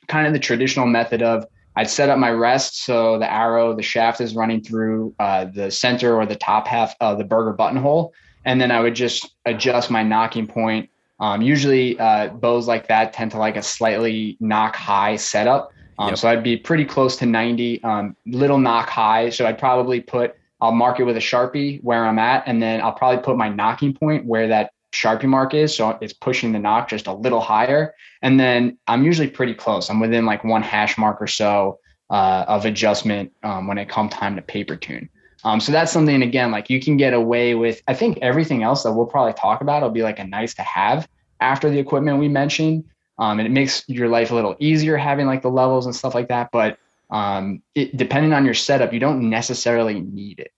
kind 0.08 0.26
of 0.26 0.34
the 0.34 0.40
traditional 0.40 0.88
method 0.88 1.22
of 1.22 1.46
I'd 1.78 1.90
set 1.92 2.10
up 2.10 2.18
my 2.18 2.32
rest 2.32 2.84
so 2.84 3.20
the 3.20 3.32
arrow, 3.32 3.76
the 3.76 3.84
shaft 3.84 4.20
is 4.20 4.36
running 4.36 4.62
through 4.62 5.14
uh, 5.20 5.46
the 5.46 5.70
center 5.70 6.16
or 6.16 6.26
the 6.26 6.36
top 6.36 6.68
half 6.68 6.96
of 7.02 7.20
the 7.20 7.24
Berger 7.24 7.54
buttonhole. 7.54 8.16
And 8.46 8.60
then 8.60 8.72
I 8.72 8.80
would 8.80 8.96
just 8.96 9.36
adjust 9.46 9.92
my 9.92 10.04
nocking 10.04 10.50
point. 10.50 10.90
Um, 11.20 11.44
usually, 11.44 12.00
uh, 12.00 12.30
bows 12.30 12.68
like 12.68 12.88
that 12.88 13.14
tend 13.14 13.30
to 13.32 13.38
like 13.38 13.58
a 13.58 13.62
slightly 13.62 14.38
nock 14.40 14.76
high 14.76 15.18
setup. 15.18 15.72
Um, 16.00 16.10
yep. 16.10 16.18
So 16.18 16.30
I'd 16.30 16.44
be 16.44 16.58
pretty 16.58 16.84
close 16.84 17.16
to 17.18 17.28
90, 17.28 17.84
um, 17.84 18.16
little 18.26 18.58
nock 18.58 18.90
high. 18.90 19.30
So 19.30 19.46
I'd 19.46 19.60
probably 19.60 20.02
put, 20.02 20.36
I'll 20.60 20.72
mark 20.72 21.00
it 21.00 21.04
with 21.04 21.18
a 21.18 21.22
Sharpie 21.22 21.84
where 21.84 22.08
I'm 22.08 22.18
at, 22.18 22.44
and 22.48 22.60
then 22.60 22.82
I'll 22.82 22.92
probably 22.92 23.22
put 23.22 23.38
my 23.38 23.50
nocking 23.50 23.98
point 24.00 24.26
where 24.26 24.48
that 24.48 24.72
Sharpie 24.98 25.26
mark 25.26 25.54
is. 25.54 25.76
So 25.76 25.98
it's 26.02 26.14
pushing 26.14 26.52
the 26.52 26.60
nock 26.60 26.90
just 26.90 27.08
a 27.08 27.14
little 27.14 27.40
higher. 27.40 27.94
And 28.22 28.40
then 28.40 28.78
I'm 28.88 29.04
usually 29.04 29.30
pretty 29.30 29.54
close. 29.54 29.90
I'm 29.90 30.00
within 30.00 30.26
like 30.26 30.44
one 30.44 30.64
hash 30.64 30.98
mark 30.98 31.22
or 31.22 31.28
so 31.28 31.80
uh, 32.10 32.46
of 32.48 32.66
adjustment 32.66 33.32
um, 33.44 33.68
when 33.68 33.78
it 33.78 33.90
comes 33.90 34.14
time 34.14 34.36
to 34.36 34.42
paper 34.42 34.76
tune. 34.76 35.10
Um, 35.44 35.60
so 35.60 35.72
that's 35.72 35.92
something 35.92 36.24
again, 36.24 36.52
like 36.52 36.70
you 36.70 36.80
can 36.82 36.98
get 36.98 37.14
away 37.14 37.54
with. 37.54 37.82
I 37.88 37.94
think 37.94 38.18
everything 38.22 38.64
else 38.64 38.84
that 38.84 38.92
we'll 38.94 39.06
probably 39.06 39.34
talk 39.34 39.62
about 39.62 39.84
will 39.84 39.92
be 39.92 40.02
like 40.02 40.20
a 40.20 40.26
nice 40.26 40.56
to 40.56 40.64
have 40.64 41.08
after 41.40 41.70
the 41.70 41.80
equipment 41.80 42.18
we 42.18 42.28
mentioned. 42.28 42.86
Um, 43.20 43.40
and 43.40 43.48
it 43.48 43.52
makes 43.52 43.84
your 43.88 44.10
life 44.10 44.32
a 44.32 44.36
little 44.36 44.56
easier 44.60 44.98
having 44.98 45.26
like 45.26 45.42
the 45.42 45.50
levels 45.50 45.86
and 45.86 45.96
stuff 45.96 46.16
like 46.16 46.30
that. 46.30 46.50
But 46.52 46.78
um, 47.10 47.62
it, 47.76 47.96
depending 47.96 48.34
on 48.34 48.46
your 48.46 48.54
setup, 48.54 48.94
you 48.94 49.00
don't 49.00 49.30
necessarily 49.30 50.00
need 50.00 50.40
it. 50.40 50.52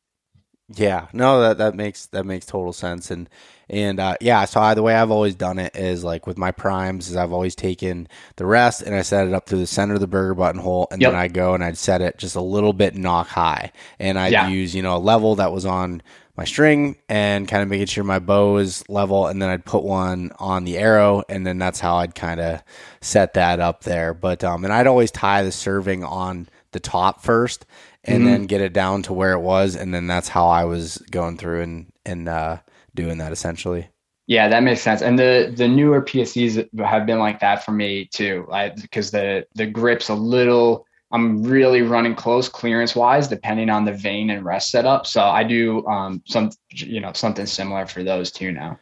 Yeah, 0.76 1.08
no, 1.14 1.42
that 1.42 1.58
that 1.58 1.76
makes 1.76 2.06
that 2.08 2.26
makes 2.26 2.46
total 2.46 2.74
sense, 2.74 3.10
and 3.10 3.28
and 3.70 4.00
uh, 4.00 4.18
yeah, 4.22 4.46
so 4.46 4.62
I, 4.62 4.76
the 4.76 4.84
way 4.84 4.94
I've 4.94 5.10
always 5.10 5.34
done 5.34 5.58
it 5.58 5.76
is 5.76 6.04
like 6.04 6.28
with 6.28 6.38
my 6.38 6.52
primes 6.52 7.10
is 7.10 7.16
I've 7.16 7.34
always 7.34 7.56
taken 7.56 8.08
the 8.36 8.46
rest 8.46 8.84
and 8.84 8.96
I 8.96 9.02
set 9.02 9.28
it 9.28 9.34
up 9.34 9.48
to 9.48 9.56
the 9.56 9.66
center 9.66 9.96
of 9.96 10.00
the 10.00 10.08
Berger 10.08 10.36
buttonhole, 10.36 10.88
and 10.92 11.02
yep. 11.02 11.12
then 11.12 11.20
I 11.20 11.28
go 11.28 11.56
and 11.56 11.64
I'd 11.64 11.78
set 11.78 12.02
it 12.02 12.20
just 12.20 12.36
a 12.36 12.42
little 12.42 12.74
bit 12.74 12.96
nock 12.96 13.28
high, 13.28 13.72
and 13.98 14.20
I'd 14.20 14.32
yeah. 14.32 14.48
use 14.48 14.76
you 14.76 14.84
know 14.84 14.96
a 14.96 15.00
level 15.00 15.36
that 15.36 15.52
was 15.52 15.66
on 15.66 16.04
my 16.40 16.46
string 16.46 16.96
and 17.10 17.50
kind 17.50 17.62
of 17.62 17.68
making 17.68 17.88
sure 17.88 18.04
my 18.04 18.20
bow 18.20 18.58
is 18.58 18.88
level, 18.88 19.28
and 19.28 19.42
then 19.42 19.50
I'd 19.50 19.66
put 19.66 19.84
one 19.84 20.32
on 20.38 20.66
the 20.66 20.78
arrow, 20.78 21.24
and 21.28 21.46
then 21.46 21.58
that's 21.58 21.80
how 21.80 21.98
I'd 21.98 22.14
kind 22.14 22.40
of 22.40 22.64
set 23.02 23.34
that 23.34 23.60
up 23.60 23.84
there. 23.84 24.14
But 24.14 24.44
um, 24.44 24.64
and 24.64 24.72
I'd 24.72 24.88
always 24.88 25.10
tie 25.12 25.44
the 25.44 25.52
serving 25.52 26.04
on 26.04 26.48
the 26.72 26.80
top 26.80 27.24
first, 27.24 27.66
and 28.10 28.24
mm-hmm. 28.24 28.32
then 28.32 28.46
get 28.46 28.62
it 28.62 28.74
down 28.74 29.04
to 29.04 29.14
where 29.14 29.34
it 29.34 29.40
was, 29.40 29.76
and 29.76 29.94
then 29.94 30.08
that's 30.08 30.28
how 30.28 30.48
I 30.48 30.66
was 30.66 30.98
going 31.12 31.38
through 31.38 31.62
and 31.62 31.92
and 32.06 32.28
uh, 32.28 32.58
doing 32.96 33.20
that 33.20 33.32
essentially. 33.32 33.90
Yeah, 34.28 34.48
that 34.48 34.62
makes 34.62 34.82
sense. 34.82 35.02
And 35.02 35.18
the 35.18 35.52
the 35.56 35.68
newer 35.68 36.02
PSEs 36.04 36.68
have 36.86 37.06
been 37.06 37.20
like 37.20 37.40
that 37.40 37.66
for 37.66 37.72
me 37.72 38.06
too, 38.06 38.48
because 38.82 39.12
the 39.12 39.46
the 39.56 39.66
grip's 39.66 40.10
a 40.10 40.16
little. 40.16 40.86
I'm 41.12 41.42
really 41.42 41.82
running 41.82 42.14
close 42.14 42.48
clearance 42.48 42.96
wise, 42.96 43.28
depending 43.28 43.72
on 43.72 43.84
the 43.84 43.94
vane 43.94 44.30
and 44.30 44.46
rest 44.46 44.70
setup. 44.70 45.08
So 45.08 45.24
I 45.24 45.44
do 45.44 45.84
um, 45.88 46.22
some, 46.28 46.52
you 46.70 47.00
know, 47.00 47.14
something 47.14 47.48
similar 47.48 47.88
for 47.88 48.04
those 48.04 48.32
too 48.32 48.52
now. 48.52 48.78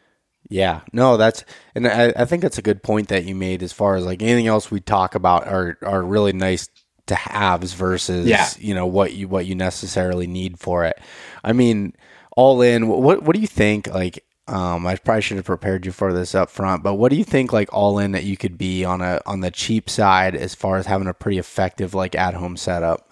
Yeah, 0.50 0.80
no, 0.92 1.16
that's 1.16 1.44
and 1.74 1.86
I, 1.86 2.12
I 2.16 2.24
think 2.26 2.42
that's 2.42 2.58
a 2.58 2.62
good 2.62 2.82
point 2.82 3.08
that 3.08 3.24
you 3.24 3.34
made 3.34 3.62
as 3.62 3.72
far 3.72 3.96
as 3.96 4.04
like 4.04 4.22
anything 4.22 4.46
else 4.46 4.70
we 4.70 4.80
talk 4.80 5.14
about 5.14 5.46
are 5.46 5.78
are 5.82 6.02
really 6.02 6.32
nice 6.32 6.68
to 7.08 7.14
haves 7.14 7.72
versus 7.72 8.26
yeah. 8.26 8.48
you 8.58 8.74
know 8.74 8.86
what 8.86 9.14
you 9.14 9.28
what 9.28 9.46
you 9.46 9.54
necessarily 9.54 10.26
need 10.26 10.58
for 10.58 10.84
it. 10.84 10.98
I 11.42 11.52
mean, 11.52 11.94
all 12.36 12.62
in, 12.62 12.88
what 12.88 13.22
what 13.22 13.34
do 13.34 13.40
you 13.40 13.46
think 13.46 13.86
like 13.88 14.24
um, 14.48 14.86
I 14.86 14.96
probably 14.96 15.22
should 15.22 15.36
have 15.36 15.46
prepared 15.46 15.84
you 15.84 15.92
for 15.92 16.12
this 16.12 16.34
up 16.34 16.48
front, 16.48 16.82
but 16.82 16.94
what 16.94 17.10
do 17.10 17.16
you 17.16 17.24
think 17.24 17.52
like 17.52 17.72
all 17.72 17.98
in 17.98 18.12
that 18.12 18.24
you 18.24 18.36
could 18.36 18.56
be 18.56 18.84
on 18.84 19.02
a 19.02 19.20
on 19.26 19.40
the 19.40 19.50
cheap 19.50 19.90
side 19.90 20.34
as 20.34 20.54
far 20.54 20.78
as 20.78 20.86
having 20.86 21.06
a 21.06 21.14
pretty 21.14 21.38
effective 21.38 21.94
like 21.94 22.14
at 22.14 22.34
home 22.34 22.56
setup? 22.56 23.04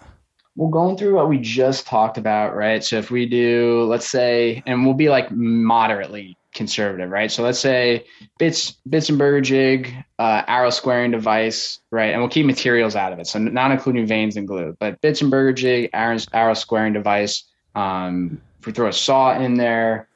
Well, 0.55 0.69
going 0.69 0.97
through 0.97 1.13
what 1.13 1.29
we 1.29 1.37
just 1.37 1.85
talked 1.85 2.17
about, 2.17 2.55
right? 2.55 2.83
So 2.83 2.97
if 2.97 3.11
we 3.11 3.27
do, 3.27 3.83
let's 3.83 4.09
say, 4.09 4.63
and 4.65 4.83
we'll 4.83 4.95
be 4.95 5.09
like 5.09 5.29
moderately 5.29 6.35
conservative, 6.57 7.09
right? 7.09 7.31
So 7.31 7.43
let's 7.43 7.59
say 7.59 8.05
bits, 8.37 8.75
Bitzenberger 8.89 9.41
jig, 9.41 9.93
uh, 10.19 10.43
arrow 10.47 10.71
squaring 10.71 11.11
device, 11.11 11.79
right? 11.91 12.11
And 12.11 12.19
we'll 12.19 12.29
keep 12.29 12.45
materials 12.45 12.95
out 12.95 13.13
of 13.13 13.19
it, 13.19 13.27
so 13.27 13.39
not 13.39 13.71
including 13.71 14.05
vanes 14.05 14.35
and 14.35 14.45
glue, 14.47 14.75
but 14.79 15.01
Bitzenberger 15.01 15.55
jig, 15.55 15.89
arrow, 15.93 16.17
arrow 16.33 16.53
squaring 16.55 16.91
device. 16.93 17.43
Um, 17.75 18.41
if 18.59 18.65
we 18.65 18.73
throw 18.73 18.87
a 18.87 18.93
saw 18.93 19.39
in 19.39 19.53
there, 19.53 20.09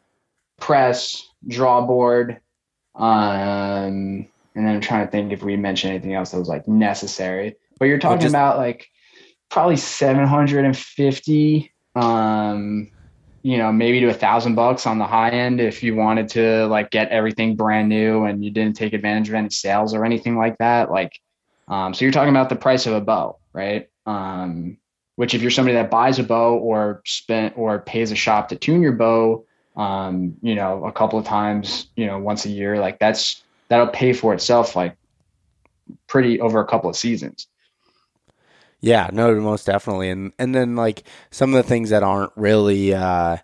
press, 0.59 1.29
draw 1.47 1.85
board. 1.85 2.41
Um, 2.95 4.27
and 4.55 4.67
then 4.67 4.75
I'm 4.75 4.81
trying 4.81 5.05
to 5.05 5.11
think 5.11 5.31
if 5.31 5.43
we 5.43 5.55
mentioned 5.55 5.93
anything 5.93 6.13
else 6.13 6.31
that 6.31 6.39
was 6.39 6.49
like 6.49 6.67
necessary. 6.67 7.55
But 7.79 7.85
you're 7.85 7.99
talking 7.99 8.21
just, 8.21 8.31
about 8.31 8.57
like 8.57 8.89
probably 9.49 9.77
750, 9.77 11.71
um, 11.95 12.91
you 13.43 13.57
know, 13.57 13.71
maybe 13.71 13.99
to 14.01 14.07
a 14.07 14.13
thousand 14.13 14.55
bucks 14.55 14.85
on 14.85 14.99
the 14.99 15.05
high 15.05 15.29
end 15.29 15.59
if 15.59 15.81
you 15.81 15.95
wanted 15.95 16.29
to 16.29 16.67
like 16.67 16.91
get 16.91 17.09
everything 17.09 17.55
brand 17.55 17.89
new 17.89 18.25
and 18.25 18.43
you 18.43 18.51
didn't 18.51 18.75
take 18.75 18.93
advantage 18.93 19.29
of 19.29 19.35
any 19.35 19.49
sales 19.49 19.93
or 19.93 20.05
anything 20.05 20.37
like 20.37 20.57
that. 20.59 20.91
Like, 20.91 21.19
um, 21.67 21.93
so 21.93 22.05
you're 22.05 22.11
talking 22.11 22.29
about 22.29 22.49
the 22.49 22.55
price 22.55 22.85
of 22.85 22.93
a 22.93 23.01
bow, 23.01 23.39
right? 23.53 23.89
Um, 24.05 24.77
which 25.15 25.33
if 25.33 25.41
you're 25.41 25.51
somebody 25.51 25.75
that 25.75 25.91
buys 25.91 26.19
a 26.19 26.23
bow 26.23 26.57
or 26.57 27.01
spent 27.05 27.57
or 27.57 27.79
pays 27.79 28.11
a 28.11 28.15
shop 28.15 28.49
to 28.49 28.55
tune 28.55 28.81
your 28.81 28.93
bow, 28.93 29.45
um, 29.75 30.35
you 30.41 30.55
know, 30.55 30.85
a 30.85 30.91
couple 30.91 31.17
of 31.17 31.25
times, 31.25 31.87
you 31.95 32.05
know, 32.05 32.19
once 32.19 32.45
a 32.45 32.49
year, 32.49 32.79
like 32.79 32.99
that's 32.99 33.43
that'll 33.69 33.87
pay 33.87 34.13
for 34.13 34.33
itself 34.33 34.75
like 34.75 34.95
pretty 36.07 36.39
over 36.41 36.59
a 36.59 36.65
couple 36.65 36.89
of 36.89 36.95
seasons. 36.95 37.47
Yeah, 38.81 39.09
no, 39.13 39.33
most 39.39 39.65
definitely. 39.65 40.09
And 40.09 40.33
and 40.39 40.53
then 40.53 40.75
like 40.75 41.03
some 41.29 41.53
of 41.53 41.63
the 41.63 41.67
things 41.67 41.91
that 41.91 42.03
aren't 42.03 42.31
really 42.35 42.93
uh 42.93 43.37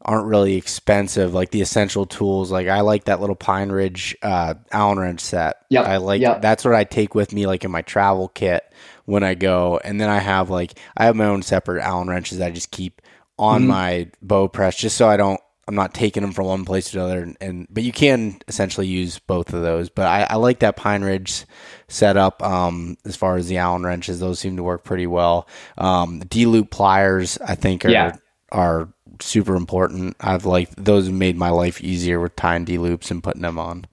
aren't 0.00 0.26
really 0.26 0.56
expensive, 0.56 1.34
like 1.34 1.50
the 1.50 1.60
essential 1.60 2.06
tools. 2.06 2.50
Like 2.50 2.68
I 2.68 2.80
like 2.80 3.04
that 3.04 3.20
little 3.20 3.36
Pine 3.36 3.70
Ridge 3.70 4.16
uh 4.22 4.54
Allen 4.72 4.98
wrench 4.98 5.20
set. 5.20 5.56
Yeah. 5.68 5.82
I 5.82 5.98
like 5.98 6.22
yep. 6.22 6.40
that's 6.40 6.64
what 6.64 6.74
I 6.74 6.84
take 6.84 7.14
with 7.14 7.32
me 7.32 7.46
like 7.46 7.64
in 7.64 7.70
my 7.70 7.82
travel 7.82 8.28
kit 8.28 8.64
when 9.04 9.22
I 9.22 9.34
go. 9.34 9.78
And 9.84 10.00
then 10.00 10.08
I 10.08 10.18
have 10.18 10.48
like 10.48 10.78
I 10.96 11.04
have 11.04 11.16
my 11.16 11.26
own 11.26 11.42
separate 11.42 11.82
Allen 11.82 12.08
wrenches 12.08 12.38
that 12.38 12.48
I 12.48 12.50
just 12.50 12.70
keep 12.70 13.02
on 13.38 13.62
mm-hmm. 13.62 13.70
my 13.70 14.10
bow 14.22 14.48
press 14.48 14.74
just 14.74 14.96
so 14.96 15.06
I 15.06 15.18
don't 15.18 15.40
I'm 15.68 15.74
not 15.74 15.92
taking 15.92 16.22
them 16.22 16.32
from 16.32 16.46
one 16.46 16.64
place 16.64 16.90
to 16.90 16.98
another, 16.98 17.20
and, 17.20 17.36
and, 17.42 17.66
but 17.68 17.82
you 17.82 17.92
can 17.92 18.40
essentially 18.48 18.86
use 18.86 19.18
both 19.18 19.52
of 19.52 19.60
those. 19.60 19.90
But 19.90 20.06
I, 20.06 20.26
I 20.30 20.36
like 20.36 20.60
that 20.60 20.76
Pine 20.76 21.02
Ridge 21.02 21.44
setup 21.88 22.42
um, 22.42 22.96
as 23.04 23.16
far 23.16 23.36
as 23.36 23.48
the 23.48 23.58
Allen 23.58 23.84
wrenches; 23.84 24.18
those 24.18 24.40
seem 24.40 24.56
to 24.56 24.62
work 24.62 24.82
pretty 24.82 25.06
well. 25.06 25.46
Um, 25.76 26.20
D 26.20 26.46
loop 26.46 26.70
pliers, 26.70 27.36
I 27.46 27.54
think, 27.54 27.84
are 27.84 27.90
yeah. 27.90 28.16
are 28.50 28.88
super 29.20 29.56
important. 29.56 30.16
I've 30.20 30.46
like 30.46 30.74
those 30.76 31.10
made 31.10 31.36
my 31.36 31.50
life 31.50 31.82
easier 31.82 32.18
with 32.18 32.34
tying 32.34 32.64
D 32.64 32.78
loops 32.78 33.10
and 33.10 33.22
putting 33.22 33.42
them 33.42 33.58
on. 33.58 33.84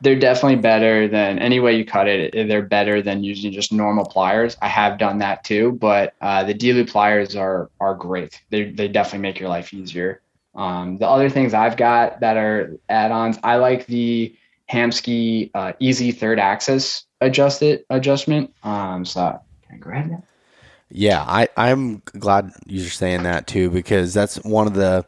They're 0.00 0.18
definitely 0.18 0.56
better 0.56 1.06
than 1.06 1.38
any 1.38 1.60
way 1.60 1.76
you 1.76 1.84
cut 1.84 2.08
it. 2.08 2.32
They're 2.32 2.62
better 2.62 3.02
than 3.02 3.22
using 3.22 3.52
just 3.52 3.72
normal 3.72 4.04
pliers. 4.04 4.56
I 4.60 4.68
have 4.68 4.98
done 4.98 5.18
that 5.18 5.44
too, 5.44 5.72
but 5.72 6.14
uh, 6.20 6.42
the 6.42 6.54
D 6.54 6.72
loop 6.72 6.88
pliers 6.88 7.36
are 7.36 7.70
are 7.78 7.94
great. 7.94 8.42
They 8.50 8.72
they 8.72 8.88
definitely 8.88 9.20
make 9.20 9.38
your 9.38 9.48
life 9.48 9.72
easier. 9.72 10.22
Um, 10.54 10.98
the 10.98 11.08
other 11.08 11.30
things 11.30 11.54
I've 11.54 11.76
got 11.76 12.20
that 12.20 12.36
are 12.36 12.76
add-ons, 12.88 13.38
I 13.44 13.56
like 13.56 13.86
the 13.86 14.34
Hamskea 14.70 15.50
uh, 15.54 15.72
Easy 15.80 16.12
Third 16.12 16.38
Axis 16.38 17.04
adjusted 17.20 17.84
adjustment. 17.90 18.54
Um, 18.62 19.04
so 19.04 19.40
can 19.66 19.76
I 19.76 19.78
grab 19.78 20.10
that? 20.10 20.22
Yeah, 20.90 21.22
I, 21.26 21.48
I'm 21.56 22.02
glad 22.04 22.52
you're 22.66 22.88
saying 22.88 23.22
that 23.22 23.46
too 23.46 23.70
because 23.70 24.12
that's 24.12 24.36
one 24.42 24.66
of 24.66 24.74
the 24.74 25.06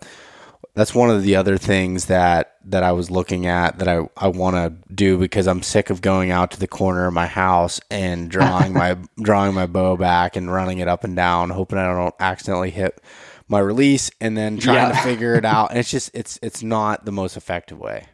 that's 0.74 0.94
one 0.94 1.10
of 1.10 1.22
the 1.22 1.36
other 1.36 1.58
things 1.58 2.06
that 2.06 2.56
that 2.64 2.82
I 2.82 2.92
was 2.92 3.10
looking 3.10 3.46
at 3.46 3.78
that 3.78 3.88
I, 3.88 4.08
I 4.16 4.28
want 4.28 4.56
to 4.56 4.94
do 4.94 5.18
because 5.18 5.46
I'm 5.48 5.62
sick 5.62 5.90
of 5.90 6.00
going 6.00 6.30
out 6.30 6.52
to 6.52 6.60
the 6.60 6.68
corner 6.68 7.06
of 7.06 7.12
my 7.12 7.26
house 7.26 7.80
and 7.90 8.30
drawing 8.30 8.72
my 8.74 8.96
drawing 9.20 9.54
my 9.54 9.66
bow 9.66 9.96
back 9.96 10.36
and 10.36 10.52
running 10.52 10.78
it 10.78 10.88
up 10.88 11.04
and 11.04 11.16
down, 11.16 11.50
hoping 11.50 11.78
I 11.78 11.92
don't 11.92 12.14
accidentally 12.20 12.70
hit 12.70 13.00
my 13.48 13.58
release 13.58 14.10
and 14.20 14.36
then 14.36 14.58
trying 14.58 14.76
yeah. 14.76 14.92
to 14.92 14.98
figure 15.02 15.34
it 15.34 15.44
out. 15.44 15.70
And 15.70 15.78
it's 15.78 15.90
just 15.90 16.10
it's 16.14 16.38
it's 16.42 16.62
not 16.62 17.04
the 17.04 17.12
most 17.12 17.36
effective 17.36 17.78
way. 17.78 18.06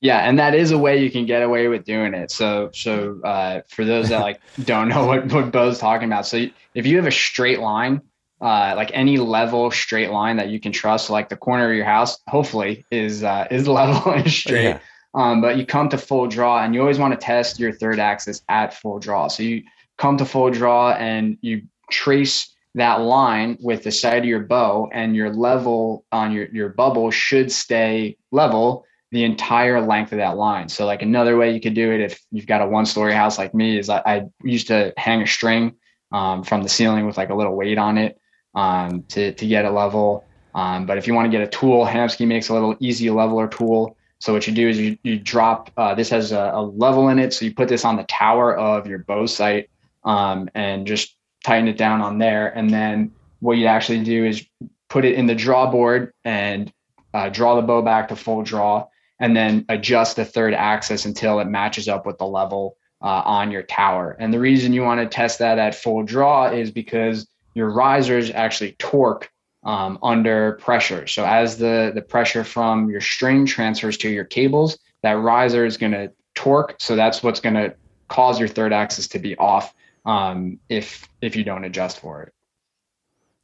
Yeah, 0.00 0.18
and 0.18 0.38
that 0.38 0.54
is 0.54 0.72
a 0.72 0.78
way 0.78 1.02
you 1.02 1.10
can 1.10 1.24
get 1.24 1.42
away 1.42 1.68
with 1.68 1.84
doing 1.84 2.14
it. 2.14 2.30
So 2.30 2.70
so 2.72 3.20
uh, 3.24 3.62
for 3.68 3.84
those 3.84 4.10
that 4.10 4.20
like 4.20 4.40
don't 4.64 4.88
know 4.88 5.06
what 5.06 5.32
what 5.32 5.50
Bo's 5.50 5.78
talking 5.78 6.06
about, 6.06 6.26
so 6.26 6.46
if 6.74 6.86
you 6.86 6.96
have 6.96 7.06
a 7.06 7.12
straight 7.12 7.60
line, 7.60 8.02
uh, 8.40 8.74
like 8.76 8.90
any 8.92 9.16
level 9.16 9.70
straight 9.70 10.10
line 10.10 10.36
that 10.36 10.48
you 10.48 10.60
can 10.60 10.72
trust, 10.72 11.08
like 11.08 11.28
the 11.28 11.36
corner 11.36 11.70
of 11.70 11.76
your 11.76 11.86
house, 11.86 12.18
hopefully 12.28 12.84
is 12.90 13.24
uh, 13.24 13.46
is 13.50 13.66
level 13.80 14.12
and 14.12 14.30
straight. 14.30 14.64
Yeah. 14.64 14.78
Um, 15.14 15.40
but 15.40 15.56
you 15.56 15.64
come 15.64 15.88
to 15.88 15.98
full 15.98 16.26
draw, 16.26 16.62
and 16.62 16.74
you 16.74 16.80
always 16.82 16.98
want 16.98 17.18
to 17.18 17.24
test 17.24 17.58
your 17.58 17.72
third 17.72 17.98
axis 17.98 18.42
at 18.50 18.74
full 18.74 18.98
draw. 18.98 19.28
So 19.28 19.42
you 19.42 19.62
come 19.96 20.18
to 20.18 20.26
full 20.26 20.50
draw, 20.50 20.92
and 20.92 21.38
you 21.40 21.62
trace 21.90 22.54
that 22.76 23.00
line 23.00 23.56
with 23.60 23.82
the 23.82 23.90
side 23.90 24.18
of 24.18 24.24
your 24.26 24.40
bow 24.40 24.88
and 24.92 25.16
your 25.16 25.32
level 25.32 26.04
on 26.12 26.30
your, 26.30 26.46
your 26.52 26.68
bubble 26.68 27.10
should 27.10 27.50
stay 27.50 28.16
level 28.30 28.84
the 29.12 29.24
entire 29.24 29.80
length 29.80 30.12
of 30.12 30.18
that 30.18 30.36
line. 30.36 30.68
So 30.68 30.84
like 30.84 31.00
another 31.00 31.38
way 31.38 31.52
you 31.52 31.60
could 31.60 31.74
do 31.74 31.90
it 31.90 32.00
if 32.00 32.20
you've 32.30 32.46
got 32.46 32.60
a 32.60 32.66
one 32.66 32.84
story 32.84 33.14
house 33.14 33.38
like 33.38 33.54
me 33.54 33.78
is 33.78 33.88
I, 33.88 34.02
I 34.04 34.22
used 34.44 34.66
to 34.66 34.92
hang 34.98 35.22
a 35.22 35.26
string 35.26 35.74
um, 36.12 36.42
from 36.42 36.62
the 36.62 36.68
ceiling 36.68 37.06
with 37.06 37.16
like 37.16 37.30
a 37.30 37.34
little 37.34 37.56
weight 37.56 37.78
on 37.78 37.96
it 37.96 38.20
um, 38.54 39.04
to, 39.08 39.32
to 39.32 39.46
get 39.46 39.64
a 39.64 39.70
level. 39.70 40.24
Um, 40.54 40.84
but 40.84 40.98
if 40.98 41.06
you 41.06 41.14
want 41.14 41.30
to 41.30 41.30
get 41.30 41.46
a 41.46 41.50
tool, 41.50 41.86
Hamskea 41.86 42.26
makes 42.26 42.50
a 42.50 42.54
little 42.54 42.76
easy 42.78 43.08
leveler 43.08 43.48
tool. 43.48 43.96
So 44.18 44.34
what 44.34 44.46
you 44.46 44.52
do 44.52 44.68
is 44.68 44.78
you, 44.78 44.98
you 45.02 45.18
drop, 45.18 45.70
uh, 45.78 45.94
this 45.94 46.10
has 46.10 46.32
a, 46.32 46.50
a, 46.52 46.62
level 46.62 47.08
in 47.08 47.18
it. 47.18 47.32
So 47.32 47.46
you 47.46 47.54
put 47.54 47.68
this 47.68 47.86
on 47.86 47.96
the 47.96 48.04
tower 48.04 48.54
of 48.54 48.86
your 48.86 48.98
bow 48.98 49.24
sight 49.24 49.70
um, 50.04 50.50
and 50.54 50.86
just 50.86 51.15
tighten 51.46 51.68
it 51.68 51.78
down 51.78 52.00
on 52.02 52.18
there. 52.18 52.48
And 52.48 52.68
then 52.68 53.12
what 53.38 53.56
you 53.56 53.66
actually 53.66 54.02
do 54.02 54.24
is 54.24 54.44
put 54.88 55.04
it 55.04 55.14
in 55.14 55.26
the 55.26 55.34
draw 55.34 55.70
board 55.70 56.12
and 56.24 56.72
uh, 57.14 57.28
draw 57.28 57.54
the 57.54 57.62
bow 57.62 57.82
back 57.82 58.08
to 58.08 58.16
full 58.16 58.42
draw 58.42 58.88
and 59.20 59.36
then 59.36 59.64
adjust 59.68 60.16
the 60.16 60.24
third 60.24 60.54
axis 60.54 61.04
until 61.04 61.38
it 61.38 61.44
matches 61.44 61.88
up 61.88 62.04
with 62.04 62.18
the 62.18 62.26
level 62.26 62.76
uh, 63.00 63.22
on 63.24 63.52
your 63.52 63.62
tower. 63.62 64.16
And 64.18 64.34
the 64.34 64.40
reason 64.40 64.72
you 64.72 64.82
want 64.82 65.00
to 65.00 65.06
test 65.06 65.38
that 65.38 65.58
at 65.58 65.76
full 65.76 66.02
draw 66.02 66.48
is 66.48 66.72
because 66.72 67.28
your 67.54 67.70
risers 67.70 68.30
actually 68.32 68.72
torque 68.80 69.30
um, 69.62 70.00
under 70.02 70.58
pressure. 70.60 71.06
So 71.06 71.24
as 71.24 71.58
the, 71.58 71.92
the 71.94 72.02
pressure 72.02 72.42
from 72.42 72.90
your 72.90 73.00
string 73.00 73.46
transfers 73.46 73.96
to 73.98 74.08
your 74.08 74.24
cables, 74.24 74.78
that 75.02 75.12
riser 75.12 75.64
is 75.64 75.76
going 75.76 75.92
to 75.92 76.10
torque. 76.34 76.74
So 76.80 76.96
that's 76.96 77.22
what's 77.22 77.40
going 77.40 77.54
to 77.54 77.76
cause 78.08 78.40
your 78.40 78.48
third 78.48 78.72
axis 78.72 79.06
to 79.08 79.20
be 79.20 79.36
off 79.36 79.72
um, 80.06 80.58
if 80.68 81.08
if 81.20 81.36
you 81.36 81.44
don't 81.44 81.64
adjust 81.64 82.00
for 82.00 82.22
it. 82.22 82.32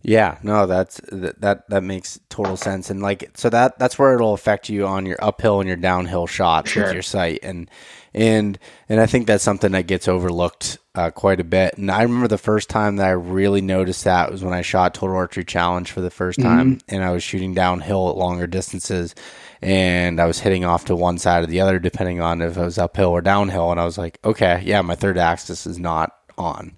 Yeah, 0.04 0.38
no, 0.42 0.66
that's 0.66 1.00
that 1.12 1.68
that 1.68 1.82
makes 1.84 2.18
total 2.28 2.56
sense, 2.56 2.90
and 2.90 3.00
like 3.00 3.30
so 3.34 3.48
that 3.50 3.78
that's 3.78 3.98
where 3.98 4.14
it'll 4.14 4.34
affect 4.34 4.68
you 4.68 4.84
on 4.86 5.06
your 5.06 5.18
uphill 5.22 5.60
and 5.60 5.68
your 5.68 5.76
downhill 5.76 6.26
shots 6.26 6.70
sure. 6.70 6.84
with 6.84 6.92
your 6.92 7.02
sight, 7.02 7.38
and 7.44 7.70
and 8.12 8.58
and 8.88 9.00
I 9.00 9.06
think 9.06 9.28
that's 9.28 9.44
something 9.44 9.70
that 9.72 9.86
gets 9.86 10.08
overlooked 10.08 10.78
uh, 10.96 11.12
quite 11.12 11.38
a 11.38 11.44
bit. 11.44 11.78
And 11.78 11.88
I 11.88 12.02
remember 12.02 12.26
the 12.26 12.36
first 12.36 12.68
time 12.68 12.96
that 12.96 13.06
I 13.06 13.12
really 13.12 13.60
noticed 13.60 14.02
that 14.02 14.32
was 14.32 14.42
when 14.42 14.54
I 14.54 14.62
shot 14.62 14.94
Total 14.94 15.14
Archery 15.14 15.44
Challenge 15.44 15.90
for 15.90 16.00
the 16.00 16.10
first 16.10 16.40
time, 16.40 16.78
mm-hmm. 16.78 16.94
and 16.94 17.04
I 17.04 17.12
was 17.12 17.22
shooting 17.22 17.54
downhill 17.54 18.10
at 18.10 18.16
longer 18.16 18.48
distances, 18.48 19.14
and 19.60 20.20
I 20.20 20.26
was 20.26 20.40
hitting 20.40 20.64
off 20.64 20.86
to 20.86 20.96
one 20.96 21.18
side 21.18 21.44
or 21.44 21.46
the 21.46 21.60
other 21.60 21.78
depending 21.78 22.20
on 22.20 22.42
if 22.42 22.58
I 22.58 22.64
was 22.64 22.76
uphill 22.76 23.10
or 23.10 23.20
downhill, 23.20 23.70
and 23.70 23.78
I 23.78 23.84
was 23.84 23.98
like, 23.98 24.18
okay, 24.24 24.62
yeah, 24.64 24.82
my 24.82 24.96
third 24.96 25.16
axis 25.16 25.64
is 25.64 25.78
not 25.78 26.12
on. 26.38 26.76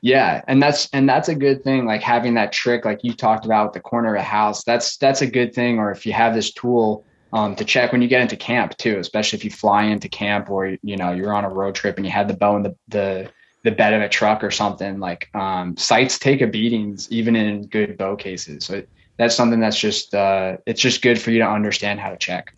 yeah, 0.00 0.42
and 0.46 0.62
that's 0.62 0.88
and 0.92 1.08
that's 1.08 1.28
a 1.28 1.34
good 1.34 1.64
thing. 1.64 1.86
Like 1.86 2.02
having 2.02 2.34
that 2.34 2.52
trick, 2.52 2.84
like 2.84 3.02
you 3.02 3.12
talked 3.12 3.44
about 3.44 3.66
with 3.66 3.74
the 3.74 3.80
corner 3.80 4.14
of 4.14 4.20
a 4.20 4.24
house, 4.24 4.64
that's 4.64 4.96
that's 4.96 5.22
a 5.22 5.26
good 5.26 5.54
thing. 5.54 5.78
Or 5.78 5.90
if 5.90 6.06
you 6.06 6.12
have 6.12 6.34
this 6.34 6.52
tool 6.52 7.04
um, 7.32 7.56
to 7.56 7.64
check 7.64 7.90
when 7.90 8.00
you 8.00 8.08
get 8.08 8.20
into 8.20 8.36
camp 8.36 8.76
too, 8.76 8.98
especially 8.98 9.38
if 9.38 9.44
you 9.44 9.50
fly 9.50 9.84
into 9.84 10.08
camp 10.08 10.50
or 10.50 10.76
you 10.82 10.96
know 10.96 11.12
you're 11.12 11.34
on 11.34 11.44
a 11.44 11.48
road 11.48 11.74
trip 11.74 11.96
and 11.96 12.06
you 12.06 12.12
had 12.12 12.28
the 12.28 12.36
bow 12.36 12.56
in 12.56 12.62
the 12.62 12.76
the 12.88 13.30
the 13.64 13.72
bed 13.72 13.94
of 13.94 14.02
a 14.02 14.08
truck 14.08 14.44
or 14.44 14.50
something. 14.50 15.00
Like 15.00 15.34
um, 15.34 15.76
sights 15.76 16.18
take 16.18 16.40
a 16.40 16.46
beatings 16.46 17.10
even 17.10 17.34
in 17.34 17.66
good 17.66 17.98
bow 17.98 18.14
cases. 18.14 18.64
So 18.64 18.82
that's 19.18 19.34
something 19.34 19.58
that's 19.58 19.78
just 19.78 20.14
uh, 20.14 20.58
it's 20.66 20.80
just 20.80 21.02
good 21.02 21.20
for 21.20 21.30
you 21.30 21.38
to 21.40 21.48
understand 21.48 21.98
how 21.98 22.10
to 22.10 22.16
check. 22.16 22.54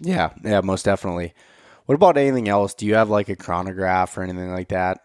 Yeah, 0.00 0.30
yeah, 0.44 0.60
most 0.60 0.84
definitely. 0.84 1.34
What 1.86 1.94
about 1.94 2.16
anything 2.16 2.48
else? 2.48 2.74
Do 2.74 2.86
you 2.86 2.94
have 2.94 3.08
like 3.08 3.28
a 3.28 3.36
chronograph 3.36 4.18
or 4.18 4.22
anything 4.22 4.50
like 4.50 4.68
that? 4.68 5.00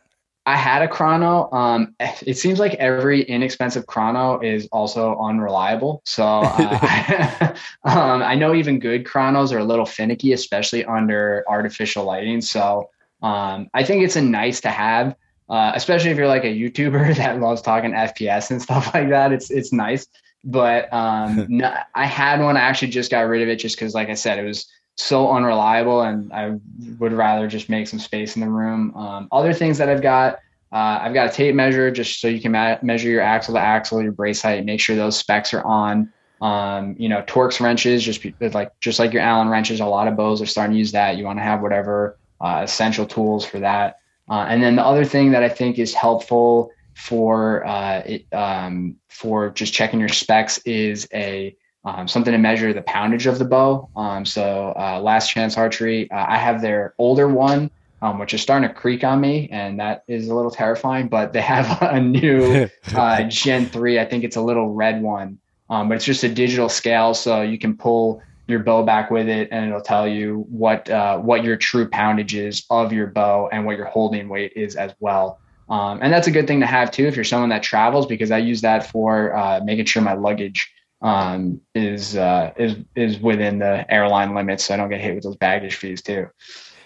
I 0.45 0.57
had 0.57 0.81
a 0.81 0.87
chrono. 0.87 1.51
Um, 1.51 1.95
it 1.99 2.37
seems 2.37 2.59
like 2.59 2.73
every 2.75 3.21
inexpensive 3.21 3.87
chrono 3.87 4.39
is 4.39 4.67
also 4.71 5.17
unreliable. 5.19 6.01
So 6.05 6.23
uh, 6.25 7.55
um, 7.83 8.21
I 8.21 8.35
know 8.35 8.53
even 8.53 8.79
good 8.79 9.05
chronos 9.05 9.51
are 9.51 9.59
a 9.59 9.63
little 9.63 9.85
finicky, 9.85 10.33
especially 10.33 10.85
under 10.85 11.45
artificial 11.47 12.05
lighting. 12.05 12.41
So 12.41 12.89
um, 13.21 13.69
I 13.73 13.83
think 13.83 14.03
it's 14.03 14.17
a 14.17 14.21
nice 14.21 14.61
to 14.61 14.69
have, 14.69 15.15
uh, 15.49 15.71
especially 15.75 16.11
if 16.11 16.17
you're 16.17 16.27
like 16.27 16.43
a 16.43 16.47
YouTuber 16.47 17.15
that 17.17 17.39
loves 17.39 17.61
talking 17.61 17.91
FPS 17.91 18.51
and 18.51 18.61
stuff 18.61 18.93
like 18.93 19.09
that. 19.09 19.31
It's 19.31 19.49
it's 19.49 19.71
nice. 19.71 20.07
But 20.45 20.91
um, 20.93 21.45
no, 21.47 21.73
I 21.95 22.05
had 22.05 22.41
one. 22.41 22.57
I 22.57 22.61
actually 22.61 22.89
just 22.89 23.09
got 23.09 23.21
rid 23.21 23.41
of 23.43 23.47
it 23.47 23.55
just 23.57 23.77
because, 23.77 23.93
like 23.93 24.09
I 24.09 24.13
said, 24.15 24.39
it 24.39 24.43
was 24.43 24.67
so 24.95 25.31
unreliable 25.31 26.01
and 26.01 26.31
I 26.31 26.57
would 26.99 27.13
rather 27.13 27.47
just 27.47 27.69
make 27.69 27.87
some 27.87 27.99
space 27.99 28.35
in 28.35 28.41
the 28.41 28.49
room. 28.49 28.95
Um, 28.95 29.27
other 29.31 29.53
things 29.53 29.77
that 29.79 29.89
I've 29.89 30.01
got, 30.01 30.35
uh, 30.71 30.99
I've 31.01 31.13
got 31.13 31.29
a 31.29 31.33
tape 31.33 31.55
measure 31.55 31.91
just 31.91 32.21
so 32.21 32.27
you 32.27 32.41
can 32.41 32.51
ma- 32.51 32.77
measure 32.81 33.09
your 33.09 33.21
axle 33.21 33.55
to 33.55 33.59
axle, 33.59 34.01
your 34.01 34.11
brace 34.11 34.41
height, 34.41 34.65
make 34.65 34.79
sure 34.79 34.95
those 34.95 35.17
specs 35.17 35.53
are 35.53 35.63
on. 35.63 36.11
Um, 36.41 36.95
you 36.99 37.09
know, 37.09 37.21
Torx 37.23 37.59
wrenches, 37.59 38.03
just 38.03 38.21
be, 38.21 38.35
like 38.49 38.71
just 38.81 38.99
like 38.99 39.13
your 39.13 39.21
Allen 39.21 39.47
wrenches, 39.47 39.79
a 39.79 39.85
lot 39.85 40.07
of 40.07 40.17
bows 40.17 40.41
are 40.41 40.45
starting 40.45 40.73
to 40.73 40.79
use 40.79 40.91
that. 40.91 41.17
You 41.17 41.23
want 41.23 41.39
to 41.39 41.43
have 41.43 41.61
whatever 41.61 42.17
uh, 42.41 42.61
essential 42.63 43.05
tools 43.05 43.45
for 43.45 43.59
that. 43.59 43.95
Uh, 44.29 44.45
and 44.49 44.61
then 44.61 44.75
the 44.75 44.85
other 44.85 45.05
thing 45.05 45.31
that 45.31 45.43
I 45.43 45.49
think 45.49 45.79
is 45.79 45.93
helpful 45.93 46.69
for 46.95 47.65
uh, 47.65 47.99
it, 48.05 48.25
um, 48.33 48.97
for 49.09 49.49
just 49.49 49.73
checking 49.73 49.99
your 49.99 50.09
specs 50.09 50.59
is 50.59 51.07
a 51.13 51.55
um, 51.85 52.07
something 52.07 52.31
to 52.31 52.37
measure 52.37 52.73
the 52.73 52.81
poundage 52.81 53.25
of 53.25 53.39
the 53.39 53.45
bow. 53.45 53.89
Um, 53.95 54.25
so 54.25 54.73
uh, 54.77 55.01
Last 55.01 55.29
Chance 55.29 55.57
Archery, 55.57 56.09
uh, 56.11 56.25
I 56.27 56.37
have 56.37 56.61
their 56.61 56.93
older 56.97 57.27
one, 57.27 57.69
um, 58.01 58.19
which 58.19 58.33
is 58.33 58.41
starting 58.41 58.67
to 58.67 58.73
creak 58.73 59.03
on 59.03 59.19
me, 59.19 59.49
and 59.51 59.79
that 59.79 60.03
is 60.07 60.29
a 60.29 60.35
little 60.35 60.51
terrifying. 60.51 61.07
But 61.07 61.33
they 61.33 61.41
have 61.55 61.81
a 61.81 61.99
new 61.99 62.69
uh, 62.95 63.23
Gen 63.23 63.65
three. 63.65 63.99
I 63.99 64.05
think 64.05 64.23
it's 64.23 64.35
a 64.35 64.41
little 64.41 64.73
red 64.73 65.01
one, 65.01 65.39
um, 65.69 65.89
but 65.89 65.95
it's 65.95 66.05
just 66.05 66.23
a 66.23 66.29
digital 66.29 66.69
scale, 66.69 67.13
so 67.13 67.41
you 67.41 67.57
can 67.57 67.75
pull 67.75 68.21
your 68.47 68.59
bow 68.59 68.83
back 68.83 69.09
with 69.09 69.27
it, 69.27 69.49
and 69.51 69.67
it'll 69.67 69.81
tell 69.81 70.07
you 70.07 70.45
what 70.49 70.89
uh, 70.89 71.17
what 71.17 71.43
your 71.43 71.57
true 71.57 71.89
poundage 71.89 72.35
is 72.35 72.65
of 72.69 72.93
your 72.93 73.07
bow 73.07 73.49
and 73.51 73.65
what 73.65 73.77
your 73.77 73.85
holding 73.85 74.29
weight 74.29 74.53
is 74.55 74.75
as 74.75 74.93
well. 74.99 75.39
Um, 75.69 75.99
and 76.01 76.11
that's 76.11 76.27
a 76.27 76.31
good 76.31 76.45
thing 76.45 76.59
to 76.59 76.65
have 76.65 76.91
too 76.91 77.07
if 77.07 77.15
you're 77.15 77.23
someone 77.23 77.49
that 77.49 77.63
travels, 77.63 78.05
because 78.05 78.31
I 78.31 78.37
use 78.37 78.61
that 78.61 78.89
for 78.89 79.35
uh, 79.35 79.61
making 79.63 79.85
sure 79.85 80.01
my 80.01 80.13
luggage 80.13 80.69
um, 81.03 81.61
is 81.75 82.15
uh, 82.15 82.53
is 82.57 82.77
is 82.95 83.19
within 83.19 83.59
the 83.59 83.85
airline 83.93 84.33
limits, 84.33 84.65
so 84.65 84.73
I 84.73 84.77
don't 84.77 84.89
get 84.89 85.01
hit 85.01 85.15
with 85.15 85.23
those 85.23 85.35
baggage 85.35 85.75
fees 85.75 86.01
too. 86.01 86.29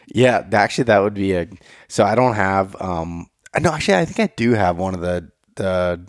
Yeah, 0.08 0.46
actually, 0.52 0.86
that 0.86 1.00
would 1.00 1.14
be 1.14 1.34
a. 1.34 1.48
So 1.88 2.04
I 2.04 2.16
don't 2.16 2.36
have. 2.36 2.76
Um, 2.82 3.28
no, 3.60 3.72
actually, 3.72 3.98
I 3.98 4.06
think 4.06 4.20
I 4.20 4.34
do 4.36 4.52
have 4.52 4.78
one 4.78 4.96
of 4.96 5.02
the 5.02 5.32
the 5.56 6.06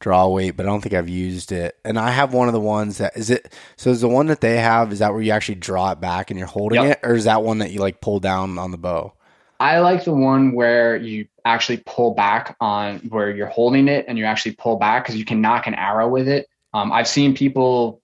draw 0.00 0.28
weight, 0.28 0.56
but 0.56 0.66
I 0.66 0.68
don't 0.68 0.80
think 0.80 0.94
I've 0.94 1.08
used 1.08 1.52
it. 1.52 1.76
And 1.84 1.98
I 1.98 2.10
have 2.10 2.34
one 2.34 2.48
of 2.48 2.52
the 2.52 2.60
ones 2.60 2.98
that 2.98 3.16
is 3.16 3.30
it. 3.30 3.54
So 3.76 3.90
is 3.90 4.00
the 4.00 4.08
one 4.08 4.26
that 4.26 4.40
they 4.40 4.56
have 4.56 4.92
is 4.92 4.98
that 4.98 5.12
where 5.12 5.22
you 5.22 5.32
actually 5.32 5.54
draw 5.56 5.92
it 5.92 6.00
back 6.00 6.30
and 6.30 6.38
you're 6.38 6.48
holding 6.48 6.82
yep. 6.82 6.98
it, 7.02 7.06
or 7.06 7.14
is 7.14 7.24
that 7.24 7.42
one 7.42 7.58
that 7.58 7.70
you 7.70 7.80
like 7.80 8.00
pull 8.00 8.20
down 8.20 8.58
on 8.58 8.72
the 8.72 8.78
bow? 8.78 9.12
I 9.58 9.78
like 9.78 10.04
the 10.04 10.12
one 10.12 10.52
where 10.52 10.96
you 10.96 11.28
actually 11.44 11.78
pull 11.86 12.12
back 12.12 12.56
on 12.60 12.98
where 13.08 13.30
you're 13.30 13.46
holding 13.46 13.88
it 13.88 14.04
and 14.06 14.18
you 14.18 14.24
actually 14.24 14.52
pull 14.52 14.76
back 14.76 15.04
because 15.04 15.16
you 15.16 15.24
can 15.24 15.40
nock 15.40 15.66
an 15.66 15.74
arrow 15.74 16.08
with 16.08 16.28
it. 16.28 16.46
Um, 16.76 16.92
I've 16.92 17.08
seen 17.08 17.34
people 17.34 18.02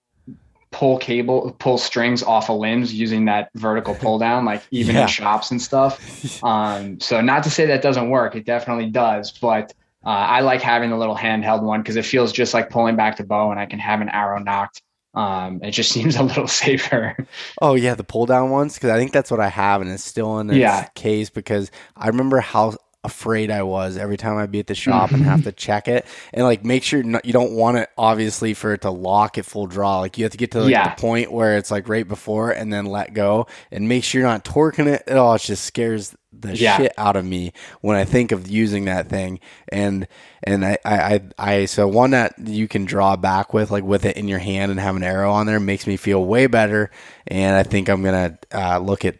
pull 0.71 0.97
cable, 0.97 1.55
pull 1.59 1.77
strings 1.77 2.23
off 2.23 2.49
of 2.49 2.57
limbs 2.57 2.91
using 2.91 3.25
that 3.25 3.49
vertical 3.53 3.93
pull 3.93 4.17
down, 4.17 4.45
like 4.51 4.63
even 4.71 4.95
yeah. 4.95 5.03
in 5.03 5.07
shops 5.07 5.51
and 5.51 5.61
stuff. 5.61 5.99
Um, 6.43 6.99
so 6.99 7.21
not 7.21 7.43
to 7.43 7.49
say 7.49 7.65
that 7.67 7.81
doesn't 7.81 8.09
work, 8.09 8.35
it 8.35 8.45
definitely 8.45 8.89
does, 8.89 9.31
but 9.31 9.73
uh, 10.05 10.09
I 10.09 10.41
like 10.41 10.61
having 10.61 10.89
the 10.89 10.97
little 10.97 11.15
handheld 11.15 11.61
one 11.61 11.81
because 11.81 11.95
it 11.95 12.05
feels 12.05 12.33
just 12.33 12.53
like 12.53 12.69
pulling 12.69 12.95
back 12.95 13.17
the 13.17 13.23
bow 13.23 13.51
and 13.51 13.59
I 13.59 13.65
can 13.65 13.79
have 13.79 14.01
an 14.01 14.09
arrow 14.09 14.39
nocked. 14.39 14.81
Um, 15.13 15.61
it 15.63 15.71
just 15.71 15.91
seems 15.95 16.15
a 16.15 16.23
little 16.23 16.47
safer. 16.47 17.15
Oh 17.61 17.75
yeah, 17.75 17.95
the 17.95 18.03
pull 18.03 18.25
down 18.25 18.49
ones 18.49 18.73
because 18.73 18.89
I 18.89 18.97
think 18.97 19.11
that's 19.13 19.31
what 19.31 19.39
I 19.39 19.49
have 19.49 19.81
and 19.81 19.91
it's 19.91 20.03
still 20.03 20.39
in 20.39 20.49
its 20.49 20.57
yeah. 20.57 20.87
case 20.95 21.29
because 21.29 21.71
I 21.95 22.07
remember 22.07 22.39
how 22.39 22.75
afraid 23.03 23.51
I 23.51 23.63
was 23.63 23.97
every 23.97 24.17
time 24.17 24.37
I'd 24.37 24.51
be 24.51 24.59
at 24.59 24.67
the 24.67 24.75
shop 24.75 25.11
and 25.11 25.23
have 25.23 25.43
to 25.43 25.51
check 25.51 25.87
it 25.87 26.05
and 26.33 26.45
like 26.45 26.63
make 26.63 26.83
sure 26.83 27.03
not, 27.03 27.25
you 27.25 27.33
don't 27.33 27.51
want 27.51 27.77
it 27.77 27.89
obviously 27.97 28.53
for 28.53 28.73
it 28.73 28.81
to 28.81 28.91
lock 28.91 29.37
at 29.37 29.45
full 29.45 29.67
draw. 29.67 29.99
Like 29.99 30.17
you 30.17 30.23
have 30.23 30.31
to 30.31 30.37
get 30.37 30.51
to 30.51 30.61
like 30.61 30.71
yeah. 30.71 30.95
the 30.95 31.01
point 31.01 31.31
where 31.31 31.57
it's 31.57 31.69
like 31.69 31.89
right 31.89 32.07
before 32.07 32.51
and 32.51 32.71
then 32.71 32.85
let 32.85 33.13
go 33.13 33.47
and 33.71 33.89
make 33.89 34.03
sure 34.03 34.21
you're 34.21 34.29
not 34.29 34.45
torquing 34.45 34.87
it 34.87 35.03
at 35.07 35.17
all. 35.17 35.35
It 35.35 35.41
just 35.41 35.65
scares 35.65 36.15
the 36.31 36.55
yeah. 36.55 36.77
shit 36.77 36.93
out 36.97 37.15
of 37.15 37.25
me 37.25 37.53
when 37.81 37.97
I 37.97 38.05
think 38.05 38.31
of 38.31 38.47
using 38.47 38.85
that 38.85 39.09
thing. 39.09 39.39
And 39.69 40.07
and 40.41 40.65
I, 40.65 40.77
I 40.85 41.21
I 41.37 41.65
so 41.65 41.87
one 41.87 42.11
that 42.11 42.39
you 42.39 42.67
can 42.67 42.85
draw 42.85 43.15
back 43.15 43.53
with 43.53 43.69
like 43.69 43.83
with 43.83 44.05
it 44.05 44.17
in 44.17 44.27
your 44.27 44.39
hand 44.39 44.71
and 44.71 44.79
have 44.79 44.95
an 44.95 45.03
arrow 45.03 45.31
on 45.31 45.45
there 45.45 45.59
makes 45.59 45.85
me 45.87 45.97
feel 45.97 46.23
way 46.23 46.47
better. 46.47 46.89
And 47.27 47.55
I 47.55 47.63
think 47.63 47.89
I'm 47.89 48.01
gonna 48.01 48.39
uh, 48.53 48.79
look 48.79 49.05
at 49.05 49.17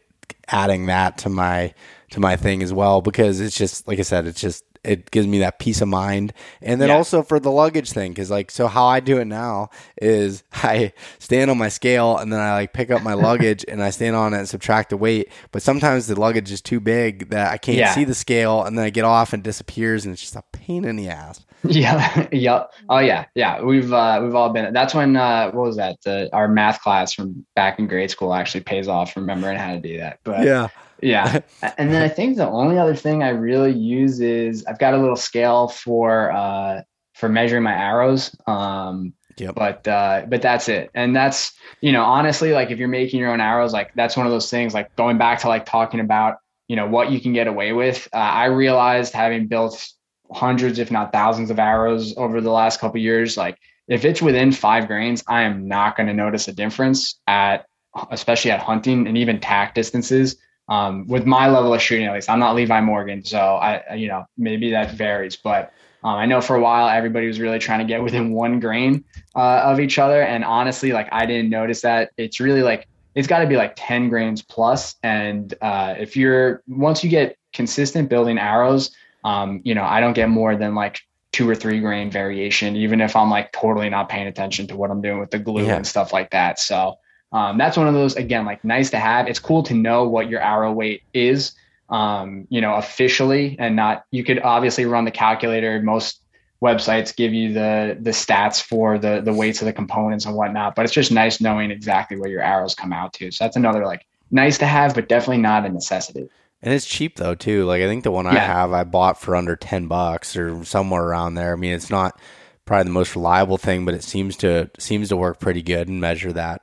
adding 0.47 0.87
that 0.87 1.19
to 1.19 1.29
my 1.29 1.73
to 2.13 2.19
my 2.19 2.35
thing 2.35 2.61
as 2.61 2.71
well 2.71 3.01
because 3.01 3.39
it's 3.39 3.57
just 3.57 3.87
like 3.87 3.99
I 3.99 4.03
said, 4.03 4.27
it's 4.27 4.39
just 4.39 4.63
it 4.83 5.09
gives 5.11 5.25
me 5.25 5.39
that 5.39 5.59
peace 5.59 5.81
of 5.81 5.87
mind. 5.87 6.33
And 6.61 6.79
then 6.79 6.89
yeah. 6.89 6.95
also 6.95 7.23
for 7.23 7.39
the 7.39 7.49
luggage 7.49 7.91
thing, 7.91 8.11
because 8.11 8.29
like, 8.29 8.51
so 8.51 8.67
how 8.67 8.85
I 8.85 8.99
do 8.99 9.17
it 9.17 9.25
now 9.25 9.69
is 10.01 10.43
I 10.53 10.93
stand 11.19 11.49
on 11.49 11.57
my 11.57 11.69
scale 11.69 12.17
and 12.17 12.31
then 12.31 12.39
I 12.39 12.53
like 12.53 12.73
pick 12.73 12.91
up 12.91 13.01
my 13.01 13.13
luggage 13.13 13.65
and 13.67 13.81
I 13.81 13.89
stand 13.89 14.15
on 14.15 14.33
it 14.33 14.39
and 14.39 14.49
subtract 14.49 14.89
the 14.89 14.97
weight. 14.97 15.29
But 15.51 15.63
sometimes 15.63 16.07
the 16.07 16.19
luggage 16.19 16.51
is 16.51 16.61
too 16.61 16.79
big 16.79 17.29
that 17.29 17.51
I 17.51 17.57
can't 17.57 17.77
yeah. 17.77 17.93
see 17.93 18.03
the 18.03 18.13
scale 18.13 18.63
and 18.63 18.77
then 18.77 18.85
I 18.85 18.89
get 18.89 19.05
off 19.05 19.33
and 19.33 19.41
disappears 19.41 20.05
and 20.05 20.13
it's 20.13 20.21
just 20.21 20.35
a 20.35 20.43
pain 20.51 20.85
in 20.85 20.95
the 20.95 21.09
ass. 21.09 21.43
Yeah. 21.65 22.27
yep. 22.33 22.73
Oh 22.89 22.99
yeah. 22.99 23.23
Yeah. 23.35 23.61
We've, 23.61 23.93
uh, 23.93 24.19
we've 24.21 24.35
all 24.35 24.49
been, 24.49 24.73
that's 24.73 24.93
when, 24.93 25.15
uh, 25.15 25.49
what 25.51 25.65
was 25.65 25.77
that? 25.77 25.95
The, 26.03 26.29
our 26.33 26.49
math 26.49 26.81
class 26.81 27.13
from 27.13 27.45
back 27.55 27.79
in 27.79 27.87
grade 27.87 28.11
school 28.11 28.33
actually 28.33 28.65
pays 28.65 28.89
off 28.89 29.15
remembering 29.15 29.57
how 29.57 29.71
to 29.71 29.79
do 29.79 29.97
that. 29.99 30.19
But 30.25 30.43
yeah. 30.43 30.67
Yeah. 31.03 31.41
and 31.77 31.91
then 31.91 32.01
I 32.01 32.09
think 32.09 32.37
the 32.37 32.47
only 32.47 32.77
other 32.77 32.95
thing 32.95 33.23
I 33.23 33.29
really 33.29 33.73
use 33.73 34.19
is 34.19 34.65
I've 34.65 34.79
got 34.79 34.93
a 34.93 34.97
little 34.97 35.15
scale 35.15 35.67
for 35.67 36.31
uh 36.31 36.81
for 37.13 37.29
measuring 37.29 37.63
my 37.63 37.73
arrows. 37.73 38.35
Um 38.47 39.13
Yep. 39.37 39.55
But 39.55 39.87
uh, 39.87 40.25
but 40.27 40.41
that's 40.41 40.69
it, 40.69 40.91
and 40.93 41.15
that's 41.15 41.53
you 41.81 41.91
know 41.91 42.03
honestly 42.03 42.51
like 42.51 42.71
if 42.71 42.77
you're 42.77 42.87
making 42.87 43.19
your 43.19 43.31
own 43.31 43.41
arrows, 43.41 43.73
like 43.73 43.93
that's 43.95 44.15
one 44.15 44.25
of 44.25 44.31
those 44.31 44.49
things. 44.49 44.73
Like 44.73 44.95
going 44.95 45.17
back 45.17 45.39
to 45.39 45.47
like 45.47 45.65
talking 45.65 45.99
about 45.99 46.37
you 46.67 46.75
know 46.75 46.87
what 46.87 47.11
you 47.11 47.19
can 47.19 47.33
get 47.33 47.47
away 47.47 47.73
with. 47.73 48.07
Uh, 48.13 48.17
I 48.17 48.45
realized 48.45 49.13
having 49.13 49.47
built 49.47 49.87
hundreds, 50.31 50.79
if 50.79 50.91
not 50.91 51.11
thousands, 51.11 51.49
of 51.49 51.59
arrows 51.59 52.15
over 52.17 52.41
the 52.41 52.51
last 52.51 52.79
couple 52.79 52.99
years, 52.99 53.37
like 53.37 53.57
if 53.87 54.05
it's 54.05 54.21
within 54.21 54.51
five 54.51 54.87
grains, 54.87 55.23
I 55.27 55.43
am 55.43 55.67
not 55.67 55.97
going 55.97 56.07
to 56.07 56.13
notice 56.13 56.47
a 56.47 56.53
difference 56.53 57.19
at 57.27 57.65
especially 58.11 58.51
at 58.51 58.59
hunting 58.59 59.07
and 59.07 59.17
even 59.17 59.39
TAC 59.39 59.75
distances 59.75 60.37
um, 60.69 61.07
with 61.07 61.25
my 61.25 61.49
level 61.49 61.73
of 61.73 61.81
shooting, 61.81 62.05
at 62.05 62.13
least, 62.13 62.29
I'm 62.29 62.39
not 62.39 62.55
Levi 62.55 62.81
Morgan, 62.81 63.23
so 63.23 63.37
I, 63.37 63.95
you 63.95 64.07
know, 64.07 64.25
maybe 64.37 64.71
that 64.71 64.91
varies, 64.91 65.35
but 65.35 65.73
um, 66.03 66.15
I 66.15 66.25
know 66.25 66.41
for 66.41 66.55
a 66.55 66.61
while 66.61 66.89
everybody 66.89 67.27
was 67.27 67.39
really 67.39 67.59
trying 67.59 67.79
to 67.79 67.85
get 67.85 68.03
within 68.03 68.31
one 68.31 68.59
grain 68.59 69.03
uh, 69.35 69.61
of 69.65 69.79
each 69.79 69.99
other, 69.99 70.21
and 70.21 70.43
honestly, 70.43 70.91
like 70.91 71.09
I 71.11 71.25
didn't 71.25 71.49
notice 71.49 71.81
that. 71.81 72.11
It's 72.17 72.39
really 72.39 72.61
like 72.61 72.87
it's 73.15 73.27
got 73.27 73.39
to 73.39 73.47
be 73.47 73.57
like 73.57 73.73
10 73.75 74.09
grains 74.09 74.41
plus, 74.41 74.95
and 75.03 75.53
uh, 75.61 75.95
if 75.97 76.15
you're 76.15 76.63
once 76.67 77.03
you 77.03 77.09
get 77.09 77.37
consistent 77.53 78.09
building 78.09 78.37
arrows, 78.37 78.91
um, 79.23 79.61
you 79.63 79.75
know, 79.75 79.83
I 79.83 79.99
don't 79.99 80.13
get 80.13 80.29
more 80.29 80.55
than 80.55 80.75
like 80.75 80.99
two 81.31 81.49
or 81.49 81.55
three 81.55 81.79
grain 81.79 82.11
variation, 82.11 82.75
even 82.75 83.01
if 83.01 83.15
I'm 83.15 83.29
like 83.29 83.51
totally 83.51 83.89
not 83.89 84.07
paying 84.07 84.27
attention 84.27 84.67
to 84.67 84.75
what 84.75 84.91
I'm 84.91 85.01
doing 85.01 85.19
with 85.19 85.31
the 85.31 85.39
glue 85.39 85.65
yeah. 85.65 85.75
and 85.75 85.85
stuff 85.85 86.13
like 86.13 86.29
that. 86.31 86.59
So 86.59 86.99
um, 87.33 87.57
that's 87.57 87.75
one 87.75 87.87
of 87.87 87.95
those 87.95 88.15
again, 88.15 88.45
like 88.45 88.63
nice 88.63 88.91
to 88.91 88.99
have. 88.99 89.27
It's 89.27 89.39
cool 89.39 89.63
to 89.63 89.73
know 89.73 90.07
what 90.07 90.29
your 90.29 90.39
arrow 90.39 90.71
weight 90.71 91.01
is, 91.13 91.53
um, 91.89 92.47
you 92.49 92.61
know, 92.61 92.75
officially, 92.75 93.55
and 93.59 93.75
not. 93.75 94.05
You 94.11 94.23
could 94.23 94.39
obviously 94.39 94.85
run 94.85 95.05
the 95.05 95.11
calculator. 95.11 95.81
Most 95.81 96.21
websites 96.63 97.13
give 97.15 97.33
you 97.33 97.51
the 97.51 97.97
the 97.99 98.11
stats 98.11 98.61
for 98.61 98.99
the 98.99 99.19
the 99.21 99.33
weights 99.33 99.61
of 99.61 99.65
the 99.65 99.73
components 99.73 100.25
and 100.25 100.35
whatnot, 100.35 100.75
but 100.75 100.85
it's 100.85 100.93
just 100.93 101.11
nice 101.11 101.41
knowing 101.41 101.71
exactly 101.71 102.17
what 102.17 102.29
your 102.29 102.41
arrows 102.41 102.75
come 102.75 102.93
out 102.93 103.13
to. 103.13 103.31
So 103.31 103.43
that's 103.43 103.57
another 103.57 103.83
like 103.83 104.05
nice 104.29 104.59
to 104.59 104.67
have, 104.67 104.93
but 104.93 105.09
definitely 105.09 105.41
not 105.41 105.65
a 105.65 105.69
necessity. 105.69 106.29
And 106.61 106.73
it's 106.73 106.85
cheap 106.85 107.15
though 107.17 107.35
too. 107.35 107.65
Like 107.65 107.81
I 107.81 107.87
think 107.87 108.03
the 108.03 108.11
one 108.11 108.27
I 108.27 108.37
have 108.37 108.71
I 108.73 108.83
bought 108.83 109.19
for 109.19 109.35
under 109.35 109.55
ten 109.55 109.87
bucks 109.87 110.37
or 110.37 110.63
somewhere 110.63 111.03
around 111.03 111.33
there. 111.33 111.53
I 111.53 111.55
mean, 111.55 111.73
it's 111.73 111.89
not 111.89 112.19
probably 112.65 112.85
the 112.85 112.91
most 112.91 113.15
reliable 113.15 113.57
thing, 113.57 113.85
but 113.85 113.95
it 113.95 114.03
seems 114.03 114.37
to 114.37 114.69
seems 114.77 115.09
to 115.09 115.17
work 115.17 115.39
pretty 115.39 115.63
good 115.63 115.87
and 115.87 115.99
measure 115.99 116.31
that. 116.33 116.61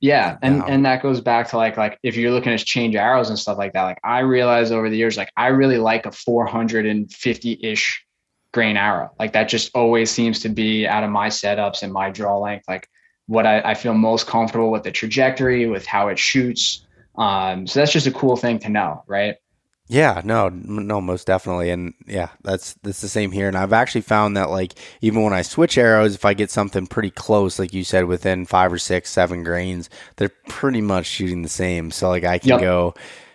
Yeah, 0.00 0.36
and 0.42 0.60
down. 0.60 0.70
and 0.70 0.86
that 0.86 1.02
goes 1.02 1.20
back 1.20 1.48
to 1.50 1.56
like 1.56 1.76
like 1.76 1.98
if 2.02 2.16
you're 2.16 2.32
looking 2.32 2.56
to 2.56 2.62
change 2.62 2.94
arrows 2.94 3.30
and 3.30 3.38
stuff 3.38 3.58
like 3.58 3.72
that. 3.72 3.82
Like 3.84 4.00
I 4.04 4.20
realized 4.20 4.72
over 4.72 4.90
the 4.90 4.96
years, 4.96 5.16
like 5.16 5.30
I 5.36 5.48
really 5.48 5.78
like 5.78 6.06
a 6.06 6.12
450 6.12 7.60
ish 7.62 8.04
grain 8.52 8.76
arrow. 8.76 9.10
Like 9.18 9.32
that 9.32 9.48
just 9.48 9.74
always 9.74 10.10
seems 10.10 10.40
to 10.40 10.48
be 10.48 10.86
out 10.86 11.04
of 11.04 11.10
my 11.10 11.28
setups 11.28 11.82
and 11.82 11.92
my 11.92 12.10
draw 12.10 12.38
length. 12.38 12.66
Like 12.68 12.88
what 13.26 13.46
I, 13.46 13.60
I 13.60 13.74
feel 13.74 13.94
most 13.94 14.26
comfortable 14.26 14.70
with 14.70 14.82
the 14.82 14.92
trajectory, 14.92 15.66
with 15.66 15.86
how 15.86 16.08
it 16.08 16.18
shoots. 16.18 16.86
Um, 17.16 17.66
so 17.66 17.80
that's 17.80 17.92
just 17.92 18.06
a 18.06 18.12
cool 18.12 18.36
thing 18.36 18.58
to 18.60 18.68
know, 18.68 19.04
right? 19.06 19.36
Yeah, 19.86 20.22
no, 20.24 20.48
no, 20.48 21.02
most 21.02 21.26
definitely, 21.26 21.68
and 21.68 21.92
yeah, 22.06 22.30
that's 22.42 22.72
that's 22.82 23.02
the 23.02 23.08
same 23.08 23.30
here. 23.32 23.48
And 23.48 23.56
I've 23.56 23.74
actually 23.74 24.00
found 24.00 24.34
that 24.38 24.48
like 24.48 24.72
even 25.02 25.22
when 25.22 25.34
I 25.34 25.42
switch 25.42 25.76
arrows, 25.76 26.14
if 26.14 26.24
I 26.24 26.32
get 26.32 26.50
something 26.50 26.86
pretty 26.86 27.10
close, 27.10 27.58
like 27.58 27.74
you 27.74 27.84
said, 27.84 28.06
within 28.06 28.46
five 28.46 28.72
or 28.72 28.78
six, 28.78 29.10
seven 29.10 29.44
grains, 29.44 29.90
they're 30.16 30.32
pretty 30.48 30.80
much 30.80 31.04
shooting 31.04 31.42
the 31.42 31.50
same. 31.50 31.90
So 31.90 32.08
like 32.08 32.24
I 32.24 32.38
can 32.38 32.50
yep. 32.50 32.60
go, 32.60 32.94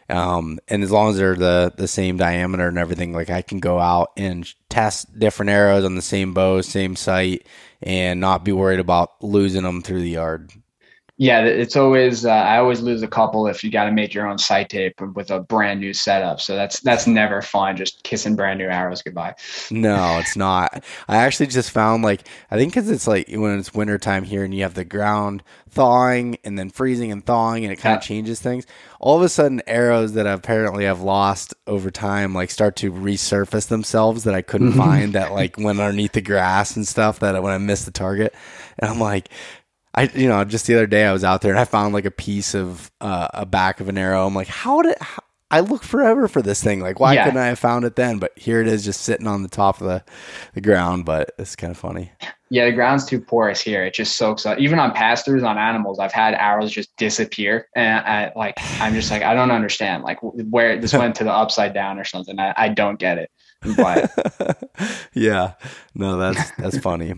um, 0.09 0.57
and 0.67 0.83
as 0.83 0.89
long 0.89 1.11
as 1.11 1.17
they're 1.17 1.35
the 1.35 1.71
the 1.77 1.87
same 1.87 2.17
diameter 2.17 2.67
and 2.67 2.79
everything, 2.79 3.13
like 3.13 3.29
I 3.29 3.43
can 3.43 3.59
go 3.59 3.79
out 3.79 4.11
and 4.17 4.51
test 4.69 5.19
different 5.19 5.51
arrows 5.51 5.85
on 5.85 5.93
the 5.93 6.01
same 6.01 6.33
bow, 6.33 6.61
same 6.61 6.95
sight, 6.95 7.45
and 7.83 8.19
not 8.19 8.43
be 8.43 8.53
worried 8.53 8.79
about 8.79 9.23
losing 9.23 9.63
them 9.63 9.83
through 9.83 10.01
the 10.01 10.09
yard 10.09 10.51
yeah, 11.21 11.41
it's 11.41 11.75
always 11.75 12.25
uh, 12.25 12.29
I 12.29 12.59
always 12.59 12.79
lose 12.79 13.03
a 13.03 13.07
couple 13.07 13.45
if 13.45 13.61
you 13.61 13.69
got 13.69 13.83
to 13.83 13.91
make 13.91 14.13
your 14.13 14.25
own 14.25 14.37
sight 14.37 14.69
tape 14.69 15.01
with 15.01 15.29
a 15.29 15.41
brand 15.41 15.81
new 15.81 15.93
setup. 15.93 16.39
So 16.39 16.55
that's 16.55 16.79
that's 16.79 17.07
never 17.07 17.41
fun. 17.41 17.75
Just 17.75 18.03
kissing 18.03 18.37
brand 18.37 18.57
new 18.57 18.67
arrows 18.67 19.01
goodbye. 19.01 19.35
No, 19.69 20.17
it's 20.19 20.37
not. 20.37 20.81
I 21.09 21.17
actually 21.17 21.47
just 21.47 21.71
found 21.71 22.05
like 22.05 22.25
I 22.49 22.55
think 22.55 22.71
because 22.71 22.89
it's 22.89 23.05
like 23.05 23.27
when 23.29 23.59
it's 23.59 23.73
wintertime 23.73 24.23
here 24.23 24.45
and 24.45 24.55
you 24.55 24.63
have 24.63 24.75
the 24.75 24.85
ground 24.85 25.43
thawing 25.69 26.37
and 26.45 26.57
then 26.57 26.69
freezing 26.69 27.11
and 27.11 27.25
thawing 27.25 27.65
and 27.65 27.73
it 27.73 27.75
kind 27.75 27.97
of 27.97 28.01
yeah. 28.01 28.07
changes 28.07 28.39
things. 28.39 28.65
All 29.01 29.17
of 29.17 29.21
a 29.21 29.29
sudden, 29.29 29.61
arrows 29.67 30.13
that 30.13 30.25
apparently 30.25 30.87
I've 30.87 31.01
lost 31.01 31.53
over 31.67 31.91
time 31.91 32.33
like 32.33 32.49
start 32.49 32.77
to 32.77 32.93
resurface 32.93 33.67
themselves 33.67 34.23
that 34.23 34.35
I 34.35 34.41
couldn't 34.41 34.71
find 34.77 35.11
that 35.13 35.33
like 35.33 35.57
went 35.57 35.81
underneath 35.81 36.13
the 36.13 36.21
grass 36.21 36.77
and 36.77 36.87
stuff 36.87 37.19
that 37.19 37.43
when 37.43 37.51
I 37.51 37.57
missed 37.57 37.83
the 37.83 37.91
target. 37.91 38.33
And 38.77 38.89
I'm 38.89 38.99
like, 38.99 39.29
I 39.95 40.03
you 40.13 40.29
know 40.29 40.43
just 40.45 40.67
the 40.67 40.75
other 40.75 40.87
day 40.87 41.05
I 41.05 41.13
was 41.13 41.23
out 41.23 41.41
there 41.41 41.51
and 41.51 41.59
I 41.59 41.65
found 41.65 41.93
like 41.93 42.05
a 42.05 42.11
piece 42.11 42.53
of 42.53 42.91
uh, 43.01 43.27
a 43.33 43.45
back 43.45 43.79
of 43.79 43.89
an 43.89 43.97
arrow. 43.97 44.25
I'm 44.25 44.35
like, 44.35 44.47
how 44.47 44.81
did 44.81 44.95
how, 45.01 45.23
I 45.51 45.61
look 45.61 45.83
forever 45.83 46.27
for 46.27 46.41
this 46.41 46.63
thing? 46.63 46.79
Like, 46.79 46.99
why 46.99 47.13
yeah. 47.13 47.25
couldn't 47.25 47.39
I 47.39 47.47
have 47.47 47.59
found 47.59 47.83
it 47.83 47.95
then? 47.95 48.19
But 48.19 48.37
here 48.37 48.61
it 48.61 48.67
is, 48.67 48.85
just 48.85 49.01
sitting 49.01 49.25
on 49.25 49.41
the 49.41 49.49
top 49.49 49.81
of 49.81 49.87
the, 49.87 50.03
the 50.53 50.61
ground. 50.61 51.05
But 51.05 51.31
it's 51.39 51.55
kind 51.55 51.71
of 51.71 51.77
funny. 51.77 52.11
Yeah, 52.51 52.65
the 52.65 52.71
ground's 52.71 53.05
too 53.05 53.19
porous 53.19 53.59
here. 53.59 53.83
It 53.83 53.95
just 53.95 54.15
soaks 54.15 54.45
up. 54.45 54.59
Even 54.59 54.77
on 54.77 54.91
pastures, 54.91 55.41
on 55.41 55.57
animals, 55.57 55.97
I've 55.97 56.11
had 56.11 56.35
arrows 56.35 56.71
just 56.71 56.95
disappear, 56.97 57.67
and 57.75 58.05
I 58.05 58.31
like 58.35 58.55
I'm 58.79 58.93
just 58.93 59.09
like 59.09 59.23
I 59.23 59.33
don't 59.33 59.51
understand 59.51 60.03
like 60.03 60.19
where 60.21 60.79
this 60.79 60.93
went 60.93 61.15
to 61.15 61.23
the 61.23 61.33
upside 61.33 61.73
down 61.73 61.97
or 61.97 62.03
something. 62.03 62.39
I, 62.39 62.53
I 62.55 62.69
don't 62.69 62.99
get 62.99 63.17
it. 63.17 63.31
But 63.75 64.67
yeah, 65.13 65.53
no, 65.95 66.17
that's 66.17 66.51
that's 66.57 66.77
funny. 66.77 67.15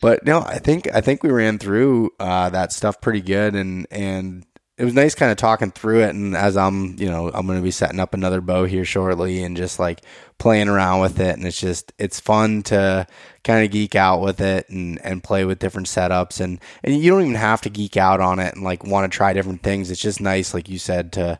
But 0.00 0.24
no, 0.24 0.40
I 0.40 0.58
think 0.58 0.92
I 0.94 1.00
think 1.02 1.22
we 1.22 1.30
ran 1.30 1.58
through 1.58 2.10
uh, 2.18 2.50
that 2.50 2.72
stuff 2.72 3.00
pretty 3.00 3.20
good, 3.20 3.54
and 3.54 3.86
and 3.90 4.46
it 4.78 4.84
was 4.84 4.94
nice 4.94 5.14
kind 5.14 5.30
of 5.30 5.36
talking 5.36 5.70
through 5.70 6.04
it. 6.04 6.14
And 6.14 6.34
as 6.34 6.56
I'm, 6.56 6.96
you 6.98 7.10
know, 7.10 7.30
I'm 7.34 7.46
going 7.46 7.58
to 7.58 7.62
be 7.62 7.70
setting 7.70 8.00
up 8.00 8.14
another 8.14 8.40
bow 8.40 8.64
here 8.64 8.86
shortly, 8.86 9.42
and 9.42 9.58
just 9.58 9.78
like 9.78 10.00
playing 10.38 10.68
around 10.68 11.00
with 11.02 11.20
it, 11.20 11.36
and 11.36 11.46
it's 11.46 11.60
just 11.60 11.92
it's 11.98 12.18
fun 12.18 12.62
to 12.64 13.06
kind 13.44 13.62
of 13.62 13.70
geek 13.70 13.94
out 13.94 14.22
with 14.22 14.40
it 14.40 14.70
and 14.70 14.98
and 15.04 15.22
play 15.22 15.44
with 15.44 15.58
different 15.58 15.86
setups, 15.86 16.40
and 16.40 16.60
and 16.82 16.96
you 16.96 17.10
don't 17.10 17.22
even 17.22 17.34
have 17.34 17.60
to 17.62 17.70
geek 17.70 17.98
out 17.98 18.20
on 18.20 18.38
it 18.38 18.54
and 18.54 18.64
like 18.64 18.82
want 18.82 19.10
to 19.10 19.14
try 19.14 19.34
different 19.34 19.62
things. 19.62 19.90
It's 19.90 20.00
just 20.00 20.20
nice, 20.20 20.54
like 20.54 20.70
you 20.70 20.78
said, 20.78 21.12
to 21.12 21.38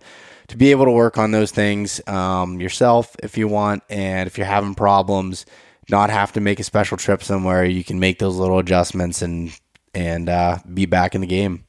to 0.49 0.57
be 0.59 0.71
able 0.71 0.85
to 0.85 0.91
work 0.91 1.17
on 1.17 1.31
those 1.31 1.51
things 1.51 2.07
um, 2.07 2.61
yourself 2.61 3.17
if 3.23 3.39
you 3.39 3.49
want, 3.49 3.85
and 3.89 4.27
if 4.27 4.37
you're 4.37 4.47
having 4.47 4.75
problems 4.75 5.47
not 5.91 6.11
have 6.11 6.33
to 6.33 6.41
make 6.41 6.61
a 6.61 6.65
special 6.65 6.97
trip 6.97 7.23
somewhere. 7.23 7.65
You 7.65 7.85
can 7.85 8.01
make 8.01 8.19
those 8.19 8.37
little 8.37 8.59
adjustments 8.59 9.23
and 9.23 9.59
and 9.95 10.29
uh, 10.29 10.59
be 10.73 10.87
back 10.87 11.15
in 11.15 11.21
the 11.21 11.27
game. 11.27 11.65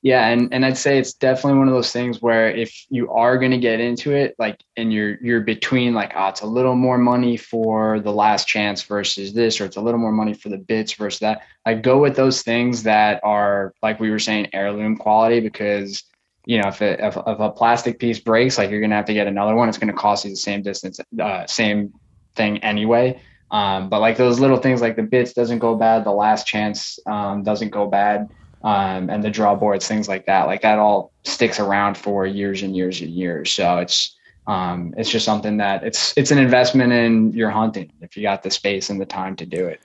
Yeah, 0.00 0.28
and 0.28 0.54
and 0.54 0.64
I'd 0.64 0.78
say 0.78 0.98
it's 0.98 1.12
definitely 1.12 1.58
one 1.58 1.66
of 1.66 1.74
those 1.74 1.90
things 1.90 2.22
where 2.22 2.48
if 2.50 2.86
you 2.88 3.10
are 3.10 3.36
going 3.36 3.50
to 3.50 3.58
get 3.58 3.80
into 3.80 4.12
it, 4.12 4.36
like, 4.38 4.62
and 4.76 4.92
you're 4.92 5.18
you're 5.20 5.40
between 5.40 5.92
like, 5.92 6.12
oh, 6.14 6.28
it's 6.28 6.42
a 6.42 6.46
little 6.46 6.76
more 6.76 6.98
money 6.98 7.36
for 7.36 7.98
the 7.98 8.12
last 8.12 8.46
chance 8.46 8.82
versus 8.82 9.32
this, 9.32 9.60
or 9.60 9.64
it's 9.64 9.76
a 9.76 9.80
little 9.80 9.98
more 9.98 10.12
money 10.12 10.34
for 10.34 10.50
the 10.50 10.58
bits 10.58 10.92
versus 10.92 11.18
that. 11.20 11.42
Like, 11.66 11.82
go 11.82 11.98
with 11.98 12.14
those 12.14 12.42
things 12.42 12.84
that 12.84 13.20
are 13.24 13.74
like 13.82 13.98
we 13.98 14.10
were 14.10 14.20
saying, 14.20 14.50
heirloom 14.52 14.96
quality, 14.96 15.40
because 15.40 16.04
you 16.46 16.62
know 16.62 16.68
if, 16.68 16.80
it, 16.80 17.00
if, 17.00 17.16
if 17.16 17.40
a 17.40 17.50
plastic 17.50 17.98
piece 17.98 18.20
breaks, 18.20 18.56
like 18.56 18.70
you're 18.70 18.80
going 18.80 18.90
to 18.90 18.96
have 18.96 19.06
to 19.06 19.14
get 19.14 19.26
another 19.26 19.56
one. 19.56 19.68
It's 19.68 19.78
going 19.78 19.92
to 19.92 19.98
cost 19.98 20.24
you 20.24 20.30
the 20.30 20.36
same 20.36 20.62
distance, 20.62 21.00
uh, 21.20 21.44
same 21.48 21.92
thing 22.36 22.58
anyway. 22.58 23.20
Um, 23.50 23.88
but 23.88 24.00
like 24.00 24.16
those 24.16 24.40
little 24.40 24.58
things 24.58 24.80
like 24.80 24.96
the 24.96 25.02
bits 25.02 25.32
doesn't 25.32 25.58
go 25.58 25.74
bad, 25.74 26.04
the 26.04 26.12
last 26.12 26.46
chance 26.46 26.98
um, 27.06 27.42
doesn't 27.42 27.70
go 27.70 27.86
bad, 27.86 28.28
um, 28.62 29.08
and 29.08 29.24
the 29.24 29.30
draw 29.30 29.54
boards, 29.54 29.88
things 29.88 30.08
like 30.08 30.26
that, 30.26 30.46
like 30.46 30.62
that 30.62 30.78
all 30.78 31.12
sticks 31.24 31.58
around 31.58 31.96
for 31.96 32.26
years 32.26 32.62
and 32.62 32.76
years 32.76 33.00
and 33.00 33.10
years. 33.10 33.50
So 33.50 33.78
it's 33.78 34.14
um, 34.46 34.94
it's 34.96 35.10
just 35.10 35.24
something 35.24 35.58
that 35.58 35.84
it's 35.84 36.16
it's 36.16 36.30
an 36.30 36.38
investment 36.38 36.92
in 36.92 37.32
your 37.32 37.50
hunting 37.50 37.92
if 38.00 38.16
you 38.16 38.22
got 38.22 38.42
the 38.42 38.50
space 38.50 38.90
and 38.90 39.00
the 39.00 39.06
time 39.06 39.36
to 39.36 39.46
do 39.46 39.66
it. 39.66 39.80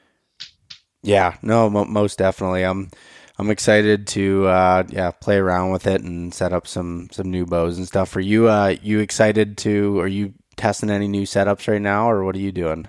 Yeah, 1.02 1.35
no, 1.41 1.69
most 1.69 2.18
definitely. 2.18 2.64
I'm 2.64 2.90
I'm 3.38 3.49
excited 3.49 4.07
to 4.07 4.48
uh, 4.48 4.84
yeah 4.90 5.11
play 5.11 5.38
around 5.38 5.72
with 5.72 5.88
it 5.88 6.02
and 6.02 6.34
set 6.34 6.53
up 6.53 6.68
some 6.68 7.10
some 7.11 7.30
new 7.30 7.45
bows 7.45 7.77
and 7.77 7.88
stuff. 7.88 8.15
Are 8.15 8.22
you 8.22 8.48
uh, 8.48 8.76
you 8.81 8.99
excited 8.99 9.57
to? 9.60 9.99
Are 9.99 10.07
you 10.07 10.34
testing 10.56 10.90
any 10.90 11.07
new 11.07 11.23
setups 11.23 11.68
right 11.68 11.81
now, 11.81 12.10
or 12.10 12.23
what 12.23 12.35
are 12.35 12.40
you 12.40 12.52
doing? 12.52 12.88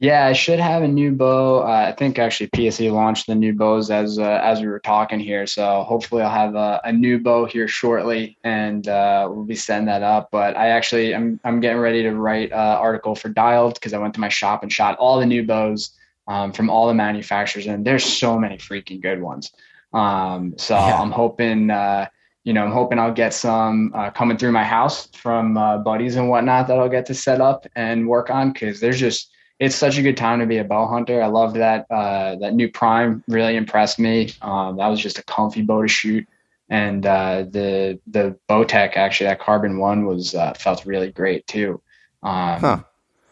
Yeah, 0.00 0.24
I 0.24 0.32
should 0.32 0.60
have 0.60 0.82
a 0.82 0.88
new 0.88 1.12
bow. 1.12 1.60
Uh, 1.60 1.88
I 1.88 1.92
think 1.92 2.18
actually 2.18 2.48
PSE 2.48 2.90
launched 2.90 3.26
the 3.26 3.34
new 3.34 3.52
bows 3.52 3.90
as 3.90 4.18
uh, 4.18 4.40
as 4.42 4.62
we 4.62 4.66
were 4.66 4.80
talking 4.80 5.20
here. 5.20 5.46
So 5.46 5.82
hopefully 5.82 6.22
I'll 6.22 6.30
have 6.30 6.54
a, 6.54 6.80
a 6.84 6.92
new 6.92 7.18
bow 7.18 7.44
here 7.44 7.68
shortly, 7.68 8.38
and 8.42 8.88
uh, 8.88 9.28
we'll 9.30 9.44
be 9.44 9.54
setting 9.54 9.84
that 9.86 10.02
up. 10.02 10.30
But 10.32 10.56
I 10.56 10.68
actually 10.68 11.14
I'm 11.14 11.38
I'm 11.44 11.60
getting 11.60 11.80
ready 11.80 12.02
to 12.04 12.12
write 12.12 12.50
an 12.50 12.58
article 12.58 13.14
for 13.14 13.28
Dialed 13.28 13.74
because 13.74 13.92
I 13.92 13.98
went 13.98 14.14
to 14.14 14.20
my 14.20 14.30
shop 14.30 14.62
and 14.62 14.72
shot 14.72 14.96
all 14.96 15.20
the 15.20 15.26
new 15.26 15.46
bows 15.46 15.90
um, 16.26 16.52
from 16.52 16.70
all 16.70 16.88
the 16.88 16.94
manufacturers, 16.94 17.66
and 17.66 17.86
there's 17.86 18.04
so 18.04 18.38
many 18.38 18.56
freaking 18.56 19.02
good 19.02 19.20
ones. 19.20 19.52
Um, 19.92 20.54
so 20.56 20.76
yeah. 20.76 20.98
I'm 20.98 21.10
hoping 21.10 21.68
uh, 21.68 22.06
you 22.44 22.54
know 22.54 22.64
I'm 22.64 22.72
hoping 22.72 22.98
I'll 22.98 23.12
get 23.12 23.34
some 23.34 23.92
uh, 23.94 24.08
coming 24.12 24.38
through 24.38 24.52
my 24.52 24.64
house 24.64 25.08
from 25.08 25.58
uh, 25.58 25.76
buddies 25.76 26.16
and 26.16 26.30
whatnot 26.30 26.68
that 26.68 26.78
I'll 26.78 26.88
get 26.88 27.04
to 27.06 27.14
set 27.14 27.42
up 27.42 27.66
and 27.76 28.08
work 28.08 28.30
on 28.30 28.54
because 28.54 28.80
there's 28.80 28.98
just 28.98 29.29
it's 29.60 29.76
such 29.76 29.98
a 29.98 30.02
good 30.02 30.16
time 30.16 30.40
to 30.40 30.46
be 30.46 30.56
a 30.56 30.64
bow 30.64 30.86
hunter. 30.86 31.22
I 31.22 31.26
loved 31.26 31.56
that 31.56 31.86
uh, 31.90 32.36
that 32.36 32.54
new 32.54 32.70
prime 32.70 33.22
really 33.28 33.56
impressed 33.56 33.98
me. 33.98 34.32
Um, 34.40 34.78
that 34.78 34.88
was 34.88 34.98
just 34.98 35.18
a 35.18 35.22
comfy 35.22 35.60
bow 35.60 35.82
to 35.82 35.88
shoot, 35.88 36.26
and 36.70 37.04
uh, 37.04 37.44
the 37.48 38.00
the 38.06 38.38
Bowtech 38.48 38.96
actually 38.96 39.26
that 39.26 39.38
carbon 39.38 39.76
one 39.76 40.06
was 40.06 40.34
uh, 40.34 40.54
felt 40.54 40.86
really 40.86 41.12
great 41.12 41.46
too. 41.46 41.80
Um, 42.22 42.60
huh. 42.60 42.78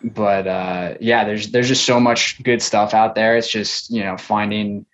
But 0.05 0.47
uh, 0.47 0.95
yeah, 1.01 1.25
there's 1.25 1.51
there's 1.51 1.69
just 1.69 1.87
so 1.87 1.99
much 1.99 2.41
good 2.43 2.61
stuff 2.61 2.93
out 2.93 3.15
there. 3.15 3.37
It's 3.37 3.51
just 3.51 3.91
you 3.91 4.05
know 4.05 4.19
finding 4.19 4.85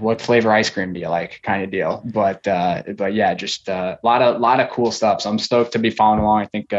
what 0.00 0.20
flavor 0.20 0.52
ice 0.52 0.68
cream 0.68 0.92
do 0.92 1.00
you 1.00 1.08
like 1.08 1.40
kind 1.44 1.62
of 1.62 1.70
deal. 1.70 2.02
But 2.04 2.46
uh, 2.48 2.82
but 2.96 3.14
yeah, 3.14 3.34
just 3.34 3.68
a 3.68 3.72
uh, 3.72 3.96
lot 4.02 4.20
of 4.20 4.40
lot 4.40 4.58
of 4.58 4.68
cool 4.70 4.90
stuff. 4.90 5.20
So 5.20 5.30
I'm 5.30 5.38
stoked 5.38 5.72
to 5.72 5.78
be 5.78 5.90
following 5.90 6.20
along. 6.20 6.40
I 6.42 6.46
think 6.46 6.72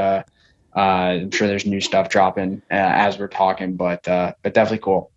uh, 0.76 0.80
I'm 0.80 1.32
sure 1.32 1.48
there's 1.48 1.66
new 1.66 1.82
stuff 1.82 2.10
dropping 2.10 2.62
uh, 2.72 2.76
as 2.76 3.18
we're 3.18 3.28
talking, 3.28 3.76
but 3.76 4.08
uh, 4.08 4.34
but 4.42 4.54
definitely 4.54 4.80
cool. 4.80 5.12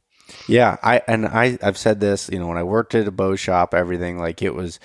Yeah, 0.48 0.76
I 0.82 1.02
and 1.06 1.26
I 1.26 1.58
I've 1.62 1.78
said 1.78 2.00
this. 2.00 2.28
You 2.30 2.38
know, 2.38 2.48
when 2.48 2.58
I 2.58 2.62
worked 2.62 2.94
at 2.94 3.08
a 3.08 3.12
bow 3.12 3.36
shop, 3.36 3.74
everything 3.74 4.18
like 4.18 4.42
it 4.42 4.54
was 4.54 4.80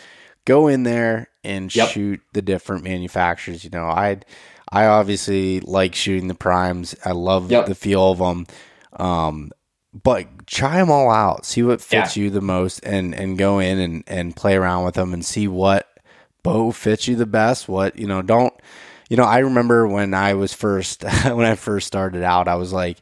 go 0.46 0.68
in 0.68 0.84
there 0.84 1.30
and 1.44 1.74
yep. 1.76 1.90
shoot 1.90 2.22
the 2.34 2.42
different 2.42 2.84
manufacturers. 2.84 3.64
You 3.64 3.70
know, 3.72 3.86
I 3.86 4.20
I 4.72 4.86
obviously 4.86 5.60
like 5.62 5.96
shooting 5.96 6.28
the 6.28 6.36
primes. 6.36 6.96
I 7.04 7.12
love 7.12 7.52
yep. 7.52 7.66
the 7.66 7.76
feel 7.76 8.12
of 8.12 8.20
them. 8.20 8.48
Um, 8.94 9.52
but 9.94 10.48
try 10.48 10.78
them 10.78 10.90
all 10.90 11.10
out. 11.10 11.46
See 11.46 11.64
what 11.64 11.82
fits 11.82 12.16
yeah. 12.16 12.24
you 12.24 12.30
the 12.30 12.42
most, 12.42 12.80
and 12.84 13.14
and 13.14 13.38
go 13.38 13.60
in 13.60 13.80
and 13.80 14.04
and 14.08 14.36
play 14.36 14.56
around 14.56 14.86
with 14.86 14.96
them 14.96 15.14
and 15.14 15.26
see 15.26 15.48
what 15.48 15.88
bow 16.44 16.72
fits 16.72 17.08
you 17.08 17.16
the 17.16 17.26
best. 17.26 17.68
What 17.68 17.98
you 17.98 18.08
know, 18.08 18.22
don't 18.22 18.54
you 19.12 19.18
know? 19.18 19.24
I 19.24 19.40
remember 19.40 19.88
when 19.88 20.14
I 20.14 20.34
was 20.34 20.54
first 20.54 21.04
when 21.24 21.46
I 21.46 21.56
first 21.56 21.88
started 21.88 22.24
out, 22.24 22.48
I 22.48 22.56
was 22.56 22.74
like. 22.74 22.98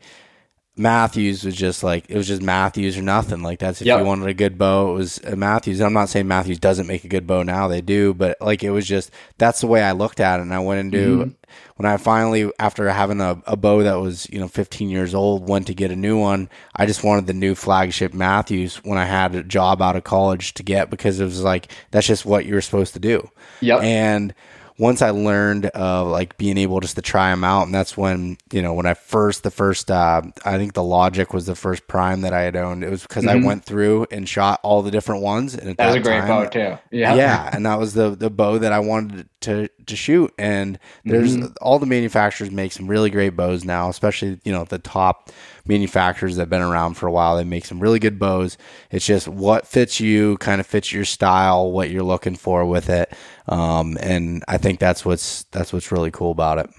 Mathews 0.78 1.44
was 1.44 1.56
just 1.56 1.84
like 1.84 2.10
it 2.10 2.16
was 2.16 2.26
just 2.26 2.42
Mathews 2.42 2.98
or 2.98 3.02
nothing. 3.02 3.44
Like 3.44 3.60
that's 3.60 3.82
if 3.82 3.88
yep. 3.88 4.00
you 4.00 4.06
wanted 4.06 4.30
a 4.30 4.34
good 4.34 4.58
bow, 4.58 4.92
it 4.92 4.94
was 4.94 5.22
Mathews. 5.36 5.82
I'm 5.82 5.92
not 5.92 6.08
saying 6.08 6.26
Mathews 6.26 6.58
doesn't 6.58 6.88
make 6.88 7.04
a 7.04 7.10
good 7.10 7.28
bow 7.28 7.44
now; 7.44 7.68
they 7.68 7.82
do, 7.82 8.14
but 8.14 8.38
like 8.40 8.64
it 8.64 8.70
was 8.70 8.88
just 8.88 9.12
that's 9.38 9.60
the 9.60 9.68
way 9.68 9.84
I 9.84 9.92
looked 9.92 10.22
at 10.22 10.40
it. 10.40 10.44
And 10.44 10.54
I 10.54 10.60
went 10.60 10.80
into 10.80 11.18
mm-hmm 11.18 11.30
when 11.76 11.90
I 11.90 11.98
finally, 11.98 12.52
after 12.60 12.90
having 12.90 13.22
a, 13.22 13.42
a 13.46 13.56
bow 13.56 13.84
that 13.84 13.96
was, 13.96 14.30
you 14.30 14.40
know, 14.40 14.48
15 14.48 14.90
years 14.90 15.16
old, 15.16 15.48
went 15.48 15.68
to 15.68 15.74
get 15.74 15.92
a 15.92 15.96
new 15.96 16.20
one, 16.20 16.50
I 16.76 16.86
just 16.86 17.04
wanted 17.04 17.28
the 17.28 17.34
new 17.34 17.56
flagship 17.56 18.14
Mathews 18.14 18.78
when 18.84 18.98
I 18.98 19.06
had 19.06 19.34
a 19.36 19.44
job 19.44 19.82
out 19.82 19.96
of 19.96 20.04
college 20.04 20.54
to 20.56 20.64
get 20.64 20.90
because 20.90 21.20
it 21.20 21.26
was 21.26 21.42
like, 21.42 21.72
that's 21.92 22.08
just 22.08 22.26
what 22.26 22.46
you 22.46 22.56
were 22.56 22.62
supposed 22.62 22.94
to 22.94 23.00
do. 23.00 23.30
Yep. 23.62 23.82
And, 23.82 24.34
once 24.80 25.02
I 25.02 25.10
learned 25.10 25.66
of 25.68 26.08
like 26.08 26.38
being 26.38 26.58
able 26.58 26.80
just 26.80 26.96
to 26.96 27.02
try 27.02 27.30
them 27.30 27.44
out, 27.44 27.64
and 27.64 27.76
that's 27.76 27.98
when 27.98 28.38
you 28.52 28.62
know 28.62 28.74
when 28.74 28.86
I 28.86 28.94
first 28.94 29.44
the 29.44 29.52
first 29.52 29.92
uh, 29.92 30.22
I 30.46 30.58
think 30.58 30.74
the 30.74 30.84
Logic 30.84 31.34
was 31.34 31.46
the 31.46 31.56
first 31.56 31.86
prime 31.88 32.22
that 32.22 32.34
I 32.34 32.42
had 32.42 32.56
owned. 32.56 32.84
It 32.86 32.90
was 32.90 33.04
because 33.04 33.26
mm-hmm. 33.26 33.44
I 33.44 33.46
went 33.46 33.66
through 33.66 34.08
and 34.10 34.28
shot 34.28 34.62
all 34.64 34.82
the 34.82 34.90
different 34.90 35.22
ones, 35.22 35.54
and 35.54 35.68
that, 35.68 35.78
that 35.78 35.88
was 35.88 35.96
a 35.98 36.00
great 36.00 36.20
time, 36.22 36.28
bow 36.28 36.46
too. 36.46 36.78
Yeah, 36.92 37.14
yeah, 37.16 37.50
and 37.52 37.66
that 37.66 37.78
was 37.78 37.94
the 37.94 38.12
the 38.12 38.30
bow 38.30 38.58
that 38.58 38.72
I 38.72 38.80
wanted 38.80 39.28
to 39.42 39.68
to 39.86 39.96
shoot. 39.98 40.34
And 40.38 40.80
there's 41.04 41.36
mm-hmm. 41.36 41.54
all 41.62 41.78
the 41.78 41.86
manufacturers 41.86 42.50
make 42.50 42.72
some 42.72 42.88
really 42.88 43.10
great 43.10 43.36
bows 43.36 43.66
now, 43.66 43.90
especially 43.90 44.40
you 44.46 44.54
know 44.54 44.64
the 44.64 44.80
top 44.80 45.30
manufacturers 45.66 46.36
that 46.36 46.44
have 46.44 46.50
been 46.50 46.62
around 46.62 46.96
for 46.96 47.08
a 47.08 47.12
while. 47.12 47.38
They 47.38 47.44
make 47.44 47.66
some 47.66 47.80
really 47.80 48.00
good 48.00 48.20
bows. 48.20 48.58
It's 48.92 49.06
just 49.06 49.28
what 49.28 49.68
fits 49.68 50.00
you, 50.00 50.38
kind 50.38 50.60
of 50.60 50.68
fits 50.68 50.92
your 50.92 51.06
style, 51.06 51.72
what 51.72 51.90
you're 51.90 52.04
looking 52.04 52.36
for 52.36 52.66
with 52.66 52.90
it. 52.90 53.14
Um, 53.48 53.98
and 54.02 54.44
I 54.48 54.58
think 54.58 54.80
that's 54.80 55.06
what's 55.06 55.44
that's 55.46 55.74
what's 55.74 55.92
really 55.92 56.12
cool 56.12 56.32
about 56.32 56.60
it. 56.60 56.70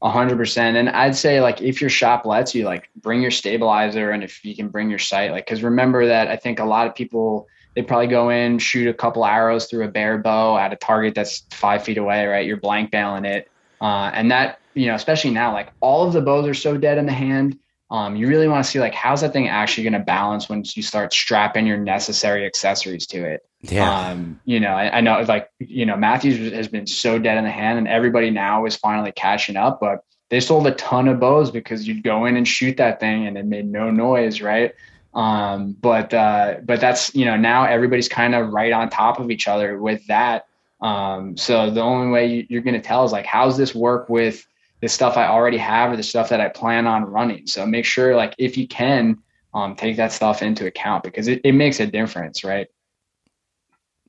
A 0.00 0.10
hundred 0.10 0.36
percent. 0.36 0.76
And 0.76 0.88
I'd 0.90 1.16
say 1.16 1.40
like 1.40 1.60
if 1.60 1.80
your 1.80 1.90
shop 1.90 2.24
lets 2.24 2.54
you, 2.54 2.64
like 2.64 2.88
bring 2.96 3.20
your 3.20 3.30
stabilizer, 3.30 4.10
and 4.10 4.22
if 4.22 4.44
you 4.44 4.54
can 4.54 4.68
bring 4.68 4.90
your 4.90 4.98
sight, 4.98 5.32
like 5.32 5.46
because 5.46 5.62
remember 5.62 6.06
that 6.06 6.28
I 6.28 6.36
think 6.36 6.60
a 6.60 6.64
lot 6.64 6.86
of 6.86 6.94
people 6.94 7.48
they 7.74 7.82
probably 7.82 8.06
go 8.08 8.30
in, 8.30 8.58
shoot 8.58 8.88
a 8.88 8.94
couple 8.94 9.24
arrows 9.24 9.66
through 9.66 9.84
a 9.84 9.88
bare 9.88 10.18
bow 10.18 10.56
at 10.56 10.72
a 10.72 10.76
target 10.76 11.14
that's 11.14 11.44
five 11.50 11.84
feet 11.84 11.98
away, 11.98 12.26
right? 12.26 12.46
You're 12.46 12.56
blank 12.56 12.90
bailing 12.90 13.24
it, 13.24 13.50
uh, 13.80 14.10
and 14.12 14.30
that 14.30 14.60
you 14.74 14.86
know, 14.86 14.94
especially 14.94 15.30
now, 15.30 15.52
like 15.52 15.72
all 15.80 16.06
of 16.06 16.12
the 16.12 16.20
bows 16.20 16.46
are 16.46 16.54
so 16.54 16.76
dead 16.76 16.98
in 16.98 17.06
the 17.06 17.12
hand 17.12 17.58
um, 17.90 18.16
you 18.16 18.28
really 18.28 18.48
want 18.48 18.64
to 18.64 18.70
see 18.70 18.80
like 18.80 18.94
how's 18.94 19.22
that 19.22 19.32
thing 19.32 19.48
actually 19.48 19.84
going 19.84 19.94
to 19.94 20.00
balance 20.00 20.48
once 20.48 20.76
you 20.76 20.82
start 20.82 21.12
strapping 21.12 21.66
your 21.66 21.78
necessary 21.78 22.44
accessories 22.44 23.06
to 23.06 23.24
it. 23.24 23.46
Yeah. 23.62 24.10
Um, 24.10 24.40
you 24.44 24.60
know, 24.60 24.72
I, 24.72 24.98
I, 24.98 25.00
know 25.00 25.20
like 25.22 25.50
you 25.58 25.86
know 25.86 25.96
Mathews 25.96 26.52
has 26.52 26.68
been 26.68 26.86
so 26.86 27.18
dead 27.18 27.38
in 27.38 27.44
the 27.44 27.50
hand, 27.50 27.78
and 27.78 27.88
everybody 27.88 28.30
now 28.30 28.66
is 28.66 28.76
finally 28.76 29.12
catching 29.12 29.56
up. 29.56 29.80
But 29.80 30.04
they 30.28 30.40
sold 30.40 30.66
a 30.66 30.72
ton 30.72 31.08
of 31.08 31.18
bows 31.18 31.50
because 31.50 31.88
you'd 31.88 32.02
go 32.02 32.26
in 32.26 32.36
and 32.36 32.46
shoot 32.46 32.76
that 32.76 33.00
thing, 33.00 33.26
and 33.26 33.38
it 33.38 33.46
made 33.46 33.66
no 33.66 33.90
noise, 33.90 34.42
right? 34.42 34.74
Um, 35.14 35.72
but 35.80 36.12
uh, 36.12 36.56
but 36.62 36.80
that's 36.80 37.14
you 37.14 37.24
know 37.24 37.36
now 37.36 37.64
everybody's 37.64 38.08
kind 38.08 38.34
of 38.34 38.52
right 38.52 38.72
on 38.72 38.90
top 38.90 39.18
of 39.18 39.30
each 39.30 39.48
other 39.48 39.80
with 39.80 40.06
that. 40.08 40.46
Um, 40.80 41.36
so 41.36 41.70
the 41.70 41.80
only 41.80 42.12
way 42.12 42.46
you're 42.48 42.62
going 42.62 42.80
to 42.80 42.86
tell 42.86 43.04
is 43.04 43.12
like 43.12 43.26
how's 43.26 43.56
this 43.56 43.74
work 43.74 44.08
with 44.10 44.46
the 44.80 44.88
stuff 44.88 45.16
I 45.16 45.26
already 45.26 45.58
have 45.58 45.92
or 45.92 45.96
the 45.96 46.02
stuff 46.02 46.28
that 46.28 46.40
I 46.40 46.48
plan 46.48 46.86
on 46.86 47.04
running. 47.04 47.46
So 47.46 47.66
make 47.66 47.84
sure, 47.84 48.14
like, 48.14 48.34
if 48.38 48.56
you 48.56 48.68
can, 48.68 49.18
um, 49.54 49.74
take 49.74 49.96
that 49.96 50.12
stuff 50.12 50.42
into 50.42 50.66
account 50.66 51.04
because 51.04 51.28
it, 51.28 51.40
it 51.44 51.52
makes 51.52 51.80
a 51.80 51.86
difference, 51.86 52.44
right? 52.44 52.68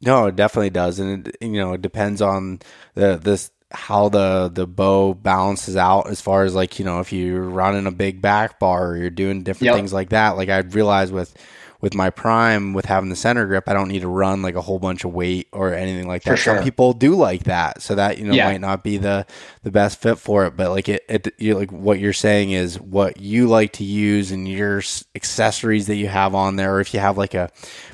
No, 0.02 0.28
it 0.28 0.36
definitely 0.36 0.70
does, 0.70 1.00
and 1.00 1.28
it, 1.28 1.38
you 1.42 1.54
know, 1.54 1.74
it 1.74 1.82
depends 1.82 2.22
on 2.22 2.60
the 2.94 3.18
this 3.22 3.52
how 3.72 4.10
the 4.10 4.50
the 4.52 4.66
bow 4.66 5.14
balances 5.14 5.76
out 5.76 6.10
as 6.10 6.22
far 6.22 6.44
as 6.44 6.56
like 6.56 6.80
you 6.80 6.86
know 6.86 7.02
if 7.02 7.14
you're 7.14 7.44
running 7.44 7.86
a 7.86 7.92
big 7.92 8.22
back 8.22 8.60
bar 8.60 8.88
or 8.90 8.98
you're 8.98 9.12
doing 9.12 9.44
different 9.44 9.66
yep. 9.66 9.76
things 9.76 9.94
like 9.94 10.10
that. 10.10 10.38
Like 10.38 10.50
I 10.50 10.60
realized 10.60 11.14
with 11.14 11.36
with 11.82 11.96
my 11.96 12.10
prime 12.10 12.74
with 12.74 12.86
having 12.86 13.10
the 13.10 13.16
center 13.16 13.46
grip, 13.46 13.64
I 13.68 13.74
don't 13.74 13.88
need 13.88 14.02
to 14.02 14.08
run 14.08 14.42
like 14.42 14.56
a 14.56 14.62
whole 14.62 14.80
bunch 14.80 15.06
of 15.06 15.14
weight 15.14 15.48
or 15.54 15.74
anything 15.74 16.08
like 16.08 16.24
that. 16.24 16.38
Sure. 16.38 16.56
Some 16.56 16.64
people 16.64 16.94
do 16.94 17.16
like 17.16 17.46
that, 17.46 17.82
so 17.82 17.96
that 17.96 18.18
you 18.18 18.26
know 18.26 18.34
yeah. 18.34 18.50
might 18.50 18.62
not 18.62 18.84
be 18.84 18.98
the 18.98 19.26
the 19.64 19.72
best 19.72 20.02
fit 20.02 20.18
for 20.18 20.46
it. 20.46 20.58
But 20.58 20.72
like 20.72 20.90
it, 20.90 21.06
it 21.08 21.34
you 21.38 21.56
like 21.56 21.72
what 21.72 22.00
you're 22.00 22.12
saying 22.14 22.52
is 22.52 22.80
what 22.80 23.20
you 23.20 23.48
like 23.48 23.74
to 23.74 23.84
use 23.84 24.32
and 24.32 24.48
your 24.48 24.82
accessories 25.16 25.88
that 25.88 25.96
you 25.96 26.08
have 26.08 26.36
on 26.36 26.58
there, 26.58 26.76
or 26.76 26.82
if 26.82 26.94
you 26.94 27.00
have 27.00 27.18
like 27.18 27.34
a 27.34 27.50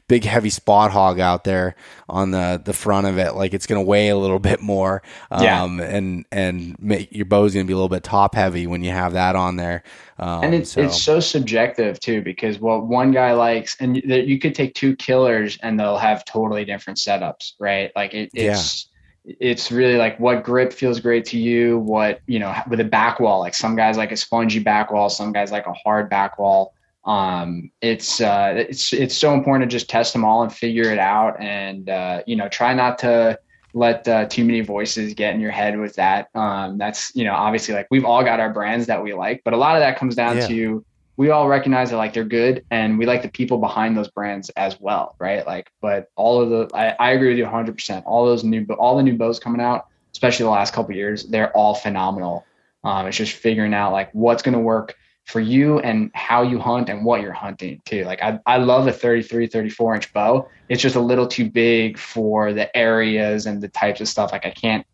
big 0.07 0.23
heavy 0.23 0.49
Spot 0.49 0.91
Hogg 0.91 1.19
out 1.19 1.43
there 1.43 1.75
on 2.07 2.31
the 2.31 2.61
the 2.63 2.73
front 2.73 3.07
of 3.07 3.17
it, 3.17 3.33
like 3.33 3.53
it's 3.53 3.67
going 3.67 3.83
to 3.83 3.85
weigh 3.85 4.09
a 4.09 4.17
little 4.17 4.39
bit 4.39 4.61
more. 4.61 5.01
Um, 5.31 5.43
yeah. 5.43 5.85
and 5.85 6.25
and 6.31 6.79
make 6.79 7.11
your 7.11 7.25
bow's 7.25 7.53
going 7.53 7.65
to 7.65 7.67
be 7.67 7.73
a 7.73 7.75
little 7.75 7.89
bit 7.89 8.03
top 8.03 8.35
heavy 8.35 8.67
when 8.67 8.83
you 8.83 8.91
have 8.91 9.13
that 9.13 9.35
on 9.35 9.55
there. 9.55 9.83
Um, 10.17 10.43
and 10.43 10.55
it's 10.55 10.71
so. 10.71 10.81
it's 10.81 11.01
so 11.01 11.19
subjective 11.19 11.99
too 11.99 12.21
because 12.21 12.59
what 12.59 12.85
one 12.85 13.11
guy 13.11 13.33
likes, 13.33 13.75
and 13.79 13.97
you 13.97 14.39
could 14.39 14.55
take 14.55 14.73
two 14.75 14.95
killers 14.95 15.57
and 15.61 15.79
they'll 15.79 15.97
have 15.97 16.25
totally 16.25 16.65
different 16.65 16.99
setups, 16.99 17.53
right? 17.59 17.91
Like 17.95 18.13
it, 18.13 18.29
it's. 18.33 18.85
Yeah 18.85 18.91
it's 19.39 19.71
really 19.71 19.97
like 19.97 20.19
what 20.19 20.43
grip 20.43 20.71
feels 20.71 20.99
great 20.99 21.25
to 21.25 21.39
you 21.39 21.79
what 21.79 22.21
you 22.27 22.37
know 22.37 22.55
with 22.69 22.79
a 22.79 22.83
back 22.83 23.19
wall 23.19 23.39
like 23.39 23.55
some 23.55 23.75
guys 23.75 23.97
like 23.97 24.11
a 24.11 24.15
spongy 24.15 24.59
back 24.59 24.91
wall 24.91 25.09
some 25.09 25.33
guys 25.33 25.51
like 25.51 25.65
a 25.65 25.73
hard 25.73 26.07
back 26.11 26.37
wall 26.37 26.74
um, 27.05 27.71
it's 27.81 28.19
uh, 28.19 28.53
it's 28.55 28.91
it's 28.91 29.15
so 29.15 29.33
important 29.33 29.69
to 29.69 29.75
just 29.75 29.89
test 29.89 30.13
them 30.13 30.25
all 30.25 30.41
and 30.41 30.51
figure 30.51 30.91
it 30.91 30.99
out, 30.99 31.39
and 31.39 31.89
uh, 31.89 32.23
you 32.25 32.35
know, 32.35 32.49
try 32.49 32.73
not 32.73 32.97
to 32.99 33.39
let 33.73 34.07
uh, 34.07 34.25
too 34.25 34.43
many 34.43 34.61
voices 34.61 35.13
get 35.13 35.35
in 35.35 35.41
your 35.41 35.51
head 35.51 35.77
with 35.77 35.95
that. 35.95 36.29
Um, 36.33 36.77
that's 36.77 37.15
you 37.15 37.23
know, 37.23 37.33
obviously, 37.33 37.75
like 37.75 37.87
we've 37.91 38.05
all 38.05 38.23
got 38.23 38.39
our 38.39 38.51
brands 38.51 38.87
that 38.87 39.03
we 39.03 39.13
like, 39.13 39.41
but 39.43 39.53
a 39.53 39.57
lot 39.57 39.75
of 39.75 39.81
that 39.81 39.99
comes 39.99 40.15
down 40.15 40.37
yeah. 40.37 40.47
to 40.47 40.85
we 41.17 41.29
all 41.29 41.47
recognize 41.47 41.91
that 41.91 41.97
like 41.97 42.13
they're 42.13 42.23
good, 42.23 42.65
and 42.71 42.97
we 42.97 43.05
like 43.05 43.21
the 43.21 43.29
people 43.29 43.59
behind 43.59 43.95
those 43.95 44.09
brands 44.09 44.49
as 44.51 44.79
well, 44.81 45.15
right? 45.19 45.45
Like, 45.45 45.71
but 45.81 46.09
all 46.15 46.41
of 46.41 46.49
the 46.49 46.75
I, 46.75 46.95
I 46.99 47.11
agree 47.11 47.29
with 47.29 47.37
you 47.37 47.43
100. 47.43 47.75
percent 47.75 48.03
All 48.07 48.25
those 48.25 48.43
new 48.43 48.65
all 48.79 48.97
the 48.97 49.03
new 49.03 49.15
bows 49.15 49.39
coming 49.39 49.61
out, 49.61 49.87
especially 50.11 50.45
the 50.45 50.49
last 50.49 50.73
couple 50.73 50.95
years, 50.95 51.23
they're 51.25 51.55
all 51.55 51.75
phenomenal. 51.75 52.45
Um, 52.83 53.05
it's 53.07 53.17
just 53.17 53.33
figuring 53.33 53.75
out 53.75 53.91
like 53.91 54.09
what's 54.13 54.41
going 54.41 54.53
to 54.53 54.59
work 54.59 54.95
for 55.25 55.39
you 55.39 55.79
and 55.79 56.11
how 56.13 56.43
you 56.43 56.59
hunt 56.59 56.87
and 56.87 57.03
what 57.03 57.21
you're 57.21 57.33
hunting 57.33 57.81
too. 57.83 58.05
Like 58.05 58.21
I, 58.21 58.39
I 58.45 58.57
love 58.57 58.87
a 58.87 58.91
33, 58.91 59.47
34 59.47 59.95
inch 59.95 60.13
bow. 60.13 60.47
It's 60.69 60.81
just 60.81 60.95
a 60.95 61.01
little 61.01 61.27
too 61.27 61.49
big 61.49 61.97
for 61.97 62.53
the 62.53 62.75
areas 62.77 63.47
and 63.47 63.61
the 63.61 63.67
types 63.67 64.01
of 64.01 64.07
stuff. 64.07 64.31
Like 64.31 64.45
I 64.45 64.51
can't 64.51 64.85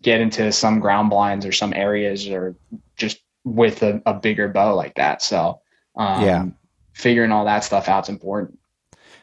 get 0.00 0.20
into 0.20 0.52
some 0.52 0.78
ground 0.78 1.10
blinds 1.10 1.46
or 1.46 1.52
some 1.52 1.72
areas 1.74 2.28
or 2.28 2.54
just 2.96 3.18
with 3.44 3.82
a, 3.82 4.02
a 4.04 4.14
bigger 4.14 4.48
bow 4.48 4.74
like 4.74 4.94
that. 4.96 5.22
So 5.22 5.62
um, 5.96 6.22
yeah, 6.22 6.44
figuring 6.92 7.32
all 7.32 7.46
that 7.46 7.64
stuff 7.64 7.88
out 7.88 8.04
is 8.04 8.08
important. 8.10 8.58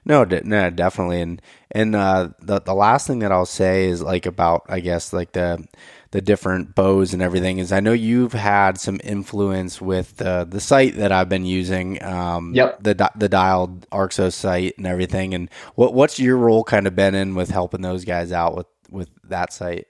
No, 0.06 0.24
no, 0.24 0.70
definitely. 0.72 1.22
And, 1.22 1.42
and, 1.72 1.96
uh, 1.96 2.30
the, 2.40 2.62
the 2.62 2.74
last 2.74 3.06
thing 3.06 3.20
that 3.20 3.32
I'll 3.32 3.46
say 3.46 3.86
is 3.86 4.02
like 4.02 4.26
about, 4.26 4.66
I 4.68 4.80
guess, 4.80 5.14
like 5.14 5.34
the, 5.34 5.64
the 6.12 6.22
different 6.22 6.74
bows 6.74 7.14
and 7.14 7.22
everything 7.22 7.60
is 7.60 7.72
I 7.72 7.80
know 7.80 7.94
you've 7.94 8.34
had 8.34 8.80
some 8.80 9.00
influence 9.04 9.80
with 9.80 10.22
uh, 10.22 10.46
the 10.46 10.60
sight 10.60 10.96
that 10.96 11.12
I've 11.12 11.30
been 11.30 11.46
using. 11.46 12.02
Um, 12.04 12.54
yep. 12.54 12.82
The 12.82 13.12
the 13.16 13.30
dialed 13.30 13.88
Arxos 13.90 14.34
sight 14.34 14.76
and 14.78 14.88
everything. 14.88 15.34
And 15.34 15.50
what 15.76 15.94
what's 15.94 16.20
your 16.20 16.38
role 16.38 16.64
kind 16.64 16.88
of 16.88 16.96
been 16.96 17.16
in 17.16 17.36
with 17.36 17.50
helping 17.50 17.82
those 17.82 18.06
guys 18.06 18.32
out 18.32 18.56
with 18.56 18.68
with 18.90 19.10
that 19.26 19.54
sight? 19.54 19.88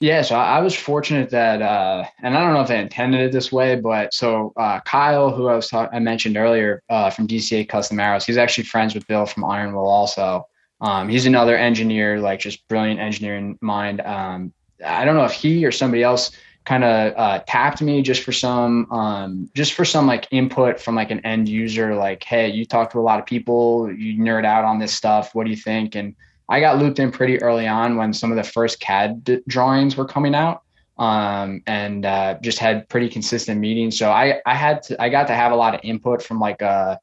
Yeah, 0.00 0.22
so 0.22 0.34
I 0.34 0.60
was 0.60 0.74
fortunate 0.74 1.28
that, 1.28 1.60
uh, 1.60 2.04
and 2.22 2.34
I 2.34 2.42
don't 2.42 2.54
know 2.54 2.62
if 2.62 2.70
I 2.70 2.76
intended 2.76 3.20
it 3.20 3.32
this 3.32 3.52
way, 3.52 3.76
but 3.76 4.14
so 4.14 4.54
uh, 4.56 4.80
Kyle, 4.80 5.30
who 5.30 5.48
I 5.48 5.56
was 5.56 5.70
I 5.74 5.98
mentioned 5.98 6.38
earlier 6.38 6.82
uh, 6.88 7.10
from 7.10 7.28
DCA 7.28 7.68
Custom 7.68 8.00
Arrows, 8.00 8.24
he's 8.24 8.38
actually 8.38 8.64
friends 8.64 8.94
with 8.94 9.06
Bill 9.06 9.26
from 9.26 9.44
Iron 9.44 9.74
Will 9.74 9.86
also. 9.86 10.46
Um, 10.80 11.10
he's 11.10 11.26
another 11.26 11.54
engineer, 11.54 12.18
like 12.18 12.40
just 12.40 12.66
brilliant 12.66 12.98
engineering 12.98 13.58
mind. 13.60 14.00
Um, 14.00 14.54
I 14.84 15.04
don't 15.04 15.16
know 15.16 15.24
if 15.24 15.32
he 15.32 15.64
or 15.64 15.72
somebody 15.72 16.02
else 16.02 16.30
kind 16.64 16.84
of 16.84 17.14
uh, 17.16 17.38
tapped 17.46 17.80
me 17.80 18.02
just 18.02 18.22
for 18.22 18.32
some 18.32 18.90
um, 18.92 19.50
just 19.54 19.72
for 19.72 19.84
some 19.84 20.06
like 20.06 20.28
input 20.30 20.80
from 20.80 20.94
like 20.94 21.10
an 21.10 21.24
end 21.24 21.48
user 21.48 21.94
like 21.94 22.22
hey 22.22 22.48
you 22.48 22.64
talk 22.64 22.90
to 22.92 22.98
a 22.98 23.00
lot 23.00 23.18
of 23.18 23.26
people 23.26 23.90
you 23.92 24.18
nerd 24.18 24.44
out 24.44 24.64
on 24.64 24.78
this 24.78 24.92
stuff 24.92 25.34
what 25.34 25.44
do 25.44 25.50
you 25.50 25.56
think? 25.56 25.94
And 25.94 26.14
i 26.48 26.60
got 26.60 26.78
looped 26.78 26.98
in 26.98 27.12
pretty 27.12 27.40
early 27.42 27.66
on 27.66 27.96
when 27.96 28.12
some 28.12 28.30
of 28.30 28.36
the 28.36 28.44
first 28.44 28.80
cad 28.80 29.24
d- 29.24 29.40
drawings 29.48 29.96
were 29.96 30.04
coming 30.04 30.34
out 30.34 30.62
um, 30.98 31.62
and 31.66 32.04
uh, 32.04 32.36
just 32.42 32.58
had 32.58 32.88
pretty 32.88 33.08
consistent 33.08 33.58
meetings. 33.58 33.98
So 33.98 34.10
i 34.10 34.40
i 34.44 34.54
had 34.54 34.82
to 34.84 35.02
i 35.02 35.08
got 35.08 35.28
to 35.28 35.34
have 35.34 35.52
a 35.52 35.56
lot 35.56 35.74
of 35.74 35.80
input 35.82 36.22
from 36.22 36.40
like 36.40 36.60
a 36.62 37.00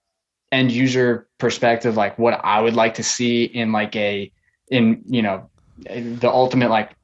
end 0.52 0.72
user 0.72 1.28
perspective 1.40 1.98
like 1.98 2.18
what 2.18 2.40
i 2.46 2.62
would 2.62 2.74
like 2.74 2.94
to 2.94 3.04
see 3.04 3.44
in 3.44 3.74
like 3.74 3.94
a 3.98 4.32
in 4.70 5.04
you 5.06 5.22
know 5.22 5.50
the 5.84 6.30
ultimate 6.30 6.70
like 6.70 6.97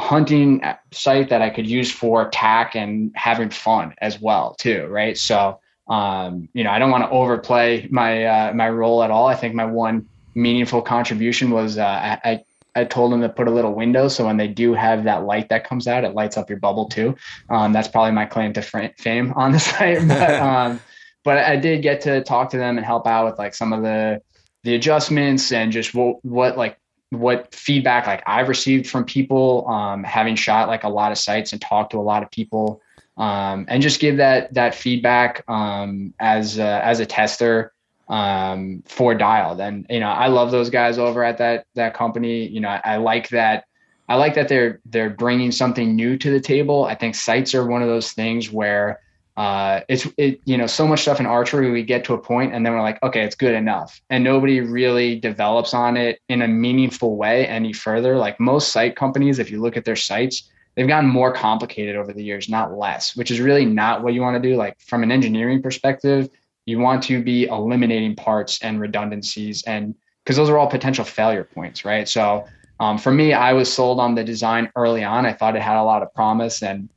hunting 0.00 0.62
sight 0.92 1.28
that 1.28 1.42
I 1.42 1.50
could 1.50 1.66
use 1.66 1.90
for 1.90 2.28
TAC 2.30 2.74
and 2.74 3.12
having 3.14 3.50
fun 3.50 3.94
as 4.00 4.20
well 4.20 4.54
too, 4.58 4.86
right? 4.86 5.16
So 5.16 5.60
um, 5.88 6.48
you 6.54 6.62
know, 6.62 6.70
I 6.70 6.78
don't 6.78 6.90
want 6.90 7.04
to 7.04 7.10
overplay 7.10 7.88
my 7.90 8.24
uh, 8.24 8.52
my 8.54 8.70
role 8.70 9.02
at 9.02 9.10
all. 9.10 9.26
I 9.26 9.34
think 9.34 9.54
my 9.54 9.64
one 9.64 10.06
meaningful 10.36 10.82
contribution 10.82 11.50
was 11.50 11.78
uh, 11.78 12.18
I, 12.24 12.44
I 12.76 12.84
told 12.84 13.12
them 13.12 13.20
to 13.22 13.28
put 13.28 13.48
a 13.48 13.50
little 13.50 13.74
window 13.74 14.06
so 14.06 14.26
when 14.26 14.36
they 14.36 14.46
do 14.46 14.74
have 14.74 15.04
that 15.04 15.24
light 15.24 15.48
that 15.48 15.66
comes 15.66 15.88
out, 15.88 16.04
it 16.04 16.14
lights 16.14 16.36
up 16.36 16.48
your 16.48 16.60
bubble 16.60 16.88
too. 16.88 17.16
Um, 17.48 17.72
that's 17.72 17.88
probably 17.88 18.12
my 18.12 18.26
claim 18.26 18.52
to 18.52 18.62
fame 18.62 19.32
on 19.34 19.52
the 19.52 19.58
sight. 19.60 20.06
But, 20.06 20.34
um, 20.40 20.80
but 21.24 21.38
I 21.38 21.56
did 21.56 21.82
get 21.82 22.02
to 22.02 22.22
talk 22.22 22.50
to 22.50 22.58
them 22.58 22.76
and 22.76 22.86
help 22.86 23.06
out 23.06 23.26
with 23.26 23.38
like 23.38 23.54
some 23.54 23.72
of 23.72 23.82
the 23.82 24.22
the 24.62 24.74
adjustments 24.74 25.52
and 25.52 25.72
just 25.72 25.94
what 25.94 26.24
what 26.24 26.56
like 26.56 26.78
what 27.10 27.54
feedback 27.54 28.06
like 28.06 28.22
I've 28.26 28.48
received 28.48 28.88
from 28.88 29.04
people, 29.04 29.68
um, 29.68 30.04
having 30.04 30.36
shot 30.36 30.68
like 30.68 30.84
a 30.84 30.88
lot 30.88 31.12
of 31.12 31.18
sights 31.18 31.52
and 31.52 31.60
talked 31.60 31.90
to 31.92 31.98
a 31.98 32.00
lot 32.00 32.22
of 32.22 32.30
people, 32.30 32.80
um, 33.16 33.66
and 33.68 33.82
just 33.82 34.00
give 34.00 34.16
that 34.18 34.54
that 34.54 34.74
feedback 34.74 35.44
um, 35.48 36.14
as 36.20 36.58
uh, 36.58 36.80
as 36.82 37.00
a 37.00 37.06
tester 37.06 37.72
um, 38.08 38.82
for 38.86 39.14
Dialed. 39.14 39.60
And 39.60 39.86
you 39.90 40.00
know, 40.00 40.08
I 40.08 40.28
love 40.28 40.50
those 40.50 40.70
guys 40.70 40.98
over 40.98 41.24
at 41.24 41.38
that 41.38 41.66
that 41.74 41.94
company. 41.94 42.46
You 42.46 42.60
know, 42.60 42.68
I, 42.68 42.80
I 42.84 42.96
like 42.96 43.28
that. 43.30 43.64
I 44.08 44.14
like 44.14 44.34
that 44.34 44.48
they're 44.48 44.80
they're 44.86 45.10
bringing 45.10 45.52
something 45.52 45.96
new 45.96 46.16
to 46.16 46.30
the 46.30 46.40
table. 46.40 46.84
I 46.84 46.94
think 46.94 47.14
sights 47.14 47.54
are 47.54 47.66
one 47.66 47.82
of 47.82 47.88
those 47.88 48.12
things 48.12 48.50
where 48.50 49.00
uh, 49.40 49.80
it's 49.88 50.06
it 50.18 50.38
you 50.44 50.58
know 50.58 50.66
so 50.66 50.86
much 50.86 51.00
stuff 51.00 51.18
in 51.18 51.24
archery 51.24 51.70
we 51.70 51.82
get 51.82 52.04
to 52.04 52.12
a 52.12 52.18
point 52.18 52.52
and 52.52 52.66
then 52.66 52.74
we're 52.74 52.82
like 52.82 53.02
okay 53.02 53.22
it's 53.22 53.34
good 53.34 53.54
enough. 53.54 53.98
And 54.10 54.22
nobody 54.22 54.60
really 54.60 55.18
develops 55.18 55.72
on 55.72 55.96
it 55.96 56.20
in 56.28 56.42
a 56.42 56.48
meaningful 56.48 57.16
way 57.16 57.46
any 57.46 57.72
further. 57.72 58.18
Like 58.18 58.38
most 58.38 58.70
sight 58.70 58.96
companies 58.96 59.38
if 59.38 59.50
you 59.50 59.62
look 59.62 59.78
at 59.78 59.86
their 59.86 59.96
sights 59.96 60.50
they've 60.74 60.86
gotten 60.86 61.08
more 61.08 61.32
complicated 61.32 61.96
over 61.96 62.12
the 62.12 62.22
years 62.22 62.50
not 62.50 62.76
less 62.76 63.16
which 63.16 63.30
is 63.30 63.40
really 63.40 63.64
not 63.64 64.02
what 64.02 64.12
you 64.12 64.20
want 64.20 64.36
to 64.36 64.46
do. 64.46 64.56
Like 64.56 64.78
from 64.78 65.02
an 65.02 65.10
engineering 65.10 65.62
perspective 65.62 66.28
you 66.66 66.78
want 66.78 67.02
to 67.04 67.22
be 67.22 67.44
eliminating 67.44 68.16
parts 68.16 68.62
and 68.62 68.78
redundancies 68.78 69.62
and 69.62 69.94
because 70.22 70.36
those 70.36 70.50
are 70.50 70.58
all 70.58 70.68
potential 70.68 71.06
failure 71.06 71.44
points 71.44 71.86
right? 71.86 72.06
So 72.06 72.44
um, 72.78 72.98
for 72.98 73.10
me 73.10 73.32
i 73.32 73.54
was 73.54 73.72
sold 73.72 74.00
on 74.00 74.14
the 74.14 74.22
design 74.22 74.70
early 74.76 75.02
on. 75.02 75.24
I 75.24 75.32
thought 75.32 75.56
it 75.56 75.62
had 75.62 75.80
a 75.80 75.82
lot 75.82 76.02
of 76.02 76.12
promise 76.12 76.62
and 76.62 76.90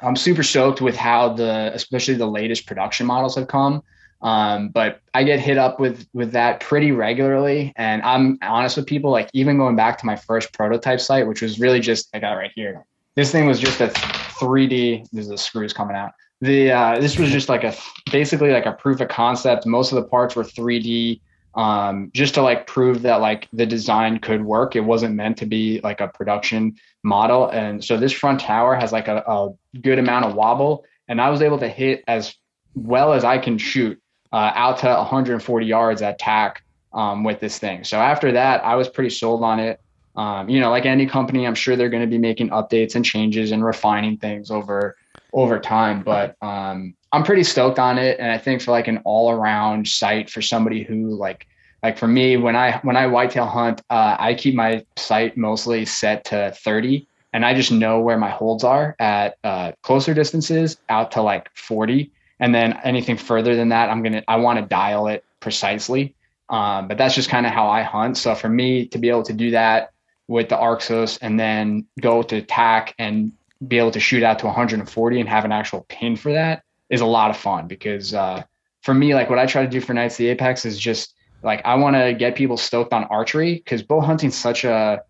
I'm 0.00 0.16
super 0.16 0.42
stoked 0.42 0.80
with 0.80 0.96
how 0.96 1.32
the, 1.32 1.70
especially 1.74 2.14
the 2.14 2.26
latest 2.26 2.66
production 2.66 3.06
models 3.06 3.34
have 3.36 3.48
come. 3.48 3.82
Um, 4.20 4.70
but 4.70 5.00
I 5.14 5.22
get 5.22 5.38
hit 5.38 5.58
up 5.58 5.78
with 5.78 6.06
with 6.12 6.32
that 6.32 6.60
pretty 6.60 6.90
regularly, 6.90 7.72
and 7.76 8.02
I'm 8.02 8.38
honest 8.42 8.76
with 8.76 8.86
people. 8.86 9.12
Like 9.12 9.30
even 9.32 9.58
going 9.58 9.76
back 9.76 9.96
to 9.98 10.06
my 10.06 10.16
first 10.16 10.52
prototype 10.52 11.00
sight, 11.00 11.28
which 11.28 11.40
was 11.40 11.60
really 11.60 11.78
just 11.80 12.08
I 12.12 12.18
got 12.18 12.32
right 12.32 12.50
here. 12.54 12.84
This 13.14 13.30
thing 13.30 13.46
was 13.46 13.60
just 13.60 13.80
a 13.80 13.88
3D. 13.88 15.06
There's 15.12 15.28
the 15.28 15.38
screws 15.38 15.72
coming 15.72 15.96
out. 15.96 16.12
The 16.40 16.72
uh, 16.72 17.00
this 17.00 17.16
was 17.16 17.30
just 17.30 17.48
like 17.48 17.62
a 17.62 17.74
basically 18.10 18.50
like 18.50 18.66
a 18.66 18.72
proof 18.72 19.00
of 19.00 19.08
concept. 19.08 19.66
Most 19.66 19.92
of 19.92 19.96
the 19.96 20.08
parts 20.08 20.34
were 20.34 20.44
3D 20.44 21.20
um, 21.58 22.12
just 22.14 22.34
to 22.34 22.42
like 22.42 22.68
prove 22.68 23.02
that 23.02 23.20
like 23.20 23.48
the 23.52 23.66
design 23.66 24.20
could 24.20 24.44
work. 24.44 24.76
It 24.76 24.80
wasn't 24.80 25.16
meant 25.16 25.38
to 25.38 25.46
be 25.46 25.80
like 25.82 26.00
a 26.00 26.06
production 26.06 26.76
model. 27.02 27.50
And 27.50 27.84
so 27.84 27.96
this 27.96 28.12
front 28.12 28.40
tower 28.40 28.76
has 28.76 28.92
like 28.92 29.08
a, 29.08 29.24
a 29.26 29.50
good 29.80 29.98
amount 29.98 30.24
of 30.24 30.34
wobble. 30.36 30.84
And 31.08 31.20
I 31.20 31.30
was 31.30 31.42
able 31.42 31.58
to 31.58 31.68
hit 31.68 32.04
as 32.06 32.36
well 32.76 33.12
as 33.12 33.24
I 33.24 33.38
can 33.38 33.58
shoot 33.58 34.00
uh, 34.32 34.52
out 34.54 34.78
to 34.78 34.86
140 34.86 35.66
yards 35.66 36.00
at 36.00 36.20
TAC 36.20 36.62
um, 36.92 37.24
with 37.24 37.40
this 37.40 37.58
thing. 37.58 37.82
So 37.82 37.98
after 37.98 38.30
that, 38.32 38.64
I 38.64 38.76
was 38.76 38.88
pretty 38.88 39.10
sold 39.10 39.42
on 39.42 39.58
it. 39.58 39.80
Um, 40.14 40.48
you 40.48 40.60
know, 40.60 40.70
like 40.70 40.86
any 40.86 41.06
company, 41.06 41.44
I'm 41.44 41.56
sure 41.56 41.74
they're 41.74 41.88
going 41.88 42.02
to 42.02 42.08
be 42.08 42.18
making 42.18 42.50
updates 42.50 42.94
and 42.94 43.04
changes 43.04 43.50
and 43.50 43.64
refining 43.64 44.16
things 44.18 44.52
over 44.52 44.96
over 45.32 45.58
time. 45.58 46.04
But 46.04 46.36
um, 46.40 46.94
I'm 47.12 47.22
pretty 47.22 47.44
stoked 47.44 47.78
on 47.78 47.98
it, 47.98 48.18
and 48.20 48.30
I 48.30 48.38
think 48.38 48.60
for 48.60 48.70
like 48.70 48.88
an 48.88 48.98
all 49.04 49.30
around 49.30 49.88
sight 49.88 50.28
for 50.28 50.42
somebody 50.42 50.82
who 50.82 51.14
like 51.14 51.46
like 51.82 51.96
for 51.96 52.06
me 52.06 52.36
when 52.36 52.54
I 52.56 52.78
when 52.82 52.96
I 52.96 53.06
whitetail 53.06 53.46
hunt, 53.46 53.80
uh, 53.88 54.16
I 54.18 54.34
keep 54.34 54.54
my 54.54 54.84
sight 54.96 55.36
mostly 55.36 55.84
set 55.86 56.26
to 56.26 56.52
30, 56.54 57.06
and 57.32 57.46
I 57.46 57.54
just 57.54 57.72
know 57.72 58.00
where 58.00 58.18
my 58.18 58.28
holds 58.28 58.62
are 58.62 58.94
at 58.98 59.38
uh, 59.42 59.72
closer 59.82 60.12
distances 60.12 60.76
out 60.88 61.12
to 61.12 61.22
like 61.22 61.48
40, 61.56 62.12
and 62.40 62.54
then 62.54 62.78
anything 62.84 63.16
further 63.16 63.56
than 63.56 63.70
that, 63.70 63.88
I'm 63.88 64.02
gonna 64.02 64.22
I 64.28 64.36
want 64.36 64.58
to 64.58 64.66
dial 64.66 65.08
it 65.08 65.24
precisely. 65.40 66.14
Um, 66.50 66.88
but 66.88 66.98
that's 66.98 67.14
just 67.14 67.28
kind 67.28 67.46
of 67.46 67.52
how 67.52 67.68
I 67.68 67.82
hunt. 67.82 68.16
So 68.16 68.34
for 68.34 68.48
me 68.48 68.86
to 68.86 68.98
be 68.98 69.10
able 69.10 69.22
to 69.24 69.34
do 69.34 69.50
that 69.50 69.92
with 70.28 70.48
the 70.48 70.56
Arxos 70.56 71.18
and 71.20 71.38
then 71.38 71.86
go 72.00 72.22
to 72.22 72.40
TAC 72.42 72.94
and 72.98 73.32
be 73.66 73.78
able 73.78 73.90
to 73.90 74.00
shoot 74.00 74.22
out 74.22 74.38
to 74.38 74.46
140 74.46 75.20
and 75.20 75.28
have 75.28 75.44
an 75.44 75.52
actual 75.52 75.84
pin 75.88 76.16
for 76.16 76.32
that 76.32 76.62
is 76.90 77.00
a 77.00 77.06
lot 77.06 77.30
of 77.30 77.36
fun 77.36 77.66
because 77.66 78.14
uh, 78.14 78.42
for 78.82 78.94
me, 78.94 79.14
like 79.14 79.30
what 79.30 79.38
I 79.38 79.46
try 79.46 79.62
to 79.62 79.68
do 79.68 79.80
for 79.80 79.94
Knights 79.94 80.14
of 80.14 80.18
the 80.18 80.28
Apex 80.28 80.64
is 80.64 80.78
just 80.78 81.14
like 81.42 81.62
I 81.64 81.74
want 81.76 81.96
to 81.96 82.14
get 82.14 82.34
people 82.34 82.56
stoked 82.56 82.92
on 82.92 83.04
archery 83.04 83.54
because 83.54 83.82
bow 83.82 84.00
hunting's 84.00 84.36
such 84.36 84.64
a 84.64 85.02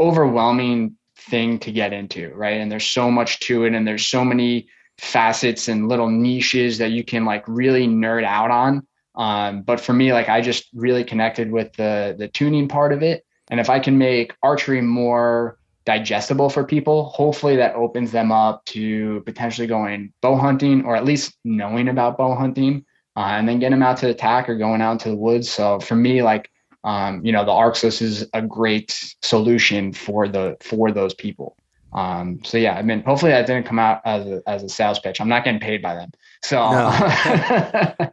overwhelming 0.00 0.96
thing 1.16 1.58
to 1.60 1.72
get 1.72 1.92
into, 1.92 2.32
right? 2.34 2.60
And 2.60 2.70
there's 2.70 2.86
so 2.86 3.10
much 3.10 3.40
to 3.40 3.64
it, 3.64 3.74
and 3.74 3.86
there's 3.86 4.06
so 4.06 4.24
many 4.24 4.68
facets 4.98 5.68
and 5.68 5.88
little 5.88 6.08
niches 6.08 6.78
that 6.78 6.92
you 6.92 7.04
can 7.04 7.24
like 7.24 7.44
really 7.48 7.86
nerd 7.86 8.24
out 8.24 8.50
on. 8.50 8.86
Um, 9.16 9.62
but 9.62 9.80
for 9.80 9.92
me, 9.92 10.12
like 10.12 10.28
I 10.28 10.40
just 10.40 10.68
really 10.74 11.04
connected 11.04 11.50
with 11.50 11.72
the 11.74 12.14
the 12.18 12.28
tuning 12.28 12.68
part 12.68 12.92
of 12.92 13.02
it, 13.02 13.24
and 13.50 13.60
if 13.60 13.70
I 13.70 13.80
can 13.80 13.98
make 13.98 14.34
archery 14.42 14.80
more 14.80 15.58
digestible 15.86 16.48
for 16.48 16.64
people. 16.64 17.04
Hopefully, 17.10 17.56
that 17.56 17.74
opens 17.74 18.12
them 18.12 18.32
up 18.32 18.64
to 18.66 19.22
potentially 19.26 19.66
going 19.66 20.12
bow 20.20 20.36
hunting 20.36 20.84
or 20.84 20.96
at 20.96 21.04
least 21.04 21.36
knowing 21.44 21.88
about 21.88 22.16
bow 22.18 22.34
hunting, 22.34 22.84
uh, 23.16 23.20
and 23.20 23.48
then 23.48 23.58
getting 23.58 23.78
them 23.78 23.82
out 23.82 23.98
to 23.98 24.08
attack 24.08 24.48
or 24.48 24.56
going 24.56 24.80
out 24.80 24.92
into 24.92 25.10
the 25.10 25.16
woods. 25.16 25.50
So 25.50 25.80
for 25.80 25.96
me, 25.96 26.22
like 26.22 26.50
um, 26.84 27.24
you 27.24 27.32
know, 27.32 27.44
the 27.44 27.50
Arxos 27.50 28.02
is 28.02 28.28
a 28.34 28.42
great 28.42 29.14
solution 29.22 29.92
for 29.92 30.28
the 30.28 30.56
for 30.60 30.92
those 30.92 31.14
people. 31.14 31.56
Um, 31.94 32.40
so 32.44 32.58
yeah, 32.58 32.74
I 32.74 32.82
mean, 32.82 33.02
hopefully 33.04 33.30
that 33.30 33.46
didn't 33.46 33.66
come 33.66 33.78
out 33.78 34.00
as 34.04 34.26
a, 34.26 34.42
as 34.46 34.62
a 34.64 34.68
sales 34.68 34.98
pitch. 34.98 35.20
I'm 35.20 35.28
not 35.28 35.44
getting 35.44 35.60
paid 35.60 35.80
by 35.80 35.94
them. 35.94 36.10
So 36.42 36.56
no, 36.56 36.90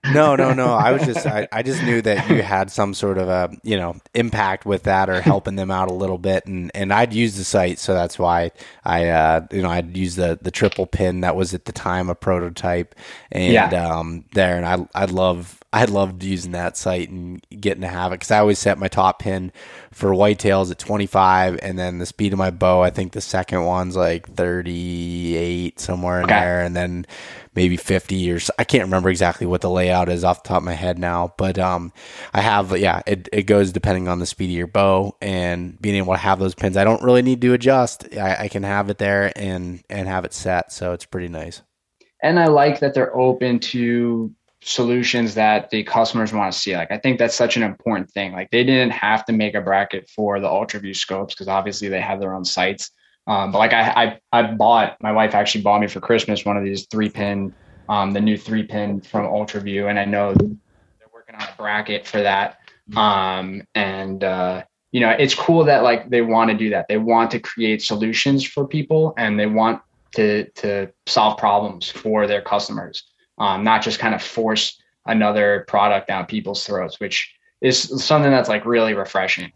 no, 0.14 0.36
no, 0.36 0.54
no. 0.54 0.74
I 0.74 0.92
was 0.92 1.04
just, 1.04 1.26
I, 1.26 1.48
I 1.52 1.64
just 1.64 1.84
knew 1.84 2.02
that 2.04 2.30
you 2.30 2.44
had 2.44 2.72
some 2.72 2.94
sort 2.94 3.18
of 3.18 3.28
a, 3.28 3.50
you 3.64 3.76
know, 3.76 3.98
impact 4.14 4.66
with 4.66 4.84
that 4.84 5.10
or 5.10 5.20
helping 5.20 5.56
them 5.56 5.72
out 5.72 5.90
a 5.90 5.94
little 5.94 6.20
bit. 6.20 6.46
And, 6.46 6.72
and 6.74 6.94
I'd 6.94 7.14
use 7.14 7.36
the 7.36 7.44
sight. 7.44 7.80
So 7.80 7.94
that's 7.94 8.18
why 8.18 8.52
I, 8.86 9.10
uh, 9.10 9.48
you 9.52 9.62
know, 9.62 9.70
I'd 9.70 9.98
use 9.98 10.16
the, 10.16 10.40
the 10.42 10.52
triple 10.52 10.86
pin 10.86 11.22
that 11.22 11.36
was 11.36 11.54
at 11.54 11.66
the 11.66 11.74
time 11.74 12.10
a 12.10 12.16
prototype 12.16 12.96
and, 13.32 13.52
yeah. 13.52 13.70
um, 13.70 14.26
there. 14.34 14.56
And 14.56 14.66
I, 14.66 14.88
I 14.94 15.06
love, 15.06 15.61
I 15.74 15.86
loved 15.86 16.22
using 16.22 16.52
that 16.52 16.76
sight 16.76 17.10
and 17.10 17.46
getting 17.50 17.82
to 17.82 17.88
have 17.88 18.12
it 18.12 18.16
because 18.16 18.32
I 18.32 18.40
always 18.40 18.60
set 18.60 18.78
my 18.78 18.90
top 18.90 19.20
pin 19.20 19.54
for 19.92 20.10
whitetails 20.10 20.70
at 20.70 20.78
25, 20.78 21.60
and 21.62 21.80
then 21.80 21.98
the 21.98 22.06
speed 22.06 22.34
of 22.34 22.40
my 22.40 22.52
bow. 22.52 22.82
I 22.82 22.90
think 22.90 23.14
the 23.14 23.22
second 23.22 23.64
one's 23.64 23.96
like 23.96 24.28
38 24.28 25.80
somewhere 25.80 26.20
in 26.20 26.26
okay. 26.26 26.40
there, 26.40 26.62
and 26.62 26.76
then 26.76 27.06
maybe 27.56 27.78
50 27.78 28.32
or 28.32 28.40
so. 28.40 28.54
I 28.60 28.66
can't 28.66 28.84
remember 28.84 29.10
exactly 29.10 29.48
what 29.48 29.62
the 29.62 29.70
layout 29.70 30.10
is 30.10 30.26
off 30.26 30.44
the 30.44 30.50
top 30.50 30.58
of 30.58 30.64
my 30.64 30.74
head 30.74 31.00
now, 31.00 31.34
but 31.38 31.58
um, 31.58 31.94
I 32.34 32.42
have 32.42 32.78
yeah, 32.78 33.02
it 33.08 33.30
it 33.32 33.44
goes 33.44 33.72
depending 33.72 34.10
on 34.10 34.20
the 34.20 34.26
speed 34.26 34.50
of 34.50 34.58
your 34.58 34.68
bow 34.68 35.16
and 35.22 35.82
being 35.82 35.96
able 35.96 36.14
to 36.14 36.20
have 36.20 36.40
those 36.40 36.56
pins. 36.56 36.76
I 36.76 36.84
don't 36.84 37.04
really 37.04 37.22
need 37.22 37.42
to 37.42 37.54
adjust. 37.54 38.14
I, 38.18 38.36
I 38.42 38.48
can 38.50 38.64
have 38.64 38.90
it 38.90 38.98
there 38.98 39.32
and 39.38 39.82
and 39.90 40.10
have 40.10 40.26
it 40.26 40.34
set, 40.34 40.74
so 40.74 40.92
it's 40.92 41.06
pretty 41.06 41.30
nice. 41.30 41.62
And 42.22 42.40
I 42.40 42.48
like 42.48 42.82
that 42.82 42.94
they're 42.94 43.16
open 43.16 43.60
to 43.60 44.32
solutions 44.64 45.34
that 45.36 45.70
the 45.72 45.84
customers 45.84 46.32
want 46.34 46.54
to 46.54 46.58
see. 46.58 46.76
Like 46.76 46.92
I 46.92 46.98
think 46.98 47.18
that's 47.18 47.36
such 47.36 47.58
an 47.58 47.64
important 47.64 48.12
thing. 48.12 48.32
Like 48.32 48.52
they 48.52 48.64
didn't 48.64 48.92
have 48.92 49.26
to 49.26 49.34
make 49.34 49.56
a 49.56 49.62
bracket 49.62 50.10
for 50.10 50.40
the 50.40 50.48
UltraView 50.48 50.96
scopes 50.96 51.34
because 51.34 51.48
obviously 51.48 51.90
they 51.90 52.02
have 52.02 52.20
their 52.20 52.34
own 52.34 52.46
sights. 52.46 52.92
Um, 53.28 53.52
but 53.52 53.60
like 53.60 53.74
I, 53.74 54.20
I, 54.32 54.40
I 54.40 54.52
bought 54.52 54.98
my 55.02 55.12
wife 55.12 55.36
actually 55.36 55.62
bought 55.62 55.82
me 55.82 55.88
for 55.88 56.00
Christmas 56.00 56.46
one 56.46 56.58
of 56.58 56.64
these 56.64 56.88
three 56.88 57.10
pin, 57.10 57.54
um, 57.90 58.12
the 58.12 58.22
new 58.22 58.38
three 58.38 58.64
pin 58.64 59.02
from 59.02 59.26
UltraView, 59.26 59.90
and 59.90 60.00
I 60.00 60.06
know 60.06 60.34
they're 60.34 61.10
working 61.14 61.36
on 61.36 61.42
a 61.42 61.56
bracket 61.58 62.06
for 62.08 62.22
that. 62.22 62.58
Um, 62.96 63.64
and 63.74 64.24
uh, 64.24 64.64
you 64.92 65.02
know 65.02 65.12
it's 65.12 65.34
cool 65.34 65.64
that 65.66 65.84
like 65.84 66.10
they 66.10 66.22
want 66.22 66.52
to 66.52 66.58
do 66.58 66.72
that. 66.72 66.88
They 66.88 66.98
want 66.98 67.32
to 67.32 67.40
create 67.40 67.82
solutions 67.82 68.44
for 68.44 68.68
people, 68.68 69.14
and 69.18 69.40
they 69.40 69.48
want 69.48 69.82
to 70.16 70.50
to 70.50 70.92
solve 71.06 71.38
problems 71.38 71.90
for 71.90 72.28
their 72.28 72.42
customers 72.42 73.11
um, 73.38 73.64
not 73.64 73.82
just 73.82 74.00
kind 74.00 74.16
of 74.16 74.22
force 74.22 74.82
another 75.06 75.66
product 75.68 76.08
down 76.08 76.26
people's 76.26 76.66
throats, 76.66 77.00
which 77.00 77.34
is 77.62 78.04
something 78.04 78.32
that's 78.32 78.50
like 78.50 78.66
really 78.66 78.94
refreshing. 78.94 79.52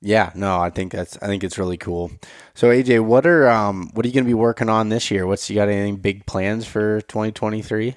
Yeah, 0.00 0.30
no, 0.34 0.60
I 0.60 0.70
think 0.70 0.92
that's 0.92 1.16
I 1.20 1.26
think 1.26 1.42
it's 1.42 1.58
really 1.58 1.76
cool. 1.76 2.12
So 2.54 2.68
AJ, 2.68 3.04
what 3.04 3.26
are 3.26 3.48
um 3.48 3.90
what 3.94 4.04
are 4.04 4.08
you 4.08 4.14
going 4.14 4.24
to 4.24 4.28
be 4.28 4.34
working 4.34 4.68
on 4.68 4.90
this 4.90 5.10
year? 5.10 5.26
What's 5.26 5.50
you 5.50 5.56
got 5.56 5.68
any 5.68 5.92
big 5.92 6.24
plans 6.26 6.66
for 6.66 7.00
2023? 7.02 7.96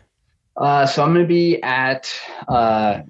Uh, 0.57 0.85
so 0.85 1.03
I'm 1.03 1.13
going 1.13 1.23
to 1.23 1.27
be 1.27 1.61
at 1.63 2.13
uh, 2.47 3.01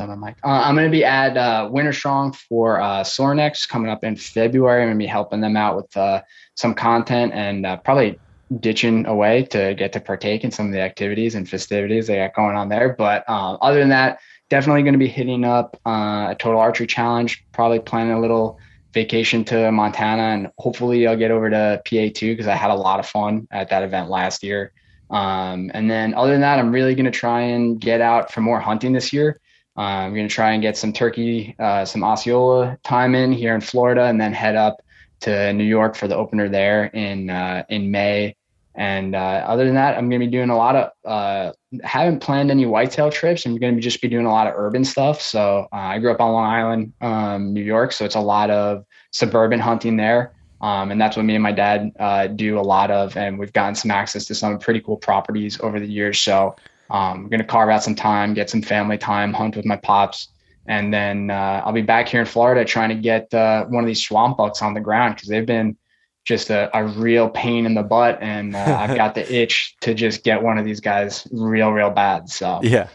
up 0.00 0.08
my 0.08 0.14
mic. 0.16 0.36
Uh, 0.42 0.48
I'm 0.48 0.74
going 0.74 0.86
to 0.86 0.90
be 0.90 1.04
at 1.04 1.36
uh, 1.36 1.68
Winter 1.70 1.92
Strong 1.92 2.32
for 2.32 2.80
uh, 2.80 3.02
Sorinex 3.02 3.68
coming 3.68 3.90
up 3.90 4.02
in 4.02 4.16
February. 4.16 4.82
I'm 4.82 4.88
going 4.88 4.98
to 4.98 5.02
be 5.02 5.06
helping 5.06 5.40
them 5.40 5.56
out 5.56 5.76
with 5.76 5.96
uh, 5.96 6.22
some 6.56 6.74
content 6.74 7.32
and 7.32 7.64
uh, 7.64 7.76
probably 7.76 8.18
ditching 8.58 9.06
away 9.06 9.44
to 9.44 9.74
get 9.74 9.92
to 9.92 10.00
partake 10.00 10.42
in 10.42 10.50
some 10.50 10.66
of 10.66 10.72
the 10.72 10.80
activities 10.80 11.34
and 11.34 11.48
festivities 11.48 12.06
they 12.06 12.16
got 12.16 12.34
going 12.34 12.56
on 12.56 12.68
there. 12.68 12.94
But 12.98 13.28
um, 13.28 13.58
other 13.60 13.78
than 13.78 13.90
that, 13.90 14.20
definitely 14.48 14.82
going 14.82 14.94
to 14.94 14.98
be 14.98 15.08
hitting 15.08 15.44
up 15.44 15.78
uh, 15.86 16.28
a 16.30 16.36
total 16.38 16.60
archery 16.60 16.86
challenge. 16.86 17.44
Probably 17.52 17.78
planning 17.78 18.12
a 18.12 18.20
little 18.20 18.58
vacation 18.92 19.44
to 19.44 19.70
Montana, 19.70 20.22
and 20.22 20.48
hopefully 20.58 21.06
I'll 21.06 21.16
get 21.16 21.30
over 21.30 21.48
to 21.48 21.80
PA 21.84 22.08
too 22.12 22.32
because 22.32 22.48
I 22.48 22.56
had 22.56 22.70
a 22.70 22.74
lot 22.74 22.98
of 22.98 23.06
fun 23.06 23.46
at 23.50 23.70
that 23.70 23.84
event 23.84 24.10
last 24.10 24.42
year. 24.42 24.72
Um, 25.10 25.70
and 25.74 25.90
then 25.90 26.14
other 26.14 26.32
than 26.32 26.40
that, 26.40 26.58
I'm 26.58 26.72
really 26.72 26.94
going 26.94 27.04
to 27.04 27.10
try 27.10 27.40
and 27.40 27.80
get 27.80 28.00
out 28.00 28.32
for 28.32 28.40
more 28.40 28.60
hunting 28.60 28.92
this 28.92 29.12
year. 29.12 29.40
Uh, 29.76 29.80
I'm 29.80 30.14
going 30.14 30.28
to 30.28 30.34
try 30.34 30.52
and 30.52 30.62
get 30.62 30.76
some 30.76 30.92
turkey, 30.92 31.54
uh, 31.58 31.84
some 31.84 32.02
Osceola 32.02 32.78
time 32.82 33.14
in 33.14 33.32
here 33.32 33.54
in 33.54 33.60
Florida, 33.60 34.04
and 34.04 34.20
then 34.20 34.32
head 34.32 34.56
up 34.56 34.82
to 35.20 35.52
New 35.52 35.64
York 35.64 35.94
for 35.96 36.08
the 36.08 36.16
opener 36.16 36.48
there 36.48 36.86
in 36.86 37.30
uh, 37.30 37.64
in 37.68 37.90
May. 37.90 38.36
And 38.74 39.16
uh, 39.16 39.44
other 39.46 39.64
than 39.64 39.74
that, 39.74 39.98
I'm 39.98 40.08
going 40.08 40.20
to 40.20 40.26
be 40.26 40.30
doing 40.30 40.50
a 40.50 40.56
lot 40.56 40.76
of. 40.76 40.90
Uh, 41.04 41.52
haven't 41.82 42.20
planned 42.20 42.50
any 42.50 42.66
whitetail 42.66 43.10
trips. 43.10 43.44
I'm 43.44 43.56
going 43.56 43.74
to 43.74 43.80
just 43.80 44.00
be 44.00 44.08
doing 44.08 44.26
a 44.26 44.30
lot 44.30 44.46
of 44.46 44.54
urban 44.56 44.84
stuff. 44.84 45.20
So 45.20 45.68
uh, 45.72 45.76
I 45.76 45.98
grew 45.98 46.10
up 46.10 46.20
on 46.20 46.32
Long 46.32 46.46
Island, 46.46 46.92
um, 47.00 47.52
New 47.52 47.62
York, 47.62 47.92
so 47.92 48.04
it's 48.04 48.14
a 48.14 48.20
lot 48.20 48.50
of 48.50 48.84
suburban 49.10 49.60
hunting 49.60 49.96
there. 49.96 50.32
Um, 50.60 50.90
and 50.90 51.00
that's 51.00 51.16
what 51.16 51.24
me 51.24 51.34
and 51.34 51.42
my 51.42 51.52
dad 51.52 51.92
uh, 51.98 52.26
do 52.26 52.58
a 52.58 52.62
lot 52.62 52.90
of. 52.90 53.16
And 53.16 53.38
we've 53.38 53.52
gotten 53.52 53.74
some 53.74 53.90
access 53.90 54.24
to 54.26 54.34
some 54.34 54.58
pretty 54.58 54.80
cool 54.80 54.96
properties 54.96 55.60
over 55.60 55.80
the 55.80 55.86
years. 55.86 56.20
So 56.20 56.54
um, 56.90 57.24
I'm 57.24 57.28
going 57.28 57.40
to 57.40 57.46
carve 57.46 57.70
out 57.70 57.82
some 57.82 57.94
time, 57.94 58.34
get 58.34 58.50
some 58.50 58.62
family 58.62 58.98
time, 58.98 59.32
hunt 59.32 59.56
with 59.56 59.64
my 59.64 59.76
pops. 59.76 60.28
And 60.66 60.92
then 60.92 61.30
uh, 61.30 61.62
I'll 61.64 61.72
be 61.72 61.82
back 61.82 62.08
here 62.08 62.20
in 62.20 62.26
Florida 62.26 62.64
trying 62.64 62.90
to 62.90 62.94
get 62.94 63.32
uh, 63.32 63.64
one 63.66 63.82
of 63.82 63.88
these 63.88 64.04
swamp 64.04 64.36
bucks 64.36 64.60
on 64.60 64.74
the 64.74 64.80
ground 64.80 65.14
because 65.14 65.28
they've 65.28 65.46
been 65.46 65.76
just 66.24 66.50
a, 66.50 66.70
a, 66.76 66.84
real 66.84 67.28
pain 67.28 67.66
in 67.66 67.74
the 67.74 67.82
butt. 67.82 68.18
And 68.20 68.54
uh, 68.54 68.58
I've 68.80 68.96
got 68.96 69.14
the 69.14 69.34
itch 69.34 69.76
to 69.80 69.94
just 69.94 70.24
get 70.24 70.42
one 70.42 70.58
of 70.58 70.64
these 70.64 70.80
guys 70.80 71.26
real, 71.32 71.70
real 71.70 71.90
bad. 71.90 72.28
So, 72.28 72.60
yeah. 72.62 72.88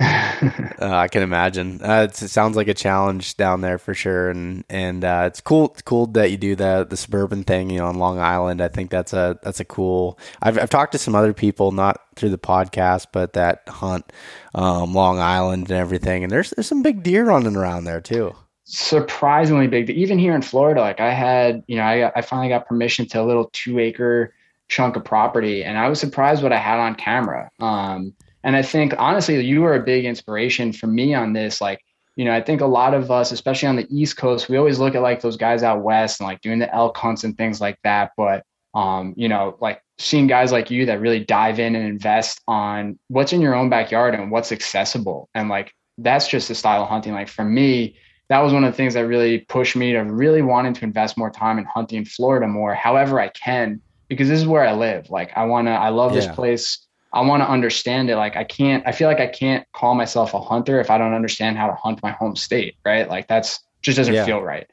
uh, 0.00 0.68
I 0.80 1.08
can 1.08 1.22
imagine. 1.22 1.80
Uh, 1.82 2.08
it 2.08 2.16
sounds 2.16 2.56
like 2.56 2.68
a 2.68 2.74
challenge 2.74 3.36
down 3.36 3.60
there 3.60 3.76
for 3.76 3.92
sure, 3.92 4.30
and 4.30 4.64
and 4.70 5.04
uh, 5.04 5.24
it's 5.26 5.42
cool. 5.42 5.66
It's 5.72 5.82
cool 5.82 6.06
that 6.06 6.30
you 6.30 6.38
do 6.38 6.56
the 6.56 6.86
the 6.88 6.96
suburban 6.96 7.44
thing, 7.44 7.68
you 7.68 7.80
know, 7.80 7.86
on 7.86 7.96
Long 7.96 8.18
Island. 8.18 8.62
I 8.62 8.68
think 8.68 8.90
that's 8.90 9.12
a 9.12 9.38
that's 9.42 9.60
a 9.60 9.64
cool. 9.66 10.18
I've 10.40 10.58
I've 10.58 10.70
talked 10.70 10.92
to 10.92 10.98
some 10.98 11.14
other 11.14 11.34
people, 11.34 11.70
not 11.70 12.00
through 12.16 12.30
the 12.30 12.38
podcast, 12.38 13.08
but 13.12 13.34
that 13.34 13.60
hunt 13.68 14.10
um, 14.54 14.94
Long 14.94 15.18
Island 15.18 15.70
and 15.70 15.78
everything, 15.78 16.22
and 16.24 16.32
there's 16.32 16.48
there's 16.48 16.66
some 16.66 16.80
big 16.80 17.02
deer 17.02 17.26
running 17.26 17.54
around 17.54 17.84
there 17.84 18.00
too. 18.00 18.34
Surprisingly 18.72 19.66
big. 19.66 19.90
Even 19.90 20.16
here 20.16 20.32
in 20.32 20.42
Florida, 20.42 20.80
like 20.80 21.00
I 21.00 21.12
had, 21.12 21.64
you 21.66 21.74
know, 21.74 21.82
I 21.82 22.12
I 22.14 22.22
finally 22.22 22.48
got 22.48 22.68
permission 22.68 23.04
to 23.08 23.20
a 23.20 23.24
little 23.24 23.50
two 23.52 23.80
acre 23.80 24.32
chunk 24.68 24.94
of 24.94 25.04
property, 25.04 25.64
and 25.64 25.76
I 25.76 25.88
was 25.88 25.98
surprised 25.98 26.40
what 26.40 26.52
I 26.52 26.58
had 26.58 26.78
on 26.78 26.94
camera. 26.94 27.50
Um, 27.58 28.14
and 28.44 28.54
I 28.54 28.62
think 28.62 28.94
honestly, 28.96 29.44
you 29.44 29.62
were 29.62 29.74
a 29.74 29.82
big 29.82 30.04
inspiration 30.04 30.72
for 30.72 30.86
me 30.86 31.14
on 31.14 31.32
this. 31.32 31.60
Like, 31.60 31.84
you 32.14 32.24
know, 32.24 32.32
I 32.32 32.40
think 32.42 32.60
a 32.60 32.66
lot 32.66 32.94
of 32.94 33.10
us, 33.10 33.32
especially 33.32 33.66
on 33.66 33.74
the 33.74 33.88
East 33.90 34.16
Coast, 34.16 34.48
we 34.48 34.56
always 34.56 34.78
look 34.78 34.94
at 34.94 35.02
like 35.02 35.20
those 35.20 35.36
guys 35.36 35.64
out 35.64 35.82
west 35.82 36.20
and 36.20 36.28
like 36.28 36.40
doing 36.40 36.60
the 36.60 36.72
elk 36.72 36.96
hunts 36.96 37.24
and 37.24 37.36
things 37.36 37.60
like 37.60 37.78
that. 37.82 38.12
But 38.16 38.44
um, 38.72 39.14
you 39.16 39.28
know, 39.28 39.56
like 39.60 39.82
seeing 39.98 40.28
guys 40.28 40.52
like 40.52 40.70
you 40.70 40.86
that 40.86 41.00
really 41.00 41.24
dive 41.24 41.58
in 41.58 41.74
and 41.74 41.88
invest 41.88 42.40
on 42.46 43.00
what's 43.08 43.32
in 43.32 43.40
your 43.40 43.56
own 43.56 43.68
backyard 43.68 44.14
and 44.14 44.30
what's 44.30 44.52
accessible. 44.52 45.28
And 45.34 45.48
like 45.48 45.74
that's 45.98 46.28
just 46.28 46.46
the 46.46 46.54
style 46.54 46.84
of 46.84 46.88
hunting. 46.88 47.14
Like 47.14 47.28
for 47.28 47.44
me, 47.44 47.96
that 48.30 48.38
was 48.38 48.54
one 48.54 48.64
of 48.64 48.72
the 48.72 48.76
things 48.76 48.94
that 48.94 49.06
really 49.06 49.40
pushed 49.40 49.76
me 49.76 49.92
to 49.92 50.00
really 50.00 50.40
wanting 50.40 50.72
to 50.72 50.84
invest 50.84 51.18
more 51.18 51.30
time 51.30 51.58
in 51.58 51.66
hunting 51.66 52.06
Florida 52.06 52.46
more, 52.48 52.74
however 52.74 53.20
I 53.20 53.28
can, 53.28 53.82
because 54.08 54.28
this 54.28 54.40
is 54.40 54.46
where 54.46 54.66
I 54.66 54.72
live. 54.72 55.10
Like 55.10 55.36
I 55.36 55.44
wanna 55.44 55.72
I 55.72 55.90
love 55.90 56.12
yeah. 56.12 56.20
this 56.20 56.34
place 56.34 56.86
I 57.12 57.22
want 57.22 57.42
to 57.42 57.48
understand 57.48 58.08
it. 58.10 58.16
Like 58.16 58.36
I 58.36 58.44
can't, 58.44 58.86
I 58.86 58.92
feel 58.92 59.08
like 59.08 59.20
I 59.20 59.26
can't 59.26 59.66
call 59.72 59.94
myself 59.94 60.34
a 60.34 60.40
hunter 60.40 60.80
if 60.80 60.90
I 60.90 60.98
don't 60.98 61.12
understand 61.12 61.58
how 61.58 61.66
to 61.66 61.74
hunt 61.74 62.00
my 62.02 62.12
home 62.12 62.36
state, 62.36 62.76
right? 62.84 63.08
Like 63.08 63.26
that's 63.26 63.60
just 63.82 63.96
doesn't 63.96 64.14
yeah. 64.14 64.24
feel 64.24 64.40
right. 64.40 64.66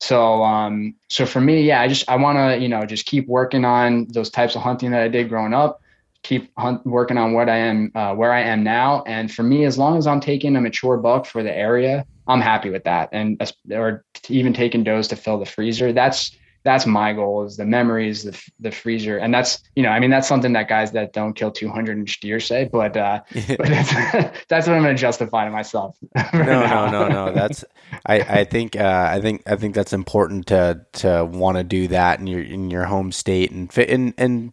So, 0.00 0.42
um, 0.42 0.94
so 1.08 1.24
for 1.24 1.40
me, 1.40 1.62
yeah, 1.62 1.80
I 1.80 1.88
just, 1.88 2.08
I 2.08 2.16
want 2.16 2.36
to, 2.36 2.58
you 2.60 2.68
know, 2.68 2.84
just 2.84 3.06
keep 3.06 3.28
working 3.28 3.64
on 3.64 4.06
those 4.08 4.28
types 4.28 4.56
of 4.56 4.62
hunting 4.62 4.90
that 4.90 5.02
I 5.02 5.08
did 5.08 5.28
growing 5.28 5.54
up, 5.54 5.80
keep 6.22 6.50
hunt, 6.58 6.84
working 6.84 7.16
on 7.16 7.32
what 7.32 7.48
I 7.48 7.58
am, 7.58 7.92
uh, 7.94 8.14
where 8.14 8.32
I 8.32 8.40
am 8.40 8.64
now. 8.64 9.04
And 9.06 9.32
for 9.32 9.44
me, 9.44 9.64
as 9.64 9.78
long 9.78 9.96
as 9.96 10.06
I'm 10.06 10.20
taking 10.20 10.56
a 10.56 10.60
mature 10.60 10.96
buck 10.96 11.26
for 11.26 11.44
the 11.44 11.56
area, 11.56 12.04
I'm 12.26 12.40
happy 12.40 12.70
with 12.70 12.84
that. 12.84 13.10
And, 13.12 13.42
or 13.70 14.04
even 14.28 14.52
taking 14.52 14.84
does 14.84 15.08
to 15.08 15.16
fill 15.16 15.38
the 15.38 15.46
freezer, 15.46 15.92
that's, 15.92 16.36
that's 16.64 16.86
my 16.86 17.12
goal 17.12 17.44
is 17.44 17.58
the 17.58 17.66
memories, 17.66 18.24
the 18.24 18.50
the 18.58 18.70
freezer, 18.70 19.18
and 19.18 19.32
that's 19.32 19.62
you 19.76 19.82
know 19.82 19.90
I 19.90 20.00
mean 20.00 20.10
that's 20.10 20.26
something 20.26 20.54
that 20.54 20.66
guys 20.66 20.92
that 20.92 21.12
don't 21.12 21.34
kill 21.34 21.50
200 21.50 21.98
inch 21.98 22.20
deer 22.20 22.40
say, 22.40 22.68
but 22.72 22.96
uh, 22.96 23.20
but 23.34 23.68
that's, 23.68 23.92
that's 24.48 24.66
what 24.66 24.74
I'm 24.74 24.82
going 24.82 24.96
to 24.96 25.00
justify 25.00 25.44
to 25.44 25.50
myself. 25.50 25.96
Right 26.14 26.46
no, 26.46 26.60
now. 26.60 26.90
no, 26.90 27.08
no, 27.08 27.26
no. 27.26 27.32
That's 27.32 27.64
I 28.06 28.20
I 28.20 28.44
think 28.44 28.76
uh, 28.76 29.08
I 29.10 29.20
think 29.20 29.42
I 29.46 29.56
think 29.56 29.74
that's 29.74 29.92
important 29.92 30.46
to 30.46 30.80
to 30.94 31.24
want 31.24 31.58
to 31.58 31.64
do 31.64 31.86
that 31.88 32.18
in 32.18 32.26
your 32.26 32.42
in 32.42 32.70
your 32.70 32.84
home 32.84 33.12
state 33.12 33.52
and 33.52 33.70
fit 33.70 33.90
and 33.90 34.14
and 34.16 34.52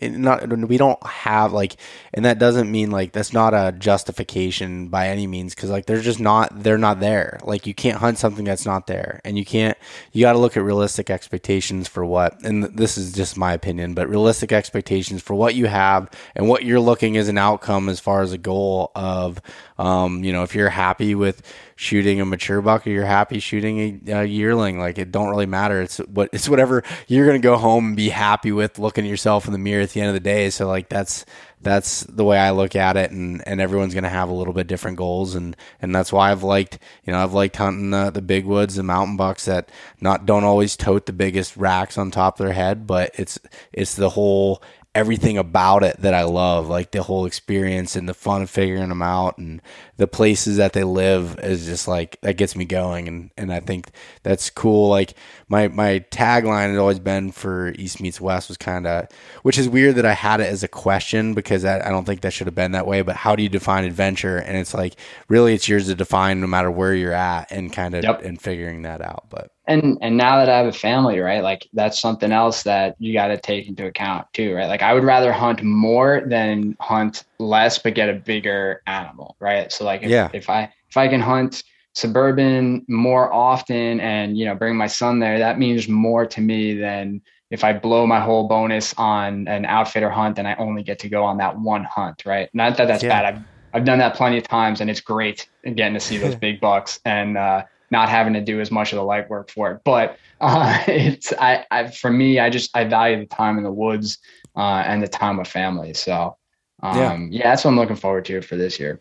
not 0.00 0.48
we 0.66 0.76
don't 0.76 1.04
have 1.04 1.52
like 1.52 1.76
and 2.12 2.24
that 2.24 2.38
doesn't 2.38 2.70
mean 2.70 2.90
like 2.90 3.12
that's 3.12 3.32
not 3.32 3.54
a 3.54 3.72
justification 3.72 4.88
by 4.88 5.08
any 5.08 5.26
means 5.26 5.54
because 5.54 5.70
like 5.70 5.86
they're 5.86 6.00
just 6.00 6.20
not 6.20 6.62
they're 6.62 6.78
not 6.78 7.00
there 7.00 7.38
like 7.44 7.66
you 7.66 7.74
can't 7.74 7.98
hunt 7.98 8.18
something 8.18 8.44
that's 8.44 8.66
not 8.66 8.86
there 8.86 9.20
and 9.24 9.38
you 9.38 9.44
can't 9.44 9.76
you 10.12 10.22
got 10.22 10.32
to 10.32 10.38
look 10.38 10.56
at 10.56 10.62
realistic 10.62 11.10
expectations 11.10 11.88
for 11.88 12.04
what 12.04 12.42
and 12.42 12.64
this 12.64 12.98
is 12.98 13.12
just 13.12 13.36
my 13.36 13.52
opinion 13.52 13.94
but 13.94 14.08
realistic 14.08 14.52
expectations 14.52 15.22
for 15.22 15.34
what 15.34 15.54
you 15.54 15.66
have 15.66 16.10
and 16.34 16.48
what 16.48 16.64
you're 16.64 16.80
looking 16.80 17.16
as 17.16 17.28
an 17.28 17.38
outcome 17.38 17.88
as 17.88 18.00
far 18.00 18.22
as 18.22 18.32
a 18.32 18.38
goal 18.38 18.90
of 18.94 19.40
um, 19.78 20.24
you 20.24 20.32
know 20.32 20.42
if 20.42 20.54
you're 20.54 20.68
happy 20.68 21.14
with 21.14 21.42
shooting 21.80 22.20
a 22.20 22.26
mature 22.26 22.60
buck 22.60 22.86
or 22.86 22.90
you're 22.90 23.06
happy 23.06 23.38
shooting 23.38 24.02
a, 24.06 24.12
a, 24.12 24.24
yearling. 24.24 24.78
Like 24.78 24.98
it 24.98 25.10
don't 25.10 25.30
really 25.30 25.46
matter. 25.46 25.80
It's 25.80 25.96
what 25.96 26.28
it's 26.30 26.46
whatever 26.46 26.84
you're 27.08 27.24
gonna 27.24 27.38
go 27.38 27.56
home 27.56 27.86
and 27.86 27.96
be 27.96 28.10
happy 28.10 28.52
with 28.52 28.78
looking 28.78 29.06
at 29.06 29.08
yourself 29.08 29.46
in 29.46 29.52
the 29.52 29.58
mirror 29.58 29.80
at 29.80 29.88
the 29.88 30.02
end 30.02 30.08
of 30.08 30.14
the 30.14 30.20
day. 30.20 30.50
So 30.50 30.68
like 30.68 30.90
that's 30.90 31.24
that's 31.62 32.02
the 32.04 32.24
way 32.24 32.38
I 32.38 32.50
look 32.50 32.74
at 32.74 32.96
it, 32.96 33.10
and, 33.10 33.46
and 33.46 33.60
everyone's 33.60 33.94
gonna 33.94 34.08
have 34.08 34.28
a 34.28 34.34
little 34.34 34.54
bit 34.54 34.66
different 34.66 34.96
goals, 34.96 35.34
and, 35.34 35.56
and 35.82 35.94
that's 35.94 36.12
why 36.12 36.30
I've 36.30 36.42
liked 36.42 36.78
you 37.04 37.12
know 37.12 37.18
I've 37.22 37.34
liked 37.34 37.56
hunting 37.56 37.90
the, 37.90 38.10
the 38.10 38.22
big 38.22 38.46
woods, 38.46 38.76
the 38.76 38.82
mountain 38.82 39.16
bucks 39.16 39.44
that 39.44 39.70
not 40.00 40.26
don't 40.26 40.44
always 40.44 40.76
tote 40.76 41.06
the 41.06 41.12
biggest 41.12 41.56
racks 41.56 41.98
on 41.98 42.10
top 42.10 42.40
of 42.40 42.46
their 42.46 42.54
head, 42.54 42.86
but 42.86 43.10
it's 43.14 43.38
it's 43.72 43.94
the 43.94 44.10
whole 44.10 44.62
everything 44.92 45.38
about 45.38 45.84
it 45.84 45.96
that 46.00 46.14
I 46.14 46.24
love, 46.24 46.68
like 46.68 46.90
the 46.90 47.02
whole 47.02 47.24
experience 47.24 47.94
and 47.94 48.08
the 48.08 48.14
fun 48.14 48.42
of 48.42 48.50
figuring 48.50 48.88
them 48.88 49.02
out 49.02 49.38
and 49.38 49.62
the 49.98 50.08
places 50.08 50.56
that 50.56 50.72
they 50.72 50.82
live 50.82 51.38
is 51.40 51.64
just 51.64 51.86
like 51.86 52.20
that 52.22 52.36
gets 52.36 52.56
me 52.56 52.64
going. 52.64 53.06
And 53.06 53.30
and 53.36 53.52
I 53.52 53.60
think 53.60 53.90
that's 54.24 54.50
cool. 54.50 54.88
Like 54.88 55.14
my 55.48 55.68
my 55.68 56.04
tagline 56.10 56.70
has 56.70 56.78
always 56.78 56.98
been 56.98 57.30
for 57.30 57.72
East 57.76 58.00
meets 58.00 58.20
West 58.20 58.48
was 58.48 58.56
kind 58.56 58.86
of 58.86 59.06
which 59.42 59.58
is 59.58 59.68
weird 59.68 59.94
that 59.94 60.06
I 60.06 60.14
had 60.14 60.40
it 60.40 60.48
as 60.48 60.64
a 60.64 60.68
question 60.68 61.34
because 61.34 61.64
I, 61.64 61.86
I 61.86 61.90
don't 61.90 62.04
think 62.04 62.22
that 62.22 62.32
should 62.32 62.48
have 62.48 62.54
been 62.54 62.72
that 62.72 62.86
way 62.86 63.02
but 63.02 63.16
how 63.16 63.36
do 63.36 63.44
you 63.44 63.48
define 63.48 63.84
adventure? 63.84 64.38
And 64.38 64.56
it's 64.56 64.74
like 64.74 64.94
really 65.28 65.54
it's 65.54 65.68
yours 65.68 65.86
to 65.86 65.94
define 65.94 66.40
no 66.40 66.48
matter 66.48 66.70
where 66.70 66.94
you're 66.94 67.12
at 67.12 67.52
and 67.52 67.72
kind 67.72 67.94
of 67.94 68.02
yep. 68.02 68.24
and 68.24 68.40
figuring 68.40 68.82
that 68.82 69.00
out. 69.00 69.26
But 69.30 69.52
and 69.70 69.98
and 70.00 70.16
now 70.16 70.36
that 70.36 70.48
I 70.48 70.58
have 70.58 70.66
a 70.66 70.72
family 70.72 71.18
right 71.20 71.42
like 71.42 71.68
that's 71.72 72.00
something 72.00 72.32
else 72.32 72.64
that 72.64 72.96
you 72.98 73.12
got 73.12 73.28
to 73.28 73.38
take 73.38 73.68
into 73.68 73.86
account 73.86 74.26
too 74.32 74.54
right 74.54 74.66
like 74.66 74.82
I 74.82 74.92
would 74.92 75.04
rather 75.04 75.32
hunt 75.32 75.62
more 75.62 76.22
than 76.26 76.76
hunt 76.80 77.24
less 77.38 77.78
but 77.78 77.94
get 77.94 78.08
a 78.08 78.14
bigger 78.14 78.82
animal 78.86 79.36
right 79.40 79.72
so 79.72 79.84
like 79.84 80.02
if, 80.02 80.10
yeah. 80.10 80.28
if 80.32 80.50
I 80.50 80.72
if 80.88 80.96
I 80.96 81.08
can 81.08 81.20
hunt 81.20 81.62
suburban 81.94 82.84
more 82.88 83.32
often 83.32 84.00
and 84.00 84.38
you 84.38 84.44
know 84.44 84.54
bring 84.54 84.76
my 84.76 84.86
son 84.86 85.18
there, 85.18 85.38
that 85.38 85.58
means 85.58 85.88
more 85.88 86.26
to 86.26 86.40
me 86.40 86.74
than 86.74 87.20
if 87.50 87.64
I 87.64 87.72
blow 87.72 88.06
my 88.06 88.20
whole 88.20 88.46
bonus 88.46 88.94
on 88.96 89.48
an 89.48 89.64
outfitter 89.64 90.10
hunt 90.10 90.38
and 90.38 90.46
I 90.46 90.54
only 90.54 90.82
get 90.82 91.00
to 91.00 91.08
go 91.08 91.24
on 91.24 91.38
that 91.38 91.58
one 91.58 91.84
hunt, 91.84 92.22
right? 92.24 92.48
Not 92.54 92.76
that 92.76 92.86
that's 92.86 93.02
yeah. 93.02 93.08
bad. 93.08 93.34
I've 93.34 93.42
I've 93.72 93.84
done 93.84 93.98
that 93.98 94.14
plenty 94.14 94.38
of 94.38 94.46
times 94.46 94.80
and 94.80 94.90
it's 94.90 95.00
great 95.00 95.48
getting 95.64 95.94
to 95.94 96.00
see 96.00 96.18
those 96.18 96.34
big 96.46 96.60
bucks 96.60 97.00
and 97.04 97.36
uh, 97.36 97.64
not 97.90 98.08
having 98.08 98.34
to 98.34 98.40
do 98.40 98.60
as 98.60 98.70
much 98.70 98.92
of 98.92 98.96
the 98.96 99.04
light 99.04 99.28
work 99.28 99.50
for 99.50 99.70
it. 99.72 99.80
But 99.84 100.18
uh, 100.40 100.82
it's 100.86 101.32
I, 101.38 101.64
I 101.70 101.88
for 101.88 102.10
me, 102.10 102.38
I 102.38 102.50
just 102.50 102.76
I 102.76 102.84
value 102.84 103.18
the 103.18 103.26
time 103.26 103.58
in 103.58 103.64
the 103.64 103.72
woods 103.72 104.18
uh, 104.56 104.82
and 104.86 105.02
the 105.02 105.08
time 105.08 105.36
with 105.36 105.48
family. 105.48 105.94
So 105.94 106.36
um, 106.82 106.96
yeah. 106.96 107.18
yeah, 107.30 107.50
that's 107.50 107.64
what 107.64 107.70
I'm 107.72 107.76
looking 107.76 107.96
forward 107.96 108.24
to 108.26 108.40
for 108.42 108.56
this 108.56 108.78
year. 108.78 109.00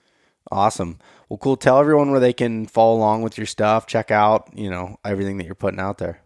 Awesome. 0.52 0.99
Well, 1.28 1.38
cool. 1.38 1.57
Tell 1.57 1.80
everyone 1.80 2.11
where 2.11 2.20
they 2.20 2.34
can 2.34 2.66
follow 2.66 2.98
along 2.98 3.22
with 3.22 3.38
your 3.38 3.45
stuff, 3.45 3.86
check 3.86 4.10
out, 4.10 4.49
you 4.56 4.70
know, 4.70 4.98
everything 5.06 5.38
that 5.38 5.45
you're 5.45 5.56
putting 5.56 5.80
out 5.80 5.99
there. 5.99 6.22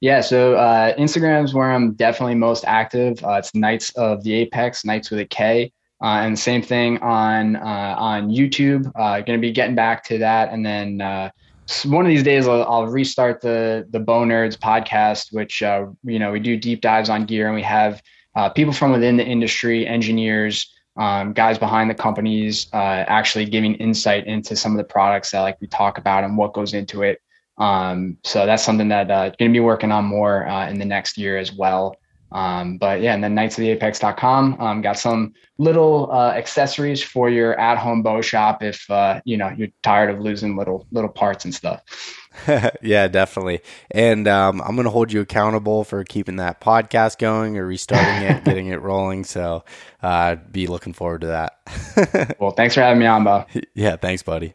Yeah, 0.00 0.20
so 0.20 0.54
uh, 0.54 0.94
Instagram 0.96 1.44
is 1.44 1.54
where 1.54 1.70
I'm 1.70 1.92
definitely 1.94 2.34
most 2.34 2.64
active. 2.66 3.22
Uh, 3.24 3.32
it's 3.34 3.54
Knights 3.54 3.90
of 3.90 4.22
the 4.24 4.34
Apex, 4.34 4.84
Knights 4.84 5.10
with 5.10 5.20
a 5.20 5.24
K, 5.24 5.72
uh, 6.02 6.06
and 6.06 6.38
same 6.38 6.62
thing 6.62 6.98
on 6.98 7.56
uh, 7.56 7.94
on 7.96 8.28
YouTube. 8.28 8.90
Uh, 8.94 9.20
going 9.20 9.38
to 9.38 9.46
be 9.46 9.52
getting 9.52 9.74
back 9.74 10.04
to 10.04 10.18
that, 10.18 10.52
and 10.52 10.64
then 10.64 11.00
uh, 11.00 11.30
one 11.84 12.04
of 12.04 12.10
these 12.10 12.22
days 12.22 12.46
I'll, 12.46 12.62
I'll, 12.64 12.86
restart 12.86 13.40
the 13.40 13.86
the 13.90 14.00
Bow 14.00 14.24
Nerds 14.24 14.56
podcast, 14.56 15.32
which 15.32 15.62
uh, 15.62 15.86
you 16.04 16.18
know 16.18 16.32
we 16.32 16.40
do 16.40 16.56
deep 16.56 16.80
dives 16.80 17.08
on 17.08 17.26
gear, 17.26 17.46
and 17.46 17.54
we 17.54 17.62
have 17.62 18.02
uh, 18.34 18.48
people 18.50 18.72
from 18.72 18.92
within 18.92 19.16
the 19.16 19.24
industry, 19.24 19.86
engineers, 19.86 20.72
um, 20.96 21.32
guys 21.32 21.58
behind 21.58 21.90
the 21.90 21.94
companies, 21.94 22.68
uh, 22.72 23.04
actually 23.08 23.46
giving 23.46 23.74
insight 23.74 24.26
into 24.26 24.54
some 24.54 24.72
of 24.72 24.78
the 24.78 24.84
products 24.84 25.30
that 25.30 25.40
like 25.40 25.60
we 25.60 25.66
talk 25.66 25.98
about 25.98 26.24
and 26.24 26.36
what 26.36 26.52
goes 26.52 26.74
into 26.74 27.02
it. 27.02 27.20
Um, 27.58 28.18
so 28.22 28.46
that's 28.46 28.62
something 28.62 28.88
that 28.88 29.10
uh, 29.10 29.30
going 29.30 29.50
to 29.50 29.52
be 29.52 29.60
working 29.60 29.90
on 29.90 30.04
more 30.04 30.46
uh, 30.46 30.68
in 30.68 30.78
the 30.78 30.84
next 30.84 31.16
year 31.16 31.38
as 31.38 31.52
well. 31.52 31.96
Um, 32.32 32.78
but 32.78 33.00
yeah, 33.00 33.14
and 33.14 33.22
then 33.22 33.34
knights 33.34 33.58
of 33.58 33.64
knightsoftheapex.com 33.64 34.60
um, 34.60 34.82
got 34.82 34.98
some 34.98 35.32
little 35.58 36.10
uh, 36.10 36.32
accessories 36.32 37.02
for 37.02 37.30
your 37.30 37.58
at-home 37.58 38.02
bow 38.02 38.20
shop 38.20 38.62
if 38.62 38.90
uh, 38.90 39.20
you 39.24 39.36
know 39.36 39.48
you're 39.56 39.68
tired 39.82 40.10
of 40.10 40.20
losing 40.20 40.56
little 40.56 40.86
little 40.90 41.10
parts 41.10 41.44
and 41.44 41.54
stuff. 41.54 41.82
yeah, 42.82 43.08
definitely. 43.08 43.60
And 43.90 44.28
um, 44.28 44.60
I'm 44.60 44.74
going 44.76 44.84
to 44.84 44.90
hold 44.90 45.12
you 45.12 45.20
accountable 45.20 45.84
for 45.84 46.04
keeping 46.04 46.36
that 46.36 46.60
podcast 46.60 47.18
going 47.18 47.56
or 47.56 47.66
restarting 47.66 48.28
it, 48.28 48.44
getting 48.44 48.68
it 48.68 48.82
rolling. 48.82 49.24
So, 49.24 49.64
uh, 50.02 50.36
be 50.36 50.66
looking 50.66 50.92
forward 50.92 51.22
to 51.22 51.28
that. 51.28 52.36
well, 52.40 52.50
thanks 52.50 52.74
for 52.74 52.82
having 52.82 52.98
me 52.98 53.06
on, 53.06 53.24
Bo. 53.24 53.46
Yeah, 53.74 53.96
thanks, 53.96 54.22
buddy. 54.22 54.54